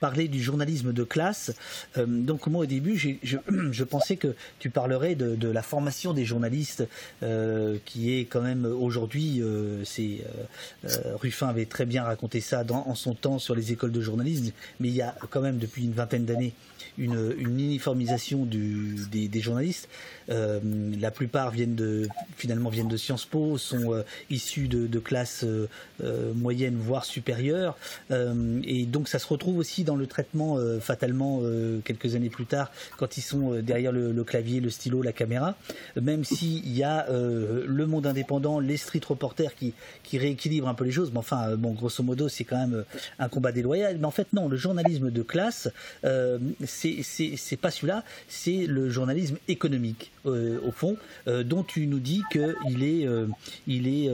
parler 0.00 0.28
du 0.28 0.42
journalisme 0.42 0.92
de 0.92 1.04
classe. 1.04 1.52
donc 2.06 2.46
moi 2.46 2.62
au 2.62 2.66
début, 2.66 2.96
je, 3.22 3.84
pensais 3.84 4.16
que 4.16 4.34
tu 4.58 4.70
parlerais 4.70 5.14
de, 5.14 5.48
la 5.48 5.62
formation 5.62 6.12
des 6.12 6.24
journalistes, 6.24 6.86
qui 7.84 8.18
est 8.18 8.24
quand 8.24 8.42
même 8.42 8.64
aujourd'hui, 8.64 9.42
c'est 9.84 10.18
Ruffin 11.20 11.48
avait 11.48 11.66
très 11.66 11.86
bien 11.86 12.04
raconté 12.04 12.40
ça 12.40 12.64
en 12.70 12.94
son 12.94 13.14
temps 13.14 13.38
sur 13.38 13.54
les 13.54 13.72
écoles 13.72 13.92
de 13.92 14.00
journalisme, 14.00 14.52
mais 14.78 14.88
il 14.88 14.94
y 14.94 15.02
a 15.02 15.14
quand 15.30 15.40
même 15.40 15.58
depuis 15.58 15.84
une 15.84 15.92
vingtaine 15.92 16.24
d'années 16.24 16.54
une, 17.00 17.34
uniformisation 17.38 18.44
des, 18.46 19.40
journalistes. 19.40 19.88
Euh, 20.28 20.60
la 21.00 21.10
plupart 21.10 21.50
viennent 21.50 21.74
de, 21.74 22.06
finalement 22.36 22.70
viennent 22.70 22.88
de 22.88 22.96
Sciences 22.96 23.24
Po, 23.24 23.58
sont 23.58 23.92
euh, 23.94 24.02
issus 24.28 24.68
de, 24.68 24.98
classes 24.98 25.44
euh, 25.44 26.32
moyennes 26.34 26.76
voire 26.76 27.04
supérieures, 27.04 27.76
et 28.10 28.84
donc 28.84 29.08
ça 29.08 29.18
se 29.18 29.26
retrouve 29.26 29.56
aussi 29.56 29.82
dans 29.82 29.96
le 29.96 30.06
traitement 30.06 30.58
fatalement 30.80 31.42
quelques 31.84 32.14
années 32.14 32.28
plus 32.28 32.44
tard 32.44 32.70
quand 32.98 33.16
ils 33.16 33.22
sont 33.22 33.60
derrière 33.62 33.92
le, 33.92 34.24
clavier, 34.24 34.60
le 34.60 34.68
stylo, 34.68 35.00
la 35.00 35.12
caméra. 35.12 35.56
Même 36.00 36.24
s'il 36.24 36.68
y 36.70 36.82
a 36.82 37.06
le 37.10 37.86
monde 37.86 38.06
indépendant, 38.06 38.60
les 38.60 38.76
street 38.76 39.00
reporters 39.08 39.54
qui 39.54 39.72
qui 40.02 40.18
rééquilibrent 40.18 40.68
un 40.68 40.74
peu 40.74 40.84
les 40.84 40.90
choses, 40.90 41.10
mais 41.12 41.18
enfin 41.18 41.56
bon 41.56 41.72
grosso 41.72 42.02
modo 42.02 42.28
c'est 42.28 42.44
quand 42.44 42.58
même 42.58 42.84
un 43.18 43.28
combat 43.28 43.52
déloyal. 43.52 43.96
Mais 43.98 44.06
en 44.06 44.10
fait 44.10 44.32
non, 44.34 44.48
le 44.48 44.56
journalisme 44.56 45.10
de 45.10 45.22
classe 45.22 45.68
c'est 46.66 46.89
pas 47.60 47.70
celui-là, 47.70 48.04
c'est 48.28 48.66
le 48.66 48.90
journalisme 48.90 49.38
économique 49.48 50.12
euh, 50.26 50.60
au 50.64 50.72
fond, 50.72 50.96
euh, 51.26 51.42
dont 51.42 51.62
tu 51.62 51.86
nous 51.86 52.00
dis 52.00 52.22
qu'il 52.30 52.82
est, 52.82 53.06
euh, 53.06 53.26
il 53.66 53.86
est, 53.88 54.10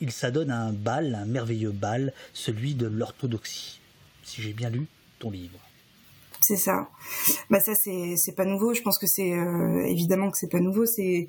il, 0.00 0.12
s'adonne 0.12 0.50
à 0.50 0.60
un 0.60 0.72
bal, 0.72 1.14
un 1.14 1.24
merveilleux 1.24 1.72
bal, 1.72 2.12
celui 2.32 2.74
de 2.74 2.86
l'orthodoxie. 2.86 3.80
Si 4.22 4.42
j'ai 4.42 4.52
bien 4.52 4.70
lu 4.70 4.86
ton 5.18 5.30
livre. 5.30 5.58
C'est 6.48 6.56
ça. 6.56 6.88
Bah 7.50 7.60
ça 7.60 7.74
c'est 7.74 8.16
c'est 8.16 8.32
pas 8.32 8.46
nouveau. 8.46 8.72
Je 8.72 8.80
pense 8.80 8.96
que 8.96 9.06
c'est 9.06 9.34
évidemment 9.84 10.30
que 10.30 10.38
c'est 10.38 10.48
pas 10.48 10.60
nouveau. 10.60 10.86
C'est 10.86 11.26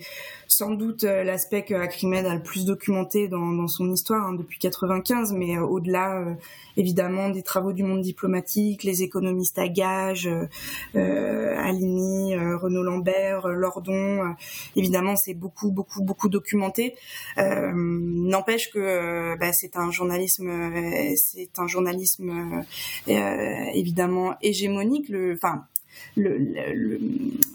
sans 0.48 0.72
doute 0.72 1.04
l'aspect 1.04 1.66
que 1.66 1.74
Acrimed 1.74 2.26
a 2.26 2.36
le 2.36 2.42
plus 2.42 2.64
documenté 2.64 3.28
dans, 3.28 3.52
dans 3.52 3.68
son 3.68 3.92
histoire 3.92 4.28
hein, 4.28 4.34
depuis 4.34 4.60
95, 4.60 5.34
mais 5.34 5.58
au-delà 5.58 6.24
évidemment 6.80 7.30
des 7.30 7.44
travaux 7.44 7.74
du 7.74 7.84
monde 7.84 8.02
diplomatique, 8.02 8.84
les 8.84 9.04
économistes 9.04 9.60
à 9.60 9.68
gage, 9.68 10.28
euh, 10.28 10.46
euh 10.96 11.56
Alini, 11.58 12.36
euh, 12.36 12.58
Renaud 12.58 12.84
Lambert, 12.84 13.46
euh, 13.46 13.54
Lordon. 13.54 14.36
évidemment, 14.76 15.16
c'est 15.16 15.34
beaucoup, 15.34 15.72
beaucoup, 15.72 16.02
beaucoup 16.02 16.30
documenté. 16.30 16.96
N'empêche 17.38 18.72
que 18.72 19.38
bah, 19.38 19.52
c'est 19.52 19.76
un 19.76 19.92
journalisme, 19.92 20.50
c'est 21.16 21.58
un 21.58 21.68
journalisme 21.68 22.64
évidemment 23.08 24.36
hégémonique. 24.42 25.09
Le, 25.10 25.34
enfin, 25.34 25.66
le, 26.16 26.38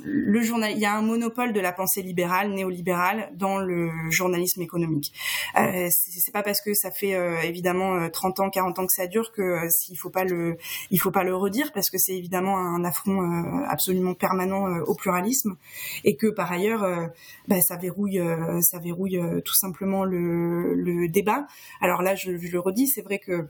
le, 0.04 0.42
journal, 0.42 0.72
il 0.72 0.78
y 0.78 0.84
a 0.84 0.94
un 0.94 1.02
monopole 1.02 1.52
de 1.52 1.60
la 1.60 1.72
pensée 1.72 2.02
libérale, 2.02 2.50
néolibérale 2.50 3.30
dans 3.34 3.58
le 3.58 3.90
journalisme 4.10 4.62
économique. 4.62 5.12
Euh, 5.58 5.88
c'est 5.90 6.32
pas 6.32 6.42
parce 6.42 6.60
que 6.60 6.74
ça 6.74 6.90
fait 6.90 7.14
euh, 7.14 7.40
évidemment 7.42 8.08
30 8.08 8.40
euh, 8.40 8.42
ans, 8.44 8.50
40 8.50 8.78
ans 8.78 8.86
que 8.86 8.92
ça 8.92 9.06
dure 9.06 9.32
que 9.32 9.42
euh, 9.42 9.68
faut 9.96 10.10
pas 10.10 10.24
le, 10.24 10.56
il 10.90 10.98
faut 10.98 11.10
pas 11.10 11.24
le 11.24 11.34
redire 11.34 11.72
parce 11.72 11.90
que 11.90 11.98
c'est 11.98 12.14
évidemment 12.14 12.58
un 12.58 12.84
affront 12.84 13.22
euh, 13.22 13.64
absolument 13.68 14.14
permanent 14.14 14.78
au 14.86 14.94
pluralisme 14.94 15.56
et 16.04 16.16
que 16.16 16.26
par 16.26 16.50
ailleurs, 16.50 17.10
bah, 17.48 17.60
ça 17.60 17.76
verrouille, 17.76 18.20
ça 18.60 18.78
verrouille 18.78 19.20
tout 19.44 19.54
simplement 19.54 20.04
le, 20.04 20.74
le 20.74 21.08
débat. 21.08 21.46
Alors 21.80 22.02
là, 22.02 22.14
je, 22.14 22.36
je 22.36 22.52
le 22.52 22.60
redis, 22.60 22.88
c'est 22.88 23.02
vrai 23.02 23.18
que 23.18 23.48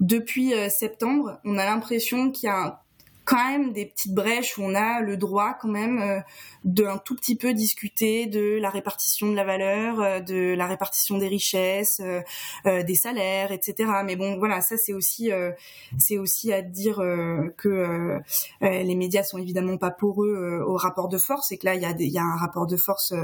depuis 0.00 0.52
septembre, 0.70 1.40
on 1.44 1.58
a 1.58 1.64
l'impression 1.64 2.30
qu'il 2.30 2.48
y 2.48 2.50
a 2.50 2.58
un 2.58 2.78
quand 3.24 3.36
même 3.36 3.72
des 3.72 3.86
petites 3.86 4.14
brèches 4.14 4.58
où 4.58 4.62
on 4.62 4.74
a 4.74 5.00
le 5.00 5.16
droit 5.16 5.54
quand 5.60 5.68
même 5.68 5.98
euh, 5.98 6.20
d'un 6.64 6.98
tout 6.98 7.14
petit 7.14 7.36
peu 7.36 7.54
discuter 7.54 8.26
de 8.26 8.58
la 8.60 8.68
répartition 8.68 9.30
de 9.30 9.36
la 9.36 9.44
valeur, 9.44 10.00
euh, 10.00 10.20
de 10.20 10.54
la 10.54 10.66
répartition 10.66 11.16
des 11.16 11.28
richesses, 11.28 12.00
euh, 12.00 12.82
des 12.82 12.94
salaires, 12.94 13.52
etc. 13.52 13.90
Mais 14.04 14.16
bon, 14.16 14.38
voilà, 14.38 14.60
ça 14.60 14.76
c'est 14.76 14.92
aussi 14.92 15.30
c'est 15.98 16.18
aussi 16.18 16.52
à 16.52 16.62
dire 16.62 16.96
que 17.56 18.20
les 18.60 18.94
médias 18.94 19.22
sont 19.22 19.38
évidemment 19.38 19.76
pas 19.76 19.90
poreux 19.90 20.62
au 20.66 20.76
rapport 20.76 21.08
de 21.08 21.18
force 21.18 21.52
et 21.52 21.58
que 21.58 21.66
là 21.66 21.74
il 21.74 21.82
y 21.82 21.84
a 21.84 21.94
il 21.98 22.12
y 22.12 22.18
a 22.18 22.22
un 22.22 22.36
rapport 22.36 22.66
de 22.66 22.76
force 22.76 23.14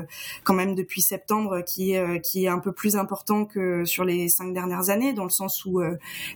quand 0.44 0.54
même 0.54 0.74
depuis 0.74 1.02
septembre 1.02 1.62
qui 1.62 1.92
est 1.92 2.20
qui 2.20 2.44
est 2.44 2.48
un 2.48 2.58
peu 2.58 2.72
plus 2.72 2.96
important 2.96 3.44
que 3.44 3.84
sur 3.84 4.04
les 4.04 4.28
cinq 4.28 4.52
dernières 4.52 4.90
années 4.90 5.12
dans 5.12 5.24
le 5.24 5.30
sens 5.30 5.64
où 5.64 5.80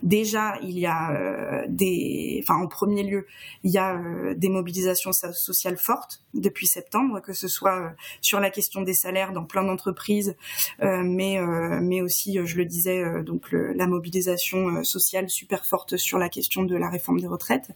déjà 0.02 0.58
il 0.62 0.78
y 0.78 0.86
a 0.86 1.64
des 1.68 2.40
enfin 2.42 2.56
en 2.56 2.66
premier 2.66 3.02
lieu 3.02 3.26
il 3.64 3.70
y 3.70 3.78
a 3.78 3.96
euh, 3.96 4.34
des 4.34 4.50
mobilisations 4.50 5.12
sociales 5.12 5.78
fortes 5.78 6.22
depuis 6.34 6.66
septembre, 6.66 7.20
que 7.20 7.32
ce 7.32 7.48
soit 7.48 7.80
euh, 7.80 7.88
sur 8.20 8.38
la 8.38 8.50
question 8.50 8.82
des 8.82 8.92
salaires 8.92 9.32
dans 9.32 9.44
plein 9.44 9.64
d'entreprises, 9.64 10.36
euh, 10.82 11.02
mais 11.02 11.38
mais 11.80 12.02
aussi, 12.02 12.38
je 12.44 12.56
le 12.56 12.64
disais, 12.66 13.22
donc 13.22 13.48
la 13.52 13.86
mobilisation 13.86 14.84
sociale 14.84 15.30
super 15.30 15.64
forte 15.64 15.96
sur 15.96 16.18
la 16.18 16.28
question 16.28 16.62
de 16.62 16.76
la 16.76 16.90
réforme 16.90 17.20
des 17.20 17.26
retraites, 17.26 17.70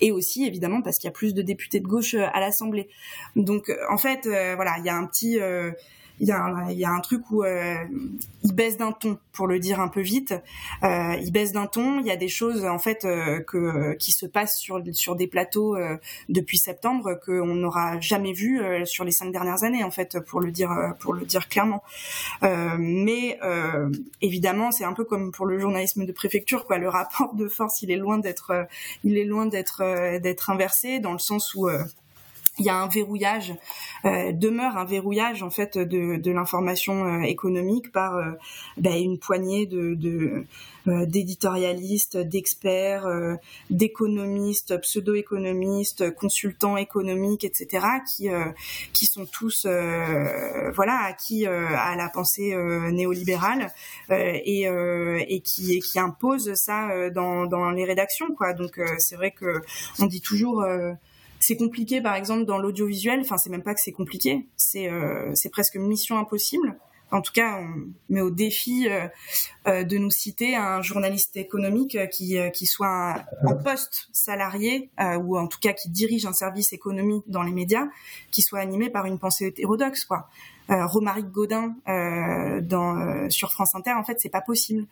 et 0.00 0.12
aussi 0.12 0.44
évidemment 0.44 0.82
parce 0.82 0.98
qu'il 0.98 1.08
y 1.08 1.08
a 1.08 1.12
plus 1.12 1.32
de 1.32 1.42
députés 1.42 1.80
de 1.80 1.86
gauche 1.86 2.14
à 2.14 2.38
l'Assemblée. 2.40 2.88
Donc 3.36 3.72
en 3.90 3.96
fait, 3.96 4.26
voilà, 4.26 4.76
il 4.78 4.84
y 4.84 4.90
a 4.90 4.96
un 4.96 5.06
petit 5.06 5.38
il 6.20 6.28
y 6.28 6.84
a 6.84 6.90
un, 6.90 7.00
truc 7.00 7.30
où 7.30 7.42
euh, 7.42 7.74
il 8.44 8.54
baisse 8.54 8.76
d'un 8.76 8.92
ton, 8.92 9.18
pour 9.32 9.46
le 9.46 9.58
dire 9.58 9.80
un 9.80 9.88
peu 9.88 10.02
vite. 10.02 10.34
Euh, 10.82 11.16
il 11.20 11.32
baisse 11.32 11.52
d'un 11.52 11.66
ton. 11.66 11.98
Il 12.00 12.06
y 12.06 12.10
a 12.10 12.16
des 12.16 12.28
choses 12.28 12.66
en 12.66 12.78
fait 12.78 13.06
euh, 13.06 13.94
qui 13.94 14.12
se 14.12 14.26
passent 14.26 14.58
sur 14.58 15.16
des 15.16 15.26
plateaux 15.26 15.76
depuis 16.28 16.58
septembre 16.58 17.18
qu'on 17.24 17.54
n'aura 17.54 17.98
jamais 18.00 18.34
vu 18.34 18.60
sur 18.84 19.04
les 19.04 19.12
cinq 19.12 19.32
dernières 19.32 19.64
années 19.64 19.82
en 19.82 19.90
fait, 19.90 20.18
pour 20.20 20.40
le 20.40 20.50
dire 20.50 21.48
clairement. 21.48 21.82
mais 22.42 23.38
évidemment, 24.20 24.72
c'est 24.72 24.84
un 24.84 24.92
peu 24.92 25.04
comme 25.04 25.32
pour 25.32 25.46
le 25.46 25.58
journalisme 25.58 26.04
de 26.04 26.12
préfecture, 26.12 26.66
quoi. 26.66 26.76
Le 26.78 26.88
rapport 26.88 27.34
de 27.34 27.48
force, 27.48 27.80
il 27.82 27.90
est 27.90 27.96
loin 27.96 28.18
d'être 28.18 28.68
inversé 30.50 31.00
dans 31.00 31.12
le 31.12 31.18
sens 31.18 31.54
où 31.54 31.68
il 32.58 32.66
y 32.66 32.68
a 32.68 32.76
un 32.76 32.88
verrouillage, 32.88 33.54
euh, 34.04 34.32
demeure 34.32 34.76
un 34.76 34.84
verrouillage 34.84 35.42
en 35.42 35.50
fait 35.50 35.78
de, 35.78 36.16
de 36.16 36.30
l'information 36.30 37.04
euh, 37.04 37.22
économique 37.22 37.92
par 37.92 38.16
euh, 38.16 38.32
ben, 38.76 39.02
une 39.02 39.18
poignée 39.18 39.66
de, 39.66 39.94
de 39.94 40.44
euh, 40.88 41.06
d'éditorialistes, 41.06 42.16
d'experts, 42.16 43.06
d'économistes, 43.68 44.80
pseudo-économistes, 44.80 46.14
consultants 46.14 46.76
économiques, 46.78 47.44
etc., 47.44 47.86
qui 48.06 48.28
qui 48.94 49.06
sont 49.06 49.26
tous 49.26 49.66
voilà 49.66 51.00
acquis 51.04 51.46
à 51.46 51.94
la 51.96 52.08
pensée 52.08 52.56
néolibérale 52.92 53.70
et 54.08 54.62
et 54.62 55.40
qui 55.40 55.76
et 55.76 55.80
qui 55.80 55.98
imposent 55.98 56.54
ça 56.54 57.10
dans 57.10 57.44
dans 57.44 57.70
les 57.70 57.84
rédactions 57.84 58.34
quoi. 58.34 58.54
Donc 58.54 58.80
c'est 58.98 59.16
vrai 59.16 59.32
que 59.32 59.60
on 59.98 60.06
dit 60.06 60.22
toujours 60.22 60.64
c'est 61.40 61.56
compliqué, 61.56 62.00
par 62.00 62.14
exemple, 62.14 62.44
dans 62.44 62.58
l'audiovisuel. 62.58 63.20
Enfin, 63.20 63.38
c'est 63.38 63.50
même 63.50 63.62
pas 63.62 63.74
que 63.74 63.80
c'est 63.80 63.92
compliqué. 63.92 64.46
C'est 64.56 64.88
euh, 64.88 65.32
c'est 65.34 65.48
presque 65.48 65.76
mission 65.76 66.18
impossible. 66.18 66.76
En 67.12 67.22
tout 67.22 67.32
cas, 67.32 67.58
on 67.58 67.92
met 68.08 68.20
au 68.20 68.30
défi 68.30 68.88
euh, 68.88 69.08
euh, 69.66 69.82
de 69.82 69.98
nous 69.98 70.10
citer 70.10 70.54
un 70.54 70.80
journaliste 70.80 71.36
économique 71.36 71.98
qui, 72.12 72.36
qui 72.54 72.66
soit 72.66 73.24
en 73.44 73.56
poste 73.56 74.08
salarié 74.12 74.90
ou 75.18 75.36
en 75.36 75.48
tout 75.48 75.58
cas 75.60 75.72
qui 75.72 75.88
dirige 75.88 76.24
un 76.26 76.32
service 76.32 76.72
économique 76.72 77.24
dans 77.26 77.42
les 77.42 77.52
médias, 77.52 77.88
qui 78.30 78.42
soit 78.42 78.60
animé 78.60 78.90
par 78.90 79.06
une 79.06 79.18
pensée 79.18 79.46
hétérodoxe, 79.46 80.04
quoi. 80.04 80.28
Romaric 80.68 81.26
Godin 81.32 81.74
dans, 82.62 83.28
sur 83.28 83.50
France 83.50 83.74
Inter, 83.74 83.94
en 83.94 84.04
fait, 84.04 84.20
c'est 84.20 84.28
pas 84.28 84.40
possible 84.40 84.82
euh, 84.82 84.86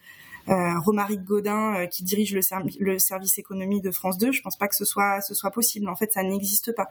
Romaric 0.49 1.25
Godin 1.25 1.75
euh, 1.75 1.87
qui 1.87 2.03
dirige 2.05 2.35
le, 2.35 2.41
le, 2.81 2.99
service 2.99 3.39
économie 3.39 3.81
de 3.81 3.91
France 3.91 4.19
2, 4.19 4.33
je 4.33 4.43
pense 4.43 4.57
pas 4.57 4.69
que 4.69 4.77
ce 4.77 4.85
soit 4.85 5.21
ce 5.21 5.35
soit 5.35 5.51
possible. 5.51 5.89
En 5.89 5.97
fait, 5.97 6.13
ça 6.13 6.23
n'existe 6.23 6.73
pas. 6.75 6.89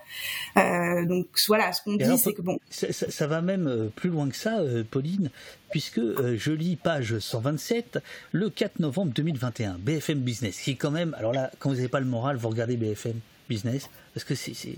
Euh, 0.58 1.06
donc 1.06 1.28
voilà, 1.48 1.74
ce 1.74 1.82
qu'on 1.84 1.96
dit, 1.96 2.18
c'est 2.18 2.34
que 2.34 2.42
bon. 2.42 2.60
Ça, 2.70 3.28
va 3.28 3.42
même 3.42 3.68
euh, 3.68 3.90
plus 3.96 4.10
loin 4.10 4.30
que 4.30 4.36
ça, 4.36 4.60
Pauline, 4.92 5.30
puisque 5.72 6.00
je 6.00 6.52
lis 6.52 6.76
page 6.76 7.18
127, 7.18 8.00
le 8.32 8.50
4 8.50 8.80
novembre 8.80 9.12
2021, 9.14 9.78
BFM 9.80 10.20
Business, 10.20 10.60
qui 10.60 10.72
est 10.72 10.76
quand 10.76 10.92
même, 10.92 11.16
alors 11.18 11.34
là, 11.34 11.52
quand 11.60 11.70
vous 11.70 11.76
n'avez 11.76 11.88
pas 11.88 12.00
le 12.00 12.06
moral, 12.06 12.38
vous 12.38 12.50
regardez 12.50 12.78
BFM 12.78 13.20
Business, 13.50 13.90
parce 14.14 14.24
que 14.24 14.36
c'est... 14.36 14.54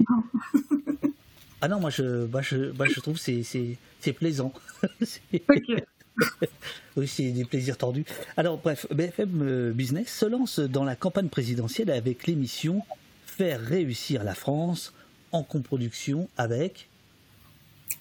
Ah 1.61 1.67
non, 1.67 1.81
moi 1.81 1.89
je, 1.89 2.25
moi 2.27 2.41
je, 2.41 2.71
moi 2.71 2.85
je 2.85 3.01
trouve 3.01 3.17
c'est 3.17 3.43
c'est 3.43 4.13
plaisant. 4.13 4.53
oui, 6.97 7.07
c'est 7.07 7.31
des 7.31 7.45
plaisirs 7.45 7.77
tordus. 7.77 8.05
Alors, 8.37 8.57
bref, 8.57 8.87
BFM 8.91 9.41
euh, 9.41 9.71
Business 9.71 10.07
se 10.13 10.25
lance 10.25 10.59
dans 10.59 10.83
la 10.83 10.95
campagne 10.95 11.29
présidentielle 11.29 11.91
avec 11.91 12.27
l'émission 12.27 12.83
Faire 13.25 13.61
réussir 13.61 14.23
la 14.23 14.35
France 14.35 14.93
en 15.31 15.43
coproduction 15.43 16.29
avec. 16.35 16.89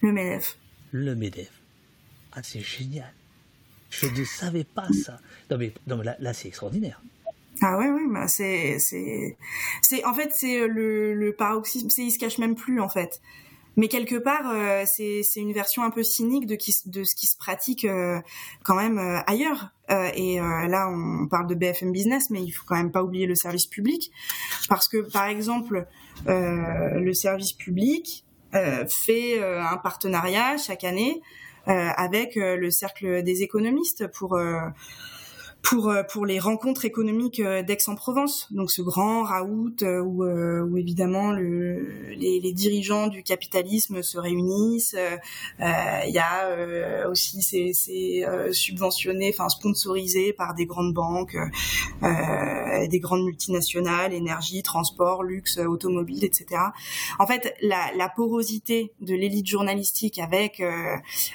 Le 0.00 0.12
MEDEF. 0.12 0.58
Le 0.90 1.14
MEDEF. 1.14 1.50
Ah, 2.32 2.42
c'est 2.42 2.60
génial. 2.60 3.12
Je 3.90 4.06
ne 4.06 4.24
savais 4.24 4.64
pas 4.64 4.88
ça. 4.92 5.20
Non, 5.50 5.58
mais, 5.58 5.72
non, 5.86 6.02
là, 6.02 6.16
là 6.18 6.34
c'est 6.34 6.48
extraordinaire. 6.48 7.00
Ah 7.60 7.78
ouais, 7.78 7.88
oui, 7.88 8.02
bah 8.10 8.28
c'est, 8.28 8.78
c'est, 8.78 9.36
c'est, 9.82 10.04
en 10.04 10.14
fait, 10.14 10.30
c'est 10.32 10.66
le, 10.68 11.14
le 11.14 11.32
paroxysme, 11.32 11.88
c'est, 11.90 12.02
il 12.02 12.12
se 12.12 12.18
cache 12.18 12.38
même 12.38 12.54
plus, 12.54 12.80
en 12.80 12.88
fait. 12.88 13.20
Mais 13.78 13.86
quelque 13.86 14.16
part, 14.16 14.50
euh, 14.52 14.82
c'est, 14.86 15.22
une 15.36 15.52
version 15.52 15.84
un 15.84 15.90
peu 15.90 16.02
cynique 16.02 16.46
de, 16.46 16.56
qui, 16.56 16.74
de 16.86 17.04
ce 17.04 17.14
qui 17.14 17.28
se 17.28 17.36
pratique 17.36 17.84
euh, 17.84 18.18
quand 18.64 18.74
même 18.74 18.98
euh, 18.98 19.20
ailleurs. 19.28 19.70
et 19.88 20.38
là, 20.38 20.90
on 20.90 21.28
parle 21.28 21.46
de 21.46 21.54
BFM 21.54 21.92
Business, 21.92 22.28
mais 22.28 22.42
il 22.42 22.50
faut 22.50 22.64
quand 22.66 22.76
même 22.76 22.90
pas 22.90 23.04
oublier 23.04 23.26
le 23.26 23.36
service 23.36 23.66
public, 23.66 24.10
parce 24.68 24.88
que 24.88 24.98
par 24.98 25.26
exemple, 25.28 25.86
le 26.26 27.12
service 27.14 27.54
public 27.54 28.26
fait 28.52 29.42
un 29.42 29.78
partenariat 29.78 30.58
chaque 30.58 30.84
année 30.84 31.22
avec 31.64 32.34
le 32.34 32.70
cercle 32.70 33.22
des 33.22 33.42
économistes 33.42 34.08
pour 34.08 34.38
pour 35.62 35.88
euh, 35.88 36.02
pour 36.02 36.24
les 36.24 36.38
rencontres 36.38 36.84
économiques 36.84 37.40
euh, 37.40 37.62
d'Aix-en-Provence. 37.62 38.48
Donc 38.52 38.70
ce 38.70 38.82
grand 38.82 39.24
raout 39.24 39.82
euh, 39.82 40.00
où, 40.00 40.24
où 40.24 40.76
évidemment 40.76 41.32
le, 41.32 42.14
les, 42.14 42.52
dirigeants 42.52 43.08
du 43.08 43.22
capitalisme 43.22 44.02
se 44.02 44.18
réunissent. 44.18 44.96
Il 45.60 46.12
y 46.12 46.18
a 46.18 47.08
aussi 47.08 47.42
c'est 47.42 47.72
subventionné, 48.52 49.30
enfin 49.32 49.48
sponsorisé 49.48 50.32
par 50.32 50.54
des 50.54 50.66
grandes 50.66 50.94
banques, 50.94 51.36
des 52.02 53.00
grandes 53.00 53.24
multinationales, 53.24 54.12
énergie, 54.12 54.62
transport, 54.62 55.22
luxe, 55.22 55.58
automobile, 55.58 56.24
etc. 56.24 56.60
En 57.18 57.26
fait, 57.26 57.54
la, 57.60 57.90
la 57.96 58.08
porosité 58.08 58.92
de 59.00 59.14
l'élite 59.14 59.46
journalistique 59.46 60.18
avec 60.18 60.62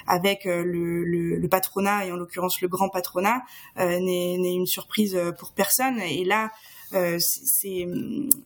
avec 0.06 0.44
le, 0.44 1.04
le, 1.04 1.36
le, 1.36 1.48
patronat 1.48 2.06
et 2.06 2.12
en 2.12 2.16
l'occurrence 2.16 2.60
le 2.60 2.68
grand 2.68 2.88
patronat 2.88 3.42
n'est 3.76 4.13
n'est 4.38 4.54
une 4.54 4.66
surprise 4.66 5.14
euh, 5.16 5.32
pour 5.32 5.52
personne. 5.52 6.00
Et 6.00 6.24
là, 6.24 6.50
euh, 6.94 7.18
c'est 7.18 7.86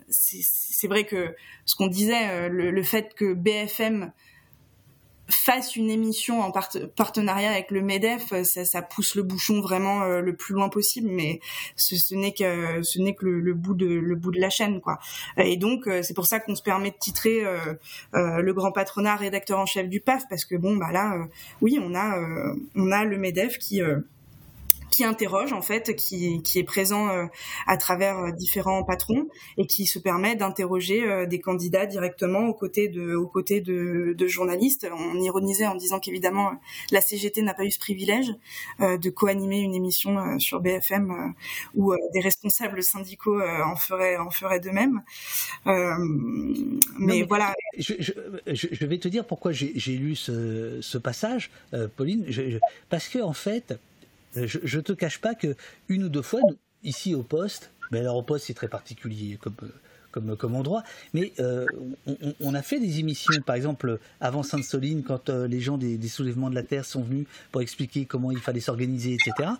c'est 0.09 0.89
vrai 0.89 1.05
que 1.05 1.35
ce 1.65 1.75
qu'on 1.75 1.89
disait, 1.89 2.31
euh, 2.31 2.49
le, 2.49 2.83
fait 2.83 3.15
que 3.15 3.35
BFM 3.35 4.13
fasse 5.29 5.77
une 5.77 5.91
émission 5.91 6.41
en 6.41 6.51
partenariat 6.97 7.51
avec 7.51 7.71
le 7.71 7.83
Medef, 7.83 8.33
ça, 8.45 8.81
pousse 8.81 9.15
le 9.15 9.23
bouchon 9.23 9.61
vraiment 9.61 10.07
le 10.07 10.35
plus 10.35 10.55
loin 10.55 10.71
possible, 10.71 11.11
mais 11.11 11.41
ce, 11.77 12.15
n'est 12.15 12.33
que 12.33 12.83
ce 12.83 12.99
que 12.99 13.27
le, 13.27 13.53
bout 13.53 13.75
de 13.75 13.87
le 13.87 14.15
bout 14.15 14.31
de 14.31 14.41
la 14.41 14.49
chaîne, 14.49 14.81
quoi. 14.81 14.99
Et 15.37 15.59
donc 15.59 15.87
c'est 16.01 16.15
pour 16.15 16.25
ça 16.25 16.41
qu'on 16.41 16.55
se 16.55 16.63
permet 16.63 16.93
de 16.93 16.97
titrer 16.99 17.43
le 18.15 18.53
grand 18.53 18.73
patronat 18.73 19.17
rédacteur 19.17 19.59
en 19.59 19.67
chef 19.67 19.91
du 19.91 20.01
PAF, 20.01 20.23
parce 20.31 20.47
que 20.47 20.57
bon 20.57 20.77
bah 20.77 20.93
là, 20.93 21.19
oui, 21.61 21.79
on 21.83 21.95
a 21.95 22.19
on 22.75 22.91
a 22.91 23.05
le 23.05 23.19
Medef 23.19 23.59
qui 23.59 23.83
qui 24.91 25.05
interroge 25.05 25.53
en 25.53 25.63
fait, 25.63 25.95
qui, 25.97 26.43
qui 26.43 26.59
est 26.59 26.65
présent 26.65 27.09
euh, 27.09 27.27
à 27.67 27.77
travers 27.77 28.19
euh, 28.19 28.31
différents 28.33 28.85
patrons 28.85 29.29
et 29.57 29.67
qui 29.67 29.87
se 29.87 29.99
permet 29.99 30.37
d'interroger 30.37 31.05
euh, 31.05 31.27
des 31.27 31.41
candidats 31.41 31.87
directement 31.87 32.47
aux 32.47 32.55
côtés 32.55 32.89
de, 32.89 33.15
aux 33.15 33.27
côtés 33.27 33.61
de, 33.61 34.15
de 34.17 34.27
journalistes. 34.27 34.87
On 34.93 35.21
ironisait 35.21 35.67
en 35.67 35.75
disant 35.75 36.01
qu'évidemment 36.01 36.53
la 36.91 37.01
CGT 37.01 37.43
n'a 37.43 37.55
pas 37.55 37.65
eu 37.65 37.71
ce 37.71 37.79
privilège 37.79 38.29
de 38.81 39.11
co-animer 39.11 39.59
une 39.59 39.75
émission 39.75 40.39
sur 40.39 40.61
BFM 40.61 41.35
où 41.75 41.95
des 42.13 42.21
responsables 42.21 42.83
syndicaux 42.83 43.41
en 43.41 43.77
feraient 43.77 44.17
en 44.17 44.31
feraient 44.31 44.61
de 44.61 44.71
même. 44.71 45.03
mais, 46.99 47.23
voilà. 47.23 47.55
Je, 47.77 47.95
je, 47.99 48.13
je, 48.47 48.87
vais 48.87 48.99
te 48.99 49.09
dire 49.09 49.27
pourquoi 49.27 49.53
j'ai 49.53 49.97
lu 49.97 50.17
ce, 50.17 50.81
ce 50.81 50.99
passage, 50.99 51.51
Pauline, 51.97 52.27
parce 52.89 53.09
que 53.09 53.19
en 53.19 53.33
fait 53.33 53.75
je, 54.47 54.59
je 54.63 54.81
te 54.81 54.93
cache 54.93 55.21
pas 55.21 55.35
que 55.35 55.57
une 55.89 56.05
ou 56.05 56.09
deux 56.09 56.23
fois, 56.23 56.41
ici 56.83 57.15
au 57.15 57.23
poste, 57.23 57.71
mais 57.91 58.01
alors 58.01 58.17
au 58.17 58.23
poste 58.23 58.47
c'est 58.47 58.55
très 58.55 58.69
particulier 58.69 59.39
comme 59.41 59.55
comme, 60.11 60.37
comme 60.37 60.55
endroit, 60.55 60.83
mais 61.13 61.33
euh, 61.39 61.67
on, 62.41 62.55
a 62.55 62.63
fait 62.63 62.81
des 62.81 62.99
émissions, 62.99 63.43
par 63.45 63.57
exemple 63.57 63.99
avant 64.21 64.43
Sainte-Soline, 64.43 65.03
quand 65.03 65.29
euh, 65.29 65.47
les 65.47 65.61
gens 65.61 65.77
des, 65.77 65.99
des, 65.99 66.09
soulèvements 66.09 66.49
de 66.49 66.55
la 66.55 66.63
terre 66.63 66.87
sont 66.87 67.03
venus 67.03 67.27
pour 67.53 67.61
expliquer 67.61 68.07
comment 68.07 68.31
il 68.31 68.39
fallait 68.39 68.61
s'organiser, 68.61 69.15
etc. 69.15 69.51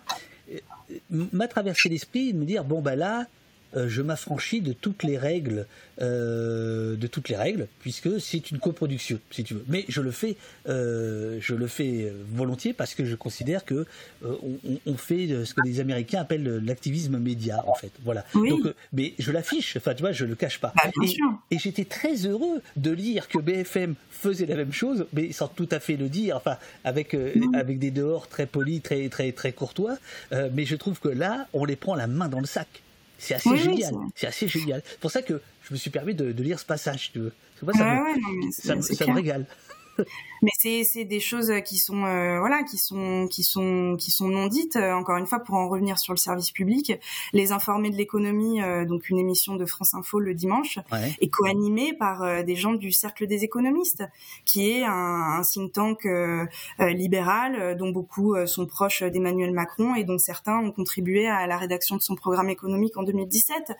M'a 1.11 1.47
traversé 1.47 1.87
l'esprit 1.89 2.33
de 2.33 2.39
me 2.39 2.45
dire 2.45 2.63
bon 2.63 2.81
ben 2.81 2.95
là, 2.95 3.27
euh, 3.75 3.87
je 3.87 4.01
m'affranchis 4.01 4.61
de 4.61 4.73
toutes 4.73 5.03
les 5.03 5.17
règles, 5.17 5.67
euh, 6.01 6.95
de 6.95 7.07
toutes 7.07 7.29
les 7.29 7.35
règles, 7.35 7.67
puisque 7.79 8.19
c'est 8.19 8.49
une 8.49 8.57
coproduction, 8.57 9.19
si 9.29 9.43
tu 9.43 9.53
veux. 9.53 9.63
Mais 9.67 9.85
je 9.87 10.01
le 10.01 10.11
fais, 10.11 10.37
euh, 10.67 11.37
je 11.39 11.53
le 11.53 11.67
fais 11.67 12.11
volontiers 12.31 12.73
parce 12.73 12.95
que 12.95 13.05
je 13.05 13.15
considère 13.15 13.65
que 13.65 13.85
on, 14.23 14.97
fait 14.97 15.45
ce 15.45 15.53
que 15.53 15.61
les 15.65 15.79
Américains 15.79 16.21
appellent 16.21 16.61
l'activisme 16.65 17.19
média, 17.19 17.63
en 17.67 17.75
fait. 17.75 17.91
Voilà. 18.03 18.25
Donc, 18.33 18.61
mais 18.91 19.13
je 19.19 19.31
l'affiche. 19.31 19.77
Enfin, 19.77 19.93
tu 19.93 20.01
vois, 20.01 20.11
je 20.11 20.25
le 20.25 20.35
cache 20.35 20.59
pas. 20.59 20.73
Bah, 20.75 20.89
et, 21.03 21.55
et 21.55 21.59
j'étais 21.59 21.85
très 21.85 22.25
heureux 22.25 22.61
de 22.75 22.91
lire 22.91 23.27
que 23.27 23.37
BFM 23.37 23.95
faisait 24.09 24.45
la 24.45 24.55
même 24.55 24.73
chose, 24.73 25.05
mais 25.13 25.31
sans 25.31 25.47
tout 25.47 25.69
à 25.71 25.79
fait 25.79 25.95
le 25.95 26.09
dire. 26.09 26.35
Enfin, 26.37 26.57
avec 26.83 27.15
avec 27.53 27.79
des 27.79 27.91
dehors 27.91 28.27
très 28.27 28.45
polis, 28.45 28.81
très 28.81 29.07
très 29.09 29.31
très 29.31 29.51
courtois. 29.51 29.97
mais 30.31 30.65
je 30.65 30.75
trouve 30.75 30.99
que 30.99 31.09
là, 31.09 31.47
on 31.53 31.65
les 31.65 31.75
prend 31.75 31.95
la 31.95 32.07
main 32.07 32.29
dans 32.29 32.39
le 32.39 32.47
sac. 32.47 32.81
C'est 33.19 33.35
assez 33.35 33.57
génial. 33.57 33.93
c'est 34.15 34.27
assez 34.27 34.47
génial. 34.47 34.81
C'est 34.85 34.99
pour 34.99 35.11
ça 35.11 35.21
que 35.21 35.41
je 35.67 35.73
me 35.73 35.77
suis 35.77 35.91
permis 35.91 36.15
de, 36.15 36.31
lire 36.41 36.59
ce 36.59 36.65
passage. 36.65 37.11
Tu 37.13 37.19
veux. 37.19 37.33
ça, 37.73 38.75
me, 38.75 38.81
ça 38.81 39.05
me 39.05 39.13
régale 39.13 39.45
mais 40.41 40.51
c'est 40.57 40.83
c'est 40.83 41.05
des 41.05 41.19
choses 41.19 41.51
qui 41.65 41.77
sont 41.77 42.03
euh, 42.05 42.39
voilà 42.39 42.63
qui 42.63 42.77
sont 42.77 43.27
qui 43.29 43.43
sont 43.43 43.95
qui 43.97 44.11
sont 44.11 44.27
non 44.27 44.47
dites. 44.47 44.75
Euh, 44.75 44.93
encore 44.93 45.17
une 45.17 45.25
fois 45.27 45.39
pour 45.39 45.55
en 45.55 45.69
revenir 45.69 45.99
sur 45.99 46.13
le 46.13 46.17
service 46.17 46.51
public 46.51 46.93
les 47.33 47.51
informés 47.51 47.89
de 47.89 47.95
l'économie 47.95 48.61
euh, 48.61 48.85
donc 48.85 49.09
une 49.09 49.19
émission 49.19 49.55
de 49.55 49.65
France 49.65 49.93
Info 49.93 50.19
le 50.19 50.33
dimanche 50.33 50.79
est 50.91 51.29
co-animée 51.29 51.93
par 51.93 52.43
des 52.43 52.55
gens 52.55 52.73
du 52.73 52.91
cercle 52.91 53.27
des 53.27 53.43
économistes 53.43 54.03
qui 54.45 54.69
est 54.69 54.83
un, 54.83 54.91
un 54.91 55.41
think 55.41 55.73
tank 55.73 56.07
libéral 56.79 57.77
dont 57.77 57.89
beaucoup 57.89 58.35
sont 58.45 58.65
proches 58.65 59.03
d'Emmanuel 59.03 59.53
Macron 59.53 59.95
et 59.95 60.03
dont 60.03 60.17
certains 60.17 60.57
ont 60.59 60.71
contribué 60.71 61.27
à 61.27 61.47
la 61.47 61.57
rédaction 61.57 61.95
de 61.95 62.01
son 62.01 62.15
programme 62.15 62.49
économique 62.49 62.97
en 62.97 63.03
2017 63.03 63.71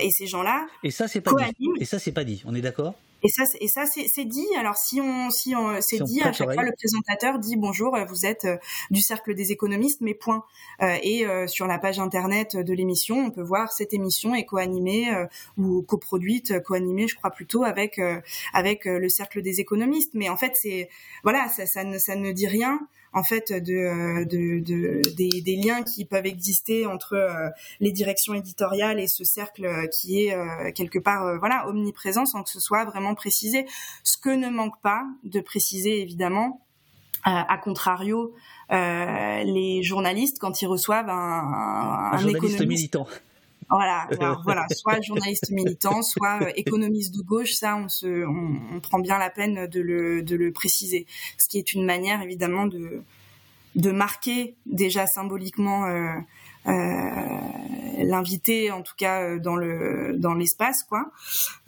et 0.00 0.10
ces 0.10 0.26
gens-là 0.26 0.66
et 0.82 0.90
ça 0.90 1.08
c'est 1.08 1.20
pas 1.20 1.32
dit. 1.58 1.68
et 1.80 1.84
ça 1.84 1.98
c'est 1.98 2.12
pas 2.12 2.24
dit. 2.24 2.42
On 2.46 2.54
est 2.54 2.60
d'accord? 2.60 2.94
Et 3.22 3.28
ça, 3.28 3.44
et 3.60 3.68
ça, 3.68 3.84
c'est 3.86 4.24
dit. 4.24 4.46
Alors, 4.58 4.76
si 4.76 5.00
on, 5.00 5.30
si 5.30 5.54
on, 5.54 5.80
c'est 5.80 6.02
dit 6.02 6.20
à 6.22 6.32
chaque 6.32 6.52
fois, 6.52 6.62
le 6.64 6.72
présentateur 6.72 7.38
dit 7.38 7.56
bonjour, 7.56 7.96
vous 8.08 8.26
êtes 8.26 8.44
euh, 8.44 8.56
du 8.90 9.00
cercle 9.00 9.34
des 9.34 9.52
économistes, 9.52 10.00
mais 10.00 10.14
point. 10.14 10.44
Euh, 10.82 10.96
et 11.02 11.26
euh, 11.26 11.46
sur 11.46 11.66
la 11.66 11.78
page 11.78 11.98
internet 11.98 12.56
de 12.56 12.74
l'émission, 12.74 13.16
on 13.26 13.30
peut 13.30 13.42
voir 13.42 13.72
cette 13.72 13.94
émission 13.94 14.34
est 14.34 14.44
co-animée 14.44 15.08
ou 15.56 15.82
coproduite, 15.82 16.60
co-animée, 16.62 17.06
je 17.06 17.16
crois 17.16 17.30
plutôt 17.30 17.64
avec 17.64 18.00
avec 18.52 18.84
le 18.84 19.08
cercle 19.08 19.42
des 19.42 19.60
économistes. 19.60 20.14
Mais 20.14 20.28
en 20.28 20.36
fait, 20.36 20.52
c'est 20.54 20.88
voilà, 21.22 21.48
ça, 21.48 21.66
ça 21.66 21.84
ne, 21.84 21.98
ça 21.98 22.16
ne 22.16 22.32
dit 22.32 22.46
rien 22.46 22.80
en 23.12 23.22
fait 23.22 23.52
de, 23.52 24.24
de, 24.24 24.60
de 24.60 25.02
des, 25.14 25.56
liens 25.56 25.82
qui 25.82 26.04
peuvent 26.04 26.26
exister 26.26 26.86
entre 26.86 27.14
euh, 27.14 27.48
les 27.80 27.92
directions 27.92 28.34
éditoriales 28.34 28.98
et 28.98 29.06
ce 29.06 29.24
cercle 29.24 29.88
qui 29.90 30.24
est 30.24 30.34
euh, 30.34 30.72
quelque 30.72 30.98
part 30.98 31.26
euh, 31.26 31.38
voilà 31.38 31.68
omniprésent 31.68 32.24
sans 32.26 32.42
que 32.42 32.50
ce 32.50 32.60
soit 32.60 32.84
vraiment 32.84 33.14
précisé. 33.14 33.66
Ce 34.02 34.16
que 34.16 34.30
ne 34.30 34.48
manque 34.48 34.80
pas 34.82 35.04
de 35.24 35.40
préciser 35.40 36.00
évidemment, 36.00 36.60
à 37.24 37.56
contrario, 37.56 38.34
les 38.68 39.80
journalistes 39.84 40.38
quand 40.40 40.60
ils 40.60 40.66
reçoivent 40.66 41.08
un, 41.08 41.12
un, 41.12 42.12
un 42.12 42.16
journaliste 42.18 42.66
militant. 42.66 43.06
Voilà, 43.72 44.06
voilà, 44.44 44.66
soit 44.74 45.00
journaliste 45.00 45.50
militant, 45.50 46.02
soit 46.02 46.42
euh, 46.42 46.52
économiste 46.56 47.14
de 47.14 47.22
gauche, 47.22 47.52
ça, 47.52 47.76
on 47.76 48.80
prend 48.80 48.98
bien 48.98 49.18
la 49.18 49.30
peine 49.30 49.66
de 49.66 49.80
le, 49.80 50.52
préciser. 50.52 51.06
Ce 51.38 51.48
qui 51.48 51.58
est 51.58 51.72
une 51.72 51.84
manière, 51.86 52.20
évidemment, 52.20 52.66
de, 52.66 53.02
de 53.74 53.90
marquer 53.90 54.54
déjà 54.66 55.06
symboliquement 55.06 55.86
euh, 55.86 56.12
euh, 56.66 56.70
l'invité, 58.04 58.70
en 58.70 58.82
tout 58.82 58.94
cas 58.96 59.38
dans 59.38 59.56
le 59.56 60.14
dans 60.16 60.34
l'espace, 60.34 60.84
quoi. 60.84 61.10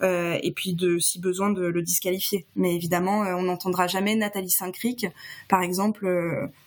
et 0.01 0.53
puis 0.55 0.73
de, 0.73 0.97
si 0.99 1.19
besoin, 1.19 1.49
de 1.49 1.65
le 1.65 1.81
disqualifier. 1.81 2.45
Mais 2.55 2.75
évidemment, 2.75 3.21
on 3.21 3.43
n'entendra 3.43 3.87
jamais 3.87 4.15
Nathalie 4.15 4.49
Saint-Cric, 4.49 5.07
par 5.47 5.61
exemple, 5.61 6.07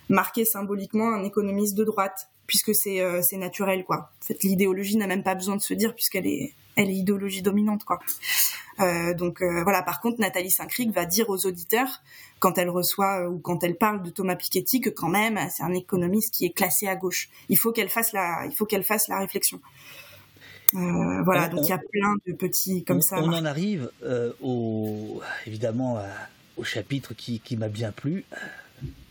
marquer 0.09 0.45
symboliquement 0.45 1.13
un 1.13 1.25
économiste 1.25 1.77
de 1.77 1.85
droite 1.85 2.29
puisque 2.49 2.75
c'est 2.75 3.01
euh, 3.01 3.21
naturel 3.33 3.85
quoi. 3.85 4.11
L'idéologie 4.43 4.97
n'a 4.97 5.07
même 5.07 5.23
pas 5.23 5.37
besoin 5.37 5.55
de 5.55 5.63
se 5.63 5.75
dire 5.75 5.95
puisqu'elle 5.95 6.27
est 6.27 6.55
elle 6.79 6.91
est 6.91 6.95
idéologie 6.95 7.43
dominante 7.43 7.85
quoi. 7.85 7.99
Euh, 8.81 9.13
donc 9.15 9.43
euh, 9.43 9.63
voilà. 9.65 9.83
Par 9.83 10.01
contre, 10.01 10.21
Nathalie 10.21 10.51
Saint-Cric 10.51 10.91
va 10.93 11.05
dire 11.05 11.29
aux 11.29 11.47
auditeurs 11.47 12.03
quand 12.39 12.57
elle 12.57 12.71
reçoit 12.71 13.29
ou 13.29 13.39
quand 13.39 13.65
elle 13.65 13.77
parle 13.77 14.03
de 14.03 14.11
Thomas 14.11 14.37
Piketty 14.37 14.81
que 14.81 14.91
quand 14.91 15.09
même 15.09 15.39
c'est 15.51 15.65
un 15.65 15.75
économiste 15.75 16.33
qui 16.33 16.47
est 16.47 16.51
classé 16.51 16.87
à 16.87 16.95
gauche. 16.95 17.29
Il 17.49 17.59
faut 17.59 17.73
qu'elle 17.73 17.89
fasse 17.89 18.13
la 18.13 18.47
il 18.47 18.55
faut 18.55 18.65
qu'elle 18.65 18.85
fasse 18.85 19.09
la 19.09 19.19
réflexion. 19.19 19.61
voilà, 20.73 21.49
donc 21.49 21.61
il 21.65 21.71
y 21.71 21.73
a 21.73 21.79
plein 21.79 22.15
de 22.27 22.33
petits 22.33 22.85
comme 22.85 23.03
ça. 23.03 23.19
On 23.21 23.33
en 23.33 23.45
arrive 23.45 23.91
au, 24.41 25.21
évidemment 25.47 26.01
au 26.57 26.65
chapitre 26.65 27.15
qui, 27.15 27.41
qui 27.41 27.57
m'a 27.57 27.69
bien 27.69 27.91
plu, 27.91 28.25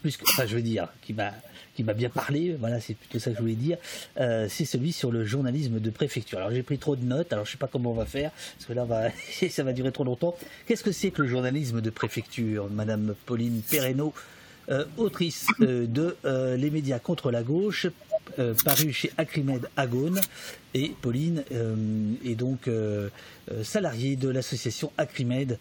plus 0.01 0.15
que, 0.15 0.23
enfin, 0.23 0.45
je 0.45 0.55
veux 0.55 0.61
dire, 0.61 0.87
qui 1.01 1.13
m'a 1.13 1.33
qui 1.77 1.83
m'a 1.83 1.93
bien 1.93 2.09
parlé, 2.09 2.57
voilà, 2.59 2.79
c'est 2.79 2.95
plutôt 2.95 3.19
ça 3.19 3.29
que 3.29 3.37
je 3.37 3.41
voulais 3.41 3.53
dire, 3.53 3.77
euh, 4.19 4.47
c'est 4.49 4.65
celui 4.65 4.91
sur 4.91 5.11
le 5.11 5.23
journalisme 5.23 5.79
de 5.79 5.89
préfecture. 5.91 6.39
Alors 6.39 6.49
j'ai 6.49 6.63
pris 6.63 6.79
trop 6.79 6.95
de 6.95 7.05
notes, 7.05 7.31
alors 7.31 7.45
je 7.45 7.51
sais 7.51 7.59
pas 7.59 7.67
comment 7.67 7.91
on 7.91 7.93
va 7.93 8.07
faire, 8.07 8.31
parce 8.31 8.65
que 8.65 8.73
là 8.73 8.83
va, 8.83 9.11
ça 9.49 9.63
va 9.63 9.73
durer 9.73 9.91
trop 9.91 10.03
longtemps. 10.03 10.35
Qu'est-ce 10.65 10.83
que 10.83 10.91
c'est 10.91 11.11
que 11.11 11.21
le 11.21 11.27
journalisme 11.27 11.79
de 11.79 11.89
préfecture, 11.91 12.67
Madame 12.71 13.13
Pauline 13.27 13.61
Perreno, 13.61 14.11
euh, 14.69 14.85
autrice 14.97 15.45
euh, 15.61 15.85
de 15.85 16.17
Les 16.55 16.71
médias 16.71 16.97
contre 16.97 17.29
la 17.29 17.43
gauche, 17.43 17.85
paru 18.65 18.91
chez 18.91 19.11
Acrimed 19.17 19.69
Agone, 19.77 20.19
et 20.73 20.93
Pauline 20.99 21.43
est 22.25 22.35
donc 22.35 22.69
salariée 23.63 24.15
de 24.15 24.29
l'association 24.29 24.91
Acrimed 24.97 25.57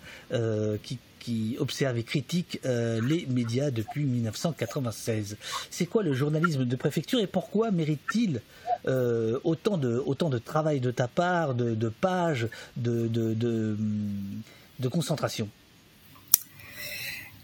qui 0.82 0.98
qui 1.26 1.56
observe 1.58 1.98
et 1.98 2.04
critique 2.04 2.60
euh, 2.64 3.00
les 3.02 3.26
médias 3.26 3.72
depuis 3.72 4.04
1996. 4.04 5.36
C'est 5.72 5.86
quoi 5.86 6.04
le 6.04 6.12
journalisme 6.12 6.64
de 6.64 6.76
préfecture 6.76 7.18
et 7.18 7.26
pourquoi 7.26 7.72
mérite-t-il 7.72 8.42
euh, 8.86 9.40
autant, 9.42 9.76
de, 9.76 10.00
autant 10.06 10.30
de 10.30 10.38
travail 10.38 10.78
de 10.78 10.92
ta 10.92 11.08
part, 11.08 11.56
de, 11.56 11.88
pages, 11.88 12.46
de, 12.76 13.08
de, 13.08 14.88
concentration? 14.88 15.48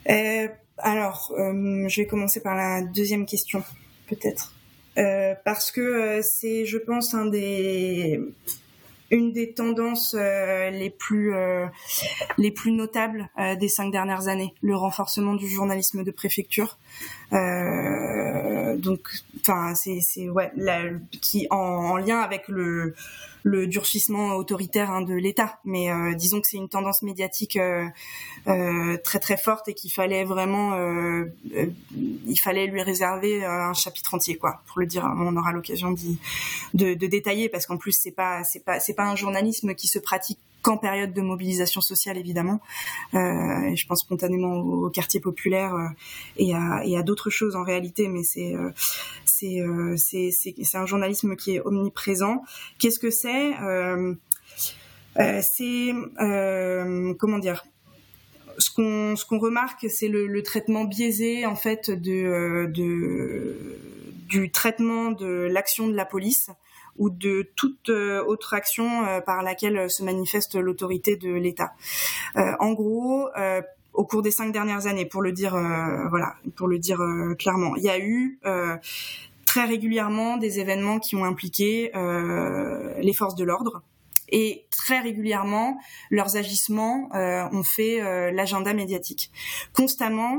Euh, 0.08 0.46
Alors, 0.78 1.34
je 1.36 2.00
vais 2.00 2.06
commencer 2.06 2.40
par 2.40 2.54
la 2.54 2.82
deuxième 2.82 3.26
question, 3.26 3.64
peut-être. 4.06 4.54
parce 5.44 5.72
que 5.72 6.20
c'est, 6.22 6.66
je 6.66 6.78
pense, 6.78 7.14
un 7.14 7.26
des 7.26 8.20
une 9.12 9.32
des 9.32 9.52
tendances 9.52 10.16
euh, 10.18 10.70
les 10.70 10.90
plus 10.90 11.34
euh, 11.34 11.66
les 12.38 12.50
plus 12.50 12.72
notables 12.72 13.28
euh, 13.38 13.54
des 13.56 13.68
cinq 13.68 13.92
dernières 13.92 14.26
années, 14.26 14.54
le 14.62 14.74
renforcement 14.74 15.34
du 15.34 15.48
journalisme 15.48 16.02
de 16.02 16.10
préfecture. 16.10 16.78
donc, 17.30 19.08
enfin, 19.40 19.74
c'est 19.74 20.28
ouais, 20.28 20.50
qui 21.20 21.46
en, 21.50 21.96
lien 21.98 22.20
avec 22.20 22.48
le 22.48 22.94
le 23.42 23.66
durcissement 23.66 24.34
autoritaire 24.34 24.90
hein, 24.90 25.02
de 25.02 25.14
l'État. 25.14 25.58
Mais 25.64 25.88
disons 26.14 26.40
que 26.40 26.46
c'est 26.46 26.56
une 26.56 26.68
tendance 26.68 27.02
médiatique 27.02 27.58
très 28.44 29.18
très 29.20 29.36
forte 29.36 29.68
et 29.68 29.74
qu'il 29.74 29.92
fallait 29.92 30.24
vraiment, 30.24 30.76
il 31.52 32.40
fallait 32.40 32.66
lui 32.66 32.82
réserver 32.82 33.44
un 33.44 33.74
chapitre 33.74 34.14
entier, 34.14 34.36
quoi, 34.36 34.62
pour 34.66 34.80
le 34.80 34.86
dire. 34.86 35.04
On 35.04 35.36
aura 35.36 35.52
l'occasion 35.52 35.92
de, 36.74 36.94
de 36.94 37.06
détailler 37.06 37.48
parce 37.48 37.66
qu'en 37.66 37.76
plus 37.76 37.92
c'est 37.92 38.12
pas 38.12 38.44
c'est 38.44 38.64
pas 38.64 38.80
c'est 38.80 38.94
pas 38.94 39.04
un 39.04 39.16
journalisme 39.16 39.74
qui 39.74 39.88
se 39.88 39.98
pratique 39.98 40.38
qu'en 40.62 40.76
période 40.76 41.12
de 41.12 41.20
mobilisation 41.20 41.80
sociale 41.80 42.16
évidemment. 42.16 42.60
Euh, 43.14 43.74
je 43.74 43.86
pense 43.86 44.00
spontanément 44.00 44.54
au, 44.54 44.90
quartier 44.90 45.20
populaire 45.20 45.74
euh, 45.74 45.88
et 46.36 46.54
à, 46.54 46.82
à 46.98 47.02
d'autres 47.02 47.30
choses 47.30 47.56
en 47.56 47.64
réalité, 47.64 48.08
mais 48.08 48.22
c'est 48.22 48.54
euh, 48.54 48.70
euh, 49.44 49.96
c'est 49.96 50.76
un 50.76 50.86
journalisme 50.86 51.36
qui 51.36 51.56
est 51.56 51.60
omniprésent. 51.60 52.42
Qu'est-ce 52.78 52.98
que 52.98 53.10
c'est 53.10 53.31
C'est 55.16 55.92
comment 57.18 57.38
dire 57.38 57.64
ce 58.58 58.70
qu'on 58.70 59.16
ce 59.16 59.24
remarque, 59.34 59.86
c'est 59.88 60.08
le, 60.08 60.42
traitement 60.42 60.84
biaisé 60.84 61.46
en 61.46 61.56
fait 61.56 61.90
de, 61.90 62.70
du 64.28 64.50
traitement 64.50 65.10
de 65.10 65.48
l'action 65.50 65.88
de 65.88 65.94
la 65.94 66.04
police 66.04 66.50
ou 66.98 67.10
de 67.10 67.50
toute 67.56 67.88
euh, 67.88 68.22
autre 68.24 68.54
action 68.54 69.06
euh, 69.06 69.20
par 69.20 69.42
laquelle 69.42 69.90
se 69.90 70.02
manifeste 70.02 70.56
l'autorité 70.56 71.16
de 71.16 71.32
l'État. 71.32 71.72
Euh, 72.36 72.52
en 72.60 72.72
gros, 72.72 73.28
au 73.94 74.04
cours 74.04 74.22
des 74.22 74.30
cinq 74.30 74.52
dernières 74.52 74.86
années, 74.86 75.06
pour 75.06 75.22
le 75.22 75.32
dire, 75.32 75.52
voilà, 76.10 76.34
pour 76.56 76.68
le 76.68 76.78
dire 76.78 77.00
clairement, 77.38 77.76
il 77.76 77.82
y 77.82 77.90
a 77.90 77.98
eu 77.98 78.38
très 79.52 79.66
régulièrement 79.66 80.38
des 80.38 80.60
événements 80.60 80.98
qui 80.98 81.14
ont 81.14 81.26
impliqué 81.26 81.92
les 81.94 83.12
forces 83.12 83.34
de 83.34 83.44
l'ordre 83.44 83.82
et 84.30 84.64
très 84.70 85.00
régulièrement 85.00 85.76
leurs 86.10 86.38
agissements 86.38 87.10
ont 87.12 87.62
fait 87.62 88.32
l'agenda 88.32 88.72
médiatique. 88.72 89.30
Constamment, 89.74 90.38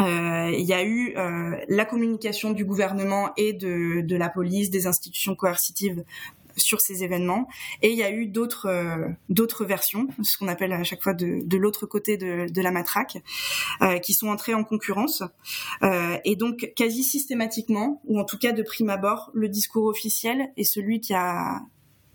euh, 0.00 0.50
il 0.52 0.64
y 0.64 0.72
a 0.72 0.84
eu 0.84 1.14
euh, 1.16 1.56
la 1.68 1.84
communication 1.84 2.52
du 2.52 2.64
gouvernement 2.64 3.30
et 3.36 3.52
de, 3.52 4.16
la 4.16 4.28
police, 4.28 4.70
des 4.70 4.86
institutions 4.86 5.34
coercitives 5.34 6.04
sur 6.58 6.80
ces 6.80 7.04
événements. 7.04 7.48
Et 7.82 7.90
il 7.90 7.98
y 7.98 8.02
a 8.02 8.10
eu 8.10 8.26
d'autres 8.26 8.66
euh, 8.66 9.08
d'autres 9.28 9.64
versions 9.64 10.08
ce 10.22 10.36
qu'on 10.38 10.48
appelle 10.48 10.72
à 10.72 10.82
chaque 10.84 11.02
fois 11.02 11.14
de, 11.14 11.40
de 11.44 11.56
l'autre 11.56 11.86
côté 11.86 12.16
de, 12.16 12.50
de, 12.50 12.62
la 12.62 12.70
matraque 12.70 13.18
euh, 13.82 13.98
qui 13.98 14.14
sont 14.14 14.28
entrées 14.28 14.54
en 14.54 14.64
concurrence. 14.64 15.22
Euh, 15.82 16.16
et 16.24 16.36
donc 16.36 16.72
quasi 16.76 17.04
systématiquement 17.04 18.00
ou 18.04 18.18
en 18.18 18.24
tout 18.24 18.38
cas 18.38 18.52
de 18.52 18.62
prime 18.62 18.90
abord 18.90 19.30
le 19.34 19.48
discours 19.48 19.86
officiel 19.86 20.52
est 20.56 20.64
celui 20.64 21.00
qui 21.00 21.14
a 21.14 21.60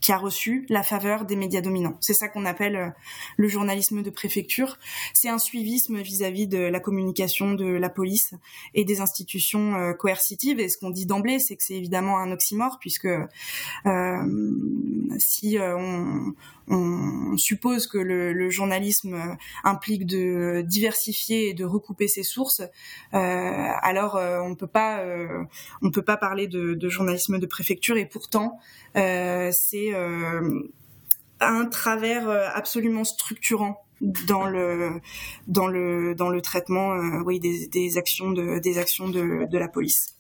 qui 0.03 0.11
a 0.11 0.17
reçu 0.17 0.65
la 0.67 0.83
faveur 0.83 1.23
des 1.23 1.37
médias 1.37 1.61
dominants. 1.61 1.95
C'est 2.01 2.13
ça 2.13 2.27
qu'on 2.27 2.45
appelle 2.45 2.75
euh, 2.75 2.89
le 3.37 3.47
journalisme 3.47 4.03
de 4.03 4.09
préfecture. 4.09 4.77
C'est 5.13 5.29
un 5.29 5.37
suivisme 5.37 6.01
vis-à-vis 6.01 6.45
de 6.45 6.57
la 6.57 6.81
communication 6.81 7.53
de 7.53 7.65
la 7.65 7.89
police 7.89 8.33
et 8.73 8.83
des 8.83 8.99
institutions 8.99 9.75
euh, 9.75 9.93
coercitives. 9.93 10.59
Et 10.59 10.67
ce 10.67 10.77
qu'on 10.77 10.89
dit 10.89 11.05
d'emblée, 11.05 11.39
c'est 11.39 11.55
que 11.55 11.63
c'est 11.63 11.75
évidemment 11.75 12.19
un 12.19 12.33
oxymore, 12.33 12.79
puisque 12.81 13.05
euh, 13.05 14.51
si 15.19 15.57
on, 15.57 17.37
suppose 17.37 17.87
que 17.87 17.97
le, 17.97 18.49
journalisme 18.49 19.37
implique 19.63 20.05
de 20.05 20.63
diversifier 20.67 21.49
et 21.49 21.53
de 21.53 21.63
recouper 21.63 22.07
ses 22.07 22.23
sources, 22.23 22.61
alors 23.11 24.19
on 24.43 24.55
peut 24.55 24.67
pas 24.67 24.99
euh, 24.99 25.43
on 25.81 25.91
peut 25.91 26.01
pas 26.01 26.17
parler 26.17 26.47
de, 26.47 26.73
de, 26.73 26.89
journalisme 26.89 27.39
de 27.39 27.45
préfecture 27.45 27.97
et 27.97 28.05
pourtant 28.05 28.59
c'est 28.95 29.92
un 31.39 31.65
travers 31.65 32.29
absolument 32.29 33.03
structurant 33.03 33.79
dans 34.27 34.45
le 34.45 34.99
dans 35.47 35.67
le 35.67 36.13
dans 36.15 36.29
le 36.29 36.41
traitement 36.41 36.95
oui 37.25 37.39
des, 37.39 37.67
des, 37.67 37.97
actions 37.97 38.31
de 38.31 38.59
des 38.59 38.77
actions 38.77 39.07
de, 39.07 39.49
de 39.49 39.57
la 39.57 39.67
police. 39.67 40.15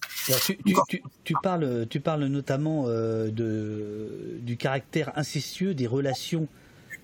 tu, 0.45 0.57
tu, 0.87 1.03
tu, 1.23 1.33
parles 1.43 1.87
tu 1.89 1.99
parles 1.99 2.25
notamment 2.25 2.87
de 2.87 4.39
du 4.39 4.57
caractère 4.57 5.11
incestueux 5.17 5.73
des 5.73 5.87
relations 5.87 6.47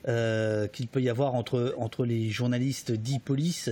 euh, 0.07 0.67
qu'il 0.67 0.87
peut 0.87 1.01
y 1.01 1.09
avoir 1.09 1.35
entre, 1.35 1.75
entre 1.77 2.05
les 2.05 2.29
journalistes 2.29 2.93
dits 2.93 3.19
police 3.19 3.69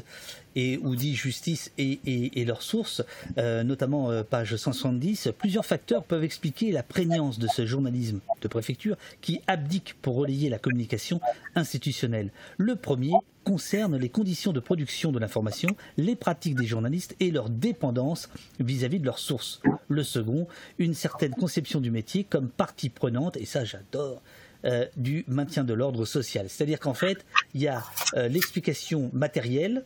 et 0.57 0.79
ou 0.79 0.95
dit 0.95 1.15
justice 1.15 1.71
et, 1.77 2.43
leurs 2.43 2.63
sources, 2.63 3.03
euh, 3.37 3.63
notamment 3.63 4.09
euh, 4.09 4.23
page 4.23 4.55
170, 4.55 5.29
plusieurs 5.37 5.65
facteurs 5.65 6.03
peuvent 6.03 6.23
expliquer 6.23 6.71
la 6.71 6.81
prégnance 6.81 7.37
de 7.37 7.47
ce 7.47 7.67
journalisme 7.67 8.21
de 8.41 8.47
préfecture 8.47 8.97
qui 9.21 9.39
abdique 9.45 9.95
pour 10.01 10.15
relayer 10.15 10.49
la 10.49 10.57
communication 10.57 11.21
institutionnelle. 11.53 12.31
Le 12.57 12.75
premier 12.75 13.11
concerne 13.43 13.97
les 13.97 14.09
conditions 14.09 14.51
de 14.51 14.59
production 14.59 15.11
de 15.11 15.19
l'information, 15.19 15.69
les 15.95 16.15
pratiques 16.15 16.55
des 16.55 16.65
journalistes 16.65 17.15
et 17.19 17.29
leur 17.29 17.49
dépendance 17.49 18.27
vis-à-vis 18.59 18.97
-vis 18.97 19.01
de 19.01 19.05
leurs 19.05 19.19
sources. 19.19 19.61
Le 19.89 20.03
second, 20.03 20.47
une 20.79 20.95
certaine 20.95 21.35
conception 21.35 21.79
du 21.81 21.91
métier 21.91 22.23
comme 22.23 22.49
partie 22.49 22.89
prenante, 22.89 23.37
et 23.37 23.45
ça 23.45 23.63
j'adore, 23.63 24.23
euh, 24.65 24.87
du 24.97 25.23
maintien 25.27 25.63
de 25.63 25.73
l'ordre 25.75 26.03
social. 26.05 26.49
C'est-à-dire 26.49 26.79
qu'en 26.79 26.95
fait, 26.95 27.23
il 27.53 27.61
y 27.61 27.67
a 27.67 27.83
l'explication 28.27 29.11
matérielle 29.13 29.85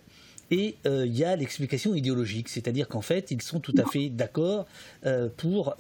et 0.52 0.76
euh, 0.86 1.06
il 1.06 1.18
y 1.18 1.24
a 1.24 1.36
l'explication 1.36 1.96
idéologique, 1.96 2.50
c'est-à-dire 2.50 2.88
qu'en 2.88 3.02
fait, 3.02 3.32
ils 3.32 3.42
sont 3.42 3.60
tout 3.60 3.74
à 3.78 3.86
fait 3.86 4.10
d'accord 4.10 4.68
pour 5.38 5.76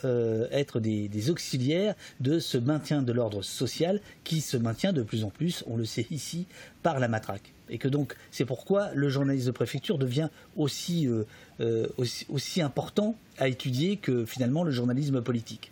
être 0.51 0.79
des, 0.79 1.29
auxiliaires 1.29 1.93
de 2.19 2.39
ce 2.39 2.57
maintien 2.57 3.03
de 3.03 3.11
l'ordre 3.11 3.41
social 3.41 3.99
qui 4.23 4.41
se 4.41 4.57
maintient 4.57 4.93
de 4.93 5.03
plus 5.03 5.23
en 5.23 5.29
plus, 5.29 5.63
on 5.67 5.77
le 5.77 5.85
sait 5.85 6.07
ici, 6.09 6.47
par 6.83 6.99
la 6.99 7.07
matraque. 7.07 7.53
Et 7.69 7.77
que 7.77 7.87
donc, 7.87 8.15
c'est 8.31 8.45
pourquoi 8.45 8.89
le 8.93 9.09
journaliste 9.09 9.47
de 9.47 9.51
préfecture 9.51 9.97
devient 9.97 10.29
aussi 10.55 11.07
important 12.57 13.15
à 13.37 13.47
étudier 13.47 13.97
que 13.97 14.25
finalement 14.25 14.63
le 14.63 14.71
journalisme 14.71 15.21
politique. 15.21 15.71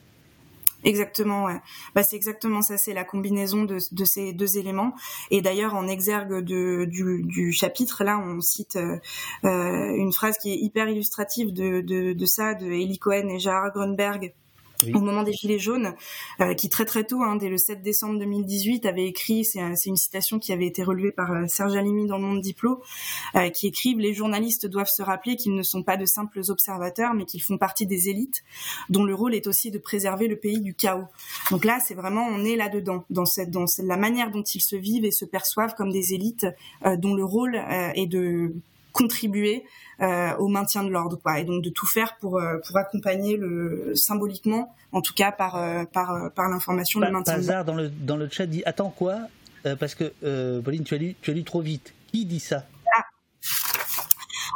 Exactement. 0.83 1.47
Bah, 1.93 2.03
c'est 2.03 2.15
exactement 2.15 2.61
ça, 2.61 2.77
c'est 2.77 2.93
la 2.93 3.03
combinaison 3.03 3.63
de, 3.63 3.79
de, 3.91 4.05
ces 4.05 4.33
deux 4.33 4.57
éléments. 4.57 4.93
Et 5.29 5.41
d'ailleurs, 5.41 5.75
en 5.75 5.87
exergue 5.87 6.43
de, 6.43 6.85
du, 6.85 7.23
du, 7.23 7.51
chapitre, 7.51 8.03
là, 8.03 8.17
on 8.17 8.39
cite 8.41 8.77
euh, 8.77 8.97
euh 9.43 9.95
une 9.95 10.13
phrase 10.13 10.37
qui 10.37 10.51
est 10.51 10.57
hyper 10.57 10.87
illustrative 10.87 11.51
de, 11.51 11.81
de, 11.81 12.13
de 12.13 12.25
ça, 12.25 12.53
de 12.53 12.67
Eli 12.67 12.97
Cohen 12.97 13.27
et 13.27 13.39
Gérard 13.39 13.71
Grunberg, 13.73 14.33
au 14.93 14.99
moment 14.99 15.23
des 15.23 15.33
Gilets 15.33 15.59
jaunes, 15.59 15.93
euh, 16.39 16.53
qui 16.53 16.69
très 16.69 16.85
très 16.85 17.03
tôt, 17.03 17.21
hein, 17.21 17.35
dès 17.35 17.49
le 17.49 17.57
7 17.57 17.81
décembre 17.81 18.19
2018, 18.19 18.85
avait 18.85 19.05
écrit, 19.05 19.45
c'est 19.45 19.59
une 19.85 19.97
citation 19.97 20.39
qui 20.39 20.53
avait 20.53 20.67
été 20.67 20.83
relevée 20.83 21.11
par 21.11 21.31
euh, 21.31 21.45
Serge 21.47 21.75
Alimi 21.75 22.07
dans 22.07 22.17
le 22.17 22.23
Monde 22.23 22.41
Diplo, 22.41 22.81
euh, 23.35 23.49
qui 23.49 23.67
écrivent 23.67 23.99
Les 23.99 24.13
journalistes 24.13 24.65
doivent 24.67 24.89
se 24.93 25.01
rappeler 25.01 25.35
qu'ils 25.35 25.55
ne 25.55 25.63
sont 25.63 25.83
pas 25.83 25.97
de 25.97 26.05
simples 26.05 26.41
observateurs, 26.49 27.13
mais 27.13 27.25
qu'ils 27.25 27.41
font 27.41 27.57
partie 27.57 27.85
des 27.85 28.09
élites, 28.09 28.43
dont 28.89 29.03
le 29.03 29.13
rôle 29.13 29.35
est 29.35 29.47
aussi 29.47 29.71
de 29.71 29.77
préserver 29.77 30.27
le 30.27 30.37
pays 30.37 30.61
du 30.61 30.73
chaos. 30.73 31.07
Donc 31.51 31.65
là, 31.65 31.79
c'est 31.85 31.95
vraiment, 31.95 32.25
on 32.25 32.43
est 32.45 32.55
là-dedans, 32.55 33.05
dans, 33.09 33.25
cette, 33.25 33.51
dans 33.51 33.65
la 33.83 33.97
manière 33.97 34.31
dont 34.31 34.43
ils 34.43 34.61
se 34.61 34.75
vivent 34.75 35.05
et 35.05 35.11
se 35.11 35.25
perçoivent 35.25 35.75
comme 35.75 35.91
des 35.91 36.13
élites, 36.13 36.47
dont 36.97 37.13
le 37.13 37.23
rôle 37.23 37.55
est 37.55 38.07
de 38.07 38.53
contribuer 38.91 39.63
au 40.39 40.47
maintien 40.47 40.83
de 40.83 40.89
l'ordre, 40.89 41.17
quoi, 41.21 41.39
et 41.39 41.43
donc 41.43 41.63
de 41.63 41.69
tout 41.69 41.87
faire 41.87 42.17
pour 42.17 42.41
pour 42.65 42.77
accompagner 42.77 43.37
le 43.37 43.91
symboliquement, 43.95 44.75
en 44.91 45.01
tout 45.01 45.13
cas 45.13 45.31
par 45.31 45.53
par 45.91 46.31
par 46.33 46.49
l'information, 46.49 46.99
le 46.99 47.11
maintien. 47.11 47.41
Par 47.45 47.65
dans 47.65 47.75
le 47.75 47.89
dans 47.89 48.17
le 48.17 48.29
chat 48.29 48.45
dit 48.45 48.63
attends 48.65 48.89
quoi? 48.89 49.19
Parce 49.79 49.95
que 49.95 50.13
Pauline 50.61 50.83
tu 50.83 50.95
as 50.95 50.97
lu 50.97 51.15
tu 51.21 51.31
as 51.31 51.33
lu 51.33 51.43
trop 51.43 51.61
vite. 51.61 51.93
Qui 52.07 52.25
dit 52.25 52.39
ça? 52.39 52.65
Ah. 52.97 53.03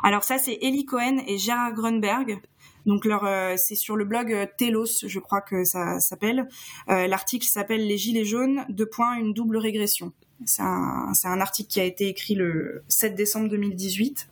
Alors 0.03 0.23
ça 0.23 0.37
c'est 0.37 0.57
Eli 0.61 0.85
Cohen 0.85 1.19
et 1.27 1.37
Gérard 1.37 1.73
Grunberg. 1.73 2.39
Donc 2.85 3.05
leur, 3.05 3.23
euh, 3.23 3.55
c'est 3.57 3.75
sur 3.75 3.95
le 3.95 4.03
blog 4.03 4.33
euh, 4.33 4.45
Telos, 4.57 5.07
je 5.07 5.19
crois 5.19 5.39
que 5.41 5.63
ça 5.63 5.99
s'appelle. 5.99 6.47
Euh, 6.89 7.07
l'article 7.07 7.47
s'appelle 7.47 7.87
Les 7.87 7.97
Gilets 7.97 8.25
jaunes, 8.25 8.65
deux 8.69 8.85
points, 8.85 9.15
une 9.15 9.33
double 9.33 9.57
régression. 9.57 10.11
C'est 10.45 10.61
un, 10.61 11.41
article 11.41 11.69
qui 11.69 11.79
a 11.79 11.83
été 11.83 12.07
écrit 12.07 12.35
le 12.35 12.83
7 12.87 13.15
décembre 13.15 13.49
2018. 13.49 14.27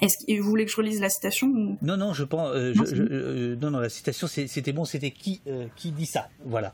Est-ce 0.00 0.18
que 0.18 0.40
vous 0.40 0.48
voulez 0.48 0.64
que 0.64 0.70
je 0.70 0.76
relise 0.76 1.00
la 1.00 1.10
citation 1.10 1.76
Non, 1.82 1.96
non, 1.96 2.12
je 2.12 2.24
pense. 2.24 2.54
non, 2.54 3.70
non, 3.70 3.80
la 3.80 3.88
citation, 3.88 4.26
c'était 4.28 4.72
bon. 4.72 4.84
C'était 4.84 5.10
qui, 5.10 5.40
qui 5.76 5.90
dit 5.90 6.06
ça? 6.06 6.28
Voilà. 6.44 6.72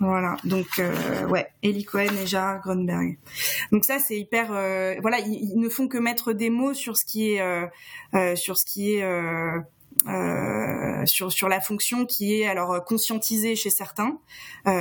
Voilà, 0.00 0.36
donc 0.44 0.66
euh, 0.80 1.26
ouais, 1.28 1.48
Eli 1.62 1.84
Cohen 1.84 2.14
et 2.20 2.26
Gérard 2.26 2.60
Grunberg. 2.60 3.16
Donc 3.70 3.84
ça 3.84 3.98
c'est 3.98 4.18
hyper, 4.18 4.52
euh, 4.52 4.94
voilà, 5.00 5.20
ils, 5.20 5.58
ne 5.58 5.68
font 5.68 5.86
que 5.86 5.98
mettre 5.98 6.32
des 6.32 6.50
mots 6.50 6.74
sur 6.74 6.96
ce 6.96 7.04
qui 7.04 7.32
est, 7.32 7.40
euh, 7.40 7.66
euh 8.14 8.34
sur 8.34 8.58
ce 8.58 8.64
qui 8.64 8.94
est, 8.94 9.02
euh, 10.06 10.84
euh, 11.04 11.06
sur 11.06 11.32
sur 11.32 11.48
la 11.48 11.60
fonction 11.60 12.06
qui 12.06 12.34
est 12.34 12.46
alors 12.46 12.84
conscientisée 12.84 13.56
chez 13.56 13.70
certains, 13.70 14.18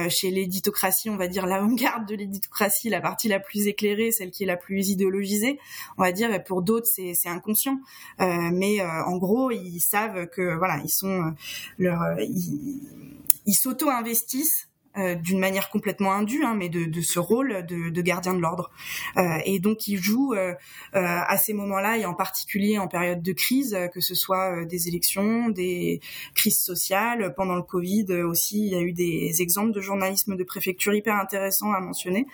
chez 0.09 0.31
l'éditocratie, 0.31 1.09
on 1.09 1.17
va 1.17 1.27
dire 1.27 1.45
l'avant-garde 1.45 2.07
de 2.07 2.15
l'éditocratie, 2.15 2.89
la 2.89 3.01
partie 3.01 3.27
la 3.27 3.39
plus 3.39 3.67
éclairée, 3.67 4.11
celle 4.11 4.31
qui 4.31 4.43
est 4.43 4.47
la 4.47 4.57
plus 4.57 4.89
idéologisée, 4.89 5.59
on 5.97 6.03
va 6.03 6.11
dire. 6.11 6.33
Et 6.33 6.43
pour 6.43 6.61
d'autres 6.61 6.87
c'est 6.87 7.29
inconscient, 7.29 7.79
mais 8.19 8.81
en 8.81 9.17
gros 9.17 9.51
ils 9.51 9.81
savent 9.81 10.27
que 10.27 10.55
voilà 10.57 10.79
ils 10.83 10.89
sont 10.89 11.33
leur 11.77 12.01
ils 12.19 13.55
s'auto-investissent 13.55 14.69
euh, 14.97 15.15
d'une 15.15 15.39
manière 15.39 15.69
complètement 15.69 16.11
indue, 16.13 16.43
hein, 16.43 16.53
mais 16.55 16.69
de, 16.69 16.85
de, 16.85 17.01
ce 17.01 17.17
rôle 17.17 17.65
de, 17.65 17.89
de 17.89 18.01
gardien 18.03 18.35
de 18.35 18.39
l'ordre. 18.39 18.69
Euh, 19.17 19.39
et 19.43 19.59
donc 19.59 19.87
il 19.87 19.97
joue 19.97 20.33
euh, 20.35 20.53
à 20.93 21.35
ces 21.37 21.53
moments-là, 21.53 21.97
et 21.97 22.05
en 22.05 22.13
particulier 22.13 22.77
en 22.77 22.87
période 22.87 23.23
de 23.23 23.33
crise, 23.33 23.75
que 23.91 24.01
ce 24.01 24.13
soit 24.13 24.65
des 24.65 24.87
élections, 24.87 25.49
des 25.49 25.99
crises 26.35 26.59
sociales, 26.59 27.33
pendant 27.35 27.55
le 27.55 27.63
Covid 27.63 28.13
aussi, 28.23 28.67
il 28.67 28.71
y 28.71 28.75
a 28.75 28.81
eu 28.81 28.93
des 28.93 29.41
exemples 29.41 29.71
de 29.71 29.81
journalisme 29.81 30.35
de 30.35 30.43
préfecture 30.43 30.93
hyper 30.93 31.15
intéressants 31.15 31.73
à 31.73 31.79
mentionner. 31.79 32.27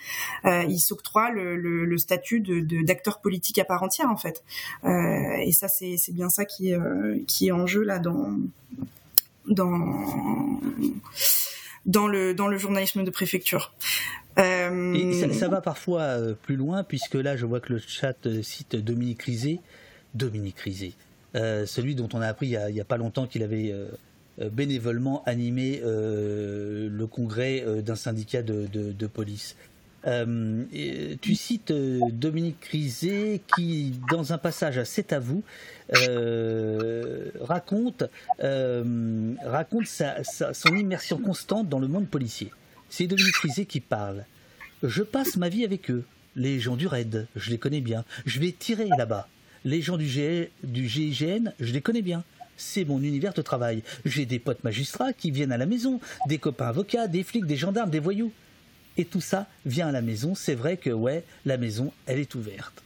il 0.44 0.80
s'octroie 0.80 1.30
le, 1.30 1.56
le, 1.56 1.86
le, 1.86 1.98
statut 1.98 2.40
d'acteur 2.40 3.16
de, 3.16 3.20
politique 3.22 3.58
à 3.58 3.64
part 3.64 3.82
entière 3.82 4.10
en 4.10 4.16
fait. 4.16 4.44
et 4.84 5.52
ça 5.52 5.68
c'est 5.68 6.12
bien 6.12 6.28
ça 6.28 6.44
qui, 6.44 6.72
qui 7.26 7.48
est 7.48 7.52
en 7.52 7.66
jeu 7.66 7.82
là 7.82 7.98
dans 7.98 8.36
dans 9.46 10.60
dans 11.86 12.06
le 12.06 12.34
dans 12.34 12.48
le 12.48 12.58
journalisme 12.58 13.04
de 13.04 13.10
préfecture. 13.10 13.72
Euh... 14.38 14.94
Et 14.94 15.32
ça, 15.34 15.48
va 15.48 15.60
parfois 15.60 16.02
euh, 16.02 16.34
plus 16.34 16.56
loin 16.56 16.84
puisque 16.84 17.14
là 17.14 17.36
je 17.36 17.46
vois 17.46 17.60
que 17.60 17.72
le 17.72 17.80
chat 17.80 18.14
euh, 18.26 18.42
cite 18.42 18.76
Dominique 18.76 19.22
Rizet, 19.22 19.58
Dominique 20.14 20.60
Rizet, 20.60 20.92
celui 21.34 21.94
dont 21.94 22.08
on 22.12 22.20
a 22.20 22.26
appris 22.28 22.46
il 22.46 22.74
y 22.74 22.80
a, 22.80 22.84
pas 22.84 22.96
longtemps 22.96 23.26
qu'il 23.26 23.42
avait 23.42 23.74
bénévolement 24.52 25.22
animé 25.26 25.80
le 25.84 27.06
congrès 27.06 27.64
d'un 27.82 27.94
syndicat 27.96 28.42
de 28.42 29.06
police. 29.06 29.56
Euh, 30.06 30.64
tu 31.20 31.34
cites 31.34 31.70
euh, 31.70 32.00
Dominique 32.10 32.60
Crisé 32.60 33.42
qui, 33.54 33.92
dans 34.10 34.32
un 34.32 34.38
passage 34.38 34.78
à 34.78 34.84
C'est 34.84 35.12
à 35.12 35.18
vous, 35.18 35.42
euh, 35.96 37.30
raconte, 37.40 38.04
raconte 39.44 39.86
son 39.86 40.76
immersion 40.76 41.18
constante 41.18 41.68
dans 41.68 41.78
le 41.78 41.88
monde 41.88 42.08
policier. 42.08 42.50
C'est 42.88 43.06
Dominique 43.06 43.34
Crisé 43.34 43.66
qui 43.66 43.80
parle. 43.80 44.24
Je 44.82 45.02
passe 45.02 45.36
ma 45.36 45.48
vie 45.48 45.64
avec 45.64 45.90
eux. 45.90 46.04
Les 46.36 46.60
gens 46.60 46.76
du 46.76 46.86
RAID, 46.86 47.26
je 47.36 47.50
les 47.50 47.58
connais 47.58 47.80
bien. 47.80 48.04
Je 48.24 48.40
vais 48.40 48.52
tirer 48.52 48.88
là-bas. 48.96 49.28
Les 49.64 49.82
gens 49.82 49.98
du, 49.98 50.08
du 50.62 50.88
GIGN, 50.88 51.52
je 51.60 51.72
les 51.72 51.80
connais 51.80 52.02
bien 52.02 52.24
c'est 52.62 52.84
mon 52.84 53.02
univers 53.02 53.32
de 53.32 53.40
travail. 53.40 53.82
J'ai 54.04 54.26
des 54.26 54.38
potes 54.38 54.62
magistrats 54.64 55.14
qui 55.14 55.30
viennent 55.30 55.50
à 55.50 55.56
la 55.56 55.64
maison, 55.64 55.98
des 56.26 56.36
copains 56.36 56.68
avocats, 56.68 57.06
des 57.06 57.22
flics, 57.22 57.46
des 57.46 57.56
gendarmes, 57.56 57.88
des 57.88 58.00
voyous 58.00 58.32
et 58.96 59.04
tout 59.04 59.20
ça 59.20 59.46
vient 59.64 59.88
à 59.88 59.92
la 59.92 60.02
maison. 60.02 60.34
C'est 60.34 60.54
vrai 60.54 60.76
que 60.76 60.90
ouais, 60.90 61.24
la 61.44 61.56
maison, 61.56 61.92
elle 62.06 62.18
est 62.18 62.34
ouverte. 62.34 62.82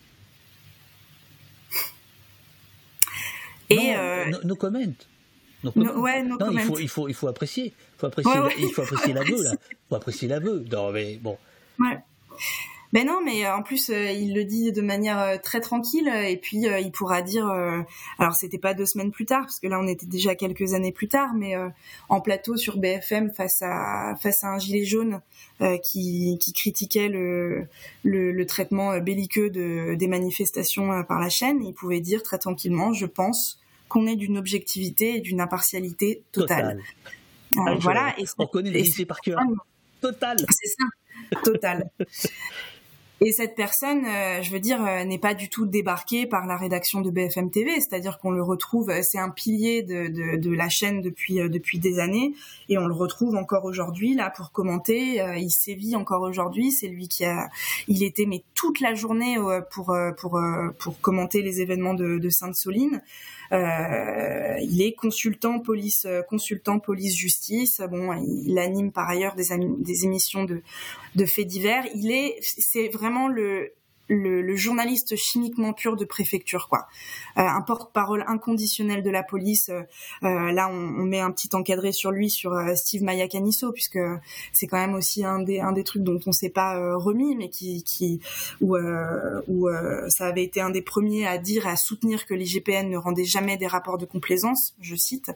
Et 3.71 3.77
non, 3.77 3.99
euh... 3.99 4.25
no, 4.45 4.57
comment. 4.57 4.79
ouais, 4.79 6.23
no 6.23 6.37
non, 6.39 6.51
il 6.51 6.61
faut, 6.61 6.79
il 6.79 6.89
faut, 6.89 7.09
il 7.09 7.15
faut 7.15 7.29
apprécier. 7.29 7.67
Il 7.67 7.99
faut 7.99 8.07
apprécier, 8.07 8.33
il 8.59 8.73
faut 8.73 8.83
apprécier 8.83 9.13
l'aveu 9.13 9.43
là. 9.43 9.53
Il 9.71 9.89
faut 9.89 9.95
apprécier 9.97 10.29
l'aveu. 10.29 10.65
Non, 10.71 10.93
mais 10.93 11.17
bon. 11.17 11.39
Ouais. 11.79 11.99
Ben 12.95 13.09
non, 13.09 13.21
mais 13.25 13.45
euh, 13.45 13.57
en 13.57 13.63
plus 13.63 13.91
euh, 13.91 14.13
il 14.13 14.35
le 14.35 14.45
dit 14.45 14.71
de 14.71 14.81
manière 14.81 15.19
euh, 15.21 15.37
très 15.37 15.61
tranquille 15.61 16.09
et 16.09 16.37
puis 16.37 16.59
il 16.59 16.93
pourra 16.93 17.23
dire. 17.23 17.47
alors 18.21 18.35
c'était 18.37 18.59
pas 18.59 18.73
deux 18.73 18.87
semaines 18.87 19.11
plus 19.11 19.27
tard 19.27 19.43
parce 19.43 19.59
que 19.59 19.67
là 19.67 19.81
on 19.81 19.89
était 19.89 20.07
déjà 20.07 20.37
quelques 20.37 20.75
années 20.75 20.93
plus 20.93 21.09
tard, 21.09 21.35
mais 21.35 21.57
en 22.09 22.21
plateau 22.21 22.57
sur 22.57 22.77
BFM 22.79 23.33
face 23.33 23.63
à 23.63 24.15
face 24.21 24.45
à 24.45 24.49
un 24.49 24.59
gilet 24.59 24.85
jaune 24.85 25.21
qui, 25.83 26.39
qui 26.41 26.53
critiquait 26.53 27.09
le, 27.09 27.67
le, 28.05 28.31
le 28.31 28.47
traitement 28.47 28.97
belliqueux 28.99 29.51
de, 29.51 29.97
des 29.97 30.07
manifestations 30.07 31.03
par 31.03 31.19
la 31.19 31.29
chaîne, 31.29 31.65
il 31.65 31.75
pouvait 31.75 32.01
dire 32.01 32.23
très 32.23 32.39
tranquillement, 32.39 32.93
je 32.93 33.07
pense 33.07 33.59
qu'on 33.89 34.07
est 34.07 34.17
d'une 34.17 34.39
objectivité 34.39 35.17
et 35.17 35.21
d'une 35.21 35.41
impartialité 35.41 36.23
totale. 36.31 36.81
Ah, 37.57 37.75
voilà. 37.81 38.15
Et 38.19 38.25
on 38.39 38.47
connaît 38.47 38.71
les 38.71 39.05
par 39.05 39.21
cœur. 39.21 39.41
Total. 40.01 40.37
C'est 40.51 40.69
ça. 40.69 41.41
Total. 41.43 41.91
Et 43.21 43.31
cette 43.31 43.55
personne, 43.55 44.05
euh, 44.05 44.43
je 44.43 44.51
veux 44.51 44.59
dire, 44.59 44.85
euh, 44.85 45.05
n'est 45.05 45.21
pas 45.21 45.35
du 45.35 45.49
tout 45.49 45.67
débarquée 45.67 46.27
par 46.27 46.47
la 46.47 46.57
rédaction 46.57 47.01
de 47.01 47.11
BFM 47.11 47.49
TV, 47.51 47.71
c'est-à-dire 47.77 48.19
qu'on 48.19 48.33
le 48.33 48.43
retrouve, 48.43 48.91
euh, 48.91 49.01
c'est 49.03 49.19
un 49.19 49.31
pilier 49.31 49.83
de, 49.83 50.09
de, 50.09 50.37
de, 50.37 50.51
la 50.51 50.69
chaîne 50.69 51.01
depuis 51.01 51.37
depuis 51.49 51.79
des 51.79 52.01
années, 52.01 52.35
et 52.69 52.77
on 52.77 52.87
le 52.87 52.95
retrouve 52.95 53.37
encore 53.37 53.65
aujourd'hui 53.65 54.15
là 54.15 54.31
pour 54.31 54.51
commenter. 54.51 55.23
il 55.37 55.51
sévit 55.51 55.95
encore 55.95 56.23
aujourd'hui, 56.23 56.73
c'est 56.73 56.89
lui 56.89 57.07
qui 57.09 57.25
a, 57.25 57.49
il 57.87 58.03
était 58.03 58.27
mais 58.27 58.43
toute 58.55 58.81
la 58.81 58.95
journée 58.95 59.37
pour 59.71 59.95
pour 60.19 60.41
pour 60.79 61.01
commenter 61.01 61.43
les 61.43 61.61
événements 61.61 61.95
de, 61.95 62.19
de 62.19 62.29
Sainte-Soline. 62.31 63.01
Euh, 63.55 64.59
il 64.61 64.83
est 64.83 64.95
consultant 64.95 65.61
police, 65.61 66.07
consultant 66.29 66.79
police 66.81 67.17
justice. 67.17 67.81
Bon, 67.91 68.13
il 68.13 68.59
anime 68.59 68.93
par 68.93 69.09
ailleurs 69.09 69.35
des, 69.37 69.47
des 69.79 70.05
émissions 70.05 70.45
de, 70.45 70.61
de 71.15 71.25
faits 71.25 71.47
divers. 71.47 71.85
Il 71.95 72.11
est, 72.11 72.37
c'est 72.41 72.89
vraiment 72.89 73.29
le 73.29 73.73
le, 74.09 74.55
journaliste 74.57 75.17
chimiquement 75.17 75.73
pur 75.73 75.97
de 75.97 76.05
préfecture, 76.05 76.69
quoi. 76.69 76.87
Euh, 77.39 77.43
un 77.43 77.63
porte-parole 77.63 78.25
inconditionnel 78.27 79.03
de 79.03 79.11
la 79.11 79.23
police. 79.23 79.69
Euh, 79.69 79.83
euh 80.23 80.53
là, 80.53 80.69
on, 80.69 81.05
met 81.05 81.21
un 81.21 81.31
petit 81.31 81.49
encadré 81.55 81.93
sur 81.93 82.11
lui, 82.11 82.31
sur 82.31 82.57
Steve 82.77 83.03
Mayakaniso, 83.03 83.73
puisque 83.73 83.99
c'est 84.53 84.67
quand 84.67 84.79
même 84.79 84.95
aussi 84.95 85.25
un 85.25 85.41
des 85.41 85.61
un 85.61 85.73
des 85.73 85.85
trucs 85.85 86.03
dont 86.03 86.19
on 86.27 86.33
s'est 86.33 86.51
pas 86.51 86.97
remis, 86.97 87.37
mais 87.37 87.51
qui 87.51 87.83
qui 87.83 88.21
où 88.61 88.77
ça 90.09 90.27
avait 90.27 90.45
été 90.45 90.61
un 90.61 90.71
des 90.71 90.83
premiers 90.83 91.27
à 91.27 91.39
dire 91.39 91.67
à 91.67 91.77
soutenir 91.77 92.27
que 92.27 92.35
l'IGPN 92.35 92.89
ne 92.89 92.97
rendait 92.97 93.25
jamais 93.25 93.57
des 93.57 93.67
rapports 93.67 93.99
de 93.99 94.07
complaisance, 94.07 94.75
je 94.81 94.95
cite. 94.97 95.31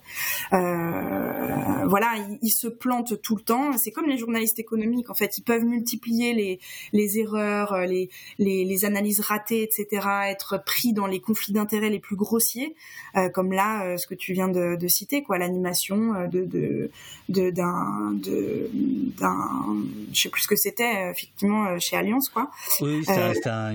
voilà, 0.51 2.15
il, 2.16 2.39
il, 2.43 2.51
se 2.51 2.69
plante 2.69 3.20
tout 3.20 3.36
le 3.36 3.43
temps. 3.43 3.77
C'est 3.77 3.90
comme 3.90 4.07
les 4.07 4.19
journalistes 4.19 4.59
économiques, 4.59 5.11
en 5.11 5.15
fait, 5.15 5.36
ils 5.39 5.43
peuvent 5.43 5.65
multiplier 5.65 6.32
les 6.32 6.61
les 6.93 7.19
erreurs, 7.19 7.77
les 7.86 8.09
les 8.39 8.58
les, 8.65 8.85
analyses 8.85 9.21
ratées, 9.21 9.63
etc., 9.63 10.07
être 10.29 10.63
pris 10.65 10.93
dans 10.93 11.07
les 11.07 11.21
conflits 11.21 11.53
d'intérêts 11.53 11.91
les 11.91 11.99
plus 11.99 12.17
grossiers, 12.17 12.75
euh, 13.17 13.29
comme 13.29 13.53
là, 13.53 13.85
euh, 13.85 13.97
ce 13.97 14.07
que 14.07 14.15
tu 14.15 14.33
viens 14.33 14.49
de, 14.49 14.89
citer, 14.89 15.23
quoi, 15.23 15.39
l'animation 15.39 16.15
euh, 16.15 16.27
de 16.27 16.91
de 17.29 17.51
d'un 17.51 18.13
de, 18.13 18.71
d'un, 19.19 19.77
je 20.13 20.21
sais 20.21 20.29
plus 20.29 20.43
ce 20.43 20.49
que 20.49 20.57
c'était, 20.57 21.11
effectivement, 21.11 21.79
chez 21.79 21.97
Alliance, 21.97 22.29
quoi. 22.29 22.51
Oui, 22.81 23.05
c'était 23.05 23.51
un, 23.51 23.75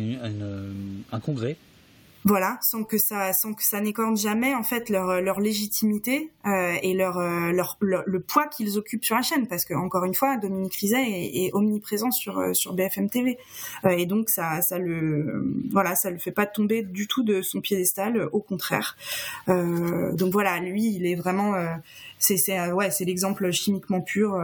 un 1.11 1.19
congrès 1.19 1.57
voilà, 2.25 2.57
sans 2.61 2.83
que 2.83 2.97
ça, 2.97 3.33
sans 3.33 3.53
que 3.53 3.63
ça 3.63 3.81
n'écorne 3.81 4.15
jamais 4.15 4.55
en 4.55 4.63
fait 4.63 4.89
leur, 4.89 5.21
leur 5.21 5.39
légitimité 5.41 6.31
euh, 6.45 6.75
et 6.81 6.93
leur, 6.93 7.17
euh, 7.17 7.51
leur, 7.51 7.77
le 7.81 8.19
poids 8.21 8.47
qu'ils 8.47 8.77
occupent 8.77 9.03
sur 9.03 9.15
la 9.15 9.21
chaîne, 9.21 9.47
parce 9.47 9.65
que 9.65 9.73
encore 9.73 10.05
une 10.05 10.13
fois, 10.13 10.37
Dominique 10.37 10.75
Rizet 10.75 11.03
est, 11.03 11.51
omniprésent 11.53 12.11
sur 12.11 12.39
euh, 12.39 12.53
sur 12.53 12.73
BFM 12.73 13.09
TV, 13.09 13.37
euh, 13.85 13.89
et 13.89 14.05
donc 14.05 14.29
ça, 14.29 14.61
ça 14.61 14.79
le, 14.79 15.53
voilà, 15.71 15.95
ça 15.95 16.09
le 16.09 16.17
fait 16.17 16.31
pas 16.31 16.45
tomber 16.45 16.81
du 16.81 17.07
tout 17.07 17.23
de 17.23 17.41
son 17.41 17.61
piédestal, 17.61 18.29
au 18.31 18.39
contraire. 18.39 18.95
donc 19.47 20.31
voilà, 20.31 20.59
lui, 20.59 20.93
il 20.95 21.05
est 21.05 21.15
vraiment, 21.15 21.53
c'est, 22.19 22.37
c'est, 22.37 22.71
ouais, 22.71 22.91
c'est 22.91 23.05
l'exemple 23.05 23.51
chimiquement 23.51 24.01
pur 24.01 24.41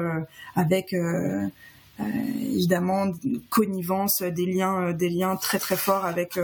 avec 0.56 0.94
euh, 0.94 1.48
évidemment 2.60 3.12
connivence, 3.50 4.22
des 4.22 4.46
liens, 4.46 4.92
des 4.94 5.10
liens 5.10 5.36
très 5.36 5.60
très 5.60 5.78
forts 5.78 6.06
avec 6.06 6.40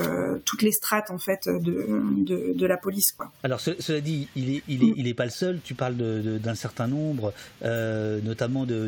toutes 0.45 0.61
les 0.61 0.71
strates 0.71 1.11
en 1.11 1.17
fait 1.17 1.47
de, 1.47 2.53
de, 2.53 2.65
la 2.65 2.77
police. 2.77 3.11
Quoi. 3.11 3.31
Alors 3.43 3.59
cela 3.59 4.01
dit, 4.01 4.27
il 4.35 4.55
est, 4.55 4.63
il 4.67 4.83
est, 4.83 4.93
il 4.95 5.15
pas 5.15 5.25
le 5.25 5.31
seul. 5.31 5.59
Tu 5.63 5.73
parles 5.73 5.95
d'un 5.95 6.55
certain 6.55 6.87
nombre, 6.87 7.33
notamment 7.61 8.65
de, 8.65 8.87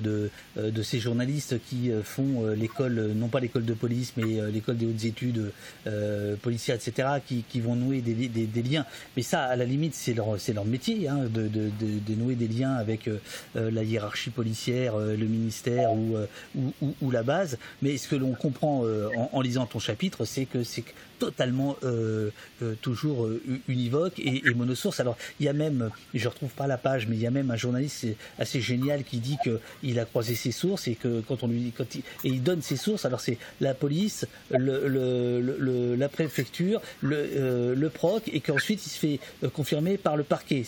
de, 0.56 0.84
ces 0.84 1.00
journalistes 1.00 1.60
qui 1.70 1.92
font 2.04 2.48
l'école, 2.56 3.12
non 3.16 3.28
pas 3.28 3.40
l'école 3.40 3.66
de 3.66 3.74
police, 3.74 4.14
mais 4.18 4.52
l'école 4.52 4.78
des 4.78 4.86
hautes 4.86 5.06
études 5.06 5.52
policières, 6.42 6.76
etc., 6.76 7.10
qui, 7.26 7.44
qui 7.48 7.60
vont 7.60 7.76
nouer 7.76 8.02
des, 8.02 8.14
des, 8.14 8.46
des, 8.46 8.64
liens. 8.64 8.86
Mais 9.16 9.24
ça, 9.24 9.44
à 9.44 9.56
la 9.56 9.66
limite, 9.66 9.96
c'est 9.96 10.14
leur, 10.14 10.38
leur 10.54 10.66
métier 10.66 11.08
hein, 11.08 11.26
de, 11.30 11.48
de, 11.48 11.70
de, 11.80 12.16
nouer 12.16 12.36
des 12.36 12.48
liens 12.48 12.74
avec 12.74 13.10
la 13.56 13.84
hiérarchie 13.84 14.30
policière, 14.30 14.98
le 14.98 15.26
ministère 15.26 15.92
ou, 15.94 16.18
ou, 16.58 16.94
ou, 17.02 17.12
la 17.12 17.24
base. 17.24 17.58
Mais 17.82 17.98
ce 17.98 18.08
que 18.08 18.16
l'on 18.16 18.34
comprend 18.34 18.84
en, 18.84 19.30
en, 19.32 19.42
lisant 19.42 19.66
ton 19.66 19.80
chapitre, 19.80 20.26
c'est 20.26 20.46
que 20.46 20.64
c'est 20.64 20.84
totalement 21.18 21.76
euh, 21.84 22.30
euh, 22.62 22.76
toujours 22.82 23.26
euh, 23.26 23.42
univoque 23.68 24.20
et, 24.20 24.48
et, 24.48 24.54
monosource. 24.54 25.00
Alors 25.00 25.18
il 25.40 25.46
y 25.46 25.50
a 25.50 25.54
même, 25.54 25.90
je 26.14 26.28
retrouve 26.28 26.52
pas 26.52 26.68
la 26.68 26.78
page, 26.78 27.08
mais 27.08 27.16
il 27.16 27.22
y 27.22 27.28
a 27.28 27.32
même 27.32 27.52
un 27.52 27.56
journaliste 27.56 28.08
assez 28.40 28.62
génial 28.62 29.04
qui 29.04 29.18
dit 29.18 29.38
que 29.44 29.60
il 29.84 30.00
a 30.00 30.06
croisé 30.06 30.36
ses 30.36 30.52
sources 30.52 30.88
et 30.88 30.96
que 30.96 31.22
quand 31.22 31.44
on 31.44 31.48
lui 31.48 31.74
quand 31.76 31.96
il, 31.96 32.00
et 32.24 32.30
il 32.30 32.44
donne 32.44 32.62
ses 32.62 32.78
sources, 32.78 33.06
alors 33.06 33.20
c'est 33.20 33.38
la 33.62 33.74
police, 33.74 34.26
le, 34.52 34.88
le, 34.88 35.42
le, 35.42 35.96
la 35.96 36.10
préfecture, 36.10 36.82
le, 37.02 37.74
le 37.76 37.90
proc 37.90 38.24
et 38.32 38.40
qu'ensuite 38.42 38.86
il 38.86 38.90
se 38.90 39.00
fait 39.00 39.20
confirmer 39.50 39.98
par 39.98 40.18
le 40.18 40.24
parquet. 40.24 40.64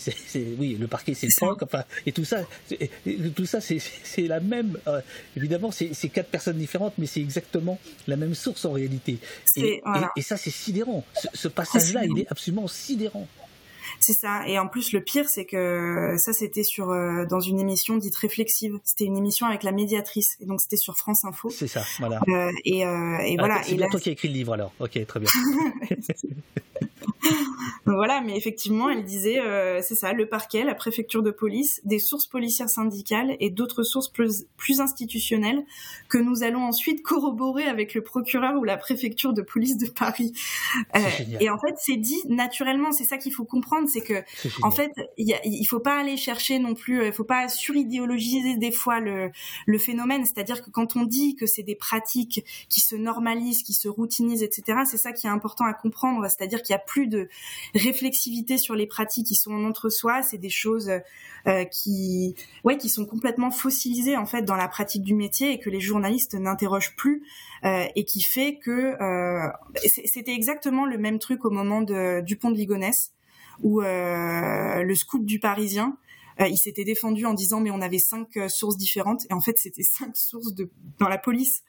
Oui, 0.58 0.78
le 0.80 0.88
parquet 0.88 1.14
c'est 1.14 1.28
le 1.28 1.36
proc, 1.38 1.64
enfin 1.64 1.84
et 2.06 2.12
tout 2.12 2.26
ça, 2.26 2.42
tout 3.36 3.46
ça 3.46 3.60
c'est 3.62 4.28
la 4.28 4.40
même. 4.40 4.78
évidemment 5.36 5.72
c'est 5.94 6.10
quatre 6.10 6.30
personnes 6.30 6.58
différentes, 6.58 6.94
mais 6.98 7.06
c'est 7.06 7.22
exactement 7.22 7.80
la 8.08 8.16
même 8.16 8.36
source 8.36 8.66
en 8.66 8.72
réalité. 8.72 9.18
Et, 9.56 9.82
et 10.16 10.22
ça 10.22 10.38
c'est 10.38 10.52
sidérant. 10.52 11.06
Ce, 11.34 11.48
passage-là, 11.48 12.06
il 12.06 12.20
est 12.20 12.28
absolument 12.30 12.68
sidérant. 12.68 13.28
C'est 14.00 14.14
ça. 14.14 14.48
Et 14.48 14.60
en 14.60 14.68
plus, 14.68 14.94
le 14.94 15.02
pire, 15.02 15.28
c'est 15.28 15.46
que 15.46 16.16
ça, 16.18 16.34
c'était 16.34 16.64
sur 16.64 16.90
euh, 16.90 17.26
dans 17.26 17.40
une 17.40 17.60
émission 17.60 17.98
dite 17.98 18.16
réflexive. 18.16 18.80
C'était 18.84 19.06
une 19.06 19.18
émission 19.18 19.48
avec 19.48 19.64
la 19.64 19.72
médiatrice, 19.72 20.38
et 20.40 20.46
donc 20.46 20.62
c'était 20.62 20.78
sur 20.78 20.96
France 20.96 21.26
Info. 21.26 21.50
C'est 21.50 21.68
ça, 21.68 21.84
voilà. 22.00 22.22
Euh, 22.28 22.52
et, 22.66 22.86
euh, 22.86 23.18
et 23.20 23.36
ah, 23.38 23.40
voilà. 23.40 23.64
C'est 23.64 23.76
bien 23.76 23.88
toi 23.90 24.00
qui 24.00 24.10
as 24.10 24.14
écrit 24.14 24.28
le 24.28 24.36
livre 24.36 24.54
alors. 24.54 24.74
Ok, 24.80 25.06
très 25.06 25.20
bien. 25.20 25.30
voilà, 27.86 28.22
mais 28.22 28.36
effectivement, 28.38 28.90
elle 28.90 29.04
disait, 29.04 29.40
euh, 29.40 29.82
c'est 29.82 29.96
ça, 29.96 30.14
le 30.14 30.28
parquet, 30.28 30.64
la 30.64 30.76
préfecture 30.76 31.24
de 31.24 31.32
police, 31.32 31.82
des 31.84 32.00
sources 32.00 32.28
policières 32.28 32.70
syndicales 32.70 33.36
et 33.40 33.50
d'autres 33.50 33.84
sources 33.84 34.10
plus, 34.10 34.46
plus, 34.58 34.82
institutionnelles 34.82 35.66
que 36.08 36.18
nous 36.18 36.44
allons 36.44 36.64
ensuite 36.64 37.02
corroborer 37.02 37.64
avec 37.64 37.94
le 37.94 38.02
procureur 38.02 38.56
ou 38.60 38.64
la 38.64 38.78
préfecture 38.78 39.34
de 39.34 39.42
police 39.42 39.78
de 39.78 39.88
Paris. 39.88 40.34
Euh, 40.96 41.00
et 41.40 41.50
en 41.50 41.60
fait, 41.60 41.76
c'est 41.78 41.98
dit 41.98 42.22
naturellement. 42.28 42.92
C'est 42.92 43.04
ça 43.04 43.18
qu'il 43.18 43.34
faut 43.34 43.46
comprendre, 43.46 43.88
c'est 43.92 44.02
que, 44.02 44.24
en 44.62 44.72
fait, 44.72 44.92
il, 45.18 45.36
il 45.44 45.66
faut 45.66 45.80
pas 45.80 46.00
aller 46.00 46.18
chercher 46.18 46.60
non 46.60 46.76
plus, 46.76 47.06
il 47.06 47.14
faut 47.14 47.24
pas 47.24 47.48
suridéologiser 47.48 48.56
des 48.58 48.72
fois 48.72 49.00
le, 49.00 49.32
le 49.66 49.78
phénomène. 49.78 50.26
C'est-à-dire 50.26 50.64
que 50.64 50.70
quand 50.70 50.96
on 50.96 51.04
dit 51.04 51.36
que 51.36 51.46
c'est 51.46 51.64
des 51.64 51.76
pratiques 51.76 52.46
qui 52.70 52.82
se 52.82 52.96
normalisent, 52.96 53.64
qui 53.64 53.74
se 53.74 53.88
routinisent, 53.88 54.44
etc., 54.44 54.80
c'est 54.86 54.98
ça 54.98 55.12
qui 55.12 55.28
est 55.28 55.30
important 55.30 55.66
à 55.66 55.74
comprendre. 55.74 56.26
C'est-à-dire 56.28 56.62
qu'il 56.62 56.74
y 56.74 56.76
a 56.76 56.80
plus 56.80 56.99
de 57.08 57.30
réflexivité 57.76 58.58
sur 58.58 58.76
les 58.76 58.88
pratiques 58.88 59.28
qui 59.28 59.36
sont 59.36 59.52
en 59.52 59.64
entre-soi. 59.66 60.22
C'est 60.22 60.38
des 60.38 60.50
choses 60.50 60.92
euh, 61.48 61.66
qui, 61.66 62.36
sont 62.90 63.06
complètement 63.06 63.52
fossilisées 63.52 64.18
en 64.18 64.26
fait 64.26 64.42
dans 64.42 64.56
la 64.56 64.68
pratique 64.68 65.04
du 65.04 65.14
métier 65.14 65.54
et 65.54 65.60
que 65.60 65.70
les 65.70 65.80
journalistes 65.80 66.34
n'interrogent 66.34 66.96
plus 66.96 67.24
euh, 67.64 67.86
et 67.96 68.04
qui 68.04 68.22
fait 68.22 68.58
que 68.58 69.02
euh, 69.02 69.50
c'était 70.06 70.34
exactement 70.34 70.86
le 70.86 70.98
même 70.98 71.20
truc 71.20 71.46
au 71.46 71.50
moment 71.50 71.82
de, 71.82 72.22
du 72.22 72.36
pont 72.36 72.50
de 72.50 72.56
Ligonnès 72.56 73.14
où 73.62 73.82
le 73.82 74.96
scoop 74.96 75.26
du 75.26 75.40
Parisien 75.40 75.98
il 76.40 76.58
s'était 76.58 76.86
défendu 76.86 77.26
en 77.26 77.34
disant 77.34 77.60
mais 77.60 77.72
on 77.72 77.82
avait 77.82 78.00
cinq 78.00 78.30
sources 78.48 78.78
différentes. 78.78 79.26
Et 79.30 79.34
en 79.34 79.42
fait 79.42 79.58
c'était 79.58 79.84
cinq 79.98 80.16
sources 80.16 80.54
dans 80.98 81.10
la 81.10 81.18
police. 81.18 81.64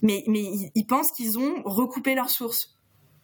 Mais 0.00 0.22
mais 0.28 0.44
ils 0.74 0.86
pensent 0.86 1.10
qu'ils 1.10 1.38
ont 1.38 1.62
recoupé 1.64 2.14
leurs 2.14 2.30
sources 2.30 2.77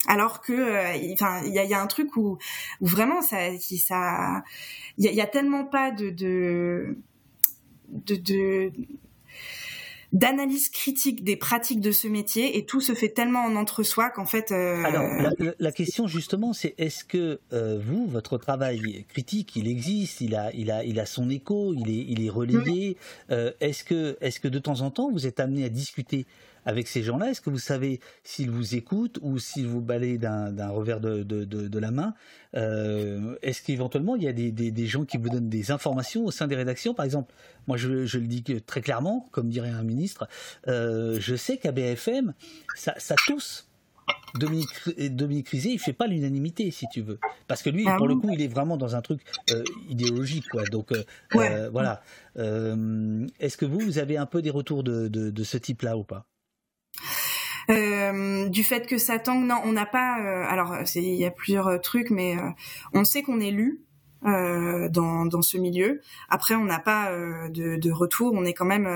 alors 0.06 0.40
que 0.40 0.52
euh, 0.52 0.94
il 0.96 1.16
y 1.18 1.58
a, 1.58 1.64
y 1.64 1.74
a, 1.74 1.80
un 1.80 1.86
truc 1.86 2.16
où, 2.16 2.38
où 2.80 2.86
vraiment 2.86 3.22
ça 3.22 3.38
ça 3.58 4.42
il 4.98 5.04
y, 5.04 5.20
a, 5.20 5.26
tellement 5.26 5.64
pas 5.64 5.90
de 5.90 6.10
de, 6.10 6.96
de, 7.88 8.72
d'analyse 10.12 10.68
critique 10.68 11.24
des 11.24 11.36
pratiques 11.36 11.80
de 11.80 11.90
ce 11.90 12.06
métier 12.06 12.56
et 12.56 12.66
tout 12.66 12.80
se 12.80 12.92
fait 12.94 13.08
tellement 13.08 13.44
en 13.44 13.56
entre-soi 13.56 14.10
qu'en 14.10 14.26
fait. 14.26 14.52
Euh, 14.52 14.84
Alors 14.84 15.04
la, 15.58 15.72
question 15.72 16.06
justement, 16.06 16.52
c'est 16.52 16.74
est-ce 16.78 17.04
que 17.04 17.40
euh, 17.52 17.80
vous, 17.84 18.06
votre 18.06 18.38
travail 18.38 19.04
critique, 19.08 19.56
il 19.56 19.68
existe, 19.68 20.20
il 20.20 20.34
a, 20.36 20.52
il 20.54 20.70
a, 20.70 20.84
il 20.84 21.00
a 21.00 21.06
son 21.06 21.30
écho, 21.30 21.74
il 21.74 21.90
est, 21.90 22.04
il 22.08 22.24
est 22.24 22.30
relayé. 22.30 22.96
est-ce 23.30 23.84
que, 23.84 24.16
est-ce 24.20 24.38
que 24.38 24.48
de 24.48 24.58
temps 24.58 24.82
en 24.82 24.90
temps 24.90 25.10
vous 25.10 25.26
êtes 25.26 25.40
amené 25.40 25.64
à 25.64 25.68
discuter 25.68 26.26
avec 26.64 26.88
ces 26.88 27.02
gens-là 27.02 27.30
Est-ce 27.30 27.40
que 27.40 27.50
vous 27.50 27.58
savez 27.58 28.00
s'ils 28.22 28.50
vous 28.50 28.74
écoutent 28.74 29.18
ou 29.22 29.38
s'ils 29.38 29.66
vous 29.66 29.80
balayent 29.80 30.18
d'un 30.18 30.68
revers 30.68 31.00
de, 31.00 31.22
de, 31.22 31.44
de, 31.44 31.78
la 31.78 31.90
main 31.90 32.14
euh, 32.56 33.36
Est-ce 33.42 33.62
qu'éventuellement 33.62 34.16
il 34.16 34.22
y 34.22 34.28
a 34.28 34.32
des, 34.32 34.50
des, 34.50 34.70
des, 34.70 34.86
gens 34.86 35.04
qui 35.04 35.16
vous 35.16 35.28
donnent 35.28 35.48
des 35.48 35.70
informations 35.70 36.24
au 36.24 36.30
sein 36.30 36.46
des 36.46 36.56
rédactions? 36.56 36.94
Par 36.94 37.04
exemple, 37.04 37.34
moi 37.66 37.76
je, 37.76 38.06
je 38.06 38.18
le 38.18 38.26
dis 38.26 38.42
très 38.66 38.80
clairement, 38.80 39.28
comme 39.30 39.48
dirait 39.48 39.70
un 39.70 39.82
ministre, 39.82 40.28
euh, 40.68 41.18
je 41.20 41.36
sais 41.36 41.56
qu'à 41.56 41.72
BFM, 41.72 42.34
ça, 42.74 42.94
ça 42.98 43.14
tousse. 43.26 43.68
Dominique, 44.38 44.68
Dominique 45.14 45.48
Rizet, 45.48 45.70
il 45.70 45.78
fait 45.78 45.94
pas 45.94 46.06
l'unanimité, 46.06 46.70
si 46.70 46.86
tu 46.92 47.00
veux, 47.00 47.18
parce 47.46 47.62
que 47.62 47.70
lui, 47.70 47.84
ah 47.86 47.96
pour 47.96 48.06
le 48.06 48.16
coup, 48.16 48.28
il 48.32 48.42
est 48.42 48.48
vraiment 48.48 48.76
dans 48.76 48.96
un 48.96 49.00
truc 49.00 49.20
euh, 49.52 49.62
idéologique, 49.88 50.46
quoi. 50.50 50.64
Donc 50.64 50.92
euh, 50.92 51.04
euh 51.36 51.70
voilà. 51.70 52.02
Est-ce 52.36 53.56
que 53.56 53.64
vous, 53.64 53.78
vous 53.78 53.98
avez 53.98 54.18
un 54.18 54.26
peu 54.26 54.42
des 54.42 54.50
retours 54.50 54.82
de, 54.82 55.08
de, 55.08 55.30
de 55.30 55.44
ce 55.44 55.56
type-là 55.56 55.96
ou 55.96 56.02
pas? 56.02 56.26
Euh, 57.70 58.48
du 58.48 58.62
fait 58.64 58.86
que 58.86 58.98
ça 58.98 59.18
tangue, 59.18 59.44
non, 59.44 59.60
on 59.64 59.72
n'a 59.72 59.86
pas. 59.86 60.20
Euh, 60.20 60.44
alors, 60.48 60.74
il 60.94 61.14
y 61.14 61.24
a 61.24 61.30
plusieurs 61.30 61.68
euh, 61.68 61.78
trucs, 61.78 62.10
mais 62.10 62.36
on 62.92 63.04
sait 63.04 63.22
qu'on 63.22 63.40
est 63.40 63.50
lu. 63.50 63.80
dans, 64.22 65.42
ce 65.42 65.58
milieu. 65.58 66.00
Après, 66.30 66.54
on 66.54 66.64
n'a 66.64 66.78
pas 66.78 67.10
de, 67.50 67.76
de, 67.76 67.90
retour. 67.90 68.32
On 68.34 68.44
est 68.44 68.54
quand 68.54 68.64
même 68.64 68.88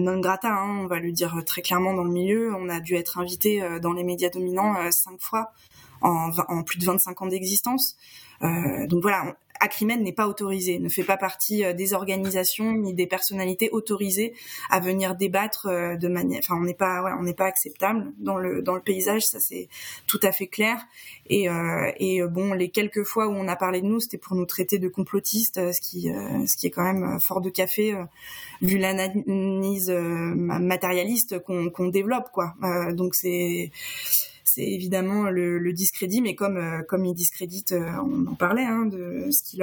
non 0.00 0.20
grata. 0.20 0.52
Hein, 0.52 0.78
on 0.82 0.86
va 0.86 1.00
le 1.00 1.10
dire 1.10 1.42
très 1.44 1.62
clairement 1.62 1.94
dans 1.94 2.04
le 2.04 2.12
milieu. 2.12 2.54
On 2.54 2.68
a 2.68 2.78
dû 2.78 2.94
être 2.94 3.18
invité 3.18 3.60
dans 3.80 3.92
les 3.92 4.04
médias 4.04 4.30
dominants 4.30 4.76
cinq 4.92 5.20
fois 5.20 5.52
en, 6.00 6.30
en, 6.48 6.62
plus 6.62 6.78
de 6.78 6.84
25 6.84 7.22
ans 7.22 7.26
d'existence. 7.26 7.96
donc 8.40 9.02
voilà, 9.02 9.36
Acrimed 9.60 10.00
n'est 10.00 10.12
pas 10.12 10.28
autorisé, 10.28 10.78
ne 10.78 10.88
fait 10.88 11.04
pas 11.04 11.16
partie 11.16 11.64
euh, 11.64 11.72
des 11.72 11.94
organisations 11.94 12.72
ni 12.72 12.94
des 12.94 13.06
personnalités 13.06 13.70
autorisées 13.70 14.34
à 14.70 14.80
venir 14.80 15.14
débattre 15.14 15.66
euh, 15.66 15.96
de 15.96 16.08
manière. 16.08 16.40
Enfin, 16.42 16.56
on 16.56 16.64
n'est 16.64 16.74
pas, 16.74 17.16
on 17.18 17.22
n'est 17.22 17.34
pas 17.34 17.46
acceptable 17.46 18.12
dans 18.18 18.36
le 18.36 18.62
dans 18.62 18.74
le 18.74 18.80
paysage, 18.80 19.22
ça 19.22 19.40
c'est 19.40 19.68
tout 20.06 20.20
à 20.22 20.32
fait 20.32 20.46
clair. 20.46 20.78
Et, 21.28 21.48
euh, 21.48 21.90
et 21.98 22.22
bon, 22.22 22.54
les 22.54 22.70
quelques 22.70 23.04
fois 23.04 23.28
où 23.28 23.32
on 23.32 23.48
a 23.48 23.56
parlé 23.56 23.80
de 23.80 23.86
nous, 23.86 24.00
c'était 24.00 24.18
pour 24.18 24.36
nous 24.36 24.46
traiter 24.46 24.78
de 24.78 24.88
complotistes, 24.88 25.72
ce 25.72 25.80
qui 25.80 26.08
ce 26.08 26.56
qui 26.56 26.66
est 26.66 26.70
quand 26.70 26.84
même 26.84 27.18
fort 27.20 27.40
de 27.40 27.50
café 27.50 27.94
vu 28.62 28.78
l'analyse 28.78 29.90
matérialiste 29.90 31.38
qu'on 31.40 31.70
qu'on 31.70 31.88
développe, 31.88 32.30
quoi. 32.32 32.54
donc 32.92 33.14
c'est 33.14 33.70
c'est 34.58 34.64
évidemment 34.64 35.30
le, 35.30 35.72
discrédit, 35.72 36.20
mais 36.20 36.34
comme 36.34 36.56
euh, 36.56 36.82
comme 36.82 37.04
ils 37.04 37.14
discréditent, 37.14 37.72
euh, 37.72 37.92
on 38.04 38.26
en 38.26 38.34
parlait, 38.34 38.64
hein, 38.64 38.86
de 38.86 39.28
ce 39.30 39.42
qui 39.44 39.56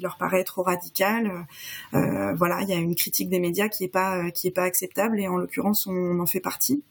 leur 0.00 0.16
paraît 0.18 0.44
trop 0.44 0.62
radical. 0.62 1.46
Euh, 1.92 2.34
voilà, 2.34 2.62
il 2.62 2.68
y 2.68 2.72
a 2.72 2.76
une 2.76 2.94
critique 2.94 3.28
des 3.28 3.40
médias 3.40 3.68
qui 3.68 3.84
est 3.84 3.88
pas 3.88 4.30
qui 4.30 4.46
est 4.46 4.52
pas 4.52 4.62
acceptable, 4.62 5.20
et 5.20 5.28
en 5.28 5.36
l'occurrence, 5.36 5.86
on 5.86 6.20
en 6.20 6.26
fait 6.26 6.40
partie. 6.40 6.82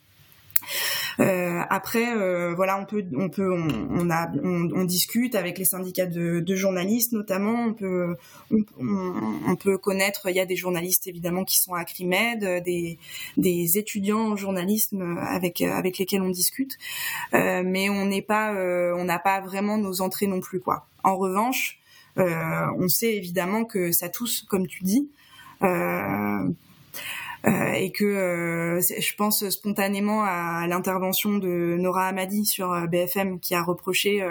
Euh, 1.19 1.61
après, 1.69 2.15
euh, 2.15 2.53
voilà, 2.55 2.79
on 2.79 2.85
peut, 2.85 3.03
on 3.15 3.29
peut, 3.29 3.51
on, 3.51 4.09
a, 4.09 4.31
on, 4.43 4.83
discute 4.85 5.35
avec 5.35 5.57
les 5.57 5.65
syndicats 5.65 6.05
de, 6.05 6.55
journalistes 6.55 7.11
notamment. 7.11 7.65
On 7.65 7.73
peut, 7.73 8.15
on, 8.51 9.55
peut 9.55 9.77
connaître. 9.77 10.29
Il 10.29 10.35
y 10.35 10.39
a 10.39 10.45
des 10.45 10.55
journalistes 10.55 11.07
évidemment 11.07 11.43
qui 11.43 11.59
sont 11.59 11.73
à 11.73 11.83
Crimed, 11.85 12.63
des, 12.63 12.99
des 13.37 13.77
étudiants 13.77 14.31
en 14.31 14.35
journalisme 14.35 15.17
avec 15.17 15.59
lesquels 15.59 16.21
on 16.21 16.29
discute, 16.29 16.77
euh, 17.33 17.63
mais 17.65 17.89
on 17.89 18.05
n'est 18.05 18.21
pas, 18.21 18.53
on 18.53 19.03
n'a 19.03 19.19
pas 19.19 19.41
vraiment 19.41 19.77
nos 19.77 20.01
entrées 20.01 20.27
non 20.27 20.39
plus. 20.39 20.61
En 21.03 21.17
revanche, 21.17 21.79
on 22.17 22.87
sait 22.87 23.15
évidemment 23.15 23.63
que 23.63 23.91
ça 23.91 24.09
tousse, 24.09 24.43
comme 24.49 24.67
tu 24.67 24.83
dis. 24.83 25.09
Euh, 25.63 26.49
et 27.75 27.91
que 27.91 28.03
euh, 28.03 28.81
je 28.81 29.15
pense 29.15 29.47
spontanément 29.49 30.23
à 30.23 30.67
l'intervention 30.67 31.37
de 31.37 31.77
Nora 31.79 32.07
Hamadi 32.07 32.45
sur 32.45 32.71
euh, 32.71 32.87
BFM 32.87 33.39
qui 33.39 33.55
a 33.55 33.63
reproché 33.63 34.25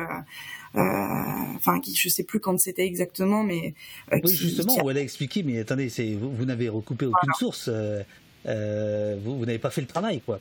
enfin 0.75 1.81
qui 1.81 1.95
je 1.95 2.09
sais 2.11 2.25
plus 2.25 2.39
quand 2.39 2.59
c'était 2.61 2.85
exactement 2.85 3.43
mais 3.43 3.75
oui 4.13 4.35
justement 4.35 4.77
où 4.85 4.91
elle 4.91 4.99
a 4.99 5.01
expliqué 5.01 5.43
mais 5.43 5.59
attendez 5.59 5.89
vous, 6.21 6.45
n'avez 6.45 6.69
recoupé 6.69 7.07
aucune 7.07 7.33
source 7.39 7.69
vous, 7.69 9.39
vous 9.39 9.47
n'avez 9.47 9.59
pas 9.59 9.71
fait 9.71 9.81
le 9.81 9.87
travail, 9.87 10.21
quoi 10.21 10.41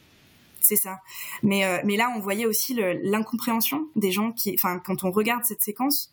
c'est 0.61 0.77
ça. 0.77 0.97
Mais, 1.43 1.61
mais 1.83 1.95
là, 1.95 2.11
on 2.17 2.19
voyait 2.19 2.47
aussi 2.47 2.75
l'incompréhension 3.03 3.87
des 3.95 4.11
gens 4.11 4.31
qui, 4.31 4.55
enfin, 4.55 4.81
quand 4.83 5.03
on 5.03 5.11
regarde 5.11 5.43
cette 5.43 5.61
séquence, 5.61 6.11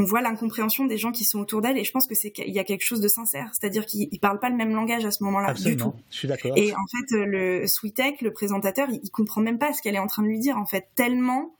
on 0.00 0.04
voit 0.04 0.22
l'incompréhension 0.22 0.86
des 0.86 0.96
gens 0.96 1.12
qui 1.12 1.24
sont 1.24 1.40
autour 1.40 1.60
d'elle 1.60 1.76
et 1.76 1.84
je 1.84 1.92
pense 1.92 2.06
que 2.06 2.14
c'est 2.14 2.30
qu'il 2.30 2.48
y 2.48 2.58
a 2.58 2.64
quelque 2.64 2.84
chose 2.84 3.02
de 3.02 3.08
sincère, 3.08 3.50
c'est-à-dire 3.52 3.84
qu'ils 3.84 4.18
parlent 4.18 4.40
pas 4.40 4.48
le 4.48 4.56
même 4.56 4.74
langage 4.74 5.04
à 5.04 5.10
ce 5.10 5.22
moment-là 5.24 5.52
du 5.52 5.76
tout. 5.76 5.92
Je 6.10 6.16
suis 6.16 6.28
d'accord. 6.28 6.56
Et 6.56 6.72
en 6.72 6.86
fait, 6.90 7.14
le 7.16 7.66
Sweetek, 7.66 8.22
le 8.22 8.32
présentateur, 8.32 8.88
il, 8.90 9.00
il, 9.02 9.10
comprend 9.10 9.42
même 9.42 9.58
pas 9.58 9.74
ce 9.74 9.82
qu'elle 9.82 9.94
est 9.94 10.00
en 10.00 10.06
train 10.06 10.22
de 10.22 10.28
lui 10.28 10.38
dire 10.38 10.56
en 10.56 10.64
fait, 10.64 10.88
tellement 10.94 11.54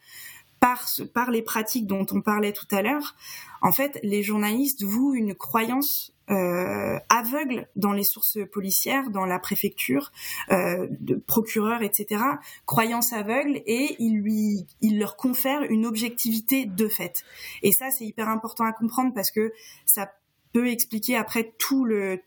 par 0.59 0.89
par 1.13 1.31
les 1.31 1.43
pratiques 1.43 1.87
dont 1.87 2.07
on 2.13 2.23
parlait 2.23 2.53
tout 2.53 2.67
à 2.71 2.81
l'heure, 2.81 3.15
en 3.61 3.73
fait, 3.73 4.01
les 4.03 4.23
journalistes 4.23 4.85
vouent 4.85 5.15
une 5.15 5.35
croyance 5.35 6.15
euh, 6.31 6.99
aveugle 7.09 7.69
dans 7.77 7.93
les 7.93 8.05
sources 8.05 8.39
policières, 8.53 9.11
dans 9.11 9.27
la 9.27 9.39
préfecture, 9.39 10.13
euh, 10.51 10.87
de 11.01 11.17
procureurs, 11.17 11.83
etc. 11.83 12.23
Croyance 12.67 13.13
aveugle 13.13 13.63
et 13.67 13.97
il 13.99 14.19
lui, 14.21 14.67
il 14.81 14.99
leur 14.99 15.17
confère 15.17 15.63
une 15.63 15.87
objectivité 15.87 16.67
de 16.67 16.89
fait. 16.89 17.25
Et 17.63 17.73
ça, 17.73 17.91
c'est 17.91 18.05
hyper 18.05 18.29
important 18.29 18.65
à 18.65 18.73
comprendre 18.73 19.13
parce 19.13 19.31
que 19.31 19.53
ça 19.87 20.13
peut 20.53 20.69
expliquer 20.69 21.17
après 21.17 21.53
tout 21.59 21.85
le 21.85 22.21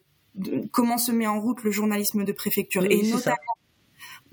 comment 0.72 0.98
se 0.98 1.12
met 1.12 1.28
en 1.28 1.40
route 1.40 1.64
le 1.64 1.72
journalisme 1.72 2.24
de 2.24 2.32
préfecture 2.32 2.84
et 2.86 3.04
notamment 3.04 3.38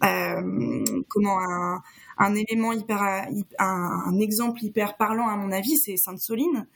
euh, 0.02 1.02
comment 1.08 1.38
un, 1.40 1.82
un 2.16 2.34
élément 2.34 2.72
hyper 2.72 3.02
un, 3.02 3.26
un, 3.58 4.18
exemple 4.18 4.64
hyper 4.64 4.96
parlant 4.96 5.28
à 5.28 5.36
mon 5.36 5.52
avis 5.52 5.76
c'est 5.76 5.98
Sainte-Soline 5.98 6.66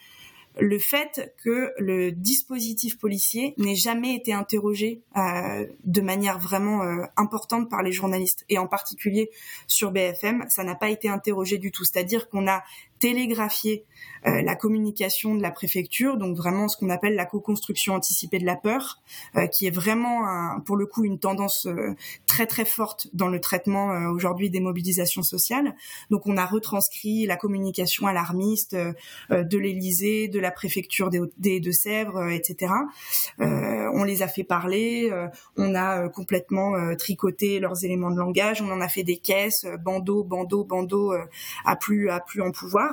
le 0.59 0.79
fait 0.79 1.35
que 1.43 1.73
le 1.79 2.13
dispositif 2.13 2.99
policier 2.99 3.55
n'ait 3.59 3.75
jamais 3.75 4.15
été 4.15 4.33
interrogé 4.33 5.03
euh, 5.17 5.67
de 5.85 6.01
manière 6.01 6.39
vraiment 6.39 6.83
euh, 6.83 7.05
importante 7.17 7.69
par 7.69 7.83
les 7.83 7.93
journalistes 7.93 8.45
et 8.49 8.59
en 8.59 8.67
particulier 8.67 9.31
sur 9.67 9.91
BFM, 9.91 10.45
ça 10.49 10.65
n'a 10.65 10.75
pas 10.75 10.91
été 10.91 11.09
interrogé 11.09 11.59
du 11.59 11.73
tout. 11.73 11.85
C'est-à-dire 11.85 12.29
qu'on 12.29 12.47
a 12.47 12.63
télégraphier 12.99 13.85
euh, 14.27 14.41
la 14.41 14.55
communication 14.55 15.35
de 15.35 15.43
la 15.43 15.51
préfecture, 15.51 16.17
donc 16.17 16.35
vraiment 16.37 16.69
ce 16.69 16.79
qu'on 16.79 16.89
appelle 16.89 17.15
la 17.15 17.27
co-construction 17.27 17.95
anticipée 17.95 18.39
de 18.39 18.47
la 18.47 18.57
peur, 18.57 19.03
euh, 19.37 19.47
qui 19.47 19.67
est 19.67 19.71
vraiment 19.71 20.27
un, 20.27 20.61
pour 20.61 20.77
le 20.77 20.87
coup 20.87 21.05
une 21.05 21.19
tendance 21.19 21.67
euh, 21.67 21.95
très 22.27 22.47
très 22.47 22.65
forte 22.65 23.09
dans 23.13 23.29
le 23.29 23.39
traitement 23.39 23.89
aujourd'hui 24.11 24.49
des 24.49 24.61
mobilisations 24.61 25.23
sociales. 25.23 25.75
Donc 26.11 26.27
on 26.27 26.39
a 26.39 26.47
retranscrit 26.47 27.27
la 27.27 27.37
communication 27.37 28.07
alarmiste 28.07 28.75
de 29.31 29.59
l'Élysée, 29.59 30.29
de 30.29 30.41
la 30.41 30.51
préfecture 30.51 31.11
des, 31.11 31.61
Deux-Sèvres, 31.61 32.31
etc. 32.31 32.73
on 33.39 34.05
les 34.05 34.23
a 34.23 34.29
fait 34.29 34.45
parler, 34.45 35.11
on 35.57 35.75
a 35.75 36.09
complètement 36.09 36.73
tricoté 36.97 37.61
leurs 37.61 37.85
éléments 37.85 38.11
de 38.11 38.19
langage, 38.19 38.63
on 38.63 38.71
en 38.71 38.81
a 38.81 38.89
fait 38.89 39.03
des 39.03 39.19
caisses, 39.19 39.67
bandeau, 39.81 40.25
bandeau, 40.25 40.65
bandeau, 40.65 41.15
à 41.65 41.77
plus 41.77 42.11
à 42.11 42.21
plus 42.21 42.43
en 42.43 42.51
pouvoir. 42.51 42.84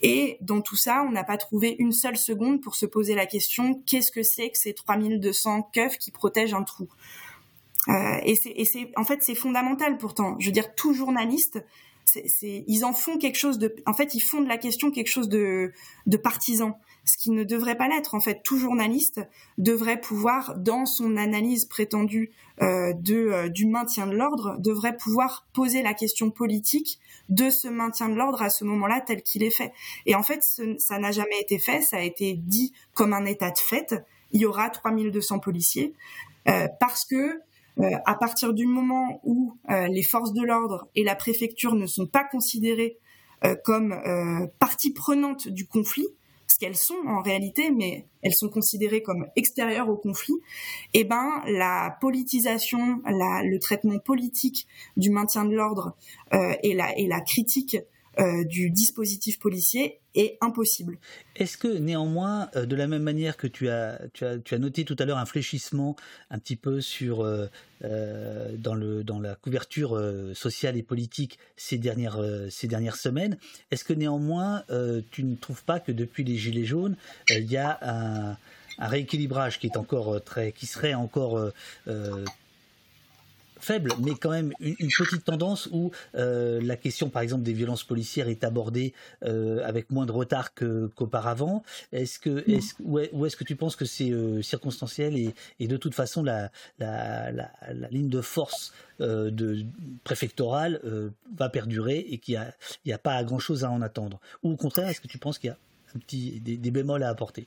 Et 0.00 0.38
dans 0.40 0.60
tout 0.60 0.76
ça, 0.76 1.04
on 1.06 1.10
n'a 1.10 1.24
pas 1.24 1.36
trouvé 1.36 1.76
une 1.78 1.92
seule 1.92 2.16
seconde 2.16 2.60
pour 2.60 2.74
se 2.74 2.86
poser 2.86 3.14
la 3.14 3.26
question 3.26 3.82
qu'est-ce 3.86 4.10
que 4.12 4.22
c'est 4.22 4.50
que 4.50 4.58
ces 4.58 4.74
3200 4.74 5.70
keufs 5.72 5.98
qui 5.98 6.10
protègent 6.10 6.54
un 6.54 6.62
trou? 6.62 6.88
Euh, 7.88 8.20
Et 8.24 8.34
c'est, 8.64 8.90
en 8.96 9.04
fait, 9.04 9.22
c'est 9.22 9.34
fondamental 9.34 9.96
pourtant. 9.98 10.36
Je 10.38 10.46
veux 10.46 10.52
dire, 10.52 10.74
tout 10.74 10.92
journaliste, 10.92 11.64
ils 12.42 12.84
en 12.84 12.92
font 12.92 13.18
quelque 13.18 13.38
chose 13.38 13.58
de, 13.58 13.74
en 13.86 13.92
fait, 13.92 14.14
ils 14.14 14.20
font 14.20 14.40
de 14.40 14.48
la 14.48 14.58
question 14.58 14.90
quelque 14.90 15.08
chose 15.08 15.28
de, 15.28 15.72
de 16.06 16.16
partisan 16.16 16.78
ce 17.08 17.16
qui 17.16 17.30
ne 17.30 17.42
devrait 17.42 17.76
pas 17.76 17.88
l'être. 17.88 18.14
En 18.14 18.20
fait, 18.20 18.42
tout 18.44 18.58
journaliste 18.58 19.20
devrait 19.56 20.00
pouvoir, 20.00 20.56
dans 20.56 20.86
son 20.86 21.16
analyse 21.16 21.64
prétendue 21.64 22.30
euh, 22.60 22.92
de, 22.92 23.14
euh, 23.14 23.48
du 23.48 23.66
maintien 23.66 24.06
de 24.06 24.14
l'ordre, 24.14 24.56
devrait 24.58 24.96
pouvoir 24.96 25.46
poser 25.52 25.82
la 25.82 25.94
question 25.94 26.30
politique 26.30 26.98
de 27.28 27.50
ce 27.50 27.68
maintien 27.68 28.08
de 28.08 28.14
l'ordre 28.14 28.42
à 28.42 28.50
ce 28.50 28.64
moment-là 28.64 29.00
tel 29.00 29.22
qu'il 29.22 29.42
est 29.42 29.50
fait. 29.50 29.72
Et 30.06 30.14
en 30.14 30.22
fait, 30.22 30.42
ça 30.78 30.98
n'a 30.98 31.10
jamais 31.10 31.40
été 31.40 31.58
fait, 31.58 31.82
ça 31.82 31.96
a 31.96 32.02
été 32.02 32.34
dit 32.34 32.72
comme 32.94 33.12
un 33.12 33.24
état 33.24 33.50
de 33.50 33.58
fait. 33.58 33.94
Il 34.32 34.40
y 34.40 34.46
aura 34.46 34.68
3200 34.68 35.38
policiers 35.38 35.94
euh, 36.48 36.68
parce 36.80 37.04
que 37.04 37.40
à 37.78 38.14
partir 38.14 38.54
du 38.54 38.66
moment 38.66 39.20
où 39.24 39.54
les 39.68 40.02
forces 40.02 40.32
de 40.32 40.42
l'ordre 40.42 40.88
et 40.94 41.04
la 41.04 41.14
préfecture 41.14 41.74
ne 41.74 41.86
sont 41.86 42.06
pas 42.06 42.24
considérées 42.24 42.98
comme 43.64 43.94
partie 44.58 44.92
prenante 44.92 45.48
du 45.48 45.66
conflit, 45.66 46.08
ce 46.48 46.58
qu'elles 46.58 46.76
sont 46.76 46.98
en 47.06 47.20
réalité, 47.20 47.70
mais 47.70 48.06
elles 48.22 48.34
sont 48.34 48.48
considérées 48.48 49.02
comme 49.02 49.26
extérieures 49.36 49.88
au 49.88 49.96
conflit, 49.96 50.34
eh 50.94 51.04
ben 51.04 51.42
la 51.46 51.96
politisation, 52.00 53.00
le 53.06 53.58
traitement 53.58 53.98
politique 53.98 54.66
du 54.96 55.10
maintien 55.10 55.44
de 55.44 55.54
l'ordre 55.54 55.94
euh, 56.32 56.54
et 56.62 56.74
la 56.74 57.20
critique 57.20 57.76
euh, 58.20 58.42
du 58.44 58.70
dispositif 58.70 59.38
policier 59.38 60.00
est 60.16 60.38
impossible. 60.40 60.98
Est-ce 61.36 61.56
que 61.56 61.68
néanmoins, 61.68 62.50
euh, 62.56 62.66
de 62.66 62.74
la 62.74 62.88
même 62.88 63.04
manière 63.04 63.36
que 63.36 63.46
tu 63.46 63.68
as, 63.68 64.00
noté 64.58 64.84
tout 64.84 64.96
à 64.98 65.04
l'heure 65.04 65.18
un 65.18 65.26
fléchissement 65.26 65.94
un 66.30 66.40
petit 66.40 66.56
peu 66.56 66.80
sur 66.80 67.22
euh, 67.22 67.46
dans, 68.56 68.74
la 69.20 69.34
couverture 69.36 70.00
sociale 70.34 70.76
et 70.76 70.82
politique 70.82 71.38
ces 71.56 71.78
dernières, 71.78 72.20
ces 72.50 72.66
dernières 72.66 72.96
semaines, 72.96 73.38
est-ce 73.70 73.84
que 73.84 73.92
néanmoins 73.92 74.64
tu 75.12 75.22
ne 75.22 75.36
trouves 75.36 75.62
pas 75.62 75.78
que 75.78 75.92
depuis 75.92 76.24
les 76.24 76.36
Gilets 76.36 76.64
jaunes, 76.64 76.96
il 77.30 77.44
y 77.44 77.56
a 77.56 77.78
un, 77.82 78.36
un, 78.78 78.88
rééquilibrage 78.88 79.60
qui 79.60 79.68
est 79.68 79.76
encore 79.76 80.22
très, 80.24 80.50
qui 80.50 80.66
serait 80.66 80.94
encore 80.94 81.52
faible, 83.60 83.92
mais 84.00 84.14
quand 84.14 84.30
même 84.30 84.52
une, 84.60 84.88
petite 84.98 85.24
tendance 85.24 85.68
où 85.72 85.90
euh, 86.14 86.60
la 86.62 86.76
question, 86.76 87.08
par 87.08 87.22
exemple, 87.22 87.42
des 87.42 87.52
violences 87.52 87.84
policières 87.84 88.28
est 88.28 88.44
abordée 88.44 88.92
euh, 89.24 89.66
avec 89.66 89.90
moins 89.90 90.06
de 90.06 90.12
retard 90.12 90.54
qu'auparavant. 90.54 91.62
est-ce 91.92 92.18
que, 92.18 92.44
est 92.50 92.74
ou 92.80 93.26
est-ce 93.26 93.36
que 93.36 93.44
tu 93.44 93.56
penses 93.56 93.76
que 93.76 93.84
c'est 93.84 94.10
euh, 94.10 94.42
circonstanciel 94.42 95.16
et, 95.16 95.34
et, 95.60 95.68
de 95.68 95.76
toute 95.76 95.94
façon 95.94 96.22
la, 96.22 96.50
la, 96.78 97.30
la, 97.32 97.50
la 97.72 97.88
ligne 97.88 98.08
de 98.08 98.20
force 98.20 98.72
de 99.00 99.64
préfectorale 100.02 100.80
va 101.36 101.48
perdurer 101.48 101.98
et 102.10 102.18
qu'il 102.18 102.34
n'y 102.84 102.92
a, 102.92 102.96
a, 102.96 102.98
pas 102.98 103.22
grand-chose 103.22 103.62
à 103.62 103.70
en 103.70 103.80
attendre? 103.80 104.20
Ou 104.42 104.50
au 104.52 104.56
contraire, 104.56 104.88
est-ce 104.88 105.00
que 105.00 105.06
tu 105.06 105.18
penses 105.18 105.38
qu'il 105.38 105.48
y 105.48 105.52
a 105.52 105.58
un 105.94 105.98
petit, 106.00 106.40
des, 106.40 106.56
des 106.56 106.70
bémols 106.72 107.04
à 107.04 107.08
apporter? 107.08 107.46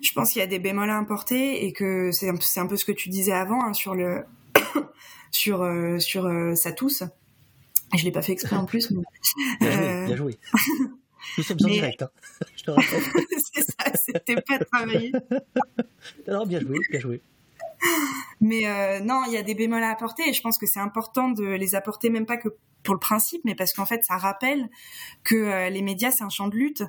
Je 0.00 0.12
pense 0.14 0.32
qu'il 0.32 0.40
y 0.40 0.42
a 0.44 0.48
des 0.48 0.58
bémols 0.58 0.90
à 0.90 0.98
apporter 0.98 1.64
et 1.66 1.72
que 1.72 2.10
c'est 2.12 2.28
un, 2.28 2.34
un, 2.56 2.66
peu 2.66 2.76
ce 2.76 2.84
que 2.84 2.92
tu 2.92 3.08
disais 3.08 3.32
avant 3.32 3.62
hein, 3.64 3.72
sur 3.72 3.94
le 3.94 4.24
sur 5.30 5.62
euh, 5.62 5.98
sur 5.98 6.26
euh, 6.26 6.54
sa 6.54 6.72
tousse. 6.72 7.02
Je 7.96 8.04
l'ai 8.04 8.12
pas 8.12 8.22
fait 8.22 8.32
exprès 8.32 8.56
en 8.56 8.64
plus. 8.64 8.90
Mais, 8.90 10.06
bien 10.06 10.16
joué. 10.16 10.38
Euh, 10.54 10.88
Nous 11.38 11.44
sommes 11.44 11.58
en 11.62 11.68
direct, 11.68 12.02
hein. 12.02 12.10
je 12.56 12.64
te 12.64 12.70
rappelle. 12.70 13.02
c'est 13.54 13.62
ça, 13.62 13.92
c'était 13.94 14.40
pas 14.40 14.58
travaillé. 14.58 15.12
Alors 16.26 16.46
bien 16.46 16.60
joué, 16.60 16.78
bien 16.90 17.00
joué. 17.00 17.22
Mais 18.40 18.66
euh, 18.66 19.00
non, 19.00 19.22
il 19.26 19.32
y 19.32 19.36
a 19.36 19.42
des 19.42 19.54
bémols 19.54 19.82
à 19.82 19.90
apporter 19.90 20.28
et 20.28 20.32
je 20.32 20.42
pense 20.42 20.58
que 20.58 20.66
c'est 20.66 20.80
important 20.80 21.30
de 21.30 21.44
les 21.44 21.74
apporter, 21.74 22.10
même 22.10 22.26
pas 22.26 22.36
que 22.36 22.48
pour 22.82 22.94
le 22.94 23.00
principe, 23.00 23.42
mais 23.44 23.54
parce 23.54 23.72
qu'en 23.72 23.86
fait, 23.86 24.02
ça 24.02 24.16
rappelle 24.16 24.68
que 25.22 25.36
euh, 25.36 25.70
les 25.70 25.82
médias, 25.82 26.10
c'est 26.10 26.24
un 26.24 26.28
champ 26.28 26.48
de 26.48 26.56
lutte 26.56 26.80
euh, 26.82 26.86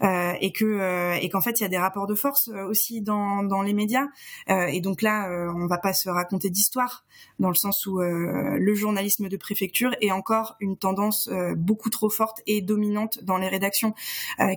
et 0.00 0.52
que 0.52 0.64
euh, 0.64 1.14
et 1.14 1.28
qu'en 1.28 1.40
fait, 1.40 1.60
il 1.60 1.62
y 1.62 1.66
a 1.66 1.68
des 1.68 1.78
rapports 1.78 2.06
de 2.06 2.14
force 2.14 2.48
euh, 2.48 2.64
aussi 2.64 3.00
dans, 3.00 3.42
dans 3.42 3.62
les 3.62 3.72
médias. 3.72 4.06
et 4.48 4.80
donc 4.80 5.02
là, 5.02 5.28
on 5.54 5.66
va 5.66 5.78
pas 5.78 5.92
se 5.92 6.08
raconter 6.08 6.50
d'histoire 6.50 7.04
dans 7.38 7.48
le 7.48 7.54
sens 7.54 7.86
où 7.86 7.98
le 8.00 8.74
journalisme 8.74 9.28
de 9.28 9.36
préfecture 9.36 9.94
est 10.00 10.10
encore 10.10 10.56
une 10.60 10.76
tendance 10.76 11.28
beaucoup 11.56 11.90
trop 11.90 12.10
forte 12.10 12.40
et 12.46 12.60
dominante 12.60 13.22
dans 13.22 13.38
les 13.38 13.48
rédactions. 13.48 13.94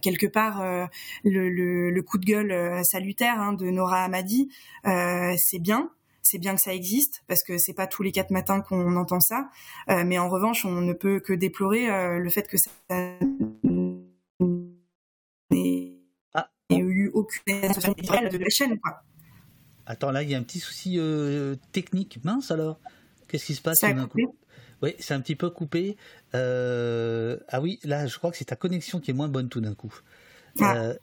quelque 0.01 0.27
part, 0.27 0.63
le, 1.23 1.49
le, 1.49 1.89
le, 1.91 2.01
coup 2.01 2.17
de 2.17 2.25
gueule 2.25 2.83
salutaire 2.83 3.39
hein, 3.39 3.53
de 3.53 3.69
Nora 3.69 4.03
Hamadi, 4.03 4.49
c'est 4.83 5.59
bien 5.59 5.91
c'est 6.27 6.37
bien 6.37 6.55
que 6.55 6.61
ça 6.61 6.73
existe 6.73 7.23
parce 7.27 7.41
que 7.41 7.57
c'est 7.57 7.73
pas 7.73 7.87
tous 7.87 8.03
les 8.03 8.11
quatre 8.11 8.31
matins 8.31 8.61
qu'on 8.61 8.95
entend 8.95 9.19
ça. 9.19 9.49
Euh, 9.89 10.03
mais 10.05 10.19
en 10.19 10.29
revanche, 10.29 10.65
on 10.65 10.81
ne 10.81 10.93
peut 10.93 11.19
que 11.19 11.33
déplorer 11.33 11.89
euh, 11.89 12.19
le 12.19 12.29
fait 12.29 12.47
que 12.47 12.57
ça 12.57 12.69
aucune 17.17 17.43
de 17.45 18.37
la 18.37 18.49
chaîne. 18.49 18.79
Quoi. 18.79 19.01
Attends, 19.85 20.11
là, 20.11 20.23
il 20.23 20.29
y 20.29 20.35
a 20.35 20.37
un 20.37 20.43
petit 20.43 20.59
souci 20.59 20.95
euh, 20.97 21.55
technique. 21.71 22.19
Mince 22.23 22.51
alors 22.51 22.79
Qu'est-ce 23.27 23.45
qui 23.45 23.55
se 23.55 23.61
passe 23.61 23.79
ça 23.79 23.89
Oui, 24.81 24.95
c'est 24.99 25.13
un 25.13 25.19
petit 25.19 25.35
peu 25.35 25.49
coupé. 25.49 25.97
Ah 26.33 27.61
oui, 27.61 27.79
là, 27.83 28.07
je 28.07 28.17
crois 28.17 28.31
que 28.31 28.37
c'est 28.37 28.45
ta 28.45 28.55
connexion 28.55 28.99
qui 28.99 29.11
est 29.11 29.13
moins 29.13 29.27
bonne 29.27 29.49
tout 29.49 29.61
d'un 29.61 29.73
coup. 29.73 29.93
Ah. 30.61 30.93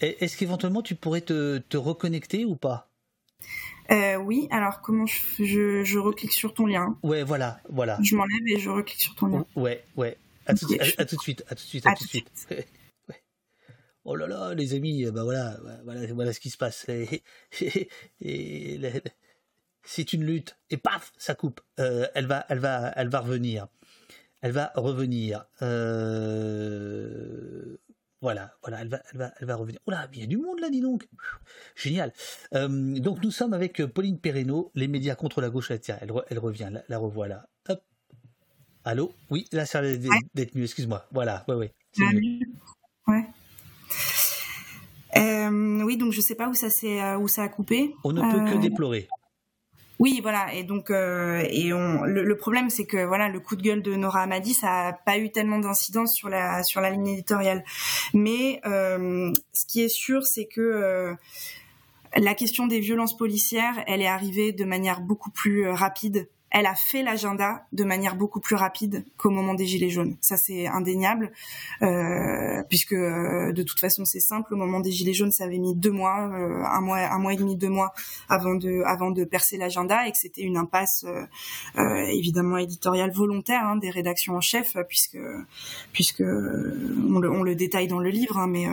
Est-ce 0.00 0.36
qu'éventuellement 0.36 0.82
tu 0.82 0.94
pourrais 0.94 1.22
te, 1.22 1.58
te 1.58 1.76
reconnecter 1.76 2.44
ou 2.44 2.54
pas? 2.54 2.90
Euh, 3.90 4.16
oui, 4.16 4.48
alors 4.50 4.80
comment 4.80 5.06
je, 5.06 5.84
je, 5.84 5.98
reclique 5.98 6.32
sur 6.32 6.52
ton 6.54 6.66
lien? 6.66 6.98
Ouais, 7.02 7.22
voilà, 7.22 7.60
voilà. 7.68 7.98
Je 8.02 8.16
m'enlève 8.16 8.46
et 8.46 8.58
je 8.58 8.68
reclique 8.68 9.00
sur 9.00 9.14
ton 9.14 9.26
lien. 9.26 9.46
Ouais, 9.54 9.84
ouais. 9.96 10.18
À 10.46 10.54
tout, 10.54 10.66
à, 10.98 11.04
tout 11.04 11.16
de 11.16 11.20
suite, 11.20 11.44
à 11.48 11.54
tout 11.54 11.64
de 11.64 11.68
suite, 11.68 11.86
à, 11.86 11.94
tout 11.94 12.04
de 12.04 12.08
suite. 12.08 12.48
Oh 14.08 14.14
là 14.14 14.28
là, 14.28 14.54
les 14.54 14.72
amis, 14.74 15.04
bah 15.06 15.24
voilà, 15.24 15.58
voilà, 15.82 16.06
voilà 16.14 16.32
ce 16.32 16.38
qui 16.38 16.50
se 16.50 16.56
passe. 16.56 16.88
Et, 16.88 17.24
et, 18.20 18.80
c'est 19.82 20.12
une 20.12 20.24
lutte 20.24 20.56
et 20.70 20.76
paf, 20.76 21.12
ça 21.18 21.34
coupe. 21.34 21.60
Euh, 21.80 22.06
elle 22.14 22.26
va, 22.26 22.46
elle 22.48 22.60
va, 22.60 22.92
elle 22.94 23.08
va 23.08 23.18
revenir. 23.18 23.66
Elle 24.42 24.52
va 24.52 24.70
revenir. 24.76 25.46
Euh, 25.60 26.96
voilà, 28.20 28.54
voilà, 28.62 28.82
elle 28.82 28.88
va, 28.88 29.02
elle 29.12 29.18
va, 29.18 29.34
elle 29.40 29.46
va 29.48 29.56
revenir. 29.56 29.80
Oula, 29.88 30.08
il 30.12 30.20
y 30.20 30.22
a 30.22 30.26
du 30.26 30.36
monde 30.36 30.60
là, 30.60 30.70
dis 30.70 30.80
donc. 30.80 31.08
Génial. 31.74 32.12
Euh, 32.54 33.00
donc 33.00 33.24
nous 33.24 33.32
sommes 33.32 33.54
avec 33.54 33.84
Pauline 33.86 34.20
Perreno, 34.20 34.70
les 34.76 34.86
médias 34.86 35.16
contre 35.16 35.40
la 35.40 35.50
gauche. 35.50 35.72
Tiens, 35.80 35.98
elle, 36.00 36.12
elle 36.28 36.38
revient, 36.38 36.68
la, 36.70 36.84
la 36.88 36.98
revoilà. 36.98 37.48
Hop. 37.68 37.82
Allô? 38.84 39.12
Oui, 39.30 39.48
là, 39.50 39.66
ça 39.66 39.80
a 39.80 39.82
d'être 39.82 40.54
mieux, 40.54 40.62
excuse-moi. 40.62 41.08
Voilà, 41.10 41.44
ouais, 41.48 41.56
ouais. 41.56 41.72
Ouais. 43.08 43.24
Euh, 45.16 45.35
oui, 45.50 45.96
donc 45.96 46.12
je 46.12 46.20
sais 46.20 46.34
pas 46.34 46.48
où 46.48 46.54
ça, 46.54 46.68
euh, 46.84 47.16
où 47.16 47.28
ça 47.28 47.42
a 47.42 47.48
coupé. 47.48 47.94
On 48.04 48.12
ne 48.12 48.20
peut 48.20 48.50
que 48.50 48.56
euh, 48.56 48.60
déplorer. 48.60 49.08
Oui, 49.98 50.20
voilà. 50.22 50.52
Et 50.52 50.62
donc, 50.62 50.90
et 50.90 51.72
on, 51.72 52.02
le, 52.02 52.36
problème, 52.36 52.68
c'est 52.68 52.84
que 52.84 53.06
voilà, 53.06 53.28
le 53.30 53.40
coup 53.40 53.56
de 53.56 53.62
gueule 53.62 53.82
de 53.82 53.94
Nora 53.94 54.22
Amadi, 54.22 54.52
ça 54.52 54.66
n'a 54.66 54.92
pas 54.92 55.16
eu 55.16 55.30
tellement 55.32 55.58
d'incidence 55.58 56.14
sur 56.14 56.28
la 56.28 56.62
sur 56.64 56.82
la 56.82 56.90
ligne 56.90 57.08
éditoriale. 57.08 57.64
Mais 58.12 58.60
ce 58.64 59.66
qui 59.66 59.82
est 59.82 59.88
sûr, 59.88 60.26
c'est 60.26 60.44
que 60.44 61.16
la 62.14 62.34
question 62.34 62.66
des 62.66 62.80
violences 62.80 63.16
policières, 63.16 63.82
elle 63.86 64.02
est 64.02 64.06
arrivée 64.06 64.52
de 64.52 64.64
manière 64.64 65.00
beaucoup 65.00 65.30
plus 65.30 65.66
rapide 65.66 66.28
elle 66.58 66.64
a 66.64 66.74
fait 66.74 67.02
l'agenda 67.02 67.66
de 67.72 67.84
manière 67.84 68.16
beaucoup 68.16 68.40
plus 68.40 68.56
rapide 68.56 69.04
qu'au 69.18 69.28
moment 69.28 69.52
des 69.52 69.66
Gilets 69.66 69.90
jaunes. 69.90 70.16
Ça, 70.22 70.38
c'est 70.38 70.66
indéniable, 70.66 71.30
euh, 71.82 72.62
puisque 72.70 72.94
euh, 72.94 73.52
de 73.52 73.62
toute 73.62 73.78
façon, 73.78 74.06
c'est 74.06 74.20
simple. 74.20 74.54
Au 74.54 74.56
moment 74.56 74.80
des 74.80 74.90
Gilets 74.90 75.12
jaunes, 75.12 75.32
ça 75.32 75.44
avait 75.44 75.58
mis 75.58 75.76
deux 75.76 75.90
mois, 75.90 76.30
euh, 76.32 76.64
un 76.64 76.80
mois, 76.80 76.96
un 76.96 77.18
mois 77.18 77.34
et 77.34 77.36
demi, 77.36 77.56
deux 77.56 77.68
mois 77.68 77.92
avant 78.30 78.54
de, 78.54 79.24
percer 79.24 79.58
l'agenda, 79.58 80.08
et 80.08 80.12
que 80.12 80.16
c'était 80.16 80.40
une 80.40 80.56
impasse 80.56 81.04
évidemment 81.76 82.56
éditoriale 82.56 83.10
volontaire 83.10 83.64
hein, 83.64 83.76
des 83.76 83.90
rédactions 83.90 84.34
en 84.34 84.40
chef, 84.40 84.78
puisque, 84.88 85.18
puisque 85.92 86.22
on 86.22 87.18
le, 87.18 87.30
on 87.30 87.42
le 87.42 87.54
détaille 87.54 87.88
dans 87.88 87.98
le 87.98 88.08
livre, 88.08 88.38
hein, 88.38 88.46
mais, 88.46 88.66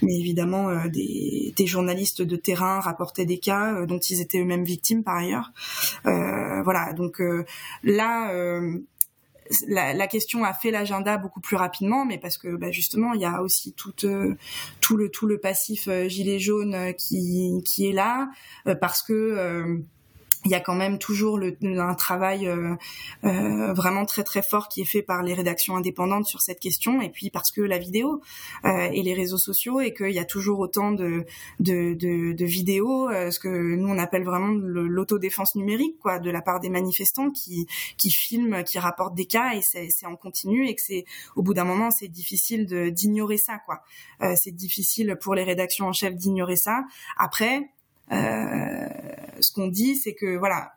mais 0.00 0.14
évidemment 0.14 0.86
des, 0.86 1.52
des, 1.54 1.66
journalistes 1.66 2.22
de 2.22 2.36
terrain 2.36 2.80
rapportaient 2.80 3.26
des 3.26 3.38
cas 3.38 3.84
dont 3.84 3.98
ils 3.98 4.22
étaient 4.22 4.38
eux-mêmes 4.38 4.64
victimes 4.64 5.04
par 5.04 5.16
ailleurs. 5.16 5.52
voilà, 6.04 6.94
donc 6.94 7.17
là, 7.82 8.32
euh, 8.32 8.78
la, 9.66 10.06
question 10.06 10.44
a 10.44 10.52
fait 10.52 10.70
l'agenda 10.70 11.16
beaucoup 11.16 11.40
plus 11.40 11.56
rapidement, 11.56 12.04
mais 12.04 12.18
parce 12.18 12.38
que 12.38 12.56
bah, 12.56 12.70
justement 12.70 13.14
il 13.14 13.20
y 13.20 13.24
a 13.24 13.42
aussi 13.42 13.72
tout, 13.72 13.94
euh, 14.04 14.34
le 14.90 15.08
tout 15.08 15.26
le 15.26 15.38
passif 15.38 15.88
euh, 15.88 16.08
gilet 16.08 16.38
jaune 16.38 16.94
qui 16.96 17.62
qui 17.64 17.88
est 17.88 17.92
là, 17.92 18.30
parce 18.80 19.02
que 19.02 19.82
il 20.48 20.52
y 20.52 20.54
a 20.54 20.60
quand 20.60 20.74
même 20.74 20.98
toujours 20.98 21.36
le, 21.36 21.56
un 21.62 21.94
travail 21.94 22.48
euh, 22.48 22.74
euh, 23.24 23.72
vraiment 23.74 24.06
très 24.06 24.24
très 24.24 24.40
fort 24.40 24.68
qui 24.68 24.80
est 24.80 24.86
fait 24.86 25.02
par 25.02 25.22
les 25.22 25.34
rédactions 25.34 25.76
indépendantes 25.76 26.24
sur 26.24 26.40
cette 26.40 26.58
question 26.58 27.02
et 27.02 27.10
puis 27.10 27.28
parce 27.28 27.52
que 27.52 27.60
la 27.60 27.76
vidéo 27.76 28.22
euh, 28.64 28.88
et 28.92 29.02
les 29.02 29.12
réseaux 29.12 29.38
sociaux 29.38 29.80
et 29.80 29.92
qu'il 29.92 30.12
y 30.12 30.18
a 30.18 30.24
toujours 30.24 30.58
autant 30.60 30.92
de 30.92 31.26
de, 31.60 31.92
de, 31.92 32.32
de 32.32 32.44
vidéos 32.46 33.10
euh, 33.10 33.30
ce 33.30 33.38
que 33.38 33.48
nous 33.48 33.88
on 33.88 33.98
appelle 33.98 34.24
vraiment 34.24 34.48
l'autodéfense 34.48 35.54
numérique 35.54 35.98
quoi 36.00 36.18
de 36.18 36.30
la 36.30 36.40
part 36.40 36.60
des 36.60 36.70
manifestants 36.70 37.30
qui 37.30 37.66
qui 37.98 38.10
filment 38.10 38.64
qui 38.64 38.78
rapportent 38.78 39.14
des 39.14 39.26
cas 39.26 39.54
et 39.54 39.60
c'est 39.62 40.06
en 40.06 40.16
continu 40.16 40.66
et 40.66 40.74
que 40.74 40.82
c'est 40.82 41.04
au 41.36 41.42
bout 41.42 41.52
d'un 41.52 41.64
moment 41.64 41.90
c'est 41.90 42.08
difficile 42.08 42.66
d'ignorer 42.92 43.36
ça 43.36 43.58
quoi. 43.66 43.82
Euh, 44.22 44.34
c'est 44.36 44.54
difficile 44.54 45.16
pour 45.20 45.34
les 45.34 45.44
rédactions 45.44 45.86
en 45.86 45.92
chef 45.92 46.14
d'ignorer 46.14 46.56
ça. 46.56 46.84
Après 47.16 47.70
ce 48.10 49.52
qu'on 49.54 49.68
dit, 49.68 49.96
c'est 49.96 50.14
que 50.14 50.36
voilà, 50.36 50.72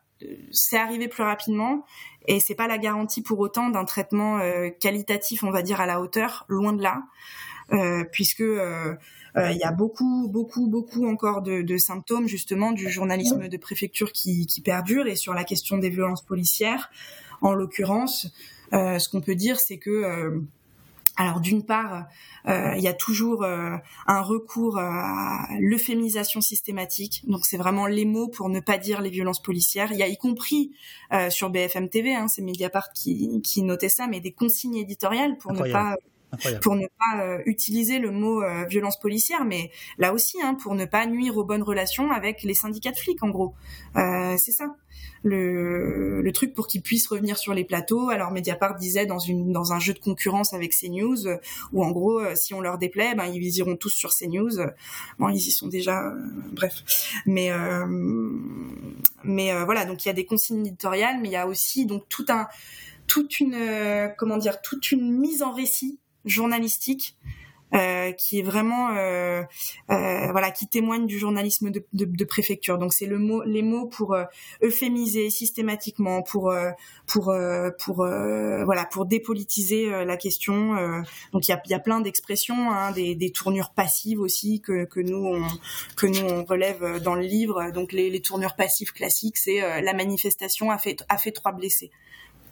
c'est 0.51 0.77
arrivé 0.77 1.07
plus 1.07 1.23
rapidement 1.23 1.85
et 2.27 2.39
c'est 2.39 2.55
pas 2.55 2.67
la 2.67 2.77
garantie 2.77 3.21
pour 3.21 3.39
autant 3.39 3.69
d'un 3.69 3.85
traitement 3.85 4.39
euh, 4.39 4.69
qualitatif, 4.69 5.43
on 5.43 5.51
va 5.51 5.61
dire 5.61 5.81
à 5.81 5.85
la 5.85 5.99
hauteur, 6.01 6.45
loin 6.47 6.73
de 6.73 6.81
là, 6.81 7.03
euh, 7.71 8.03
puisque 8.11 8.41
euh, 8.41 8.95
il 9.35 9.57
y 9.57 9.63
a 9.63 9.71
beaucoup, 9.71 10.27
beaucoup, 10.29 10.67
beaucoup 10.67 11.07
encore 11.07 11.41
de, 11.41 11.61
de, 11.61 11.77
symptômes 11.77 12.27
justement 12.27 12.73
du 12.73 12.89
journalisme 12.89 13.47
de 13.47 13.57
préfecture 13.57 14.11
qui, 14.11 14.45
qui 14.45 14.61
perdure 14.61 15.07
et 15.07 15.15
sur 15.15 15.33
la 15.33 15.43
question 15.43 15.77
des 15.77 15.89
violences 15.89 16.23
policières, 16.23 16.91
en 17.41 17.53
l'occurrence, 17.53 18.27
ce 18.71 19.09
qu'on 19.09 19.21
peut 19.21 19.35
dire, 19.35 19.59
c'est 19.59 19.77
que 19.77 20.43
alors 21.17 21.41
d'une 21.41 21.63
part, 21.63 22.07
euh, 22.47 22.73
il 22.75 22.81
y 22.81 22.87
a 22.87 22.93
toujours 22.93 23.43
euh, 23.43 23.75
un 24.07 24.21
recours 24.21 24.77
à 24.79 25.47
l'euphémisation 25.59 26.41
systématique. 26.41 27.23
Donc 27.27 27.45
c'est 27.45 27.57
vraiment 27.57 27.85
les 27.85 28.05
mots 28.05 28.27
pour 28.27 28.49
ne 28.49 28.59
pas 28.59 28.77
dire 28.77 29.01
les 29.01 29.09
violences 29.09 29.41
policières. 29.41 29.91
Il 29.91 29.97
y 29.97 30.03
a 30.03 30.07
y 30.07 30.17
compris 30.17 30.71
euh, 31.13 31.29
sur 31.29 31.49
BFM 31.49 31.89
TV, 31.89 32.15
hein, 32.15 32.27
c'est 32.27 32.41
Mediapart 32.41 32.91
qui, 32.93 33.41
qui 33.41 33.61
notait 33.61 33.89
ça, 33.89 34.07
mais 34.07 34.19
des 34.19 34.31
consignes 34.31 34.77
éditoriales 34.77 35.37
pour 35.37 35.53
ne 35.53 35.71
pas 35.71 35.95
pour 36.61 36.75
ne 36.75 36.87
pas 36.87 37.41
utiliser 37.45 37.99
le 37.99 38.09
mot 38.09 38.41
violence 38.69 38.97
policière, 38.97 39.43
mais 39.43 39.69
là 39.97 40.13
aussi 40.13 40.41
hein, 40.41 40.55
pour 40.55 40.75
ne 40.75 40.85
pas 40.85 41.05
nuire 41.05 41.35
aux 41.35 41.43
bonnes 41.43 41.61
relations 41.61 42.09
avec 42.09 42.43
les 42.43 42.53
syndicats 42.53 42.91
de 42.91 42.95
flics 42.95 43.21
en 43.21 43.31
gros. 43.31 43.53
c'est 43.95 44.53
ça 44.53 44.67
le, 45.23 46.21
le 46.21 46.31
truc 46.31 46.53
pour 46.53 46.67
qu'ils 46.67 46.81
puissent 46.81 47.07
revenir 47.07 47.37
sur 47.37 47.53
les 47.53 47.63
plateaux. 47.63 48.09
Alors 48.09 48.31
Mediapart 48.31 48.75
disait 48.75 49.05
dans 49.05 49.19
une 49.19 49.51
dans 49.51 49.73
un 49.73 49.79
jeu 49.79 49.93
de 49.93 49.99
concurrence 49.99 50.53
avec 50.53 50.73
CNews 50.75 51.27
euh, 51.27 51.37
où 51.71 51.83
en 51.83 51.91
gros 51.91 52.19
euh, 52.19 52.35
si 52.35 52.53
on 52.53 52.61
leur 52.61 52.77
déplaît, 52.77 53.15
ben 53.15 53.25
ils 53.25 53.57
iront 53.57 53.75
tous 53.75 53.89
sur 53.89 54.11
CNews. 54.13 54.57
Bon, 55.19 55.29
ils 55.29 55.37
y 55.37 55.51
sont 55.51 55.67
déjà, 55.67 56.07
euh, 56.07 56.15
bref. 56.51 56.73
Mais 57.25 57.51
mais 59.23 59.63
voilà, 59.65 59.85
donc 59.85 60.03
il 60.05 60.07
y 60.07 60.11
a 60.11 60.13
des 60.13 60.25
consignes 60.25 60.65
éditoriales, 60.65 61.19
mais 61.21 61.29
il 61.29 61.33
y 61.33 61.37
a 61.37 61.47
aussi 61.47 61.85
donc 61.85 62.07
tout 62.09 62.25
un 62.29 62.47
toute 63.07 63.39
une 63.39 63.57
comment 64.17 64.37
dire 64.37 64.61
toute 64.61 64.91
une 64.91 65.11
mise 65.11 65.43
en 65.43 65.51
récit 65.51 65.99
journalistique 66.25 67.17
euh, 67.73 68.11
qui 68.11 68.39
est 68.39 68.41
vraiment 68.41 68.89
euh, 68.95 69.43
euh, 69.89 70.31
voilà 70.31 70.51
qui 70.51 70.67
témoigne 70.67 71.05
du 71.05 71.17
journalisme 71.17 71.71
de, 71.71 71.85
de, 71.93 72.05
de 72.05 72.25
préfecture. 72.25 72.77
Donc 72.77 72.93
c'est 72.93 73.05
le 73.05 73.17
mot, 73.17 73.43
les 73.43 73.61
mots 73.61 73.87
pour 73.87 74.13
euh, 74.13 74.25
euphémiser 74.63 75.29
systématiquement, 75.29 76.21
pour 76.21 76.51
euh, 76.51 76.71
pour 77.07 77.33
pour 77.79 77.95
voilà 77.95 78.85
pour 78.91 79.05
dépolitiser 79.05 79.89
la 80.05 80.17
question. 80.17 80.75
donc 81.33 81.47
il 81.47 81.51
y 81.51 81.53
a, 81.53 81.61
y 81.65 81.73
a 81.73 81.79
plein 81.79 82.01
d'expressions, 82.01 82.71
hein, 82.71 82.91
des, 82.91 83.15
des 83.15 83.31
tournures 83.31 83.71
passives 83.71 84.19
aussi 84.19 84.61
que 84.61 84.85
que 84.85 84.99
nous 84.99 85.25
on 85.25 85.41
que 85.95 86.07
nous 86.07 86.25
on 86.25 86.43
relève 86.43 87.01
dans 87.01 87.15
le 87.15 87.21
livre. 87.23 87.71
Donc 87.71 87.91
les, 87.91 88.09
les 88.09 88.21
tournures 88.21 88.55
passives 88.55 88.91
classiques, 88.93 89.37
c'est 89.37 89.81
la 89.81 89.93
manifestation 89.93 90.71
a 90.71 90.77
fait 90.77 91.03
a 91.09 91.17
fait 91.17 91.31
trois 91.31 91.51
blessés 91.51 91.91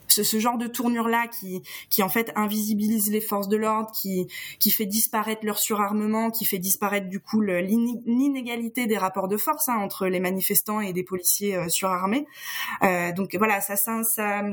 ce, 0.10 0.40
genre 0.40 0.58
de 0.58 0.68
tournure 0.68 1.08
là 1.08 1.28
qui 1.28 1.62
qui 1.90 2.04
en 2.04 2.10
fait 2.10 2.32
invisibilise 2.36 3.12
les 3.12 3.22
forces 3.22 3.48
de 3.48 3.58
l'ordre, 3.58 3.92
qui 3.92 4.28
qui 4.60 4.72
fait 4.72 4.86
disparaître 4.86 5.46
leur 5.46 5.60
surarmement, 5.60 6.32
qui 6.32 6.46
fait 6.46 6.60
disparaître 6.60 7.08
du 7.08 7.20
coup 7.20 7.42
l'inégalité 7.42 8.88
des 8.88 8.98
rapports 8.98 9.28
de 9.28 9.38
force 9.38 9.70
hein, 9.70 9.78
entre 9.78 10.08
les 10.08 10.20
manifestants 10.20 10.82
et 10.82 10.94
des 10.94 11.04
policiers 11.04 11.56
euh, 11.56 11.70
surarmés. 11.70 12.26
Euh, 12.84 13.12
donc 13.14 13.36
voilà, 13.36 13.62
ça 13.62 13.76
ça, 13.76 14.04
ça 14.04 14.44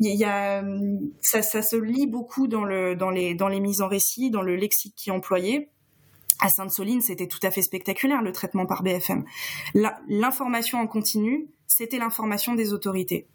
il 0.00 0.14
y 0.14 0.24
a 0.24 0.62
ça, 1.20 1.42
ça 1.42 1.62
se 1.62 1.76
lit 1.76 2.06
beaucoup 2.06 2.46
dans 2.46 2.64
le 2.64 2.94
dans 2.94 3.10
les 3.10 3.34
dans 3.34 3.48
les 3.48 3.60
mises 3.60 3.80
en 3.80 3.88
récit, 3.88 4.30
dans 4.30 4.42
le 4.42 4.56
lexique 4.56 4.94
qui 4.96 5.10
est 5.10 5.12
employé. 5.12 5.70
À 6.40 6.50
Sainte-Soline, 6.50 7.00
c'était 7.00 7.26
tout 7.26 7.40
à 7.42 7.50
fait 7.50 7.62
spectaculaire 7.62 8.22
le 8.22 8.30
traitement 8.30 8.64
par 8.64 8.84
BFM. 8.84 9.24
L'information 10.08 10.78
en 10.78 10.86
continu, 10.86 11.48
c'était 11.66 11.98
l'information 11.98 12.54
des 12.54 12.72
autorités. 12.72 13.26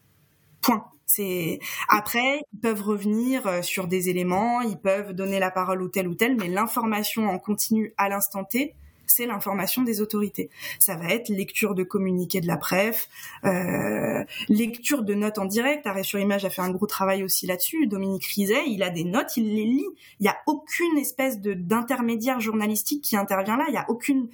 Point. 0.64 0.86
C'est 1.06 1.60
après 1.90 2.42
ils 2.54 2.60
peuvent 2.60 2.82
revenir 2.82 3.46
euh, 3.46 3.62
sur 3.62 3.88
des 3.88 4.10
éléments, 4.10 4.62
ils 4.62 4.80
peuvent 4.80 5.14
donner 5.14 5.38
la 5.38 5.52
parole 5.52 5.84
ou 5.84 5.90
tel 5.90 6.08
ou 6.08 6.16
tel, 6.16 6.36
mais 6.38 6.48
l'information 6.48 7.28
en 7.28 7.38
continu 7.38 7.94
à 7.98 8.10
l'instant 8.10 8.44
T, 8.44 8.74
c'est 9.08 9.26
l'information 9.26 9.84
des 9.84 10.02
autorités. 10.02 10.50
Ça 10.80 10.96
va 10.96 11.10
être 11.10 11.30
lecture 11.30 11.76
de 11.76 11.84
communiqués 11.84 12.42
de 12.42 12.48
la 12.48 12.58
PREF, 12.58 13.10
euh, 13.46 14.24
lecture 14.50 15.04
de 15.04 15.14
notes 15.14 15.38
en 15.38 15.46
direct. 15.46 15.86
Arrêt 15.88 16.04
sur 16.04 16.20
image 16.20 16.46
a 16.46 16.50
fait 16.50 16.62
un 16.62 16.72
gros 16.72 16.88
travail 16.88 17.24
aussi 17.24 17.46
là-dessus. 17.48 17.88
Dominique 17.88 18.26
Rizet, 18.26 18.64
il 18.68 18.84
a 18.84 18.90
des 18.90 19.04
notes, 19.04 19.38
il 19.38 19.56
les 19.56 19.66
lit. 19.66 19.88
Il 20.20 20.26
y 20.26 20.30
a 20.30 20.38
aucune 20.48 20.98
espèce 20.98 21.40
d'intermédiaire 21.40 22.40
journalistique 22.40 23.04
qui 23.04 23.16
intervient 23.16 23.58
là. 23.58 23.66
Il 23.68 23.74
y 23.74 23.78
a 23.78 23.90
aucune. 23.90 24.30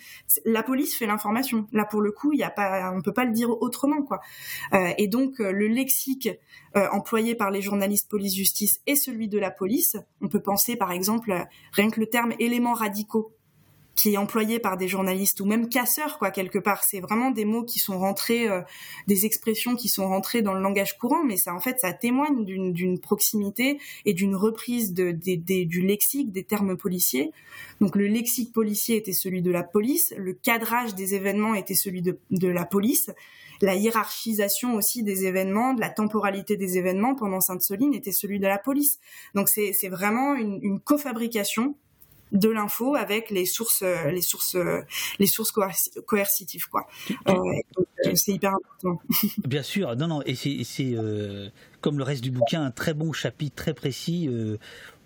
La 0.46 0.64
police 0.64 0.98
fait 0.98 1.08
l'information. 1.08 1.68
Là 1.72 1.86
pour 1.86 2.02
le 2.02 2.12
coup, 2.12 2.34
il 2.34 2.40
y 2.40 2.44
a 2.44 2.50
pas, 2.50 2.92
on 2.96 3.02
peut 3.02 3.14
pas 3.14 3.26
le 3.26 3.32
dire 3.32 3.50
autrement 3.62 4.02
quoi. 4.04 4.20
Euh, 4.74 4.92
et 4.98 5.08
donc 5.08 5.40
euh, 5.40 5.52
le 5.52 5.68
lexique 5.68 6.30
employé 6.92 7.34
par 7.34 7.50
les 7.50 7.64
journalistes 7.64 8.08
police-justice 8.08 8.82
et 8.86 8.96
celui 8.96 9.28
de 9.28 9.40
la 9.40 9.50
police. 9.50 9.98
On 10.22 10.28
peut 10.28 10.40
penser 10.40 10.76
par 10.76 10.92
exemple 10.92 11.34
rien 11.72 11.90
que 11.90 12.00
le 12.00 12.06
terme 12.06 12.34
éléments 12.38 12.74
radicaux 12.74 13.34
qui 14.00 14.14
est 14.14 14.18
employé 14.18 14.60
par 14.60 14.78
des 14.78 14.88
journalistes 14.88 15.42
ou 15.42 15.46
même 15.46 15.68
casseurs 15.68 16.20
quoi 16.20 16.32
quelque 16.32 16.58
part 16.58 16.84
c'est 16.86 17.02
vraiment 17.02 17.32
des 17.32 17.44
mots 17.44 17.64
qui 17.64 17.80
sont 17.80 18.00
rentrés 18.00 18.48
euh, 18.48 18.62
des 19.08 19.26
expressions 19.26 19.76
qui 19.76 19.90
sont 19.90 20.08
rentrées 20.08 20.42
dans 20.42 20.54
le 20.54 20.62
langage 20.62 20.98
courant 20.98 21.24
mais 21.26 21.36
ça 21.36 21.54
en 21.54 21.60
fait 21.60 21.80
ça 21.80 21.92
témoigne 21.92 22.46
d'une 22.46 23.00
proximité 23.00 23.78
et 24.06 24.14
d'une 24.14 24.36
reprise 24.36 24.94
de, 24.94 25.12
du 25.12 25.82
lexique 25.82 26.32
des 26.32 26.44
termes 26.44 26.78
policiers 26.78 27.32
donc 27.82 27.98
le 27.98 28.08
lexique 28.08 28.54
policier 28.54 28.96
était 28.96 29.12
celui 29.12 29.42
de 29.42 29.52
la 29.52 29.64
police 29.64 30.14
le 30.18 30.34
cadrage 30.34 30.96
des 30.96 31.16
événements 31.16 31.54
était 31.54 31.76
celui 31.76 32.02
de, 32.02 32.18
de 32.32 32.48
la 32.48 32.64
police 32.64 33.12
la 33.62 33.76
hiérarchisation 33.76 34.76
aussi 34.76 35.04
des 35.04 35.26
événements, 35.26 35.74
de 35.74 35.82
la 35.82 35.90
temporalité 35.90 36.56
des 36.56 36.78
événements 36.78 37.14
pendant 37.14 37.42
Sainte-Soline 37.42 37.94
était 37.94 38.14
celui 38.14 38.40
de 38.40 38.48
la 38.48 38.58
police. 38.58 39.00
Donc 39.36 39.50
c'est 39.50 39.90
vraiment 39.90 40.34
une, 40.36 40.60
une 40.62 40.80
cofabrication 40.80 41.76
de 42.32 42.50
l'info 42.50 42.96
avec 42.96 43.30
les 43.30 43.46
sources 43.46 43.84
les 43.84 44.22
sources 44.22 44.56
les 45.18 45.28
sources 45.28 45.52
coercitives 46.06 46.68
quoi. 46.70 46.88
Euh, 47.28 47.34
euh, 48.06 48.12
c'est 48.16 48.34
hyper 48.34 48.54
important. 48.54 49.02
Bien 49.48 49.64
sûr. 49.64 49.96
Non 49.96 50.08
non 50.08 50.22
et 50.26 50.36
c'est 50.36 50.94
euh, 50.94 51.50
comme 51.82 51.98
le 51.98 52.04
reste 52.04 52.24
du 52.24 52.32
bouquin 52.32 52.64
un 52.64 52.72
très 52.72 52.94
bon 52.94 53.14
chapitre 53.14 53.56
très 53.56 53.74
précis 53.74 54.30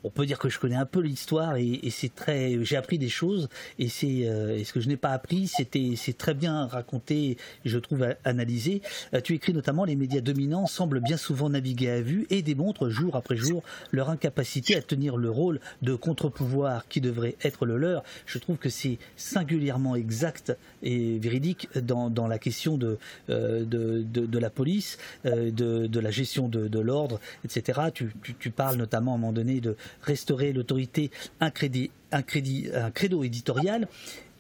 on 0.04 0.10
peut 0.10 0.26
dire 0.26 0.40
que 0.40 0.50
je 0.50 0.60
connais 0.60 0.76
un 0.76 0.86
peu 0.86 1.00
l'histoire 1.00 1.56
et, 1.56 1.80
c'est 1.90 2.14
très, 2.14 2.64
j'ai 2.64 2.76
appris 2.76 2.98
des 2.98 3.10
choses 3.10 3.50
et 3.80 3.88
c'est, 3.88 4.28
euh, 4.28 4.64
ce 4.64 4.74
que 4.74 4.80
je 4.80 4.88
n'ai 4.88 4.98
pas 4.98 5.12
appris, 5.12 5.48
c'était, 5.48 5.94
c'est 5.96 6.18
très 6.18 6.34
bien 6.34 6.66
raconté, 6.68 7.38
je 7.66 7.78
trouve 7.78 8.16
analysé. 8.26 8.82
Euh, 9.14 9.22
tu 9.22 9.34
écris 9.34 9.54
notamment 9.54 9.86
les 9.86 9.96
médias 9.96 10.22
dominants 10.22 10.68
semblent 10.68 11.00
bien 11.00 11.18
souvent 11.18 11.50
naviguer 11.50 11.90
à 11.90 12.02
vue 12.02 12.26
et 12.30 12.42
démontrent 12.42 12.90
jour 12.90 13.16
après 13.16 13.38
jour 13.38 13.64
leur 13.92 14.10
incapacité 14.10 14.76
à 14.76 14.82
tenir 14.82 15.18
le 15.18 15.30
rôle 15.30 15.60
de 15.82 15.96
contre-pouvoir 15.96 16.88
qui 16.88 17.00
devrait 17.00 17.36
être 17.44 17.66
le 17.66 17.78
leur. 17.78 18.04
Je 18.26 18.40
trouve 18.40 18.58
que 18.58 18.70
c'est 18.70 18.98
singulièrement 19.16 19.96
exact 19.96 20.56
et 20.82 21.18
véridique 21.20 21.70
dans, 21.80 22.10
dans 22.10 22.28
la 22.28 22.40
question 22.40 22.78
de, 22.78 22.98
euh, 23.30 23.64
de, 23.64 24.04
de, 24.04 24.40
la 24.40 24.50
police, 24.50 24.98
de, 25.24 25.52
de 25.88 26.00
la 26.00 26.12
gestion 26.12 26.50
de, 26.50 26.80
l'ordre, 26.80 27.20
etc. 27.46 27.82
Tu, 27.94 28.14
tu, 28.24 28.36
tu 28.36 28.50
parles 28.50 28.76
notamment 28.76 29.14
à 29.14 29.16
un 29.16 29.18
moment 29.18 29.32
donné 29.32 29.62
de 29.62 29.78
restaurer 30.02 30.54
l'autorité, 30.54 31.12
un 31.40 31.52
crédit, 31.52 31.92
un 32.12 32.22
crédit, 32.22 32.68
un 32.74 32.92
credo 32.92 33.24
éditorial. 33.24 33.88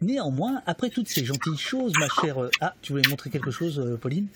Néanmoins, 0.02 0.62
après 0.66 0.90
toutes 0.90 1.08
ces 1.08 1.24
gentilles 1.24 1.58
choses, 1.58 1.94
ma 1.98 2.08
chère, 2.22 2.44
euh, 2.44 2.50
ah, 2.60 2.76
tu 2.82 2.92
voulais 2.92 3.08
montrer 3.10 3.30
quelque 3.30 3.52
chose, 3.52 3.80
euh, 3.80 3.96
Pauline? 3.96 4.28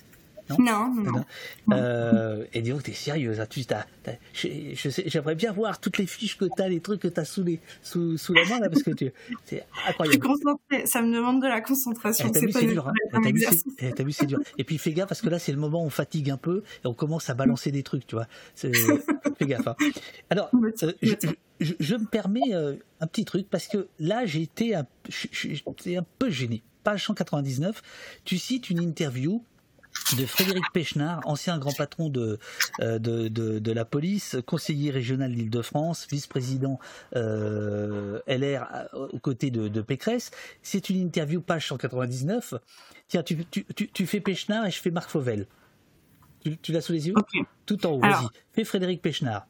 Non, 0.58 0.94
non, 0.94 1.12
non. 1.12 1.24
Euh, 1.72 2.44
et 2.52 2.62
dis 2.62 2.70
donc, 2.70 2.82
t'es 2.82 2.92
sérieuse. 2.92 3.40
Hein, 3.40 3.46
tu, 3.46 3.60
j'aimerais 5.06 5.34
bien 5.34 5.52
voir 5.52 5.80
toutes 5.80 5.98
les 5.98 6.06
fiches 6.06 6.38
que 6.38 6.46
t'as, 6.56 6.68
les 6.68 6.80
trucs 6.80 7.00
que 7.00 7.08
t'as 7.08 7.24
sous, 7.24 7.42
les, 7.42 7.60
sous, 7.82 8.16
sous 8.16 8.32
la 8.32 8.44
main, 8.44 8.60
là, 8.60 8.68
parce 8.68 8.82
que 8.82 8.90
tu, 8.92 9.12
c'est 9.44 9.64
incroyable. 9.88 10.26
ça 10.84 11.02
me 11.02 11.14
demande 11.14 11.42
de 11.42 11.48
la 11.48 11.60
concentration. 11.60 12.30
Eh, 12.34 12.52
c'est 12.52 12.66
dur. 12.66 12.88
Hein. 12.88 12.92
Eh, 13.78 13.92
t'as 13.92 14.02
vu, 14.02 14.12
c'est 14.12 14.26
dur. 14.26 14.38
Et 14.56 14.64
puis 14.64 14.78
fais 14.78 14.92
gaffe, 14.92 15.08
parce 15.08 15.20
que 15.20 15.28
là, 15.28 15.38
c'est 15.38 15.52
le 15.52 15.58
moment 15.58 15.82
où 15.82 15.86
on 15.86 15.90
fatigue 15.90 16.30
un 16.30 16.36
peu 16.36 16.62
et 16.84 16.86
on 16.86 16.94
commence 16.94 17.28
à 17.30 17.34
balancer 17.34 17.70
des 17.70 17.82
trucs, 17.82 18.06
tu 18.06 18.14
vois. 18.14 18.26
fais 18.54 18.70
gaffe. 19.42 19.66
Hein. 19.68 19.76
Alors, 20.30 20.50
euh, 20.82 20.92
je, 21.60 21.94
me 21.94 22.06
permets 22.06 22.54
euh, 22.54 22.76
un 23.00 23.06
petit 23.06 23.24
truc, 23.24 23.48
parce 23.50 23.66
que 23.66 23.88
là, 23.98 24.24
été 24.24 24.74
un, 24.74 24.86
un 25.86 26.06
peu 26.18 26.30
gêné. 26.30 26.62
Page 26.84 27.04
199, 27.06 27.82
tu 28.24 28.38
cites 28.38 28.70
une 28.70 28.80
interview 28.80 29.42
de 30.16 30.26
Frédéric 30.26 30.64
Pechnard, 30.72 31.20
ancien 31.24 31.58
grand 31.58 31.76
patron 31.76 32.08
de, 32.08 32.38
euh, 32.80 32.98
de, 32.98 33.28
de, 33.28 33.72
la 33.72 33.84
police, 33.84 34.36
conseiller 34.46 34.90
régional 34.90 35.34
d'Île-de-France, 35.34 36.06
vice-président 36.10 36.78
euh, 37.14 38.20
LR 38.26 38.66
euh, 38.94 39.08
aux 39.12 39.18
côtés 39.18 39.50
de, 39.50 39.68
de 39.68 39.80
Pécresse. 39.82 40.30
C'est 40.62 40.90
une 40.90 41.00
interview 41.00 41.40
page 41.40 41.68
199. 41.68 42.54
Tiens, 43.08 43.22
tu, 43.22 43.44
tu, 43.46 43.64
tu, 43.64 44.06
fais 44.06 44.20
Pechnard 44.20 44.66
et 44.66 44.70
je 44.70 44.80
fais 44.80 44.90
Marc 44.90 45.10
Fauvel. 45.10 45.46
Tu, 46.44 46.56
tu 46.58 46.72
l'as 46.72 46.80
sous 46.80 46.92
les 46.92 47.08
yeux? 47.08 47.14
Tout 47.66 47.86
en 47.86 47.92
haut, 47.92 48.00
vas-y. 48.00 48.26
Fais 48.52 48.64
Frédéric 48.64 49.02
Pechnard. 49.02 49.46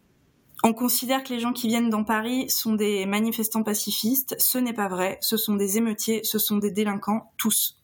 On 0.65 0.73
considère 0.73 1.23
que 1.23 1.33
les 1.33 1.39
gens 1.39 1.53
qui 1.53 1.69
viennent 1.69 1.91
dans 1.91 2.03
Paris 2.03 2.51
sont 2.51 2.75
des 2.75 3.07
manifestants 3.07 3.63
pacifistes. 3.63 4.35
Ce 4.39 4.59
n'est 4.59 4.73
pas 4.73 4.89
vrai. 4.89 5.19
Ce 5.21 5.37
sont 5.37 5.55
des 5.55 5.79
émeutiers, 5.79 6.23
ce 6.25 6.39
sont 6.39 6.57
des 6.57 6.73
délinquants, 6.73 7.33
tous 7.37 7.78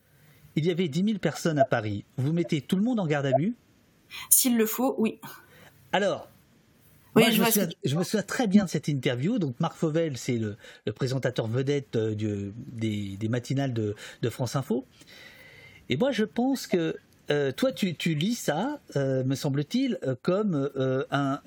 il 0.56 0.66
y 0.66 0.70
avait 0.70 0.88
10 0.88 1.04
000 1.04 1.18
personnes 1.18 1.58
à 1.58 1.64
Paris. 1.64 2.04
Vous 2.16 2.32
mettez 2.32 2.60
tout 2.60 2.76
le 2.76 2.82
monde 2.82 3.00
en 3.00 3.06
garde 3.06 3.26
à 3.26 3.32
vue? 3.36 3.54
S'il 4.30 4.56
le 4.56 4.66
faut, 4.66 4.94
oui. 4.98 5.18
Alors, 5.92 6.28
je, 7.16 7.96
me 7.96 8.02
souviens, 8.02 8.22
très 8.22 8.46
bien 8.46 8.64
de 8.64 8.70
cette 8.70 8.88
interview. 8.88 9.38
Donc, 9.38 9.58
Marc 9.60 9.76
Fauvel, 9.76 10.16
c'est 10.16 10.38
le, 10.38 10.56
présentateur 10.94 11.46
vedette 11.46 11.96
euh, 11.96 12.14
des, 12.56 13.28
matinales 13.28 13.72
de, 13.72 13.94
France 14.30 14.56
Info. 14.56 14.84
Et 15.88 15.96
moi, 15.96 16.12
je 16.12 16.24
pense 16.24 16.66
que 16.66 16.96
euh, 17.30 17.52
toi, 17.52 17.72
tu, 17.72 17.94
lis 18.14 18.34
ça, 18.34 18.80
euh, 18.96 19.24
me 19.24 19.34
semble-t-il, 19.34 19.98
comme 20.22 20.70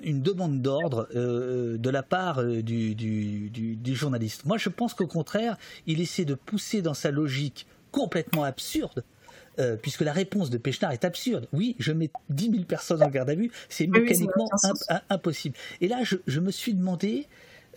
une 0.02 0.22
demande 0.22 0.62
d'ordre 0.62 1.08
de 1.14 1.90
la 1.90 2.02
part 2.02 2.42
du, 2.44 2.94
du, 2.94 3.94
journaliste. 3.94 4.44
Moi, 4.44 4.58
je 4.58 4.68
pense 4.68 4.94
qu'au 4.94 5.06
contraire, 5.06 5.56
il 5.86 6.00
essaie 6.00 6.24
de 6.24 6.34
pousser 6.34 6.82
dans 6.82 6.94
sa 6.94 7.10
logique 7.10 7.66
complètement 7.90 8.44
absurde. 8.44 9.04
Euh, 9.58 9.76
puisque 9.76 10.02
la 10.02 10.12
réponse 10.12 10.50
de 10.50 10.58
Pechnard 10.58 10.92
est 10.92 11.04
absurde. 11.04 11.48
Oui, 11.52 11.74
je 11.80 11.90
mets 11.90 12.10
10 12.30 12.50
000 12.52 12.62
personnes 12.62 13.02
en 13.02 13.08
garde 13.08 13.28
à 13.28 13.34
vue, 13.34 13.50
c'est 13.68 13.88
mécaniquement 13.88 14.48
impossible. 15.10 15.56
Et 15.80 15.88
là, 15.88 16.02
je, 16.04 16.40
me 16.40 16.52
suis 16.52 16.74
demandé 16.74 17.26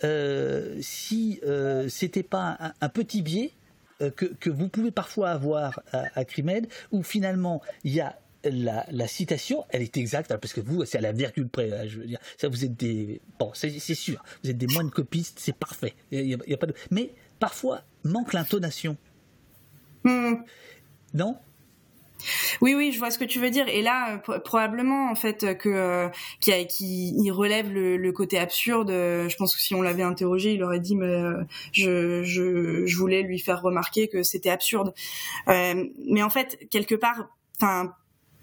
euh, 0.04 0.76
si 0.80 1.40
euh, 1.44 1.88
c'était 1.88 2.22
pas 2.22 2.74
un, 2.80 2.88
petit 2.88 3.22
biais 3.22 3.50
euh, 4.00 4.10
que, 4.10 4.50
vous 4.50 4.68
pouvez 4.68 4.90
parfois 4.92 5.30
avoir 5.30 5.82
à, 5.92 6.24
Crimed, 6.24 6.68
où 6.92 7.02
finalement 7.02 7.62
il 7.84 7.94
y 7.94 8.00
a 8.00 8.16
la, 8.44 9.06
citation, 9.06 9.64
elle 9.70 9.82
est 9.82 9.96
exacte, 9.96 10.32
hein, 10.32 10.38
parce 10.40 10.52
que 10.52 10.60
vous, 10.60 10.84
c'est 10.84 10.98
à 10.98 11.00
la 11.00 11.12
virgule 11.12 11.48
près, 11.48 11.72
hein, 11.72 11.84
je 11.86 11.98
veux 11.98 12.06
dire. 12.06 12.18
Ça, 12.36 12.48
vous 12.48 12.64
êtes 12.64 12.76
des. 12.76 13.20
Bon, 13.38 13.52
c'est 13.54 13.78
sûr, 13.78 14.22
vous 14.42 14.50
êtes 14.50 14.58
des 14.58 14.66
moines 14.66 14.90
copistes, 14.90 15.38
c'est 15.40 15.54
parfait. 15.54 15.94
y 16.10 16.34
a 16.34 16.56
pas 16.56 16.66
de... 16.66 16.74
Mais 16.90 17.14
parfois, 17.38 17.82
manque 18.04 18.32
l'intonation. 18.32 18.96
Hmm. 20.04 20.34
Non? 21.14 21.36
Oui, 22.60 22.74
oui, 22.74 22.92
je 22.92 22.98
vois 22.98 23.10
ce 23.10 23.18
que 23.18 23.24
tu 23.24 23.38
veux 23.38 23.50
dire. 23.50 23.66
Et 23.68 23.82
là, 23.82 24.20
euh, 24.28 24.38
probablement 24.38 25.10
en 25.10 25.14
fait 25.14 25.56
que 25.58 25.68
euh, 25.68 26.08
qui, 26.40 27.30
relève 27.30 27.72
le, 27.72 28.12
côté 28.12 28.38
absurde. 28.38 28.90
Euh, 28.90 29.28
je 29.28 29.36
pense 29.36 29.54
que 29.54 29.60
si 29.60 29.74
on 29.74 29.82
l'avait 29.82 30.02
interrogé, 30.02 30.52
il 30.52 30.62
aurait 30.62 30.80
dit 30.80 30.96
mais 30.96 31.22
je, 31.72 32.22
je, 32.22 32.96
voulais 32.96 33.22
lui 33.22 33.38
faire 33.38 33.62
remarquer 33.62 34.08
que 34.08 34.22
c'était 34.22 34.50
absurde. 34.50 34.94
mais 35.46 36.22
en 36.22 36.30
fait, 36.30 36.58
quelque 36.70 36.94
part, 36.94 37.28
enfin 37.60 37.92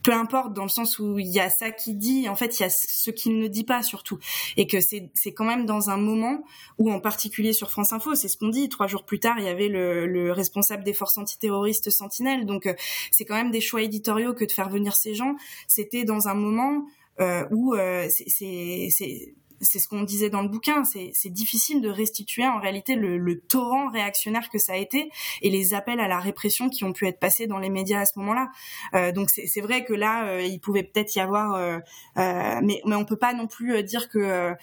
peu 0.10 0.15
importe 0.15 0.53
dans 0.53 0.64
le 0.64 0.69
sens 0.69 0.98
où 0.98 1.19
il 1.19 1.27
y 1.27 1.40
a 1.40 1.52
ça 1.52 1.69
qui 1.69 1.94
dit 1.94 2.27
en 2.30 2.36
fait 2.36 2.60
il 2.60 2.64
y 2.64 2.65
a 2.65 2.69
ce 2.72 3.11
qu'il 3.11 3.38
ne 3.38 3.48
dit 3.48 3.64
pas 3.64 3.84
surtout. 3.84 4.18
Et 4.57 4.65
que 4.65 4.77
c'est 4.81 5.34
quand 5.36 5.45
même 5.45 5.68
dans 5.68 5.91
un 5.91 5.98
moment 5.98 6.44
où 6.80 6.91
en 6.91 6.99
particulier 6.99 7.53
sur 7.53 7.69
France 7.69 7.94
Info 7.94 8.15
c'est 8.15 8.27
ce 8.27 8.36
qu'on 8.36 8.48
dit 8.48 8.69
trois 8.69 8.88
jours 8.88 9.06
plus 9.06 9.19
tard 9.19 9.36
il 9.38 9.45
y 9.45 9.49
avait 9.49 9.68
le, 9.68 10.07
le 10.07 10.31
responsable 10.31 10.84
des 10.84 10.95
forces 10.95 11.19
antiterroristes 11.19 11.91
Sentinelle. 11.91 12.48
Donc 12.48 12.65
euh, 12.65 12.73
c'est 13.11 13.23
quand 13.23 13.36
même 13.36 13.52
des 13.52 13.61
choix 13.61 13.84
éditoriaux 13.84 14.34
que 14.34 14.45
de 14.45 14.52
faire 14.52 14.69
venir 14.69 14.95
ces 14.95 15.14
gens. 15.14 15.36
C'était 15.68 16.06
dans 16.06 16.27
un 16.27 16.34
moment 16.34 16.88
euh, 17.19 17.45
où 17.52 17.76
euh, 17.76 18.07
c'est 18.10 19.36
c'est 19.61 19.80
ce 19.80 19.88
qu'on 19.88 20.03
disait 20.03 20.30
dans 20.30 20.41
le 20.41 20.49
bouquin, 20.49 20.84
c'est 20.84 21.30
difficile 21.30 21.81
de 21.81 21.90
restituer 21.90 22.48
en 22.48 22.60
réalité 22.60 22.95
le, 22.95 23.40
torrent 23.40 23.90
réactionnaire 23.90 24.49
que 24.49 24.60
ça 24.60 24.73
a 24.73 24.76
été 24.76 25.10
et 25.41 25.49
les 25.49 25.73
appels 25.73 25.99
à 25.99 26.07
la 26.07 26.19
répression 26.19 26.69
qui 26.69 26.84
ont 26.84 26.94
pu 26.94 27.07
être 27.07 27.19
passés 27.19 27.48
dans 27.48 27.57
les 27.57 27.69
médias 27.69 28.02
à 28.02 28.06
ce 28.06 28.19
moment-là. 28.19 28.49
Euh, 28.94 29.11
donc 29.11 29.30
c'est 29.30 29.61
vrai 29.61 29.86
que 29.86 29.94
là, 29.94 30.27
euh, 30.27 30.41
il 30.41 30.60
pouvait 30.60 30.84
peut-être 30.84 31.15
y 31.15 31.19
avoir, 31.19 31.56
euh, 31.56 31.80
mais, 32.15 32.81
mais 32.86 32.95
on 32.95 33.06
peut 33.06 33.18
pas 33.18 33.34
non 33.34 33.48
plus 33.48 33.81
dire 33.84 34.10
que 34.10 34.53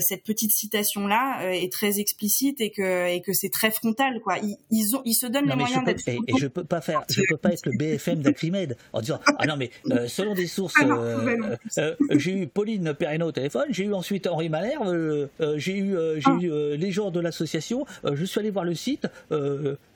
cette 0.00 0.24
petite 0.24 0.50
citation 0.50 1.06
là 1.06 1.52
est 1.52 1.72
très 1.72 2.00
explicite 2.00 2.60
et 2.60 2.70
que 2.70 3.08
et 3.08 3.22
que 3.22 3.32
c'est 3.32 3.50
très 3.50 3.70
frontal 3.70 4.20
quoi. 4.20 4.38
Ils, 4.38 4.56
ils, 4.70 4.96
ont 4.96 5.02
ils 5.04 5.14
se 5.14 5.26
donnent 5.26 5.48
les 5.48 5.56
moyens 5.56 5.84
d'être. 5.84 6.06
Et, 6.08 6.18
et, 6.26 6.38
je 6.38 6.46
peux 6.46 6.64
pas 6.64 6.80
faire, 6.80 7.04
je 7.08 7.22
peux 7.28 7.36
pas 7.36 7.52
être 7.52 7.66
le 7.66 7.76
BFM 7.76 8.20
d'Acrimed 8.20 8.76
en 8.92 9.00
disant 9.00 9.20
ah 9.38 9.46
non 9.46 9.56
mais 9.56 9.70
selon 10.08 10.34
des 10.34 10.46
sources, 10.46 10.74
ah 10.80 11.90
j'ai 12.10 12.32
eu 12.32 12.46
Pauline 12.46 12.94
Perrineau 12.94 13.28
au 13.28 13.32
téléphone, 13.32 13.66
j'ai 13.70 13.84
eu 13.84 13.94
ensuite 13.94 14.26
Henri 14.26 14.43
Malherbe, 14.48 14.86
euh, 14.86 15.26
euh, 15.40 15.58
j'ai 15.58 15.76
eu, 15.76 15.96
euh, 15.96 16.20
j'ai 16.20 16.46
eu 16.46 16.76
les 16.76 16.90
gens 16.90 17.10
de 17.10 17.20
l'association, 17.20 17.86
je 18.04 18.24
suis 18.24 18.40
allé 18.40 18.50
voir 18.50 18.64
le 18.64 18.74
site. 18.74 19.06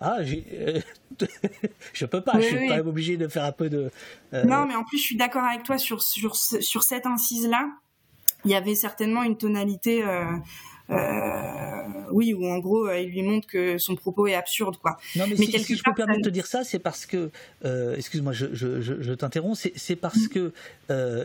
ah, 0.01 0.19
je 1.93 2.07
peux 2.07 2.21
pas, 2.21 2.41
je 2.41 2.47
suis 2.47 2.69
quand 2.69 2.77
même 2.77 2.89
obligé 2.89 3.17
de 3.17 3.29
faire 3.29 3.45
un 3.45 3.53
peu 3.53 3.69
de. 3.69 3.91
Non, 4.33 4.67
mais 4.67 4.75
en 4.75 4.85
plus, 4.85 4.99
je 4.99 5.05
suis 5.05 5.17
d'accord 5.17 5.45
avec 5.45 5.63
toi 5.63 5.79
sur, 5.79 6.03
sur, 6.03 6.37
sur 6.37 6.83
cette 6.83 7.07
incise-là. 7.07 7.69
Il 8.45 8.51
y 8.53 8.55
avait 8.55 8.75
certainement 8.75 9.23
une 9.23 9.37
tonalité. 9.37 10.05
oui, 12.11 12.35
où 12.35 12.47
en 12.47 12.59
gros, 12.59 12.91
il 12.93 13.11
lui 13.11 13.23
montre 13.23 13.47
que 13.47 13.79
son 13.79 13.97
propos 13.97 14.27
est 14.27 14.35
absurde, 14.35 14.77
quoi. 14.77 14.97
Non, 15.17 15.25
mais, 15.29 15.37
si, 15.37 15.77
je 15.77 15.83
peux 15.83 15.95
permettre 15.95 16.21
de 16.21 16.25
te 16.25 16.31
dire 16.31 16.47
ça, 16.47 16.65
c'est 16.65 16.79
parce 16.79 17.07
que, 17.07 17.31
excuse-moi, 17.97 18.33
je, 18.33 18.47
je, 18.53 18.81
je, 18.81 19.13
t'interromps, 19.13 19.69
c'est 19.75 19.97
parce 19.97 20.29
que 20.29 20.53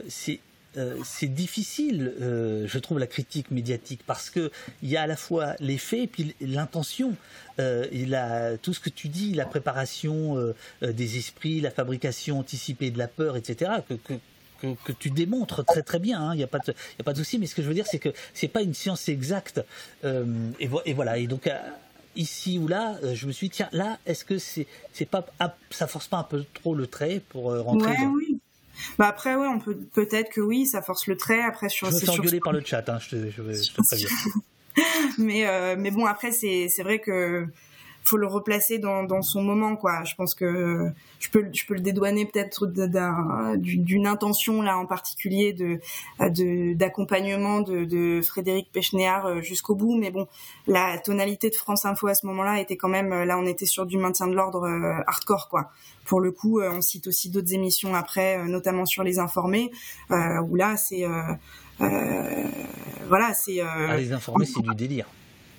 c'est 0.07 0.39
euh, 0.77 0.97
c'est 1.05 1.27
difficile, 1.27 2.13
euh, 2.21 2.65
je 2.67 2.79
trouve, 2.79 2.99
la 2.99 3.07
critique 3.07 3.51
médiatique, 3.51 4.01
parce 4.05 4.29
que 4.29 4.51
il 4.81 4.89
y 4.89 4.97
a 4.97 5.03
à 5.03 5.07
la 5.07 5.15
fois 5.15 5.55
les 5.59 5.77
faits 5.77 5.99
et 6.01 6.07
puis 6.07 6.35
l'intention. 6.41 7.15
Euh, 7.59 7.85
il 7.91 8.15
a 8.15 8.57
tout 8.57 8.73
ce 8.73 8.79
que 8.79 8.89
tu 8.89 9.07
dis, 9.07 9.33
la 9.33 9.45
préparation 9.45 10.53
des 10.81 11.17
esprits, 11.17 11.61
la 11.61 11.71
fabrication 11.71 12.39
anticipée 12.39 12.89
de 12.89 12.97
la 12.97 13.07
peur, 13.07 13.37
etc. 13.37 13.71
Que, 13.87 14.93
tu 14.97 15.09
démontres 15.09 15.65
très 15.65 15.83
très 15.83 15.99
bien. 15.99 16.21
Hein. 16.21 16.33
Il 16.33 16.37
n'y 16.37 16.43
a 16.43 16.47
pas 16.47 16.59
de, 16.59 16.71
il 16.71 17.01
a 17.01 17.03
pas 17.03 17.11
de 17.11 17.17
souci. 17.17 17.37
Mais 17.37 17.47
ce 17.47 17.53
que 17.53 17.61
je 17.61 17.67
veux 17.67 17.73
dire, 17.73 17.85
c'est 17.85 17.99
que 17.99 18.09
c'est 18.33 18.47
pas 18.47 18.61
une 18.61 18.73
science 18.73 19.09
exacte. 19.09 19.61
Et, 20.03 20.93
voilà. 20.93 21.17
Et 21.17 21.27
donc 21.27 21.49
ici 22.15 22.57
ou 22.57 22.67
là, 22.67 22.97
je 23.13 23.27
me 23.27 23.31
suis 23.31 23.49
dit, 23.49 23.55
tiens, 23.57 23.69
là, 23.73 23.99
est-ce 24.05 24.23
que 24.23 24.37
c'est, 24.37 24.65
c'est 24.93 25.05
pas, 25.05 25.25
ça 25.69 25.85
force 25.85 26.07
pas 26.07 26.17
un 26.17 26.23
peu 26.23 26.45
trop 26.53 26.75
le 26.75 26.87
trait 26.87 27.21
pour 27.29 27.53
rentrer 27.61 27.97
Oui, 28.15 28.32
Bah 28.97 29.07
après, 29.07 29.35
ouais, 29.35 29.47
on 29.47 29.59
peut 29.59 29.77
peut-être 29.93 30.31
que 30.31 30.41
oui, 30.41 30.65
ça 30.65 30.81
force 30.81 31.07
le 31.07 31.17
trait. 31.17 31.41
Après, 31.41 31.69
sur. 31.69 31.89
Je 31.89 31.95
me 31.95 31.99
fais 31.99 32.09
engueuler 32.09 32.39
par 32.39 32.53
le 32.53 32.61
chat, 32.63 32.87
hein, 32.89 32.99
je 32.99 33.09
te, 33.09 33.29
je, 33.29 33.41
je 33.41 33.71
te 33.73 33.81
préviens. 33.81 34.09
mais 35.17 35.47
euh, 35.47 35.75
mais 35.77 35.91
bon, 35.91 36.05
après, 36.05 36.31
c'est 36.31 36.67
c'est 36.69 36.83
vrai 36.83 36.99
que 36.99 37.47
faut 38.03 38.17
le 38.17 38.27
replacer 38.27 38.79
dans, 38.79 39.21
son 39.21 39.41
moment 39.41 39.75
quoi. 39.75 40.03
Je 40.03 40.15
pense 40.15 40.35
que 40.35 40.91
je 41.19 41.29
peux 41.29 41.73
le 41.73 41.79
dédouaner 41.79 42.25
peut-être 42.25 42.67
d'une 43.57 44.07
intention 44.07 44.61
là 44.61 44.77
en 44.77 44.85
particulier 44.85 45.55
d'accompagnement 46.19 47.61
de, 47.61 48.21
Frédéric 48.23 48.71
Pechnéard 48.71 49.25
euh, 49.25 49.41
jusqu'au 49.41 49.75
bout. 49.75 49.97
Mais 49.97 50.11
bon 50.11 50.27
la 50.67 50.97
tonalité 50.97 51.49
de 51.49 51.55
France 51.55 51.85
Info 51.85 52.07
à 52.07 52.15
ce 52.15 52.25
moment-là 52.27 52.59
était 52.59 52.77
quand 52.77 52.89
même 52.89 53.23
là 53.23 53.37
on 53.37 53.45
était 53.45 53.65
sur 53.65 53.85
du 53.85 53.97
maintien 53.97 54.27
de 54.27 54.33
l'ordre 54.33 54.63
euh, 54.63 55.01
hardcore 55.07 55.47
quoi. 55.49 55.71
Pour 56.05 56.19
le 56.19 56.31
coup 56.31 56.59
euh, 56.59 56.71
on 56.73 56.81
cite 56.81 57.07
aussi 57.07 57.29
d'autres 57.29 57.53
émissions 57.53 57.95
après 57.95 58.43
notamment 58.45 58.85
sur 58.85 59.03
les 59.03 59.19
informés 59.19 59.71
où 60.09 60.55
là 60.55 60.75
c'est 60.77 61.05
voilà 63.07 63.33
c'est 63.33 63.61
ah, 63.61 63.97
les 63.97 64.11
informés 64.11 64.45
c'est 64.45 64.61
du 64.61 64.75
délire 64.75 65.07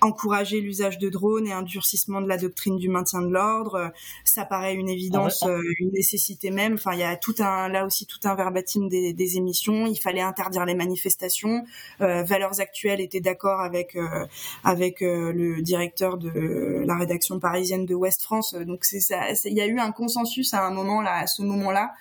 encourager 0.05 0.61
l'usage 0.61 0.99
de 0.99 1.09
drones 1.09 1.47
et 1.47 1.53
un 1.53 1.63
durcissement 1.63 2.21
de 2.21 2.29
la 2.29 2.37
doctrine 2.37 2.77
du 2.77 2.89
maintien 2.89 3.23
de 3.23 3.33
l'ordre. 3.33 3.93
Ça 4.25 4.45
paraît 4.45 4.75
une 4.75 4.89
évidence, 4.89 5.43
euh, 5.45 5.61
une 5.79 5.93
nécessité 5.93 6.51
même. 6.51 6.75
Enfin, 6.75 6.93
il 6.93 7.01
y 7.01 7.05
a 7.05 7.17
tout 7.17 7.35
un, 7.39 7.69
là 7.69 7.87
aussi 7.87 8.07
tout 8.07 8.21
un 8.25 8.35
verbatim 8.35 8.89
des, 8.89 9.13
des 9.13 9.37
émissions. 9.37 9.87
Il 9.87 9.97
fallait 9.97 10.21
interdire 10.21 10.67
les 10.67 10.75
manifestations. 10.75 11.65
Euh, 12.01 12.23
Valeurs 12.23 12.61
Actuelles 12.61 13.01
était 13.01 13.21
d'accord 13.21 13.61
avec 13.61 13.97
euh, 13.97 14.27
avec 14.63 15.01
le 15.01 15.63
directeur 15.63 16.19
de 16.19 16.85
la 16.87 16.97
rédaction 16.97 17.41
parisienne 17.41 17.87
de 17.87 17.95
Ouest 17.95 18.23
France. 18.23 18.55
Donc 18.55 18.85
c'est 18.85 19.01
ça. 19.01 19.31
Il 19.45 19.55
y 19.55 19.61
a 19.61 19.67
eu 19.67 19.79
un 19.79 19.93
consensus 19.93 20.53
à 20.55 20.67
un 20.67 20.71
moment 20.71 21.01
là, 21.01 21.15
à 21.15 21.27
ce 21.27 21.43
moment-là, 21.43 21.93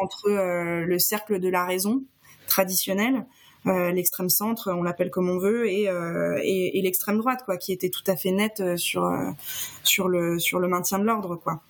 entre 0.00 0.28
le 0.28 0.98
cercle 0.98 1.38
de 1.38 1.48
la 1.48 1.64
raison 1.64 2.02
traditionnel 2.46 3.14
euh, 3.14 3.41
l'extrême 3.64 4.28
centre, 4.28 4.72
on 4.72 4.82
l'appelle 4.82 5.10
comme 5.10 5.30
on 5.30 5.38
veut, 5.38 5.70
et, 5.70 5.88
euh, 5.88 6.38
et, 6.42 6.78
et 6.78 6.82
l'extrême 6.82 7.18
droite, 7.18 7.42
quoi, 7.44 7.56
qui 7.56 7.72
était 7.72 7.90
tout 7.90 8.02
à 8.06 8.16
fait 8.16 8.32
nette 8.32 8.60
euh, 8.60 8.76
sur 8.76 9.10
sur 9.84 10.08
le 10.08 10.38
sur 10.38 10.58
le 10.58 10.68
maintien 10.68 10.98
de 10.98 11.04
l'ordre, 11.04 11.36
quoi. 11.36 11.60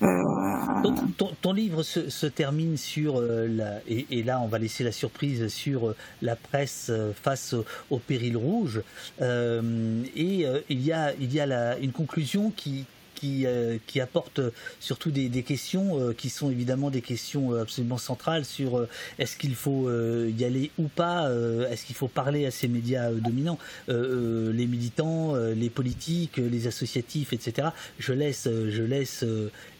Ton, 0.00 1.32
ton, 1.40 1.52
livre 1.52 1.82
se, 1.82 2.10
se, 2.10 2.26
termine 2.26 2.76
sur 2.76 3.20
la 3.20 3.80
et, 3.88 4.06
et, 4.10 4.22
là 4.22 4.40
on 4.40 4.46
va 4.46 4.58
laisser 4.58 4.84
la 4.84 4.92
surprise 4.92 5.48
sur 5.48 5.94
la 6.20 6.36
presse 6.36 6.92
face 7.22 7.54
au, 7.54 7.64
au 7.90 7.98
péril 7.98 8.36
rouge 8.36 8.82
et 9.20 10.46
il 10.68 10.80
y 10.82 10.92
a 10.92 11.14
il 11.14 11.32
y 11.32 11.40
a 11.40 11.46
la, 11.46 11.78
une 11.78 11.92
conclusion 11.92 12.52
qui 12.54 12.84
qui, 13.16 13.46
euh, 13.46 13.78
qui 13.86 14.00
apporte 14.00 14.40
surtout 14.78 15.10
des, 15.10 15.30
questions 15.42 15.98
euh, 15.98 16.12
qui 16.12 16.28
sont 16.30 16.50
évidemment 16.50 16.90
des 16.90 17.00
questions 17.00 17.52
euh, 17.52 17.62
absolument 17.62 17.98
centrales 17.98 18.44
sur 18.44 18.86
est-ce 19.18 19.36
qu'il 19.36 19.54
faut 19.54 19.90
y 19.90 20.44
aller 20.44 20.70
ou 20.78 20.88
pas, 20.88 21.30
est-ce 21.70 21.84
qu'il 21.84 21.96
faut 21.96 22.08
parler 22.08 22.46
à 22.46 22.50
ces 22.50 22.68
médias 22.68 23.10
dominants, 23.10 23.58
les 23.88 24.66
militants, 24.66 25.34
les 25.34 25.70
politiques, 25.70 26.36
les 26.36 26.66
associatifs, 26.66 27.32
etc. 27.32 27.68
Je 27.98 28.12
laisse, 28.12 28.44
je 28.44 28.82
laisse 28.82 29.24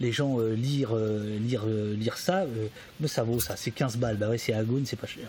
les 0.00 0.12
gens 0.12 0.38
lire, 0.38 0.94
lire, 0.96 1.66
lire 1.66 2.16
ça. 2.16 2.46
mais 3.00 3.08
ça 3.08 3.22
vaut 3.22 3.40
ça, 3.40 3.56
c'est 3.56 3.70
15 3.70 3.96
balles. 3.96 4.16
Bah 4.16 4.30
ouais, 4.30 4.38
c'est 4.38 4.54
c'est 4.84 4.96
pas 4.96 5.06
cher. 5.06 5.28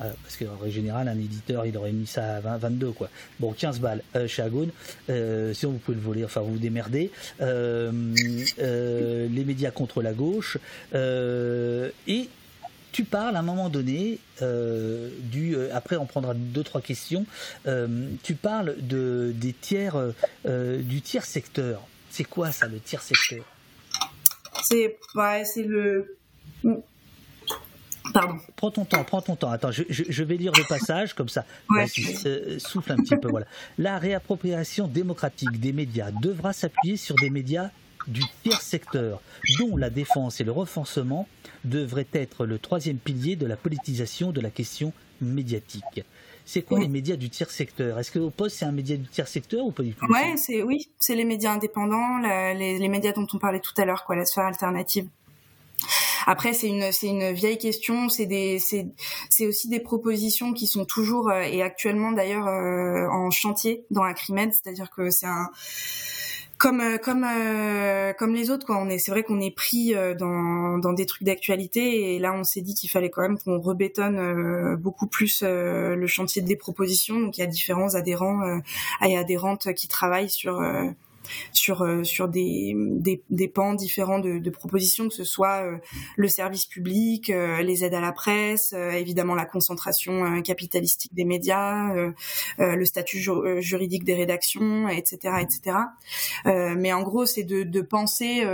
Euh, 0.00 0.12
parce 0.22 0.36
qu'en 0.36 0.56
règle 0.60 0.74
générale, 0.74 1.08
un 1.08 1.18
éditeur, 1.18 1.64
il 1.66 1.76
aurait 1.76 1.92
mis 1.92 2.06
ça 2.06 2.36
à 2.36 2.40
20, 2.40 2.58
22, 2.58 2.92
quoi. 2.92 3.08
Bon, 3.40 3.52
15 3.52 3.80
balles 3.80 4.02
euh, 4.14 4.28
chez 4.28 4.42
Agone. 4.42 4.70
Euh, 5.08 5.54
sinon, 5.54 5.72
vous 5.72 5.78
pouvez 5.78 5.96
le 5.96 6.02
voler, 6.02 6.24
enfin, 6.24 6.40
vous 6.40 6.52
vous 6.52 6.58
démerdez. 6.58 7.10
les 7.40 7.94
médias 9.44 9.70
contre 9.70 10.02
la 10.02 10.12
gauche. 10.12 10.58
et 10.94 12.28
tu 12.92 13.04
parles 13.04 13.36
à 13.36 13.40
un 13.40 13.42
moment 13.42 13.68
donné 13.68 14.18
du. 14.40 15.56
après, 15.72 15.96
on 15.96 16.06
prendra 16.06 16.34
deux 16.34 16.62
trois 16.62 16.80
questions. 16.80 17.26
tu 18.22 18.34
parles 18.34 18.76
de 18.80 19.32
des 19.34 19.52
tiers 19.52 19.96
du 20.46 21.00
tiers 21.02 21.24
secteur. 21.24 21.86
C'est 22.10 22.24
quoi 22.24 22.52
ça, 22.52 22.66
le 22.68 22.80
tiers 22.80 23.02
secteur? 23.02 23.44
C'est 24.62 24.96
ouais, 25.14 25.44
le 25.56 26.16
Pardon. 28.12 28.36
Prends 28.56 28.70
ton 28.70 28.84
temps, 28.84 29.04
prends 29.04 29.22
ton 29.22 29.36
temps. 29.36 29.50
Attends, 29.50 29.70
je, 29.70 29.82
je, 29.88 30.24
vais 30.24 30.36
lire 30.36 30.52
le 30.56 30.64
passage 30.68 31.14
comme 31.14 31.28
ça. 31.28 31.44
Ouais. 31.70 31.86
Euh, 32.26 32.58
souffle 32.58 32.92
un 32.92 32.96
petit 32.96 33.16
peu. 33.16 33.28
Voilà. 33.28 33.46
La 33.78 33.98
réappropriation 33.98 34.88
démocratique 34.88 35.60
des 35.60 35.72
médias 35.72 36.10
devra 36.10 36.52
s'appuyer 36.52 36.96
sur 36.96 37.16
des 37.16 37.30
médias 37.30 37.70
du 38.06 38.22
tiers 38.42 38.60
secteur, 38.60 39.20
dont 39.58 39.76
la 39.76 39.90
défense 39.90 40.40
et 40.40 40.44
le 40.44 40.52
renforcement 40.52 41.26
devraient 41.64 42.06
être 42.12 42.46
le 42.46 42.58
troisième 42.58 42.98
pilier 42.98 43.36
de 43.36 43.46
la 43.46 43.56
politisation 43.56 44.30
de 44.30 44.40
la 44.40 44.50
question 44.50 44.92
médiatique. 45.20 46.04
C'est 46.44 46.62
quoi 46.62 46.78
les 46.78 46.86
médias 46.86 47.16
du 47.16 47.28
tiers 47.28 47.50
secteur? 47.50 47.98
Est-ce 47.98 48.12
que 48.12 48.20
au 48.20 48.30
poste 48.30 48.58
c'est 48.58 48.64
un 48.64 48.72
média 48.72 48.96
du 48.96 49.08
tiers 49.08 49.26
secteur 49.26 49.66
ou 49.66 49.72
pas 49.72 49.82
du 49.82 49.94
tout? 49.94 50.06
Ouais, 50.06 50.36
c'est 50.36 50.62
oui, 50.62 50.88
c'est 50.96 51.16
les 51.16 51.24
médias 51.24 51.52
indépendants, 51.52 52.18
les, 52.18 52.78
les, 52.78 52.88
médias 52.88 53.10
dont 53.10 53.26
on 53.34 53.38
parlait 53.38 53.58
tout 53.58 53.74
à 53.78 53.84
l'heure, 53.84 54.04
quoi, 54.04 54.14
la 54.14 54.24
sphère 54.24 54.44
alternative. 54.44 55.08
Après, 56.26 56.52
c'est 56.52 56.68
une, 56.68 56.90
c'est 56.92 57.06
une 57.06 57.32
vieille 57.32 57.56
question. 57.56 58.08
C'est 58.08 58.26
des, 58.26 58.58
c'est, 58.58 58.88
c'est 59.30 59.46
aussi 59.46 59.68
des 59.68 59.80
propositions 59.80 60.52
qui 60.52 60.66
sont 60.66 60.84
toujours 60.84 61.30
euh, 61.30 61.40
et 61.40 61.62
actuellement 61.62 62.10
d'ailleurs 62.10 62.48
euh, 62.48 63.06
en 63.08 63.30
chantier 63.30 63.84
dans 63.90 64.02
Acrimed. 64.02 64.52
C'est-à-dire 64.52 64.90
que 64.90 65.10
c'est 65.10 65.26
un 65.26 65.48
comme 66.58 66.80
euh, 66.80 66.96
comme 66.96 67.26
comme 68.18 68.34
les 68.34 68.50
autres 68.50 68.64
quoi 68.64 68.78
on 68.78 68.88
est 68.88 68.96
c'est 68.96 69.10
vrai 69.10 69.22
qu'on 69.22 69.40
est 69.40 69.54
pris 69.54 69.94
dans 70.18 70.78
dans 70.78 70.94
des 70.94 71.04
trucs 71.04 71.24
d'actualité 71.24 72.14
et 72.14 72.18
là 72.18 72.32
on 72.32 72.44
s'est 72.44 72.62
dit 72.62 72.72
qu'il 72.72 72.88
fallait 72.88 73.10
quand 73.10 73.20
même 73.20 73.38
qu'on 73.38 73.60
rebétonne 73.60 74.74
beaucoup 74.76 75.06
plus 75.06 75.42
le 75.42 76.06
chantier 76.06 76.40
des 76.40 76.56
propositions 76.56 77.20
donc 77.20 77.36
il 77.36 77.42
y 77.42 77.44
a 77.44 77.46
différents 77.46 77.94
adhérents 77.94 78.40
et 79.02 79.18
adhérentes 79.18 79.74
qui 79.74 79.86
travaillent 79.86 80.30
sur 80.30 80.62
sur 81.52 81.82
euh, 81.82 82.04
sur 82.04 82.28
des, 82.28 82.74
des, 82.76 83.22
des 83.30 83.48
pans 83.48 83.74
différents 83.74 84.18
de, 84.18 84.38
de, 84.38 84.50
propositions, 84.50 85.08
que 85.08 85.14
ce 85.14 85.24
soit 85.24 85.64
euh, 85.64 85.78
le 86.16 86.28
service 86.28 86.66
public, 86.66 87.30
euh, 87.30 87.62
les 87.62 87.84
aides 87.84 87.94
à 87.94 88.00
la 88.00 88.12
presse, 88.12 88.72
évidemment 88.72 89.34
la 89.34 89.46
concentration 89.46 90.40
capitalistique 90.42 91.14
des 91.14 91.24
médias, 91.24 91.92
le 92.58 92.84
statut 92.84 93.18
juridique 93.58 94.04
des 94.04 94.14
rédactions, 94.14 94.88
etc., 94.88 95.34
etc. 95.40 95.76
mais 96.44 96.92
en 96.92 97.02
gros, 97.02 97.26
c'est 97.26 97.44
de, 97.44 97.62
de 97.62 97.80
penser, 97.80 98.44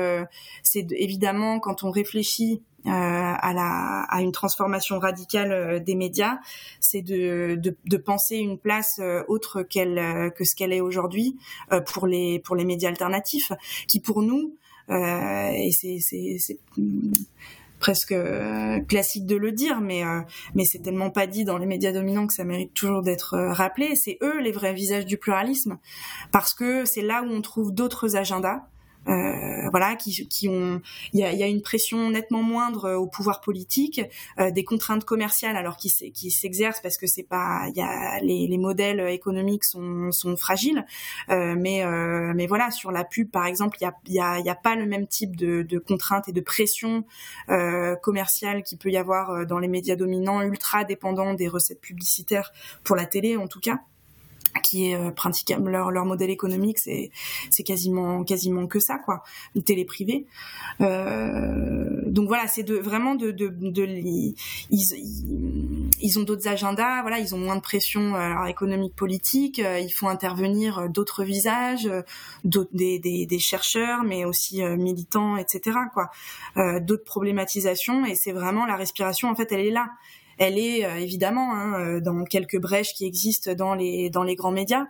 c'est 0.62 0.86
évidemment 0.92 1.60
quand 1.60 1.82
on 1.82 1.90
réfléchit 1.90 2.62
euh, 2.86 2.90
à, 2.90 3.52
la, 3.54 4.02
à 4.08 4.22
une 4.22 4.32
transformation 4.32 4.98
radicale 4.98 5.52
euh, 5.52 5.78
des 5.78 5.94
médias, 5.94 6.38
c'est 6.80 7.02
de, 7.02 7.54
de, 7.54 7.76
de, 7.84 7.96
penser 7.96 8.38
une 8.38 8.58
place 8.58 8.98
euh, 9.00 9.22
autre 9.28 9.62
qu'elle 9.62 10.32
que 10.36 10.42
ce 10.44 10.56
qu'elle 10.56 10.72
est 10.72 10.80
aujourd'hui 10.80 11.36
pour 11.86 12.08
les 12.08 12.40
pour 12.40 12.56
les 12.56 12.64
médias 12.64 12.88
alternatifs, 12.88 13.52
qui 13.86 14.00
pour 14.00 14.22
nous 14.22 14.56
et 14.88 15.70
c'est 15.72 16.58
presque 17.78 18.14
classique 18.88 19.26
de 19.26 19.36
le 19.36 19.52
dire, 19.52 19.80
mais 19.80 20.02
mais 20.54 20.64
c'est 20.64 20.80
tellement 20.80 21.10
pas 21.10 21.28
dit 21.28 21.44
dans 21.44 21.58
les 21.58 21.66
médias 21.66 21.92
dominants 21.92 22.26
que 22.26 22.34
ça 22.34 22.44
mérite 22.44 22.74
toujours 22.74 23.02
d'être 23.02 23.38
rappelé. 23.38 23.94
C'est 23.94 24.18
eux 24.22 24.40
les 24.40 24.52
vrais 24.52 24.74
visages 24.74 25.06
du 25.06 25.18
pluralisme, 25.18 25.78
parce 26.32 26.52
que 26.52 26.84
c'est 26.84 27.02
là 27.02 27.22
où 27.22 27.30
on 27.30 27.42
trouve 27.42 27.72
d'autres 27.72 28.16
agendas, 28.16 28.66
euh, 29.08 29.68
voilà, 29.70 29.96
qui, 29.96 30.28
qui 30.28 30.48
ont, 30.48 30.80
il 31.12 31.20
y 31.20 31.24
a, 31.24 31.32
y 31.32 31.42
a, 31.42 31.48
une 31.48 31.62
pression 31.62 32.10
nettement 32.10 32.42
moindre 32.42 32.92
au 32.94 33.06
pouvoir 33.06 33.40
politique, 33.40 34.00
euh, 34.38 34.50
des 34.50 34.64
contraintes 34.64 35.04
commerciales 35.04 35.56
alors 35.56 35.76
qui, 35.76 35.90
s'exercent 35.90 36.80
parce 36.80 36.96
que 36.96 37.06
c'est 37.06 37.22
pas, 37.22 37.66
y 37.74 37.80
a 37.80 38.20
les, 38.20 38.46
les, 38.46 38.58
modèles 38.58 39.00
économiques 39.08 39.64
sont, 39.64 40.12
sont 40.12 40.36
fragiles, 40.36 40.84
euh, 41.30 41.54
mais 41.58 41.84
euh, 41.84 42.32
mais 42.34 42.46
voilà 42.46 42.70
sur 42.70 42.92
la 42.92 43.04
pub 43.04 43.30
par 43.30 43.46
exemple, 43.46 43.78
il 43.80 43.84
y 43.84 43.86
a, 43.86 43.94
y, 44.06 44.20
a, 44.20 44.40
y 44.40 44.50
a 44.50 44.54
pas 44.54 44.76
le 44.76 44.86
même 44.86 45.06
type 45.06 45.36
de, 45.36 45.62
de 45.62 45.78
contraintes 45.78 46.28
et 46.28 46.32
de 46.32 46.40
pression 46.40 47.04
euh, 47.48 47.96
commerciale 47.96 48.62
qu'il 48.62 48.78
peut 48.78 48.90
y 48.90 48.96
avoir 48.96 49.46
dans 49.46 49.58
les 49.58 49.68
médias 49.68 49.96
dominants 49.96 50.42
ultra 50.42 50.84
dépendants 50.84 51.34
des 51.34 51.48
recettes 51.48 51.80
publicitaires 51.80 52.52
pour 52.84 52.96
la 52.96 53.06
télé 53.06 53.36
en 53.36 53.48
tout 53.48 53.60
cas 53.60 53.80
qui 54.60 54.90
est 54.90 54.96
euh, 54.96 55.10
pratiquement 55.10 55.68
leur 55.68 55.90
leur 55.90 56.04
modèle 56.04 56.30
économique 56.30 56.78
c'est 56.78 57.10
c'est 57.50 57.62
quasiment 57.62 58.24
quasiment 58.24 58.66
que 58.66 58.80
ça 58.80 58.98
quoi. 58.98 59.22
Une 59.54 59.62
télé 59.62 59.84
privée. 59.84 60.26
Euh, 60.80 62.02
donc 62.06 62.28
voilà 62.28 62.46
c'est 62.46 62.62
de 62.62 62.76
vraiment 62.76 63.14
de 63.14 63.30
de, 63.30 63.48
de, 63.48 63.84
ils, 63.84 64.34
ils 66.00 66.18
ont 66.18 66.22
d'autres 66.22 66.48
agendas 66.48 67.02
voilà 67.02 67.18
ils 67.18 67.34
ont 67.34 67.38
moins 67.38 67.56
de 67.56 67.60
pression 67.60 68.14
alors, 68.14 68.46
économique 68.46 68.94
politique 68.94 69.58
euh, 69.58 69.78
il 69.78 69.90
faut 69.90 70.08
intervenir 70.08 70.88
d'autres 70.88 71.24
visages 71.24 71.90
d'autres 72.44 72.70
des, 72.74 72.98
des, 72.98 73.26
des 73.26 73.38
chercheurs 73.38 74.02
mais 74.02 74.24
aussi 74.24 74.62
militants 74.62 75.36
etc 75.36 75.76
quoi. 75.92 76.10
D'autres 76.80 77.04
problématisations 77.04 78.04
et 78.04 78.14
c'est 78.14 78.32
vraiment 78.32 78.66
la 78.66 78.76
respiration 78.76 79.28
en 79.28 79.34
fait 79.34 79.50
elle 79.52 79.66
est 79.66 79.70
là 79.70 79.88
elle 80.42 80.58
est 80.58 80.84
euh, 80.84 80.96
évidemment 80.96 81.54
hein, 81.54 81.80
euh, 81.80 82.00
dans 82.00 82.24
quelques 82.24 82.58
brèches 82.58 82.94
qui 82.94 83.06
existent 83.06 83.54
dans 83.54 83.74
les 83.74 84.10
grands 84.34 84.50
médias, 84.50 84.86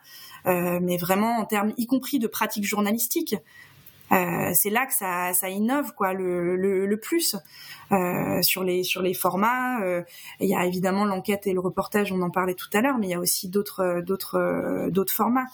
euh, 0.46 0.78
mais 0.80 0.96
vraiment 0.96 1.38
en 1.38 1.44
termes 1.44 1.72
y 1.76 1.86
compris 1.86 2.18
de 2.18 2.26
pratiques 2.26 2.64
journalistiques. 2.64 3.36
c'est 4.10 4.70
là 4.70 4.84
que 4.86 4.94
ça, 4.94 5.48
innove 5.48 5.92
le, 6.00 6.96
plus 6.96 7.36
sur 8.42 8.62
les 8.62 9.14
formats. 9.14 9.78
Il 10.40 10.48
y 10.48 10.54
a 10.54 10.66
évidemment 10.66 11.06
l'enquête 11.06 11.46
et 11.46 11.52
le 11.54 11.60
reportage, 11.60 12.12
on 12.12 12.20
en 12.20 12.30
parlait 12.30 12.54
tout 12.54 12.68
à 12.74 12.82
l'heure, 12.82 12.98
mais 12.98 13.06
il 13.06 13.10
y 13.10 13.14
a 13.14 13.20
aussi 13.20 13.48
d'autres 13.48 14.04
formats. 15.08 15.46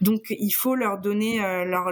Donc 0.00 0.22
il 0.30 0.52
faut 0.52 0.74
leur 0.74 0.98
donner 0.98 1.38
leur 1.66 1.90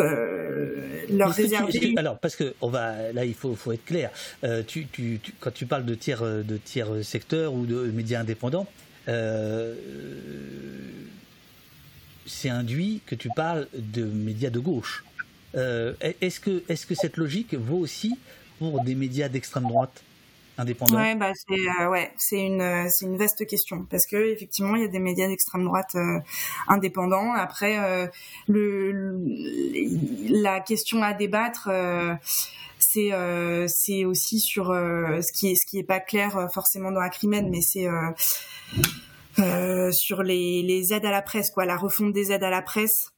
euh, 0.00 1.06
leur 1.10 1.30
réserver. 1.30 1.94
alors, 1.96 2.18
parce 2.18 2.36
que 2.36 2.54
on 2.60 2.68
va, 2.68 3.12
là, 3.12 3.24
il 3.24 3.34
faut, 3.34 3.54
faut 3.54 3.72
être 3.72 3.84
clair. 3.84 4.10
Euh, 4.44 4.62
tu, 4.66 4.86
tu, 4.86 5.20
quand 5.40 5.52
tu 5.52 5.66
parles 5.66 5.84
de 5.84 5.94
tiers, 5.94 6.22
de 6.22 6.56
tiers 6.56 7.04
secteur 7.04 7.52
ou 7.54 7.66
de 7.66 7.90
médias 7.90 8.20
indépendants, 8.20 8.66
euh, 9.08 9.74
c'est 12.26 12.50
induit 12.50 13.00
que 13.06 13.14
tu 13.14 13.28
parles 13.34 13.66
de 13.74 14.04
médias 14.04 14.50
de 14.50 14.60
gauche. 14.60 15.04
est-ce 15.54 16.40
que, 16.40 16.62
est-ce 16.68 16.86
que 16.86 16.94
cette 16.94 17.16
logique 17.16 17.54
vaut 17.54 17.78
aussi 17.78 18.16
pour 18.58 18.82
des 18.84 18.94
médias 18.94 19.28
d'extrême 19.28 19.64
droite? 19.64 20.02
Ouais, 20.96 21.14
bah 21.14 21.32
c'est 21.34 21.82
euh, 21.82 21.88
ouais, 21.88 22.12
c'est 22.16 22.40
une 22.40 22.88
c'est 22.90 23.04
une 23.06 23.16
vaste 23.16 23.46
question 23.46 23.86
parce 23.90 24.06
que 24.06 24.16
effectivement 24.16 24.76
il 24.76 24.82
y 24.82 24.84
a 24.84 24.88
des 24.88 24.98
médias 24.98 25.26
d'extrême 25.26 25.64
droite 25.64 25.94
euh, 25.94 26.18
indépendants. 26.68 27.32
Après 27.32 27.78
euh, 27.78 28.06
le, 28.48 29.20
la 30.28 30.60
question 30.60 31.02
à 31.02 31.12
débattre 31.12 31.70
c'est 32.78 33.10
c'est 33.68 34.04
aussi 34.04 34.40
sur 34.40 34.66
ce 34.66 35.32
qui 35.32 35.52
est 35.52 35.54
ce 35.54 35.66
qui 35.66 35.78
est 35.78 35.84
pas 35.84 36.00
clair 36.00 36.48
forcément 36.52 36.90
dans 36.90 37.00
la 37.00 37.10
mais 37.42 37.60
c'est 37.60 37.88
sur 39.92 40.22
les, 40.22 40.62
les 40.62 40.92
aides 40.92 41.06
à 41.06 41.10
la 41.10 41.22
presse 41.22 41.50
quoi, 41.50 41.64
la 41.64 41.76
refonte 41.76 42.12
des 42.12 42.32
aides 42.32 42.44
à 42.44 42.50
la 42.50 42.62
presse. 42.62 43.12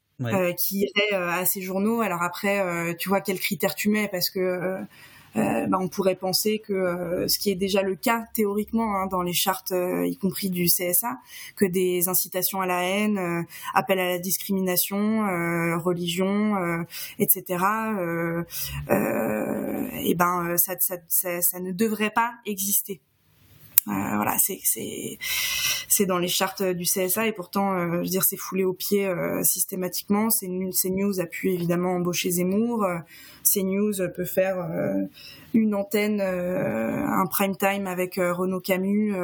qui 0.59 0.87
irait 0.87 1.17
à 1.17 1.45
ces 1.47 1.63
journaux. 1.63 2.01
Alors 2.01 2.23
après, 2.23 2.95
tu 2.97 3.09
vois 3.09 3.21
quels 3.21 3.41
critères 3.41 3.75
tu 3.75 3.89
mets 3.89 4.09
parce 4.09 4.31
que 4.31 4.41
euh, 4.41 4.79
bah, 5.35 5.79
on 5.81 5.89
pourrait 5.89 6.17
penser 6.17 6.59
que 6.59 6.73
euh, 6.73 7.29
ce 7.29 7.39
qui 7.39 7.51
est 7.51 7.55
déjà 7.55 7.83
le 7.83 7.95
cas 7.95 8.27
théoriquement 8.35 8.97
hein, 8.97 9.07
dans 9.07 9.23
les 9.23 9.33
chartes, 9.33 9.73
euh, 9.73 10.07
y 10.07 10.17
compris 10.17 10.51
du 10.51 10.67
CSA, 10.67 11.19
que 11.57 11.65
des 11.65 12.09
incitations 12.09 12.61
à 12.61 12.67
la 12.67 12.83
haine, 12.83 13.47
appel 13.75 13.99
à 13.99 14.09
la 14.09 14.19
discrimination, 14.19 15.23
religion, 15.79 16.85
etc. 17.19 17.65
et 18.91 20.15
ben 20.15 20.57
ça, 20.57 20.75
ça, 20.79 20.97
ça, 21.09 21.41
ça 21.41 21.61
ne 21.61 21.73
devrait 21.73 22.11
pas 22.11 22.35
exister. 22.47 23.01
Euh, 23.89 23.93
voilà, 24.15 24.37
c'est 24.39 24.61
c'est 24.63 25.19
c'est 25.89 26.07
dans 26.07 26.19
les 26.19 26.29
chartes 26.29 26.63
du 26.63 26.85
CSA 26.85 27.27
et 27.27 27.33
pourtant, 27.33 27.73
euh, 27.73 27.91
je 27.91 27.97
veux 27.97 28.03
dire, 28.05 28.25
c'est 28.25 28.37
foulé 28.37 28.65
au 28.65 28.73
pied 28.73 29.07
euh, 29.07 29.43
systématiquement. 29.43 30.29
CNews 30.29 31.21
a 31.21 31.27
pu 31.27 31.51
évidemment 31.51 31.97
embaucher 31.97 32.31
Zemmour. 32.31 32.87
CNews 33.45 33.95
peut 34.15 34.25
faire 34.25 34.57
une 35.53 35.75
antenne, 35.75 36.21
un 36.21 37.27
prime 37.27 37.57
time 37.57 37.87
avec 37.87 38.15
Renaud 38.17 38.61
Camus, 38.61 39.15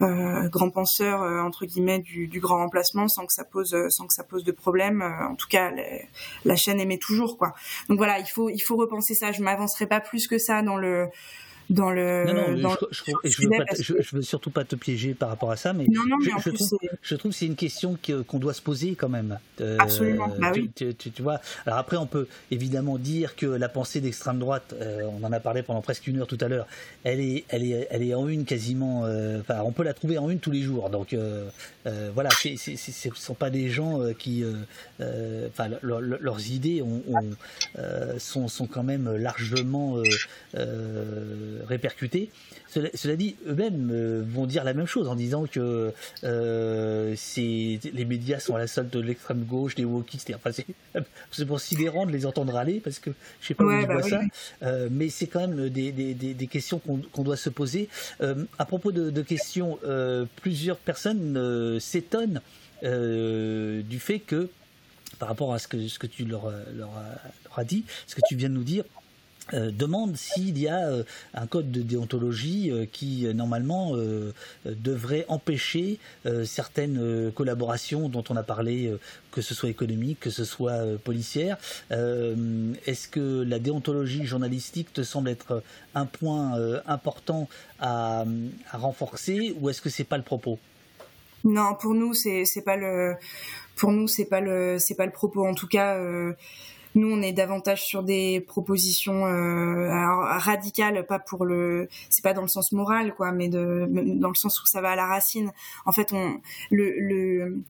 grand 0.00 0.70
penseur 0.70 1.22
entre 1.44 1.64
guillemets 1.64 2.00
du, 2.00 2.28
du, 2.28 2.40
grand 2.40 2.58
remplacement, 2.58 3.08
sans 3.08 3.24
que 3.26 3.32
ça 3.32 3.44
pose 3.44 3.74
sans 3.88 4.06
que 4.06 4.12
ça 4.12 4.22
pose 4.22 4.44
de 4.44 4.52
problème. 4.52 5.02
en 5.02 5.34
tout 5.34 5.48
cas, 5.48 5.72
la 6.44 6.56
chaîne 6.56 6.78
émet 6.78 6.98
toujours 6.98 7.38
quoi. 7.38 7.54
Donc 7.88 7.96
voilà, 7.96 8.18
il 8.18 8.26
faut 8.26 8.50
il 8.50 8.60
faut 8.60 8.76
repenser 8.76 9.14
ça. 9.14 9.32
Je 9.32 9.42
m'avancerai 9.42 9.86
pas 9.86 10.00
plus 10.00 10.28
que 10.28 10.38
ça 10.38 10.62
dans 10.62 10.76
le 10.76 11.08
dans 11.72 11.90
le. 11.90 12.24
Non, 12.26 12.56
non, 12.56 12.76
je, 12.90 13.02
je, 13.24 14.16
veux 14.16 14.22
surtout 14.22 14.50
pas 14.50 14.64
te 14.64 14.76
piéger 14.76 15.14
par 15.14 15.28
rapport 15.28 15.50
à 15.50 15.56
ça, 15.56 15.72
mais, 15.72 15.86
non, 15.88 16.02
non, 16.06 16.16
mais 16.20 16.30
je, 16.44 16.50
trouve, 16.50 16.78
je 17.02 17.14
trouve 17.14 17.32
que 17.32 17.36
c'est 17.36 17.46
une 17.46 17.56
question 17.56 17.98
qu'on 18.26 18.38
doit 18.38 18.54
se 18.54 18.62
poser 18.62 18.94
quand 18.94 19.08
même. 19.08 19.38
Euh, 19.60 19.76
Absolument, 19.78 20.28
bah 20.38 20.52
oui. 20.54 20.70
Tu, 20.74 20.94
tu, 20.94 21.22
vois. 21.22 21.40
Alors 21.66 21.78
après, 21.78 21.96
on 21.96 22.06
peut 22.06 22.28
évidemment 22.50 22.98
dire 22.98 23.36
que 23.36 23.46
la 23.46 23.68
pensée 23.68 24.00
d'extrême 24.00 24.38
droite, 24.38 24.74
euh, 24.80 25.02
on 25.20 25.24
en 25.24 25.32
a 25.32 25.40
parlé 25.40 25.62
pendant 25.62 25.80
presque 25.80 26.06
une 26.06 26.20
heure 26.20 26.26
tout 26.26 26.38
à 26.40 26.48
l'heure, 26.48 26.66
elle 27.04 27.20
est, 27.20 27.44
elle 27.48 27.64
est, 27.64 27.88
elle 27.90 28.02
est 28.02 28.14
en 28.14 28.28
une 28.28 28.44
quasiment. 28.44 29.04
Euh, 29.04 29.40
enfin, 29.40 29.60
on 29.64 29.72
peut 29.72 29.84
la 29.84 29.94
trouver 29.94 30.18
en 30.18 30.30
une 30.30 30.38
tous 30.38 30.50
les 30.50 30.62
jours. 30.62 30.90
Donc 30.90 31.16
voilà, 32.14 32.30
ce 32.30 33.08
ne 33.10 33.14
sont 33.14 33.34
pas 33.34 33.50
des 33.50 33.68
gens 33.68 34.00
qui, 34.18 34.44
enfin, 35.00 35.68
leurs 35.82 36.50
idées 36.50 36.82
ont, 36.82 37.02
sont, 38.18 38.48
sont 38.48 38.66
quand 38.66 38.82
même 38.82 39.10
largement 39.16 39.96
répercuter. 41.66 42.30
Cela, 42.68 43.16
dit, 43.16 43.36
eux-mêmes 43.46 43.90
euh, 43.92 44.24
vont 44.26 44.46
dire 44.46 44.64
la 44.64 44.72
même 44.72 44.86
chose 44.86 45.08
en 45.08 45.14
disant 45.14 45.44
que 45.46 45.92
euh, 46.24 47.16
les 47.36 48.04
médias 48.06 48.40
sont 48.40 48.54
à 48.54 48.58
la 48.58 48.66
solde 48.66 48.88
de 48.90 49.00
l'extrême 49.00 49.44
gauche, 49.44 49.74
des 49.74 49.84
wokistes. 49.84 50.32
Enfin, 50.34 50.50
c'est 51.30 51.46
considérant 51.46 52.06
de 52.06 52.12
les 52.12 52.24
entendre 52.24 52.56
aller 52.56 52.80
parce 52.80 52.98
que 52.98 53.10
je 53.40 53.48
sais 53.48 53.54
pas 53.54 53.64
où 53.64 53.70
je 53.70 53.86
bah 53.86 53.94
vois 53.98 54.02
ça, 54.02 54.20
euh, 54.62 54.88
mais 54.90 55.10
c'est 55.10 55.26
quand 55.26 55.40
même 55.40 55.68
des, 55.68 56.48
questions 56.50 56.78
qu'on 56.78 57.22
doit 57.22 57.36
se 57.36 57.50
poser. 57.50 57.88
à 58.20 58.64
propos 58.64 58.92
de, 58.92 59.22
questions, 59.22 59.78
plusieurs 60.36 60.78
personnes 60.78 61.78
s'étonnent 61.78 62.40
du 62.82 63.98
fait 63.98 64.18
que 64.18 64.48
par 65.18 65.28
rapport 65.28 65.52
à 65.52 65.58
ce 65.58 65.68
que, 65.68 65.88
ce 65.88 65.98
que 65.98 66.06
tu 66.06 66.24
leur, 66.24 66.50
leur, 66.74 66.90
leur 66.90 67.58
as 67.58 67.64
dit, 67.64 67.84
ce 68.06 68.14
que 68.14 68.22
tu 68.26 68.34
viens 68.34 68.48
de 68.48 68.54
nous 68.54 68.64
dire, 68.64 68.84
euh, 69.54 69.70
demande 69.70 70.16
s'il 70.16 70.58
y 70.58 70.68
a 70.68 70.86
euh, 70.88 71.04
un 71.34 71.46
code 71.46 71.70
de 71.70 71.82
déontologie 71.82 72.70
euh, 72.70 72.86
qui 72.90 73.26
normalement 73.34 73.92
devrait 74.64 75.24
empêcher 75.28 75.98
certaines 76.44 77.30
collaborations 77.34 78.08
dont 78.08 78.24
on 78.28 78.36
a 78.36 78.42
parlé, 78.42 78.92
que 79.30 79.40
ce 79.40 79.54
soit 79.54 79.68
économique, 79.68 80.20
que 80.20 80.30
ce 80.30 80.44
soit 80.44 80.98
policière. 81.02 81.56
Est-ce 81.90 83.08
que 83.08 83.42
la 83.42 83.58
déontologie 83.58 84.24
journalistique 84.24 84.92
te 84.92 85.02
semble 85.02 85.28
être 85.30 85.62
un 85.94 86.06
point 86.06 86.58
important 86.86 87.48
à, 87.80 88.24
à, 88.70 88.78
renforcer 88.78 89.54
ou 89.60 89.70
est-ce 89.70 89.80
que 89.82 89.90
c'est 89.90 90.04
pas 90.04 90.16
le 90.16 90.24
propos? 90.24 90.58
Non, 91.44 91.74
pour 91.80 91.94
nous 91.94 92.14
c'est 92.14 92.44
pas 92.64 92.76
le 92.76 93.14
pour 93.76 93.92
nous 93.92 94.08
c'est 94.08 94.26
pas 94.26 94.40
le 94.40 94.78
c'est 94.78 94.96
pas 94.96 95.06
le 95.06 95.12
propos. 95.12 95.46
En 95.46 95.54
tout 95.54 95.68
cas. 95.68 95.98
Nous, 96.94 97.10
on 97.10 97.22
est 97.22 97.32
davantage 97.32 97.84
sur 97.84 98.02
des 98.02 98.40
propositions 98.40 99.26
euh, 99.26 99.88
radicales, 100.38 101.06
pas 101.06 101.18
pour 101.18 101.44
le, 101.44 101.88
c'est 102.10 102.22
pas 102.22 102.34
dans 102.34 102.42
le 102.42 102.48
sens 102.48 102.72
moral, 102.72 103.14
quoi, 103.14 103.32
mais 103.32 103.48
de, 103.48 103.86
dans 103.88 104.28
le 104.28 104.34
sens 104.34 104.62
où 104.62 104.66
ça 104.66 104.80
va 104.80 104.90
à 104.90 104.96
la 104.96 105.06
racine. 105.06 105.52
En 105.86 105.92
fait, 105.92 106.12
on, 106.12 106.40
le, 106.70 106.98
le 106.98 107.62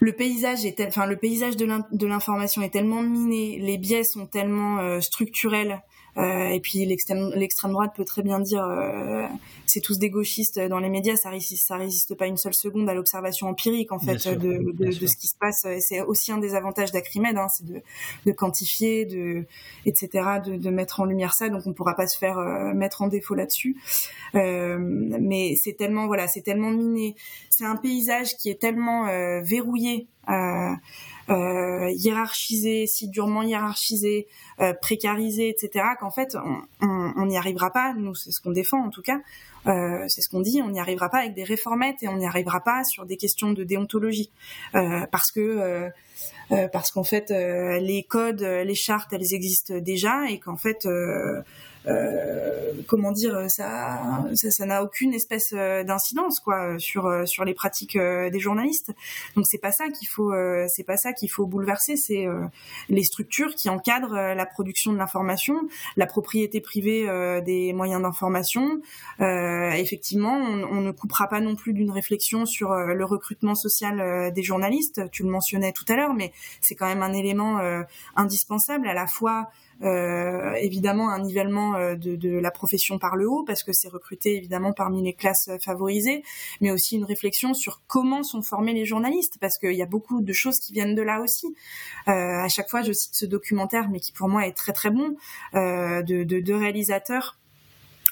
le 0.00 0.12
paysage 0.12 0.64
est 0.64 0.80
enfin 0.80 1.06
le 1.06 1.16
paysage 1.16 1.56
de 1.56 2.06
l'information 2.06 2.62
est 2.62 2.70
tellement 2.70 3.02
miné, 3.02 3.58
les 3.58 3.78
biais 3.78 4.04
sont 4.04 4.26
tellement 4.26 4.78
euh, 4.78 5.00
structurels 5.00 5.82
et 6.18 6.60
puis 6.60 6.84
l'extrême 6.84 7.72
droite 7.72 7.92
peut 7.96 8.04
très 8.04 8.22
bien 8.22 8.40
dire 8.40 8.64
euh, 8.64 9.26
c'est 9.66 9.80
tous 9.80 9.98
des 9.98 10.10
gauchistes 10.10 10.58
dans 10.58 10.78
les 10.78 10.88
médias, 10.88 11.16
ça 11.16 11.30
résiste, 11.30 11.66
ça 11.68 11.76
résiste 11.76 12.14
pas 12.14 12.26
une 12.26 12.36
seule 12.36 12.54
seconde 12.54 12.88
à 12.88 12.94
l'observation 12.94 13.48
empirique 13.48 13.92
en 13.92 13.98
fait 13.98 14.28
de, 14.28 14.72
de, 14.72 14.72
de, 14.72 15.06
ce 15.06 15.16
qui 15.16 15.28
se 15.28 15.36
passe. 15.38 15.64
Et 15.66 15.80
c'est 15.80 16.00
aussi 16.00 16.32
un 16.32 16.38
des 16.38 16.54
avantages 16.54 16.90
d'Acrimed, 16.90 17.36
hein, 17.36 17.46
c'est 17.48 17.66
de, 17.66 17.82
de, 18.26 18.32
quantifier, 18.32 19.04
de 19.04 19.44
etc., 19.86 20.08
de, 20.44 20.70
mettre 20.70 21.00
en 21.00 21.04
lumière 21.04 21.34
ça. 21.34 21.48
Donc 21.48 21.62
on 21.66 21.72
pourra 21.72 21.94
pas 21.94 22.06
se 22.06 22.18
faire 22.18 22.38
euh, 22.38 22.72
mettre 22.74 23.02
en 23.02 23.08
défaut 23.08 23.34
là-dessus. 23.34 23.76
Euh, 24.34 24.78
mais 24.80 25.54
c'est 25.56 25.74
tellement 25.74 26.06
voilà, 26.06 26.26
c'est 26.28 26.42
tellement 26.42 26.70
miné. 26.70 27.14
C'est 27.50 27.64
un 27.64 27.76
paysage 27.76 28.36
qui 28.36 28.50
est 28.50 28.60
tellement 28.60 29.06
euh, 29.08 29.40
verrouillé. 29.42 30.08
Euh, 30.28 30.72
euh, 31.30 31.90
hiérarchisé, 31.90 32.86
si 32.86 33.08
durement 33.08 33.42
hiérarchisé, 33.42 34.26
euh, 34.60 34.72
précarisé, 34.72 35.48
etc., 35.48 35.84
qu'en 36.00 36.10
fait 36.10 36.36
on 36.80 37.26
n'y 37.26 37.36
arrivera 37.36 37.70
pas. 37.70 37.94
Nous, 37.94 38.14
c'est 38.14 38.30
ce 38.30 38.40
qu'on 38.40 38.52
défend 38.52 38.84
en 38.84 38.90
tout 38.90 39.02
cas. 39.02 39.20
Euh, 39.66 40.04
c'est 40.08 40.22
ce 40.22 40.28
qu'on 40.28 40.40
dit. 40.40 40.62
On 40.62 40.70
n'y 40.70 40.80
arrivera 40.80 41.08
pas 41.08 41.18
avec 41.18 41.34
des 41.34 41.44
réformettes 41.44 42.02
et 42.02 42.08
on 42.08 42.16
n'y 42.16 42.26
arrivera 42.26 42.60
pas 42.60 42.84
sur 42.84 43.04
des 43.06 43.16
questions 43.16 43.52
de 43.52 43.64
déontologie 43.64 44.30
euh, 44.74 45.06
parce 45.10 45.30
que 45.30 45.40
euh, 45.40 46.68
parce 46.72 46.90
qu'en 46.90 47.04
fait 47.04 47.30
les 47.30 48.02
codes, 48.08 48.40
les 48.40 48.74
chartes, 48.74 49.12
elles 49.12 49.34
existent 49.34 49.78
déjà 49.78 50.30
et 50.30 50.38
qu'en 50.38 50.56
fait 50.56 50.86
euh, 50.86 51.42
comment 52.88 53.12
dire, 53.12 53.48
ça, 53.48 54.24
ça, 54.34 54.66
n'a 54.66 54.82
aucune 54.82 55.14
espèce 55.14 55.52
euh, 55.52 55.84
d'incidence 55.84 56.40
quoi 56.40 56.78
sur 56.78 57.06
euh, 57.06 57.26
sur 57.26 57.44
les 57.44 57.54
pratiques 57.54 57.96
des 57.96 58.40
journalistes. 58.40 58.92
Donc 59.36 59.46
c'est 59.46 59.58
pas 59.58 59.70
ça 59.70 59.88
qu'il 59.88 60.08
faut, 60.08 60.32
c'est 60.68 60.82
pas 60.82 60.96
ça 60.96 61.12
qu'il 61.12 61.30
faut 61.30 61.46
bouleverser, 61.46 61.96
c'est 61.96 62.26
les 62.88 63.04
structures 63.04 63.54
qui 63.54 63.68
encadrent 63.68 64.14
la 64.14 64.46
production 64.46 64.92
de 64.92 64.98
l'information, 64.98 65.68
la 65.96 66.06
propriété 66.06 66.60
privée 66.60 67.06
des 67.44 67.72
moyens 67.72 68.02
d'information. 68.02 68.80
effectivement, 69.20 70.34
on, 70.34 70.64
on, 70.64 70.80
ne 70.80 70.90
coupera 70.90 71.28
pas 71.28 71.40
non 71.40 71.54
plus 71.54 71.74
d'une 71.74 71.90
réflexion 71.90 72.46
sur 72.46 72.74
le 72.74 73.04
recrutement 73.04 73.54
social 73.54 74.32
des 74.32 74.42
journalistes. 74.42 75.02
Tu 75.10 75.22
le 75.22 75.28
mentionnais 75.28 75.72
tout 75.72 75.84
à 75.88 75.96
l'heure, 75.96 76.14
mais 76.14 76.32
c'est 76.60 76.74
quand 76.74 76.86
même 76.86 77.02
un 77.02 77.12
élément 77.12 77.60
indispensable 78.16 78.88
à 78.88 78.94
la 78.94 79.06
fois 79.06 79.50
euh, 79.82 80.52
évidemment 80.54 81.10
un 81.10 81.20
nivellement 81.20 81.76
euh, 81.76 81.94
de, 81.94 82.16
de, 82.16 82.30
la 82.30 82.50
profession 82.50 82.98
par 82.98 83.16
le 83.16 83.28
haut 83.28 83.44
parce 83.44 83.62
que 83.62 83.72
c'est 83.72 83.88
recruté 83.88 84.36
évidemment 84.36 84.72
parmi 84.72 85.02
les 85.02 85.14
classes 85.14 85.50
favorisées, 85.64 86.22
mais 86.60 86.70
aussi 86.70 86.96
une 86.96 87.04
réflexion 87.04 87.54
sur 87.54 87.82
comment 87.86 88.22
sont 88.22 88.42
formés 88.42 88.72
les 88.72 88.84
journalistes 88.84 89.38
parce 89.40 89.58
qu'il 89.58 89.74
y 89.74 89.82
a 89.82 89.86
beaucoup 89.86 90.20
de 90.20 90.32
choses 90.32 90.58
qui 90.58 90.72
viennent 90.72 90.94
de 90.94 91.02
là 91.02 91.20
aussi. 91.20 91.54
Euh, 92.08 92.12
à 92.12 92.48
chaque 92.48 92.68
fois, 92.68 92.82
je 92.82 92.92
cite 92.92 93.14
ce 93.14 93.26
documentaire, 93.26 93.88
mais 93.88 94.00
qui 94.00 94.12
pour 94.12 94.28
moi 94.28 94.46
est 94.46 94.56
très 94.56 94.72
très 94.72 94.90
bon, 94.90 95.16
euh, 95.54 96.02
de 96.02 96.24
deux 96.24 96.56
réalisateurs 96.56 97.38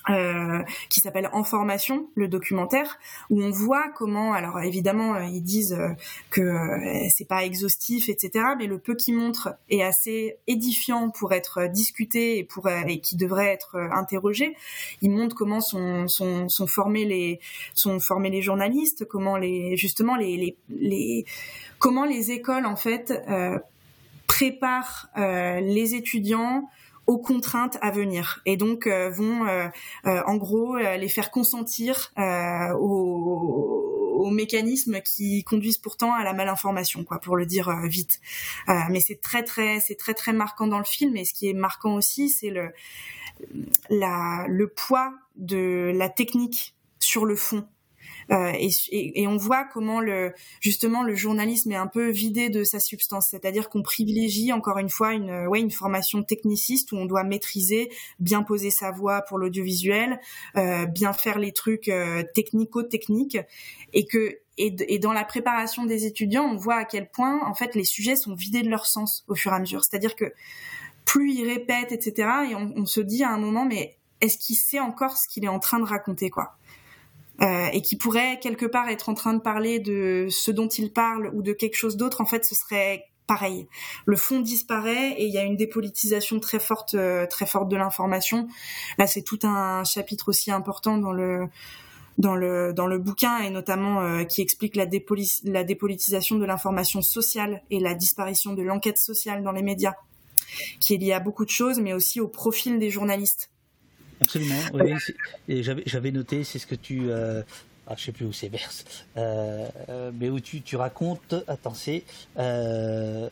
euh, 0.09 0.63
qui 0.89 1.01
s'appelle 1.01 1.29
En 1.33 1.43
formation, 1.43 2.09
le 2.15 2.29
documentaire, 2.29 2.99
où 3.29 3.43
on 3.43 3.51
voit 3.51 3.89
comment, 3.89 4.35
alors 4.35 4.61
évidemment 4.61 5.17
euh, 5.17 5.25
ils 5.25 5.43
disent 5.43 5.73
euh, 5.73 5.89
que 6.31 6.79
c'est 7.11 7.27
pas 7.27 7.45
exhaustif, 7.45 8.09
etc., 8.09 8.45
mais 8.57 8.69
le 8.69 8.79
peu 8.79 8.95
qu'ils 8.95 9.17
montrent 9.17 9.57
est 9.69 9.83
assez 9.83 10.37
édifiant 10.47 11.11
pour 11.11 11.33
être 11.33 11.67
discuté 11.67 12.39
et 12.39 12.45
pour 12.45 12.69
et 12.69 13.01
qui 13.01 13.17
devrait 13.17 13.49
être 13.49 13.77
interrogé. 13.77 14.55
Ils 15.03 15.11
montrent 15.11 15.35
comment 15.35 15.61
sont, 15.61 16.07
sont, 16.07 16.49
sont 16.49 16.67
formés 16.69 17.05
les 17.05 17.41
sont 17.75 17.99
formés 17.99 18.31
les 18.31 18.43
journalistes, 18.43 19.07
comment 19.07 19.37
les 19.37 19.77
justement 19.77 20.15
les, 20.15 20.37
les, 20.37 20.57
les 20.69 21.25
comment 21.81 22.05
les 22.05 22.31
écoles 22.31 22.67
en 22.67 22.77
fait 22.77 23.13
préparent 24.29 25.09
les 25.17 25.95
étudiants 25.97 26.69
aux 27.07 27.19
contraintes 27.19 27.79
à 27.81 27.91
venir. 27.91 28.41
Et 28.47 28.57
donc 28.57 28.87
euh, 28.87 29.11
vont 29.11 29.47
euh, 29.47 29.69
euh, 30.07 30.23
en 30.27 30.37
gros 30.37 30.77
les 30.77 31.09
faire 31.09 31.31
consentir 31.31 32.13
aux, 32.79 33.83
mécanismes 34.33 35.01
qui 35.03 35.45
conduisent 35.45 35.79
pourtant 35.79 36.13
à 36.13 36.25
la 36.25 36.33
malinformation 36.33 37.05
quoi 37.05 37.21
pour 37.21 37.37
le 37.37 37.47
dire 37.47 37.71
vite. 37.85 38.21
Mais 38.67 39.01
c'est 39.01 39.21
très 39.21 39.45
très 39.45 39.79
c'est 39.81 39.95
très 39.95 40.15
très 40.15 40.33
marquant 40.33 40.67
dans 40.67 40.79
le 40.79 40.85
film. 40.85 41.17
Et 41.17 41.25
ce 41.25 41.33
qui 41.33 41.49
est 41.49 41.55
marquant 41.55 41.95
aussi 41.95 42.29
c'est 42.29 42.51
le 42.51 42.73
la 43.89 44.45
le 44.49 44.67
poids 44.67 45.15
de 45.37 45.93
la 45.95 46.09
technique 46.09 46.75
sur 46.99 47.25
le 47.25 47.37
fond 47.37 47.69
euh, 48.33 48.53
et, 48.55 49.27
on 49.27 49.37
voit 49.37 49.65
comment 49.65 50.01
le 50.01 50.33
justement 50.61 51.03
le 51.03 51.15
journalisme 51.15 51.71
est 51.73 51.77
un 51.77 51.87
peu 51.87 52.11
vidé 52.11 52.49
de 52.49 52.65
sa 52.65 52.81
substance, 52.81 53.29
c'est-à-dire 53.31 53.69
qu'on 53.69 53.83
privilégie 53.83 54.53
encore 54.53 54.79
une 54.79 54.89
fois 54.89 55.13
une 55.13 55.47
ouais 55.47 55.61
une 55.61 55.71
formation 55.71 56.23
techniciste 56.23 56.93
où 56.93 56.97
on 56.97 57.07
doit 57.07 57.25
maîtriser, 57.25 57.91
bien 58.19 58.43
poser 58.43 58.71
sa 58.71 58.91
voix 58.91 59.23
pour 59.23 59.39
l'audiovisuel, 59.39 60.21
euh, 60.57 60.87
bien 60.87 61.13
faire 61.13 61.39
les 61.39 61.53
trucs 61.53 61.89
euh, 61.89 62.23
technico-techniques, 62.35 63.39
et 63.93 64.07
que 64.07 64.39
et, 64.59 64.75
et, 64.89 64.99
dans 64.99 65.13
la 65.13 65.25
préparation 65.25 65.85
des 65.85 66.07
étudiants, 66.07 66.45
on 66.45 66.57
voit 66.57 66.77
à 66.77 66.85
quel 66.87 67.11
point 67.11 67.47
en 67.47 67.55
fait 67.55 67.75
les 67.75 67.85
sujets 67.85 68.17
sont 68.17 68.35
vidés 68.35 68.63
de 68.63 68.71
leur 68.71 68.87
sens 68.87 69.25
au 69.29 69.35
fur 69.35 69.53
et 69.53 69.57
à 69.57 69.59
mesure. 69.59 69.85
C'est-à-dire 69.85 70.17
que 70.17 70.33
plus 71.05 71.35
ils 71.35 71.47
répètent, 71.47 71.93
etc., 71.93 72.29
et 72.51 72.55
on, 72.55 72.73
on 72.75 72.87
se 72.87 73.01
dit 73.01 73.23
à 73.23 73.31
un 73.31 73.39
moment, 73.39 73.67
mais 73.67 73.97
est-ce 74.21 74.39
qu'il 74.39 74.57
sait 74.57 74.81
encore 74.81 75.17
ce 75.17 75.29
qu'il 75.29 75.45
est 75.45 75.49
en 75.49 75.59
train 75.59 75.79
de 75.79 75.85
raconter, 75.85 76.31
quoi? 76.31 76.57
Euh, 77.43 77.67
et 77.73 77.83
qui 77.83 77.97
pourrait 77.97 78.39
quelque 78.41 78.67
part 78.67 78.89
être 78.89 79.09
en 79.09 79.15
train 79.15 79.35
de 79.35 79.41
parler 79.41 79.79
de 79.79 80.27
ce 80.31 80.51
dont 80.51 80.69
il 80.69 80.93
parle 80.93 81.31
ou 81.35 81.43
de 81.43 81.53
quelque 81.53 81.77
chose 81.77 81.97
d'autre, 81.97 82.21
en 82.21 82.27
fait, 82.27 82.45
ce 82.45 82.55
serait 82.55 83.05
pareil. 83.27 83.67
Le 84.07 84.17
fond 84.17 84.41
disparaît 84.41 85.13
et 85.19 85.27
il 85.27 85.35
y 85.35 85.39
a 85.39 85.43
une 85.43 85.57
dépolitisation 85.57 86.41
très 86.41 86.61
forte, 86.61 86.95
euh, 86.95 87.27
très 87.27 87.47
forte 87.47 87.69
de 87.69 87.77
l'information. 87.77 88.49
Là, 88.99 89.07
c'est 89.07 89.23
tout 89.23 89.41
un 89.43 89.85
chapitre 89.85 90.29
aussi 90.29 90.51
important 90.51 90.99
dans 90.99 91.13
le 91.13 91.49
dans 92.19 92.35
le 92.35 92.73
dans 92.73 92.87
le 92.87 92.99
bouquin 92.99 93.41
et 93.41 93.51
notamment 93.51 94.01
euh, 94.01 94.25
qui 94.25 94.41
explique 94.41 94.75
la, 94.75 94.87
la 95.45 95.65
dépolitisation 95.65 96.37
de 96.37 96.45
l'information 96.45 97.03
sociale 97.03 97.63
et 97.71 97.81
la 97.81 97.95
disparition 97.95 98.55
de 98.55 98.63
l'enquête 98.63 98.99
sociale 98.99 99.43
dans 99.43 99.53
les 99.53 99.63
médias, 99.63 99.95
qui 100.81 100.95
est 100.95 100.99
liée 100.99 101.13
à 101.13 101.21
beaucoup 101.21 101.45
de 101.45 101.51
choses, 101.51 101.81
mais 101.81 101.93
aussi 101.93 102.21
au 102.21 102.29
profil 102.29 102.79
des 102.79 102.91
journalistes. 102.91 103.51
Absolument, 104.21 104.61
oui. 104.75 104.95
Et 105.49 105.63
j'avais 105.63 106.11
noté, 106.11 106.45
c'est 106.45 106.59
ce 106.59 106.67
que 106.67 106.75
tu. 106.75 107.11
Euh, 107.11 107.43
ah, 107.87 107.95
je 107.97 108.05
sais 108.05 108.13
plus 108.13 108.27
où 108.27 108.33
c'est 108.33 108.49
verse, 108.53 108.85
euh, 109.17 110.11
mais 110.19 110.29
où 110.29 110.41
tu, 110.41 110.63
tu 110.63 110.77
racontes. 110.77 111.35
Attends, 111.47 111.75
c'est. 111.75 112.05
Euh, 112.39 113.29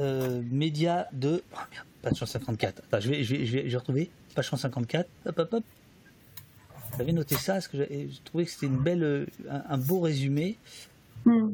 euh, 0.00 0.42
média 0.50 1.08
de. 1.12 1.42
Oh, 1.54 1.58
merde, 1.70 1.86
page 2.02 2.18
154. 2.18 2.78
Attends, 2.78 3.00
je 3.00 3.10
vais, 3.10 3.24
je 3.24 3.36
vais, 3.36 3.46
je 3.46 3.58
vais, 3.58 3.76
retrouver. 3.76 4.10
Page 4.34 4.48
154. 4.48 5.08
Hop, 5.26 5.38
hop, 5.38 5.52
hop. 5.54 5.64
J'avais 6.98 7.12
noté 7.12 7.36
ça, 7.36 7.54
parce 7.54 7.68
que 7.68 7.78
j'ai 7.78 8.10
trouvé 8.24 8.44
que 8.44 8.50
c'était 8.50 8.66
une 8.66 8.76
belle, 8.76 9.26
un, 9.48 9.78
beau 9.78 10.00
résumé. 10.00 10.58
Mm. 11.24 11.52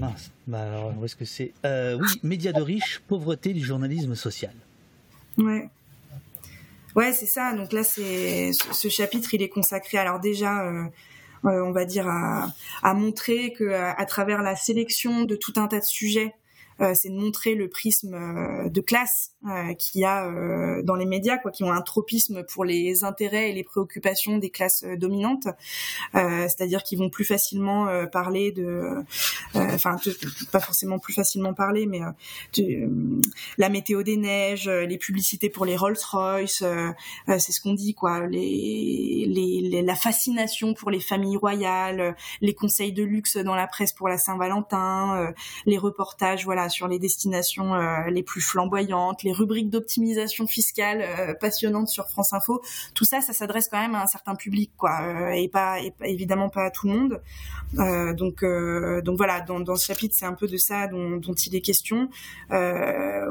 mince, 0.00 0.30
bah, 0.46 0.62
alors, 0.62 0.96
où 0.96 1.04
est-ce 1.04 1.16
que 1.16 1.26
c'est? 1.26 1.52
Oui, 1.64 2.08
média 2.22 2.52
de 2.52 2.62
riches, 2.62 3.02
pauvreté 3.08 3.52
du 3.52 3.62
journalisme 3.62 4.14
social. 4.14 4.54
Ouais. 5.36 5.68
Ouais, 6.96 7.12
c'est 7.12 7.26
ça. 7.26 7.52
Donc 7.52 7.72
là, 7.72 7.84
c'est 7.84 8.52
ce 8.52 8.88
chapitre, 8.88 9.34
il 9.34 9.42
est 9.42 9.48
consacré. 9.48 9.98
Alors 9.98 10.20
déjà. 10.20 10.66
Euh, 10.66 10.84
euh, 11.44 11.62
on 11.62 11.70
va 11.70 11.84
dire 11.84 12.08
à, 12.08 12.48
à 12.82 12.94
montrer 12.94 13.52
que 13.52 13.72
à, 13.72 14.04
travers 14.06 14.42
la 14.42 14.56
sélection 14.56 15.22
de 15.22 15.36
tout 15.36 15.52
un 15.54 15.68
tas 15.68 15.78
de 15.78 15.84
sujets 15.84 16.34
c'est 16.94 17.08
de 17.08 17.14
montrer 17.14 17.54
le 17.54 17.68
prisme 17.68 18.14
euh, 18.14 18.68
de 18.68 18.80
classe 18.80 19.32
euh, 19.46 19.74
qu'il 19.74 20.00
y 20.00 20.04
a 20.04 20.28
dans 20.82 20.94
les 20.94 21.06
médias, 21.06 21.38
quoi, 21.38 21.50
qui 21.50 21.64
ont 21.64 21.72
un 21.72 21.80
tropisme 21.80 22.44
pour 22.44 22.64
les 22.64 23.04
intérêts 23.04 23.50
et 23.50 23.52
les 23.52 23.64
préoccupations 23.64 24.38
des 24.38 24.50
classes 24.50 24.84
dominantes, 24.96 25.48
c'est-à-dire 26.12 26.82
qu'ils 26.82 26.98
vont 26.98 27.10
plus 27.10 27.24
facilement 27.24 28.06
parler 28.08 28.52
de, 28.52 29.02
enfin 29.54 29.96
pas 30.52 30.60
forcément 30.60 30.98
plus 30.98 31.14
facilement 31.14 31.54
parler, 31.54 31.86
mais 31.86 32.00
de, 32.56 32.88
la 33.56 33.68
météo 33.68 34.02
des 34.02 34.16
neiges, 34.16 34.68
les 34.68 34.98
publicités 34.98 35.50
pour 35.50 35.64
les 35.64 35.76
Rolls-Royce, 35.76 36.64
c'est 37.26 37.52
ce 37.52 37.60
qu'on 37.60 37.74
dit, 37.74 37.94
quoi, 37.94 38.26
les, 38.26 39.24
les, 39.26 39.82
la 39.82 39.94
fascination 39.94 40.74
pour 40.74 40.90
les 40.90 41.00
familles 41.00 41.36
royales, 41.36 42.16
les 42.40 42.54
conseils 42.54 42.92
de 42.92 43.02
luxe 43.02 43.36
dans 43.36 43.54
la 43.54 43.66
presse 43.66 43.92
pour 43.92 44.08
la 44.08 44.18
Saint-Valentin, 44.18 45.32
les 45.66 45.78
reportages, 45.78 46.44
voilà 46.44 46.67
sur 46.68 46.88
les 46.88 46.98
destinations 46.98 47.74
euh, 47.74 48.10
les 48.10 48.22
plus 48.22 48.40
flamboyantes, 48.40 49.22
les 49.22 49.32
rubriques 49.32 49.70
d'optimisation 49.70 50.46
fiscale 50.46 51.02
euh, 51.02 51.34
passionnantes 51.34 51.88
sur 51.88 52.08
France 52.08 52.32
Info. 52.32 52.62
Tout 52.94 53.04
ça, 53.04 53.20
ça 53.20 53.32
s'adresse 53.32 53.68
quand 53.70 53.80
même 53.80 53.94
à 53.94 54.02
un 54.02 54.06
certain 54.06 54.34
public, 54.34 54.70
quoi, 54.76 55.00
euh, 55.02 55.30
et 55.30 55.48
pas, 55.48 55.78
évidemment 56.04 56.48
pas 56.48 56.64
à 56.64 56.70
tout 56.70 56.88
le 56.88 56.94
monde. 56.94 57.20
donc, 58.16 58.44
donc 59.04 59.16
voilà, 59.16 59.40
dans, 59.40 59.76
ce 59.76 59.86
chapitre, 59.86 60.14
c'est 60.18 60.24
un 60.24 60.32
peu 60.32 60.46
de 60.46 60.56
ça 60.56 60.86
dont, 60.86 61.20
il 61.20 61.54
est 61.54 61.60
question. 61.60 62.08
La, 62.50 63.26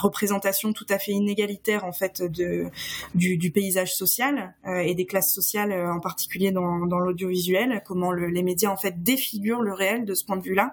représentation 0.00 0.72
tout 0.72 0.86
à 0.88 0.98
fait 0.98 1.12
inégalitaire 1.12 1.84
en 1.84 1.92
fait 1.92 2.22
de 2.22 2.66
du, 3.14 3.50
paysage 3.50 3.94
social 3.94 4.54
et 4.66 4.94
des 4.94 5.04
classes 5.04 5.34
sociales 5.34 5.72
en 5.72 6.00
particulier 6.00 6.52
dans, 6.52 6.78
l'audiovisuel, 6.86 7.82
comment 7.84 8.12
le, 8.12 8.28
les 8.28 8.42
médias 8.42 8.70
en 8.70 8.76
fait 8.76 9.02
défigurent 9.02 9.62
le 9.62 9.74
réel 9.74 10.04
de 10.04 10.14
ce 10.14 10.24
point 10.24 10.36
de 10.36 10.42
vue-là. 10.42 10.70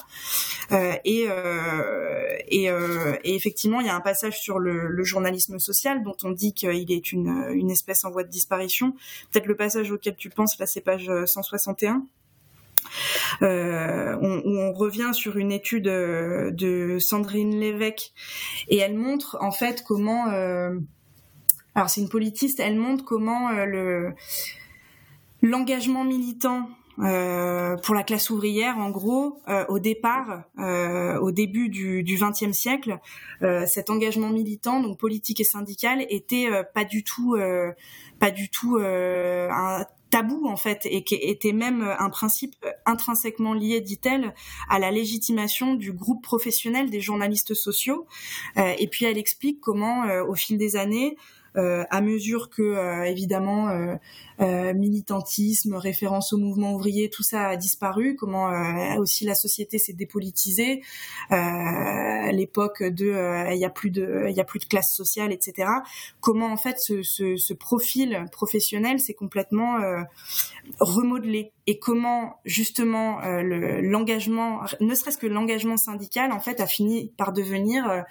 et 1.04 1.27
euh, 1.28 2.38
euh, 2.54 3.18
et, 3.24 3.36
effectivement, 3.36 3.80
il 3.82 3.88
y 3.88 3.90
a 3.90 3.96
un 3.96 4.02
passage 4.02 4.40
sur 4.40 4.60
le, 4.60 5.04
journalisme 5.04 5.60
social 5.60 6.04
dont 6.04 6.16
on 6.24 6.32
dit 6.32 6.54
qu'il 6.54 6.92
est 6.92 7.12
une, 7.12 7.70
espèce 7.70 8.04
en 8.04 8.12
voie 8.12 8.24
de 8.24 8.30
disparition. 8.30 8.94
Peut-être 9.32 9.46
le 9.46 9.56
passage 9.56 9.92
auquel 9.92 10.16
tu 10.16 10.30
penses, 10.30 10.58
là, 10.60 10.66
c'est 10.66 10.82
page 10.82 11.10
161. 11.26 12.06
Euh, 13.42 14.16
on, 14.22 14.42
on, 14.46 14.74
revient 14.74 15.12
sur 15.14 15.38
une 15.38 15.52
étude 15.52 15.86
de 15.86 16.98
Sandrine 17.00 17.60
Lévesque 17.60 18.14
et 18.70 18.78
elle 18.78 18.96
montre 18.96 19.38
en 19.42 19.52
fait 19.52 19.84
comment, 19.86 20.28
alors 20.28 21.90
c'est 21.90 22.00
une 22.00 22.10
politiste, 22.10 22.62
elle 22.62 22.78
montre 22.78 23.04
comment 23.04 23.52
le 23.52 24.14
l'engagement 25.42 26.04
militant 26.04 26.70
euh, 27.00 27.78
pour 27.78 27.94
la 27.94 28.04
classe 28.04 28.30
ouvrière, 28.30 28.78
en 28.78 28.90
gros, 28.90 29.40
euh, 29.48 29.66
au 29.70 29.78
départ, 29.78 30.44
euh, 30.58 31.20
au 31.20 31.32
début 31.32 31.70
du 31.70 32.04
XXe 32.04 32.52
siècle, 32.58 32.98
cet 33.68 33.90
engagement 33.90 34.30
militant, 34.30 34.80
donc 34.80 34.98
politique 34.98 35.40
et 35.40 35.44
syndical, 35.44 36.06
était 36.10 36.48
pas 36.74 36.86
du 36.86 37.04
tout, 37.04 37.38
pas 38.20 38.32
du 38.32 38.50
tout 38.50 38.78
un 38.80 39.86
tabou 40.10 40.48
en 40.48 40.56
fait 40.56 40.86
et 40.86 41.04
qui 41.04 41.16
était 41.16 41.52
même 41.52 41.84
un 42.00 42.10
principe 42.10 42.56
intrinsèquement 42.86 43.54
lié, 43.54 43.82
dit-elle, 43.82 44.34
à 44.70 44.80
la 44.80 44.90
légitimation 44.90 45.76
du 45.76 45.94
groupe 45.94 46.24
professionnel 46.24 46.90
des 46.90 47.02
journalistes 47.02 47.54
sociaux. 47.54 48.08
et 48.56 48.88
puis 48.88 49.06
elle 49.06 49.18
explique 49.18 49.62
comment, 49.62 50.06
au 50.28 50.34
fil 50.34 50.58
des 50.58 50.76
années, 50.76 51.16
euh, 51.16 51.37
à 51.58 52.02
mesure 52.02 52.50
que 52.50 52.62
euh, 52.62 53.04
évidemment 53.04 53.70
euh, 54.40 54.74
militantisme, 54.74 55.76
référence 55.76 56.34
au 56.34 56.38
mouvement 56.38 56.74
ouvrier, 56.74 57.10
tout 57.10 57.24
ça 57.24 57.48
a 57.48 57.56
disparu, 57.56 58.16
comment 58.16 58.50
aussi 58.98 59.26
la 59.26 59.34
société 59.34 59.80
s'est 59.80 59.94
dépolitisée, 59.94 60.84
l'époque 61.32 62.84
de 62.84 63.54
il 63.54 63.60
y 63.60 63.66
a 63.66 63.70
plus 63.70 63.90
de 63.90 64.28
il 64.30 64.36
y 64.36 64.40
a 64.40 64.44
plus 64.44 64.60
de 64.60 64.66
classe 64.66 64.94
sociale, 64.94 65.32
etc. 65.32 65.68
Comment 66.22 66.52
en 66.52 66.58
fait 66.58 66.78
ce 66.78 67.54
profil 67.54 68.26
professionnel 68.32 69.00
s'est 69.00 69.16
complètement 69.16 69.80
remodelé 70.80 71.52
et 71.66 71.80
comment 71.80 72.40
justement 72.46 73.20
l'engagement, 73.82 74.62
ne 74.80 74.94
serait-ce 74.94 75.18
que 75.18 75.28
l'engagement 75.28 75.78
syndical 75.78 76.32
en 76.32 76.40
fait 76.40 76.62
a 76.62 76.68
fini 76.68 77.12
par 77.18 77.34
devenir 77.34 78.06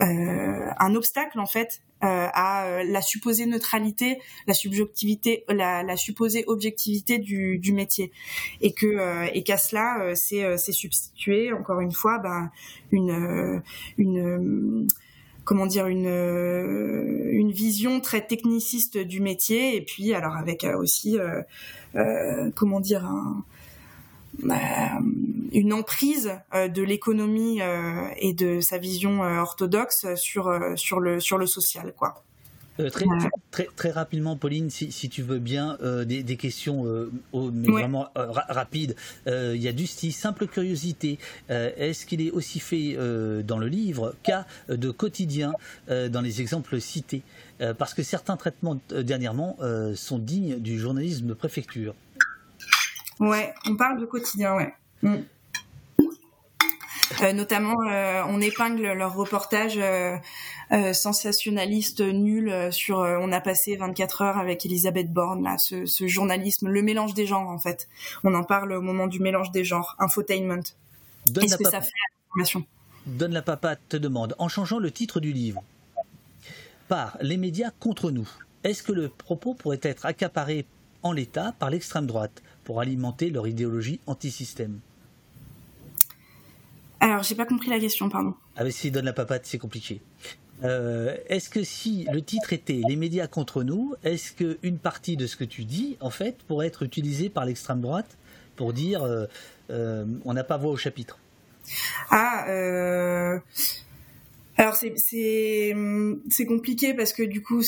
un 0.00 0.94
obstacle 0.94 1.40
en 1.40 1.46
fait 1.46 1.82
à 2.00 2.82
la 2.84 3.02
supposée 3.02 3.46
neutralité, 3.46 4.20
la 4.46 4.54
subjectivité, 4.54 5.44
la, 5.48 5.96
supposée 5.96 6.44
objectivité 6.46 7.18
du, 7.18 7.72
métier, 7.72 8.12
et 8.60 8.72
que 8.72 9.34
et 9.34 9.42
qu'à 9.42 9.56
cela 9.56 10.14
c'est 10.14 10.56
c'est 10.58 10.72
substitué 10.72 11.52
encore 11.52 11.80
une 11.80 11.92
fois 11.92 12.18
ben 12.18 12.50
une 12.92 13.62
une 13.96 14.86
comment 15.48 15.64
dire 15.64 15.86
une 15.86 16.06
euh, 16.06 17.30
une 17.32 17.52
vision 17.52 18.00
très 18.00 18.20
techniciste 18.26 18.98
du 18.98 19.22
métier. 19.22 19.76
Et 19.76 19.80
puis 19.80 20.12
alors 20.12 20.36
avec 20.36 20.62
euh, 20.62 20.76
aussi 20.76 21.18
euh, 21.18 22.50
comment 22.54 22.80
dire 22.80 23.10
une 24.40 25.72
emprise 25.72 26.32
de 26.54 26.82
l'économie 26.82 27.60
et 28.18 28.32
de 28.34 28.60
sa 28.60 28.78
vision 28.78 29.20
orthodoxe 29.20 30.06
sur 30.14 30.50
sur 30.76 31.00
le 31.00 31.20
sur 31.20 31.38
le 31.38 31.46
social 31.46 31.92
quoi. 31.96 32.22
Euh, 32.80 32.90
très, 32.90 33.06
très, 33.50 33.68
très, 33.74 33.90
rapidement, 33.90 34.36
Pauline, 34.36 34.70
si, 34.70 34.92
si 34.92 35.08
tu 35.08 35.22
veux 35.22 35.38
bien, 35.38 35.76
euh, 35.82 36.04
des, 36.04 36.22
des, 36.22 36.36
questions 36.36 36.86
euh, 36.86 37.10
mais 37.34 37.68
vraiment 37.68 38.08
rapides. 38.14 38.94
Il 39.26 39.56
y 39.56 39.68
a 39.68 39.72
du 39.72 39.86
style 39.86 40.12
simple 40.12 40.46
curiosité. 40.46 41.18
Est-ce 41.48 42.06
qu'il 42.06 42.20
est 42.20 42.30
aussi 42.30 42.60
fait 42.60 42.96
dans 43.42 43.58
le 43.58 43.68
livre 43.68 44.14
cas 44.22 44.46
de 44.68 44.90
quotidien 44.90 45.52
dans 45.88 46.20
les 46.20 46.40
exemples 46.40 46.80
cités? 46.80 47.22
Parce 47.78 47.94
que 47.94 48.02
certains 48.02 48.36
traitements 48.36 48.78
dernièrement 48.90 49.56
sont 49.94 50.18
dignes 50.18 50.58
du 50.58 50.78
journalisme 50.78 51.26
de 51.26 51.34
préfecture. 51.34 51.94
Ouais, 53.20 53.52
on 53.66 53.76
parle 53.76 54.00
de 54.00 54.06
quotidien, 54.06 54.54
ouais. 54.54 54.74
Mm. 55.02 55.16
Euh, 57.22 57.32
notamment, 57.32 57.76
euh, 57.90 58.22
on 58.28 58.40
épingle 58.40 58.92
leur 58.92 59.14
reportage 59.14 59.78
euh, 59.78 60.92
sensationnaliste 60.92 62.00
nul 62.00 62.52
sur 62.70 62.98
on 62.98 63.32
a 63.32 63.40
passé 63.40 63.76
24 63.76 64.22
heures 64.22 64.38
avec 64.38 64.66
Elisabeth 64.66 65.10
Borne 65.10 65.42
là, 65.42 65.56
ce, 65.58 65.86
ce, 65.86 66.06
journalisme, 66.06 66.68
le 66.68 66.82
mélange 66.82 67.14
des 67.14 67.26
genres 67.26 67.48
en 67.48 67.58
fait. 67.58 67.88
On 68.24 68.34
en 68.34 68.44
parle 68.44 68.72
au 68.72 68.82
moment 68.82 69.06
du 69.06 69.20
mélange 69.20 69.50
des 69.50 69.64
genres, 69.64 69.96
infotainment. 69.98 70.62
Qu'est-ce 71.34 71.56
que 71.56 71.64
ça 71.64 71.80
fait 71.80 71.86
à 71.86 72.08
l'information 72.26 72.64
Donne 73.06 73.32
la 73.32 73.42
papa 73.42 73.76
te 73.76 73.96
demande, 73.96 74.34
en 74.38 74.48
changeant 74.48 74.78
le 74.78 74.90
titre 74.90 75.20
du 75.20 75.32
livre, 75.32 75.62
par 76.88 77.16
les 77.22 77.38
médias 77.38 77.70
contre 77.80 78.10
nous, 78.10 78.28
est-ce 78.64 78.82
que 78.82 78.92
le 78.92 79.08
propos 79.08 79.54
pourrait 79.54 79.80
être 79.82 80.04
accaparé 80.04 80.66
en 81.02 81.12
l'état 81.12 81.52
par 81.58 81.70
l'extrême 81.70 82.06
droite 82.06 82.42
pour 82.64 82.80
alimenter 82.80 83.30
leur 83.30 83.46
idéologie 83.46 84.00
anti-système 84.06 84.80
alors, 87.00 87.22
j'ai 87.22 87.34
pas 87.34 87.46
compris 87.46 87.70
la 87.70 87.78
question, 87.78 88.08
pardon. 88.08 88.34
Ah, 88.56 88.64
mais 88.64 88.70
s'il 88.70 88.92
donne 88.92 89.04
la 89.04 89.12
papate, 89.12 89.46
c'est 89.46 89.58
compliqué. 89.58 90.00
Euh, 90.64 91.16
est-ce 91.28 91.48
que 91.48 91.62
si 91.62 92.06
le 92.12 92.22
titre 92.22 92.52
était 92.52 92.80
Les 92.88 92.96
médias 92.96 93.28
contre 93.28 93.62
nous, 93.62 93.94
est-ce 94.02 94.32
qu'une 94.32 94.78
partie 94.78 95.16
de 95.16 95.26
ce 95.26 95.36
que 95.36 95.44
tu 95.44 95.64
dis, 95.64 95.96
en 96.00 96.10
fait, 96.10 96.36
pourrait 96.48 96.66
être 96.66 96.82
utilisée 96.82 97.28
par 97.28 97.44
l'extrême 97.44 97.80
droite 97.80 98.18
pour 98.56 98.72
dire 98.72 99.04
euh, 99.04 99.26
euh, 99.70 100.04
on 100.24 100.34
n'a 100.34 100.42
pas 100.42 100.56
voix 100.56 100.72
au 100.72 100.76
chapitre? 100.76 101.18
Ah, 102.10 102.44
alors 104.56 104.74
c'est 104.74 105.74
compliqué 106.48 106.94
parce 106.94 107.12
que 107.12 107.22
du 107.22 107.42
coup, 107.42 107.62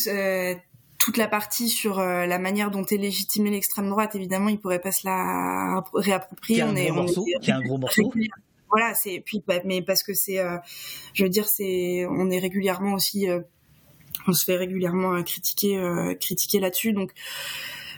toute 1.00 1.16
la 1.16 1.26
partie 1.26 1.68
sur 1.68 1.98
la 1.98 2.38
manière 2.38 2.70
dont 2.70 2.84
est 2.84 2.96
légitimée 2.96 3.50
l'extrême 3.50 3.88
droite, 3.88 4.14
évidemment, 4.14 4.48
il 4.48 4.60
pourrait 4.60 4.80
pas 4.80 4.92
se 4.92 5.06
la 5.06 5.82
réapproprier. 5.94 6.62
Morceau, 6.92 7.24
qui 7.40 7.50
a 7.50 7.56
un 7.56 7.62
gros 7.62 7.78
morceau. 7.78 8.12
voilà, 8.70 8.94
c'est 8.94 9.22
puis 9.24 9.42
bah, 9.46 9.60
mais 9.64 9.82
parce 9.82 10.02
que 10.02 10.14
c'est, 10.14 10.38
euh, 10.38 10.56
je 11.14 11.24
veux 11.24 11.30
dire, 11.30 11.48
c'est, 11.48 12.06
on 12.08 12.30
est 12.30 12.38
régulièrement 12.38 12.94
aussi, 12.94 13.28
euh, 13.28 13.40
on 14.26 14.32
se 14.32 14.44
fait 14.44 14.56
régulièrement 14.56 15.14
euh, 15.14 15.22
critiquer, 15.22 15.80
critiquer 16.20 16.60
là-dessus, 16.60 16.92
donc 16.92 17.12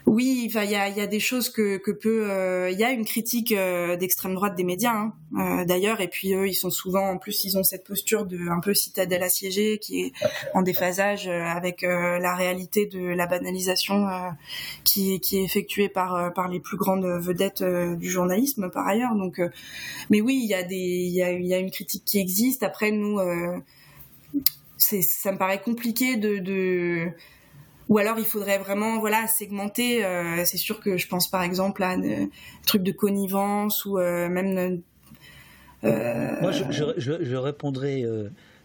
oui, 0.07 0.51
il 0.53 0.71
y 0.71 0.75
a, 0.75 0.89
y 0.89 1.01
a 1.01 1.07
des 1.07 1.21
choses 1.21 1.49
que, 1.49 1.79
peut. 1.93 2.29
Euh, 2.29 2.71
il 2.71 2.79
y 2.79 2.85
a 2.85 2.91
une 2.91 3.05
critique 3.05 3.53
euh, 3.53 3.97
d'extrême 3.97 4.35
droite 4.35 4.57
des 4.57 4.65
médias, 4.65 4.95
hein, 4.95 5.15
euh, 5.39 5.65
d'ailleurs, 5.65 6.01
et 6.01 6.09
puis 6.09 6.35
eux, 6.35 6.49
ils 6.49 6.55
sont 6.55 6.71
souvent, 6.71 7.09
en 7.09 7.19
plus, 7.19 7.45
ils 7.45 7.57
ont 7.57 7.63
cette 7.63 7.85
posture 7.85 8.27
de 8.27 8.39
un 8.51 8.61
peu 8.61 8.75
citadelle 8.75 9.23
assiégée, 9.23 9.79
qui 9.79 10.01
est 10.01 10.13
en 10.55 10.63
déphasage 10.63 11.29
avec 11.29 11.83
la 11.83 12.35
réalité 12.35 12.87
de 12.87 13.01
la 13.01 13.27
banalisation 13.27 14.07
qui, 14.85 15.15
est 15.15 15.33
effectuée 15.33 15.89
par 15.89 16.33
par 16.35 16.49
les 16.49 16.61
plus 16.61 16.77
grandes 16.77 17.07
vedettes 17.21 17.63
du 17.63 18.11
journalisme, 18.11 18.71
par 18.71 18.87
ailleurs. 18.87 19.15
Donc, 19.15 19.41
mais 20.11 20.21
oui, 20.21 20.41
il 20.43 20.49
y 20.49 20.55
a 20.55 20.63
y 20.69 21.55
a, 21.55 21.59
une 21.59 21.71
critique 21.71 22.05
qui 22.05 22.19
existe. 22.19 22.63
Après, 22.63 22.91
nous, 22.91 23.19
ça 24.79 25.33
me 25.33 25.39
paraît 25.39 25.61
compliqué 25.61 26.17
de 26.17 27.13
ou 27.93 27.99
alors 27.99 28.19
il 28.19 28.25
faudrait 28.25 28.57
vraiment 28.57 28.99
voilà 29.01 29.27
segmenter. 29.29 30.03
Euh, 30.03 30.47
c'est 30.47 30.57
sûr 30.57 30.81
que 30.81 30.97
je 30.97 31.07
pense 31.07 31.29
par 31.29 31.43
exemple 31.43 31.83
à 31.83 31.91
un 31.91 32.29
truc 32.67 32.83
de 32.83 32.91
connivence 32.91 33.85
ou 33.85 33.99
euh, 33.99 34.31
même. 34.31 34.81
Euh, 35.85 36.41
Moi, 36.41 36.53
je, 36.53 36.95
je, 36.97 37.37
répondrai. 37.37 38.07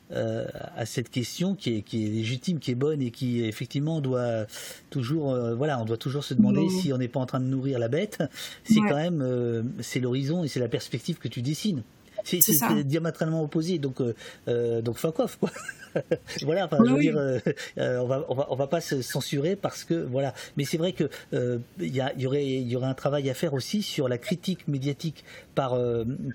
à 0.10 0.86
cette 0.86 1.10
question 1.10 1.56
qui 1.56 1.76
est, 1.76 1.82
qui 1.82 2.06
est 2.06 2.10
légitime, 2.10 2.60
qui 2.60 2.72
est 2.72 2.76
bonne 2.76 3.02
et 3.02 3.12
qui 3.12 3.44
effectivement 3.44 4.00
doit 4.00 4.46
toujours, 4.90 5.38
voilà, 5.58 5.82
on 5.82 5.84
doit 5.84 5.98
toujours 5.98 6.24
se 6.24 6.34
demander 6.34 6.62
mmh. 6.62 6.70
si 6.70 6.94
on 6.94 6.98
n'est 6.98 7.10
pas 7.10 7.20
en 7.20 7.26
train 7.26 7.42
de 7.42 7.48
nourrir 7.48 7.80
la 7.80 7.90
bête. 7.90 8.24
C'est 8.64 8.80
quand 8.80 8.96
même, 8.96 9.74
c'est 9.82 10.00
l'horizon 10.00 10.46
et 10.46 10.48
c'est 10.48 10.62
la 10.62 10.70
perspective 10.70 11.18
que 11.18 11.28
tu 11.28 11.42
dessines. 11.42 11.84
C'est 12.24 12.40
diamétralement 12.86 13.44
opposé, 13.44 13.78
donc 13.78 14.02
donc 14.48 14.96
fuck 14.96 15.20
off 15.20 15.36
quoi. 15.38 15.52
voilà, 16.44 16.66
enfin, 16.66 16.78
je 16.86 16.92
veux 16.92 17.00
dire, 17.00 17.18
euh, 17.18 17.40
euh, 17.78 18.00
on 18.00 18.08
va, 18.08 18.26
on 18.30 18.36
va, 18.36 18.48
on 18.50 18.56
va 18.56 18.68
pas 18.68 18.82
se 18.82 19.02
censurer 19.02 19.56
parce 19.56 19.84
que 19.84 19.94
voilà. 19.94 20.34
Mais 20.56 20.66
c'est 20.66 20.78
vrai 20.78 20.94
que 20.94 21.10
euh, 21.34 21.60
il 21.80 21.96
y, 21.96 22.02
y, 22.18 22.28
aurait, 22.28 22.46
il 22.46 22.68
y 22.68 22.76
aurait 22.76 22.88
un 22.88 22.94
travail 22.94 23.30
à 23.30 23.34
faire 23.34 23.54
aussi 23.54 23.82
sur 23.82 24.08
la 24.08 24.18
critique 24.18 24.68
médiatique 24.68 25.24
par 25.56 25.78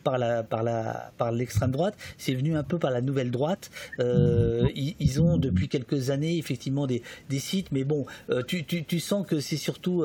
par 0.02 0.18
la 0.18 0.42
par 0.42 0.62
la 0.62 1.12
par 1.18 1.32
l'extrême 1.32 1.70
droite. 1.70 1.94
C'est 2.18 2.34
venu 2.34 2.56
un 2.56 2.62
peu 2.62 2.78
par 2.78 2.90
la 2.90 3.00
nouvelle 3.00 3.30
droite. 3.30 3.70
Ils, 3.98 4.94
ils, 4.98 5.20
ont 5.20 5.36
depuis 5.36 5.68
quelques 5.68 6.10
années 6.10 6.38
effectivement 6.38 6.86
des, 6.86 7.02
des 7.28 7.38
sites, 7.38 7.70
mais 7.72 7.84
bon, 7.84 8.06
tu, 8.48 8.64
tu, 8.64 8.84
tu 8.84 9.00
sens 9.00 9.26
que 9.26 9.40
c'est 9.40 9.56
surtout, 9.56 10.04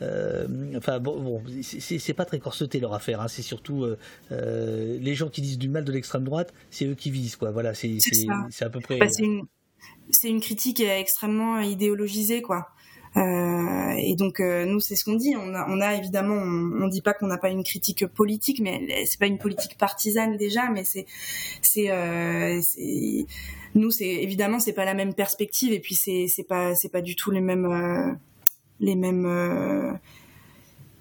enfin 0.00 0.98
bon, 1.00 1.20
bon 1.20 1.42
c'est 1.62 2.14
pas 2.14 2.24
très 2.24 2.38
corseté 2.38 2.80
leur 2.80 2.94
affaire. 2.94 3.20
Hein. 3.20 3.28
c'est 3.28 3.42
surtout 3.42 3.86
les 4.30 5.14
gens 5.14 5.28
qui 5.28 5.40
disent 5.40 5.58
du 5.58 5.68
mal 5.68 5.84
de 5.84 5.92
l'extrême 5.92 6.24
droite, 6.24 6.52
c'est 6.70 6.86
eux 6.86 6.94
qui 6.94 7.10
visent 7.10 7.36
quoi. 7.36 7.50
Voilà, 7.50 7.74
c'est 7.74 7.98
à 8.66 8.70
peu 8.70 8.80
bah, 8.98 9.06
c'est 9.08 10.28
une, 10.28 10.40
critique 10.40 10.80
extrêmement 10.80 11.60
idéologisée, 11.60 12.42
quoi. 12.42 12.68
Euh, 13.16 13.94
et 13.96 14.14
donc 14.14 14.40
euh, 14.40 14.66
nous 14.66 14.78
c'est 14.78 14.94
ce 14.94 15.04
qu'on 15.04 15.14
dit. 15.14 15.34
On 15.38 15.54
a, 15.54 15.66
on 15.68 15.80
a 15.80 15.94
évidemment, 15.94 16.34
on, 16.34 16.82
on 16.82 16.88
dit 16.88 17.00
pas 17.00 17.14
qu'on 17.14 17.26
n'a 17.28 17.38
pas 17.38 17.48
une 17.48 17.64
critique 17.64 18.06
politique, 18.06 18.60
mais 18.60 19.06
c'est 19.06 19.18
pas 19.18 19.26
une 19.26 19.38
politique 19.38 19.78
partisane 19.78 20.36
déjà, 20.36 20.68
mais 20.68 20.84
c'est 20.84 21.06
c'est 21.62 21.90
euh, 21.90 22.60
nous 23.74 23.90
c'est 23.90 24.06
évidemment 24.08 24.60
c'est 24.60 24.74
pas 24.74 24.84
la 24.84 24.94
même 24.94 25.14
perspective 25.14 25.72
et 25.72 25.80
puis 25.80 25.94
c'est 25.94 26.26
c'est 26.28 26.44
pas 26.44 26.74
c'est 26.74 26.90
pas 26.90 27.00
du 27.00 27.16
tout 27.16 27.30
les 27.30 27.40
mêmes 27.40 27.64
euh, 27.64 28.12
les 28.80 28.96
mêmes 28.96 29.98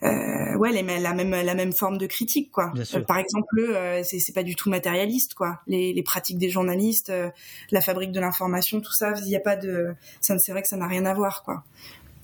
euh, 0.03 0.55
ouais, 0.57 0.71
les, 0.71 0.83
la 0.99 1.13
même 1.13 1.31
la 1.31 1.53
même 1.55 1.73
forme 1.73 1.97
de 1.97 2.05
critique 2.05 2.51
quoi. 2.51 2.71
Euh, 2.75 3.01
par 3.01 3.17
exemple, 3.17 3.59
euh, 3.59 4.01
c'est 4.03 4.19
c'est 4.19 4.33
pas 4.33 4.43
du 4.43 4.55
tout 4.55 4.69
matérialiste 4.69 5.33
quoi. 5.33 5.61
Les, 5.67 5.93
les 5.93 6.03
pratiques 6.03 6.37
des 6.37 6.49
journalistes, 6.49 7.09
euh, 7.09 7.29
la 7.71 7.81
fabrique 7.81 8.11
de 8.11 8.19
l'information, 8.19 8.81
tout 8.81 8.93
ça, 8.93 9.13
il 9.25 9.29
y 9.29 9.35
a 9.35 9.39
pas 9.39 9.55
de 9.55 9.95
ça 10.21 10.37
c'est 10.37 10.51
vrai 10.51 10.61
que 10.61 10.67
ça 10.67 10.77
n'a 10.77 10.87
rien 10.87 11.05
à 11.05 11.13
voir 11.13 11.43
quoi. 11.43 11.63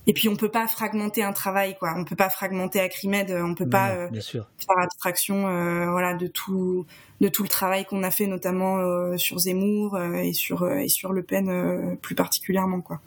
Et 0.06 0.12
puis 0.12 0.28
on 0.28 0.34
peut 0.34 0.50
pas 0.50 0.66
fragmenter 0.66 1.22
un 1.22 1.32
travail 1.32 1.76
quoi. 1.78 1.94
On 1.96 2.04
peut 2.04 2.16
pas 2.16 2.28
fragmenter 2.28 2.80
Acrimed, 2.80 3.30
on 3.30 3.54
peut 3.54 3.68
pas 3.68 4.08
faire 4.10 4.78
abstraction 4.78 5.42
voilà 5.90 6.14
de 6.14 6.26
tout 6.26 6.86
de 7.20 7.28
tout 7.28 7.44
le 7.44 7.48
travail 7.48 7.84
qu'on 7.84 8.02
a 8.02 8.10
fait 8.10 8.26
notamment 8.26 9.16
sur 9.16 9.38
Zemmour 9.38 9.98
et 10.00 10.32
sur 10.32 10.68
et 10.68 10.88
sur 10.88 11.12
Le 11.12 11.22
Pen 11.22 11.96
plus 12.02 12.16
particulièrement 12.16 12.80
quoi. 12.80 13.00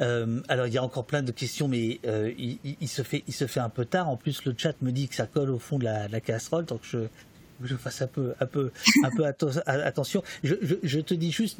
Euh, 0.00 0.40
alors 0.48 0.66
il 0.66 0.72
y 0.72 0.78
a 0.78 0.82
encore 0.82 1.04
plein 1.04 1.22
de 1.22 1.32
questions, 1.32 1.68
mais 1.68 2.00
euh, 2.06 2.32
il, 2.38 2.88
se 2.88 3.02
fait, 3.02 3.24
il 3.26 3.34
se 3.34 3.46
fait 3.46 3.60
un 3.60 3.68
peu 3.68 3.84
tard. 3.84 4.08
En 4.08 4.16
plus, 4.16 4.44
le 4.44 4.54
chat 4.56 4.74
me 4.82 4.92
dit 4.92 5.08
que 5.08 5.14
ça 5.14 5.26
colle 5.26 5.50
au 5.50 5.58
fond 5.58 5.78
de 5.78 5.84
la, 5.84 6.20
casserole, 6.20 6.64
donc 6.64 6.80
je, 6.82 7.76
fasse 7.76 8.02
un 8.02 8.06
peu, 8.06 8.34
un 8.40 8.46
peu, 8.46 8.70
un 9.04 9.10
peu 9.10 9.24
attention. 9.66 10.22
Je, 10.42 11.00
te 11.00 11.14
dis 11.14 11.32
juste, 11.32 11.58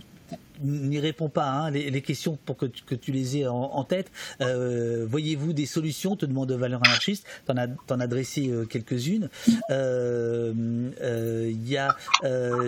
n'y 0.62 0.98
réponds 1.00 1.28
pas, 1.28 1.48
hein, 1.48 1.70
les, 1.70 2.02
questions 2.02 2.38
pour 2.44 2.56
que 2.56 2.66
tu, 2.66 2.82
que 2.84 2.94
tu 2.94 3.12
les 3.12 3.38
aies 3.38 3.46
en, 3.46 3.84
tête. 3.84 4.10
Euh, 4.40 5.06
voyez-vous 5.08 5.52
des 5.52 5.66
solutions 5.66 6.16
Te 6.16 6.26
demande 6.26 6.50
Valeur 6.52 6.84
Anarchiste. 6.84 7.26
T'en 7.46 7.56
as, 7.56 7.68
en 7.90 8.00
as 8.00 8.06
dressé 8.06 8.50
quelques-unes. 8.68 9.28
Il 9.70 11.68
y 11.68 11.76
a 11.76 11.96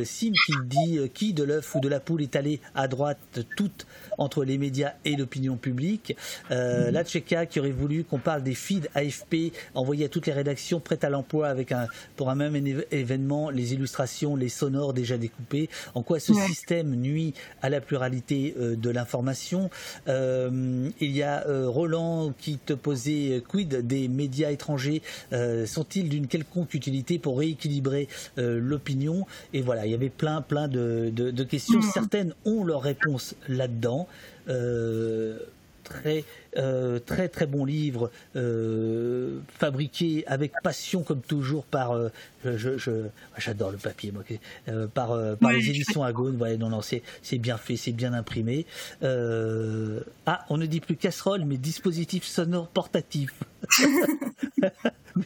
Sim 0.05 0.33
qui 0.47 0.53
dit 0.65 0.99
qui 1.13 1.33
de 1.33 1.45
l'œuf 1.45 1.75
ou 1.75 1.81
de 1.81 1.89
la 1.89 2.01
poule 2.01 2.23
est 2.23 2.37
allé 2.37 2.61
à 2.75 2.89
droite 2.89 3.41
toute 3.57 3.87
entre 4.19 4.45
les 4.45 4.59
médias 4.59 4.93
et 5.05 5.17
l'opinion 5.17 5.57
publique. 5.57 6.17
Euh, 6.51 6.91
la 6.91 7.05
Tchéka 7.05 7.47
qui 7.47 7.61
aurait 7.61 7.71
voulu 7.71 8.05
qu'on 8.05 8.19
parle 8.19 8.43
des 8.43 8.55
feeds 8.55 8.89
AFP 8.95 9.53
envoyés 9.75 10.07
à 10.07 10.09
toutes 10.09 10.27
les 10.27 10.33
rédactions 10.33 10.81
prêtes 10.81 11.05
à 11.05 11.11
l'emploi 11.11 11.49
avec 11.49 11.73
un, 11.73 11.87
pour 12.17 12.31
un 12.31 12.35
même 12.35 12.57
événement 12.91 13.51
les 13.51 13.75
illustrations, 13.75 14.37
les 14.37 14.49
sonores 14.49 14.93
déjà 14.93 15.19
découpés. 15.19 15.69
En 15.95 16.03
quoi 16.03 16.21
ce 16.21 16.35
système 16.35 16.95
nuit 16.95 17.35
à 17.63 17.69
la 17.69 17.81
pluralité 17.81 18.55
euh, 18.59 18.77
de 18.77 18.91
l'information? 18.91 19.71
Euh, 20.09 20.89
il 21.01 21.11
y 21.11 21.23
a 21.23 21.47
euh, 21.47 21.69
Roland 21.69 22.33
qui 22.39 22.59
te 22.59 22.73
posait 22.73 23.43
quid 23.49 23.87
des 23.87 24.09
médias 24.09 24.51
étrangers? 24.51 25.03
Sont-ils 25.67 26.09
d'une 26.09 26.27
quelconque 26.27 26.75
utilité 26.75 27.19
pour 27.19 27.39
rééquilibrer 27.39 28.09
l'opinion? 28.37 29.27
Et 29.53 29.63
voilà, 29.63 29.87
il 29.87 29.93
y 29.93 29.95
avait 29.95 30.09
plein 30.09 30.43
plein 30.43 30.69
de, 30.69 31.11
de 31.11 31.45
questions. 31.45 31.81
Certaines 31.83 32.35
ont 32.45 32.65
leur 32.65 32.83
réponse 32.83 33.35
là-dedans 33.49 34.00
très 35.91 36.25
euh, 36.57 36.99
très 36.99 37.29
très 37.29 37.47
bon 37.47 37.65
livre 37.65 38.11
euh, 38.37 39.41
fabriqué 39.49 40.25
avec 40.27 40.53
passion 40.63 41.03
comme 41.03 41.21
toujours 41.21 41.65
par 41.65 41.93
euh, 41.93 42.09
je, 42.45 43.07
j'adore 43.39 43.71
le 43.71 43.79
papier 43.79 44.13
moi 44.13 44.23
par 44.95 45.17
par 45.39 45.53
les 45.53 45.69
éditions 45.69 46.03
Agone 46.03 46.37
voilà 46.37 46.57
non 46.57 46.71
non 46.71 46.81
c'est 46.81 47.03
c'est 47.23 47.39
bien 47.39 47.57
fait 47.57 47.77
c'est 47.77 47.93
bien 47.93 48.13
imprimé. 48.13 48.67
Ah 49.03 50.45
on 50.49 50.57
ne 50.57 50.67
dit 50.67 50.81
plus 50.81 50.97
casserole 50.97 51.45
mais 51.45 51.57
dispositif 51.57 52.25
sonore 52.25 52.69
portatif 52.69 53.33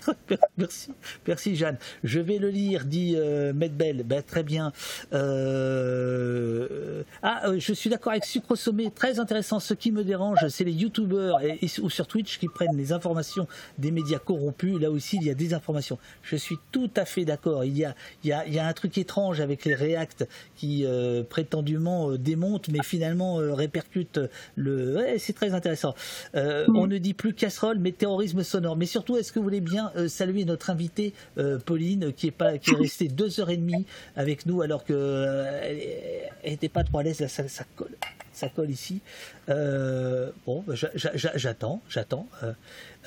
merci, 0.58 0.92
merci 1.26 1.56
Jeanne. 1.56 1.78
Je 2.02 2.20
vais 2.20 2.38
le 2.38 2.48
lire, 2.48 2.84
dit 2.84 3.14
euh, 3.16 3.52
Medbel. 3.52 4.02
Ben, 4.04 4.22
très 4.22 4.42
bien. 4.42 4.72
Euh, 5.12 7.02
ah, 7.22 7.48
euh, 7.48 7.56
je 7.58 7.72
suis 7.72 7.90
d'accord 7.90 8.12
avec 8.12 8.24
Sucre 8.24 8.56
Sommet. 8.56 8.90
Très 8.90 9.18
intéressant. 9.18 9.60
Ce 9.60 9.74
qui 9.74 9.92
me 9.92 10.04
dérange, 10.04 10.46
c'est 10.48 10.64
les 10.64 10.72
youtubeurs 10.72 11.40
et, 11.42 11.58
ou 11.82 11.90
sur 11.90 12.06
Twitch 12.06 12.38
qui 12.38 12.48
prennent 12.48 12.76
les 12.76 12.92
informations 12.92 13.46
des 13.78 13.90
médias 13.90 14.18
corrompus. 14.18 14.80
Là 14.80 14.90
aussi, 14.90 15.16
il 15.16 15.26
y 15.26 15.30
a 15.30 15.34
des 15.34 15.54
informations. 15.54 15.98
Je 16.22 16.36
suis 16.36 16.56
tout 16.72 16.90
à 16.96 17.04
fait 17.04 17.24
d'accord. 17.24 17.64
Il 17.64 17.76
y 17.76 17.84
a, 17.84 17.94
il 18.22 18.34
il 18.46 18.54
y 18.54 18.58
a 18.58 18.66
un 18.66 18.72
truc 18.72 18.98
étrange 18.98 19.40
avec 19.40 19.64
les 19.64 19.74
React 19.74 20.28
qui 20.56 20.84
euh, 20.84 21.22
prétendument 21.22 22.12
démontent, 22.12 22.70
mais 22.72 22.80
finalement 22.82 23.36
répercutent 23.36 24.20
le. 24.56 24.96
Ouais, 24.96 25.18
c'est 25.18 25.32
très 25.32 25.54
intéressant. 25.54 25.94
On 26.34 26.86
ne 26.86 26.98
dit 26.98 27.14
plus 27.14 27.34
casserole, 27.34 27.78
mais 27.78 27.92
terrorisme 27.92 28.42
sonore. 28.42 28.76
Mais 28.76 28.86
surtout, 28.86 29.16
est-ce 29.16 29.32
que 29.32 29.38
vous 29.38 29.44
voulez 29.44 29.60
bien 29.60 29.83
euh, 29.96 30.08
saluer 30.08 30.44
notre 30.44 30.70
invitée 30.70 31.12
euh, 31.38 31.58
Pauline 31.58 32.12
qui 32.12 32.28
est 32.28 32.42
restée 32.76 33.08
deux 33.08 33.40
heures 33.40 33.50
et 33.50 33.56
demie 33.56 33.86
avec 34.16 34.46
nous 34.46 34.62
alors 34.62 34.84
que 34.84 34.92
euh, 34.94 36.26
n'était 36.44 36.68
pas 36.68 36.84
trop 36.84 36.98
à 36.98 37.02
l'aise. 37.02 37.26
Ça, 37.26 37.48
ça 37.48 37.64
colle, 37.76 37.96
ça 38.34 38.48
colle 38.48 38.70
ici. 38.70 39.00
bon, 39.48 40.64
bah, 40.66 40.74
j'attends, 40.74 41.80
j'attends. 41.88 42.28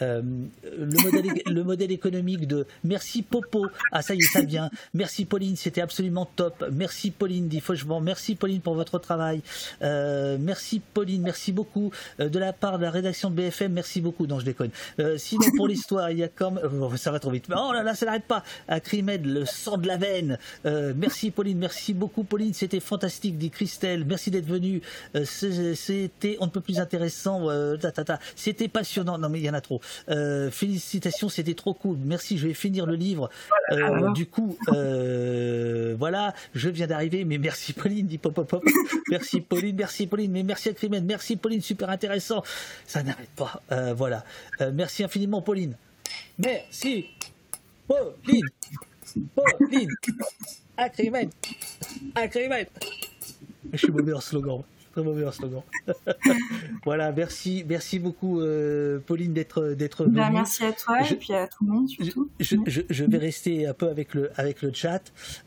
Euh, 0.02 0.22
le, 0.78 1.04
modèle, 1.04 1.41
le 1.45 1.64
modèle 1.64 1.91
économique 1.91 2.48
de 2.48 2.66
merci 2.84 3.24
Popo, 3.24 3.66
ah 3.91 4.02
ça 4.02 4.14
y 4.14 4.20
est, 4.20 4.32
ça 4.32 4.41
vient, 4.41 4.70
merci 4.94 5.26
Pauline, 5.26 5.56
c'était 5.56 5.82
absolument 5.82 6.26
top, 6.36 6.66
merci 6.72 7.10
Pauline, 7.10 7.48
dit 7.48 7.62
Fauchement, 7.62 7.99
merci 7.99 8.36
Pauline 8.36 8.62
pour 8.62 8.76
votre 8.76 8.99
travail, 8.99 9.41
euh, 9.82 10.38
merci 10.40 10.82
Pauline, 10.94 11.24
merci 11.24 11.52
beaucoup. 11.52 11.91
Euh, 12.20 12.30
de 12.30 12.40
la 12.40 12.54
part 12.54 12.78
de 12.78 12.84
la 12.84 12.91
rédaction 12.91 13.32
de 13.32 13.36
BFM, 13.36 13.74
merci 13.74 14.02
beaucoup, 14.02 14.28
non 14.28 14.40
je 14.40 14.45
déconne. 14.45 14.70
sinon 15.18 15.48
pour 15.56 15.68
l'histoire, 15.68 16.12
il 16.12 16.20
y 16.20 16.24
a 16.24 16.28
comme, 16.28 16.60
ça 16.98 17.12
va 17.12 17.20
trop 17.20 17.32
vite, 17.32 17.45
oh 17.49 17.72
là 17.74 17.82
là, 17.82 17.95
ça 17.95 18.06
n'arrête 18.06 18.26
pas, 18.26 18.44
Acrimed, 18.68 19.26
le 19.26 19.45
sang 19.45 19.78
de 19.78 19.88
la 19.88 19.98
veine, 19.98 20.38
merci 20.64 21.32
Pauline, 21.32 21.58
merci 21.58 21.94
beaucoup 21.94 22.24
Pauline, 22.24 22.54
c'était 22.54 22.80
fantastique, 22.80 23.38
dit 23.38 23.49
Christelle, 23.49 24.06
merci 24.06 24.30
d'être 24.30 24.48
venue, 24.48 24.82
c'était 25.26 26.38
on 26.39 26.45
ne 26.45 26.52
peut 26.52 26.61
plus 26.61 26.80
intéressant, 26.80 27.48
c'était 28.35 28.68
passionnant, 28.68 29.18
non 29.18 29.30
mais 29.30 29.39
il 29.39 29.45
y 29.45 29.49
en 29.49 29.53
a 29.53 29.61
trop. 29.61 29.81
Euh, 30.10 30.52
félicitations, 30.52 31.30
c'était 31.30 31.53
trop 31.53 31.73
cool. 31.73 31.98
Merci, 32.03 32.38
je 32.38 32.48
vais 32.48 32.53
finir 32.53 32.85
le 32.85 32.95
livre. 32.95 33.30
Euh, 33.72 34.11
du 34.14 34.26
coup, 34.26 34.57
euh, 34.69 35.95
voilà, 35.98 36.34
je 36.53 36.69
viens 36.69 36.88
d'arriver, 36.88 37.26
mais 37.26 37.38
merci 37.38 37.73
Pauline, 37.73 38.07
dit 38.07 38.18
pop 38.18 38.34
pop 38.34 38.48
pop. 38.48 38.64
Merci 39.10 39.39
Pauline, 39.39 39.76
merci 39.77 40.06
Pauline, 40.06 40.31
mais 40.31 40.44
merci 40.44 40.69
à 40.69 40.73
merci 41.02 41.38
Pauline, 41.38 41.61
super 41.61 41.89
intéressant. 41.89 42.44
Ça 42.85 43.03
n'arrête 43.03 43.30
pas. 43.35 43.61
voilà. 43.94 44.26
merci 44.73 45.03
infiniment 45.03 45.41
Pauline. 45.41 45.76
Merci 46.38 47.06
Pauline. 47.88 48.49
Pauline. 49.34 49.89
Crimène. 50.89 51.30
À 52.15 52.27
Je 53.72 53.77
suis 53.77 53.91
mauvais 53.91 54.14
en 54.14 54.22
slogan 54.22 54.64
mauvais 55.02 55.30
slogan. 55.32 55.61
voilà, 56.86 57.11
merci, 57.11 57.65
merci 57.68 57.99
beaucoup 57.99 58.41
euh, 58.41 58.99
Pauline 58.99 59.34
d'être 59.34 59.74
d'être 59.74 60.06
bah, 60.06 60.26
venue. 60.26 60.36
merci 60.38 60.64
à 60.64 60.72
toi 60.74 60.99
et 61.10 61.15
puis 61.15 61.34
à 61.34 61.48
tout 61.48 61.65
le 61.65 61.72
monde 61.72 61.90
surtout. 61.90 62.30
Je, 62.40 63.03
vais 63.03 63.18
rester 63.18 63.68
un 63.68 63.74
peu 63.74 63.90
avec 63.90 64.14
le 64.14 64.32
avec 64.36 64.61
le 64.61 64.72
chat. 64.74 65.02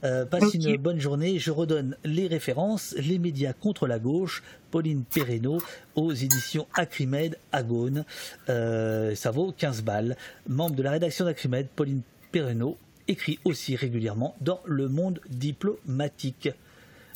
Euh, 0.04 0.24
passe 0.24 0.54
une 0.54 0.76
bonne 0.76 1.00
journée. 1.00 1.38
Je 1.38 1.50
redonne 1.50 1.96
les 2.04 2.26
références. 2.26 2.94
Les 2.98 3.18
médias 3.18 3.52
contre 3.52 3.86
la 3.86 3.98
gauche. 3.98 4.42
Pauline 4.70 5.04
Perreno 5.04 5.58
aux 5.96 6.12
éditions 6.12 6.66
Acrimed 6.74 7.36
Agone. 7.52 8.04
Euh, 8.48 9.14
ça 9.14 9.30
vaut 9.30 9.52
15 9.56 9.82
balles. 9.82 10.16
Membre 10.48 10.76
de 10.76 10.82
la 10.82 10.92
rédaction 10.92 11.24
d'Acrimed, 11.24 11.66
Pauline 11.74 12.02
Perreno 12.32 12.76
écrit 13.08 13.38
aussi 13.44 13.74
régulièrement 13.74 14.36
dans 14.40 14.60
Le 14.64 14.88
Monde 14.88 15.20
diplomatique. 15.28 16.50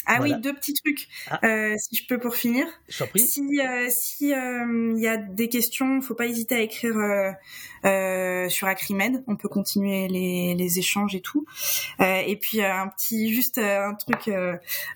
Ah 0.07 0.19
oui, 0.21 0.35
deux 0.41 0.53
petits 0.53 0.75
trucs, 0.75 1.09
ah. 1.31 1.41
euh, 1.45 1.75
si 1.79 1.97
je 1.97 2.07
peux 2.07 2.19
pour 2.19 2.35
finir. 2.35 2.67
Si 2.89 3.61
euh, 3.61 3.89
si 3.91 4.33
euh, 4.33 4.93
il 4.97 5.03
y 5.03 5.09
a 5.09 5.17
des 5.17 5.49
questions, 5.49 6.01
faut 6.01 6.15
pas 6.15 6.27
hésiter 6.27 6.55
à 6.55 6.61
écrire 6.61 6.95
sur 8.51 8.69
Acrimed. 8.69 9.25
On 9.27 9.37
peut 9.37 9.49
continuer 9.49 10.09
les, 10.09 10.55
les 10.55 10.79
échanges 10.79 11.15
et 11.15 11.21
tout. 11.21 11.47
et 12.01 12.39
puis 12.41 12.63
un 12.63 12.89
petit, 12.89 13.33
juste 13.33 13.59
un 13.59 13.95
truc, 13.95 14.31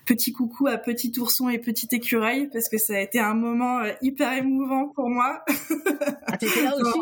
petit 0.05 0.31
coucou 0.33 0.67
à 0.67 0.77
Petit 0.77 1.11
Ourson 1.17 1.49
et 1.49 1.59
Petit 1.59 1.87
Écureuil 1.91 2.49
parce 2.51 2.69
que 2.69 2.77
ça 2.77 2.95
a 2.95 2.99
été 2.99 3.19
un 3.19 3.33
moment 3.33 3.81
hyper 4.01 4.33
émouvant 4.33 4.87
pour 4.89 5.09
moi. 5.09 5.43
Ah 6.27 6.37
t'étais 6.37 6.63
là 6.63 6.75
aussi? 6.79 6.99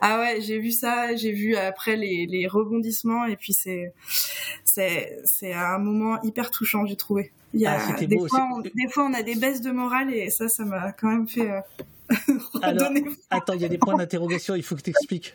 Ah 0.00 0.20
ouais, 0.20 0.40
j'ai 0.40 0.58
vu 0.58 0.70
ça, 0.70 1.14
j'ai 1.16 1.32
vu 1.32 1.56
après 1.56 1.96
les, 1.96 2.26
les 2.26 2.46
rebondissements 2.46 3.24
et 3.24 3.36
puis 3.36 3.52
c'est 3.52 3.92
c'est 4.64 5.18
c'est 5.24 5.52
un 5.52 5.78
moment 5.78 6.20
hyper 6.22 6.50
touchant, 6.50 6.86
j'ai 6.86 6.96
trouvé. 6.96 7.32
Il 7.54 7.60
y 7.60 7.66
a 7.66 7.78
ah, 7.80 8.04
des 8.04 8.18
fois 8.28 8.48
on, 8.54 8.60
des 8.60 8.88
fois 8.90 9.04
on 9.04 9.14
a 9.14 9.22
des 9.22 9.36
baisses 9.36 9.62
de 9.62 9.70
morale 9.70 10.12
et 10.12 10.30
ça 10.30 10.48
ça 10.48 10.64
m'a 10.64 10.92
quand 10.92 11.08
même 11.08 11.28
fait 11.28 11.50
euh, 11.50 11.60
attends, 13.30 13.54
il 13.54 13.62
y 13.62 13.64
a 13.64 13.68
des 13.68 13.78
points 13.78 13.96
d'interrogation, 13.96 14.54
il 14.54 14.62
faut 14.62 14.76
que 14.76 14.82
tu 14.82 14.90
expliques. 14.90 15.34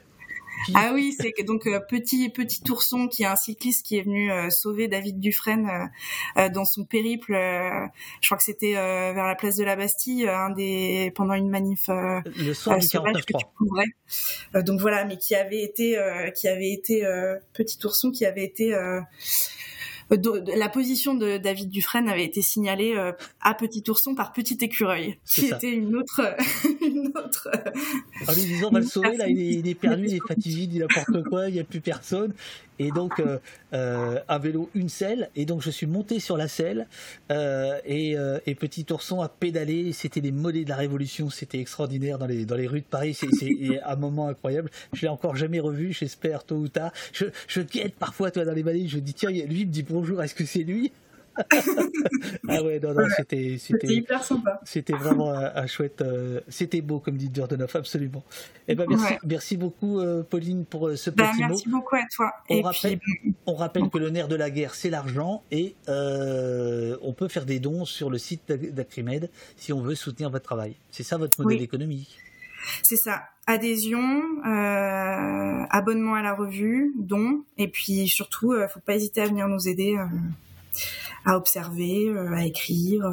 Ah 0.74 0.92
oui, 0.94 1.16
c'est 1.18 1.44
donc 1.44 1.68
euh, 1.68 1.80
petit 1.80 2.30
petit 2.30 2.62
ourson 2.70 3.08
qui 3.08 3.24
est 3.24 3.28
un 3.28 3.36
cycliste 3.36 3.86
qui 3.86 3.98
est 3.98 4.02
venu 4.02 4.32
euh, 4.32 4.50
sauver 4.50 4.88
David 4.88 5.20
Dufresne 5.20 5.90
euh, 6.38 6.50
dans 6.50 6.66
son 6.66 6.86
périple. 6.86 7.34
je 7.34 8.28
crois 8.28 8.38
que 8.38 8.44
c'était 8.44 8.74
vers 8.74 9.26
la 9.28 9.36
place 9.36 9.56
de 9.56 9.64
la 9.64 9.76
Bastille, 9.76 10.28
un 10.28 10.50
des 10.52 11.12
pendant 11.16 11.34
une 11.34 11.50
manif 11.50 11.88
le 11.88 12.54
soir 12.54 12.78
du 12.78 12.88
49 12.88 13.26
que 13.26 13.38
tu 13.38 13.46
couvrais. 13.58 14.62
donc 14.64 14.80
voilà, 14.80 15.06
mais 15.06 15.18
qui 15.18 15.36
avait 15.36 15.64
été 15.64 15.98
qui 16.36 16.48
avait 16.48 16.72
été 16.72 17.04
petit 17.54 17.78
ourson 17.86 18.12
qui 18.12 18.26
avait 18.26 18.44
été 18.44 18.76
la 20.56 20.70
position 20.70 21.14
de 21.14 21.38
David 21.38 21.70
Dufresne 21.70 22.10
avait 22.10 22.26
été 22.26 22.42
signalée 22.42 22.96
euh, 22.96 23.14
à 23.40 23.54
Petit 23.54 23.84
Ourson 23.88 24.16
par 24.16 24.34
Petit 24.34 24.58
Écureuil, 24.62 25.18
qui 25.26 25.46
était 25.46 25.72
une 25.72 25.96
autre, 25.96 26.36
une 26.82 27.08
autre. 27.16 27.50
En 28.28 28.34
lui 28.34 28.42
disant, 28.42 28.68
on 28.70 28.74
va 28.74 28.80
le 28.80 28.86
sauver, 28.86 29.16
là, 29.18 29.28
il 29.28 29.68
est, 29.68 29.76
perdu, 29.76 30.06
il 30.08 30.16
est 30.16 30.28
fatigué, 30.28 30.64
il 30.64 30.68
dit 30.68 30.80
n'importe 30.80 31.24
quoi, 31.30 31.48
il 31.48 31.54
n'y 31.54 31.60
a 31.60 31.64
plus 31.64 31.82
personne. 31.82 32.34
Et 32.82 32.90
donc, 32.90 33.20
euh, 33.20 33.38
euh, 33.74 34.20
un 34.28 34.40
vélo, 34.40 34.72
une 34.74 34.90
selle. 34.90 35.30
Et 35.36 35.46
donc, 35.46 35.62
je 35.62 35.70
suis 35.70 35.86
monté 35.86 36.20
sur 36.20 36.36
la 36.36 36.48
selle. 36.48 36.88
et, 37.30 38.16
Petit 38.60 38.88
Ourson 38.92 39.22
a 39.22 39.30
pédalé. 39.30 39.94
C'était 39.94 40.20
les 40.20 40.32
mollets 40.32 40.64
de 40.64 40.70
la 40.70 40.78
Révolution. 40.78 41.30
C'était 41.30 41.60
extraordinaire 41.60 42.18
dans 42.18 42.26
les, 42.26 42.46
dans 42.46 42.56
les 42.56 42.68
rues 42.68 42.82
de 42.82 42.86
Paris. 42.86 43.14
C'est 43.14 43.82
un 43.86 43.96
moment 43.96 44.30
incroyable. 44.30 44.72
Je 44.94 45.04
l'ai 45.04 45.10
encore 45.10 45.36
jamais 45.36 45.60
revu. 45.60 45.94
J'espère 45.94 46.44
tôt 46.44 46.56
ou 46.56 46.68
tard. 46.70 46.92
Je, 47.14 47.26
je 47.48 47.62
guette 47.62 47.94
parfois, 47.96 48.32
toi, 48.32 48.46
dans 48.46 48.54
les 48.54 48.64
vallées. 48.64 48.88
Je 48.88 48.98
dis, 48.98 49.14
tiens, 49.14 49.30
lui 49.30 49.66
me 49.66 49.72
dit 49.72 49.84
bonjour, 49.84 50.24
est-ce 50.24 50.34
que 50.34 50.46
c'est 50.46 50.64
lui? 50.64 50.92
ah 52.50 52.64
ouais, 52.64 52.80
non, 52.80 52.94
non, 52.94 53.08
c'était, 53.16 53.58
c'était 53.58 53.88
hyper 53.88 54.24
sympa. 54.24 54.60
C'était 54.64 54.94
vraiment 54.94 55.32
un, 55.32 55.68
chouette, 55.68 56.02
euh, 56.02 56.42
c'était 56.48 56.82
beau 56.82 57.00
comme 57.00 57.18
dit 57.18 57.30
Jordanov, 57.34 57.72
absolument. 57.76 58.24
Et 58.68 58.74
eh 58.74 58.76
ben 58.76 58.86
merci, 58.88 59.14
merci 59.26 59.58
beaucoup 59.58 60.00
euh, 60.00 60.24
Pauline 60.24 60.66
pour 60.66 60.88
euh, 60.88 60.96
ce 60.96 61.10
bah, 61.10 61.30
petit 61.32 61.42
mot. 61.42 61.48
Merci 61.50 61.70
beaucoup 61.70 61.96
à 61.96 62.04
toi. 62.14 62.32
On 62.50 62.58
et 62.58 62.62
rappelle, 62.62 63.00
puis... 63.00 63.34
on 63.46 63.56
rappelle 63.56 63.90
que 63.90 63.98
le 63.98 64.10
nerf 64.10 64.28
de 64.28 64.36
la 64.36 64.50
guerre 64.50 64.76
c'est 64.76 64.90
l'argent 64.90 65.44
et 65.52 65.76
on 65.88 67.14
peut 67.14 67.28
faire 67.28 67.46
des 67.46 67.60
dons 67.60 67.86
sur 67.86 68.10
le 68.10 68.18
site 68.18 68.52
d'Acrimed 68.52 69.30
si 69.58 69.74
on 69.74 69.82
veut 69.82 69.96
soutenir 69.96 70.30
votre 70.30 70.46
travail. 70.46 70.76
C'est 70.92 71.04
ça 71.04 71.18
votre 71.18 71.42
modèle 71.42 71.62
économique. 71.62 72.18
C'est 72.84 72.96
ça. 72.96 73.24
Adhésion, 73.48 74.22
euh, 74.46 75.66
abonnement 75.70 76.14
à 76.14 76.22
la 76.22 76.34
revue, 76.34 76.94
don, 76.98 77.44
et 77.58 77.68
puis 77.68 78.08
surtout, 78.08 78.54
euh, 78.54 78.68
faut 78.68 78.80
pas 78.80 78.96
hésiter 78.96 79.22
à 79.22 79.26
venir 79.26 79.48
nous 79.48 79.68
aider 79.68 79.96
euh, 79.98 80.06
à 81.26 81.38
observer, 81.38 82.14
à 82.36 82.46
écrire. 82.46 83.04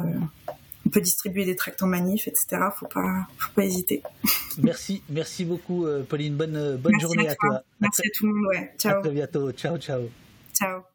on 0.85 0.89
peut 0.89 1.01
distribuer 1.01 1.45
des 1.45 1.55
tracts 1.55 1.81
en 1.83 1.87
manif, 1.87 2.27
etc. 2.27 2.57
Faut 2.75 2.87
pas, 2.87 3.27
faut 3.37 3.53
pas 3.53 3.63
hésiter. 3.63 4.01
Merci, 4.61 5.03
merci 5.09 5.45
beaucoup, 5.45 5.85
Pauline. 6.09 6.35
Bonne, 6.35 6.77
bonne 6.77 6.99
journée 6.99 7.29
à 7.29 7.35
toi. 7.35 7.61
Merci 7.79 8.01
à, 8.01 8.09
tout 8.13 8.27
le 8.27 8.33
monde. 8.33 8.47
Ouais. 8.49 8.73
Ciao. 8.77 8.97
À 8.97 9.01
très 9.01 9.11
bientôt. 9.11 9.51
Ciao, 9.53 9.77
ciao. 9.77 10.01
Ciao. 10.53 10.88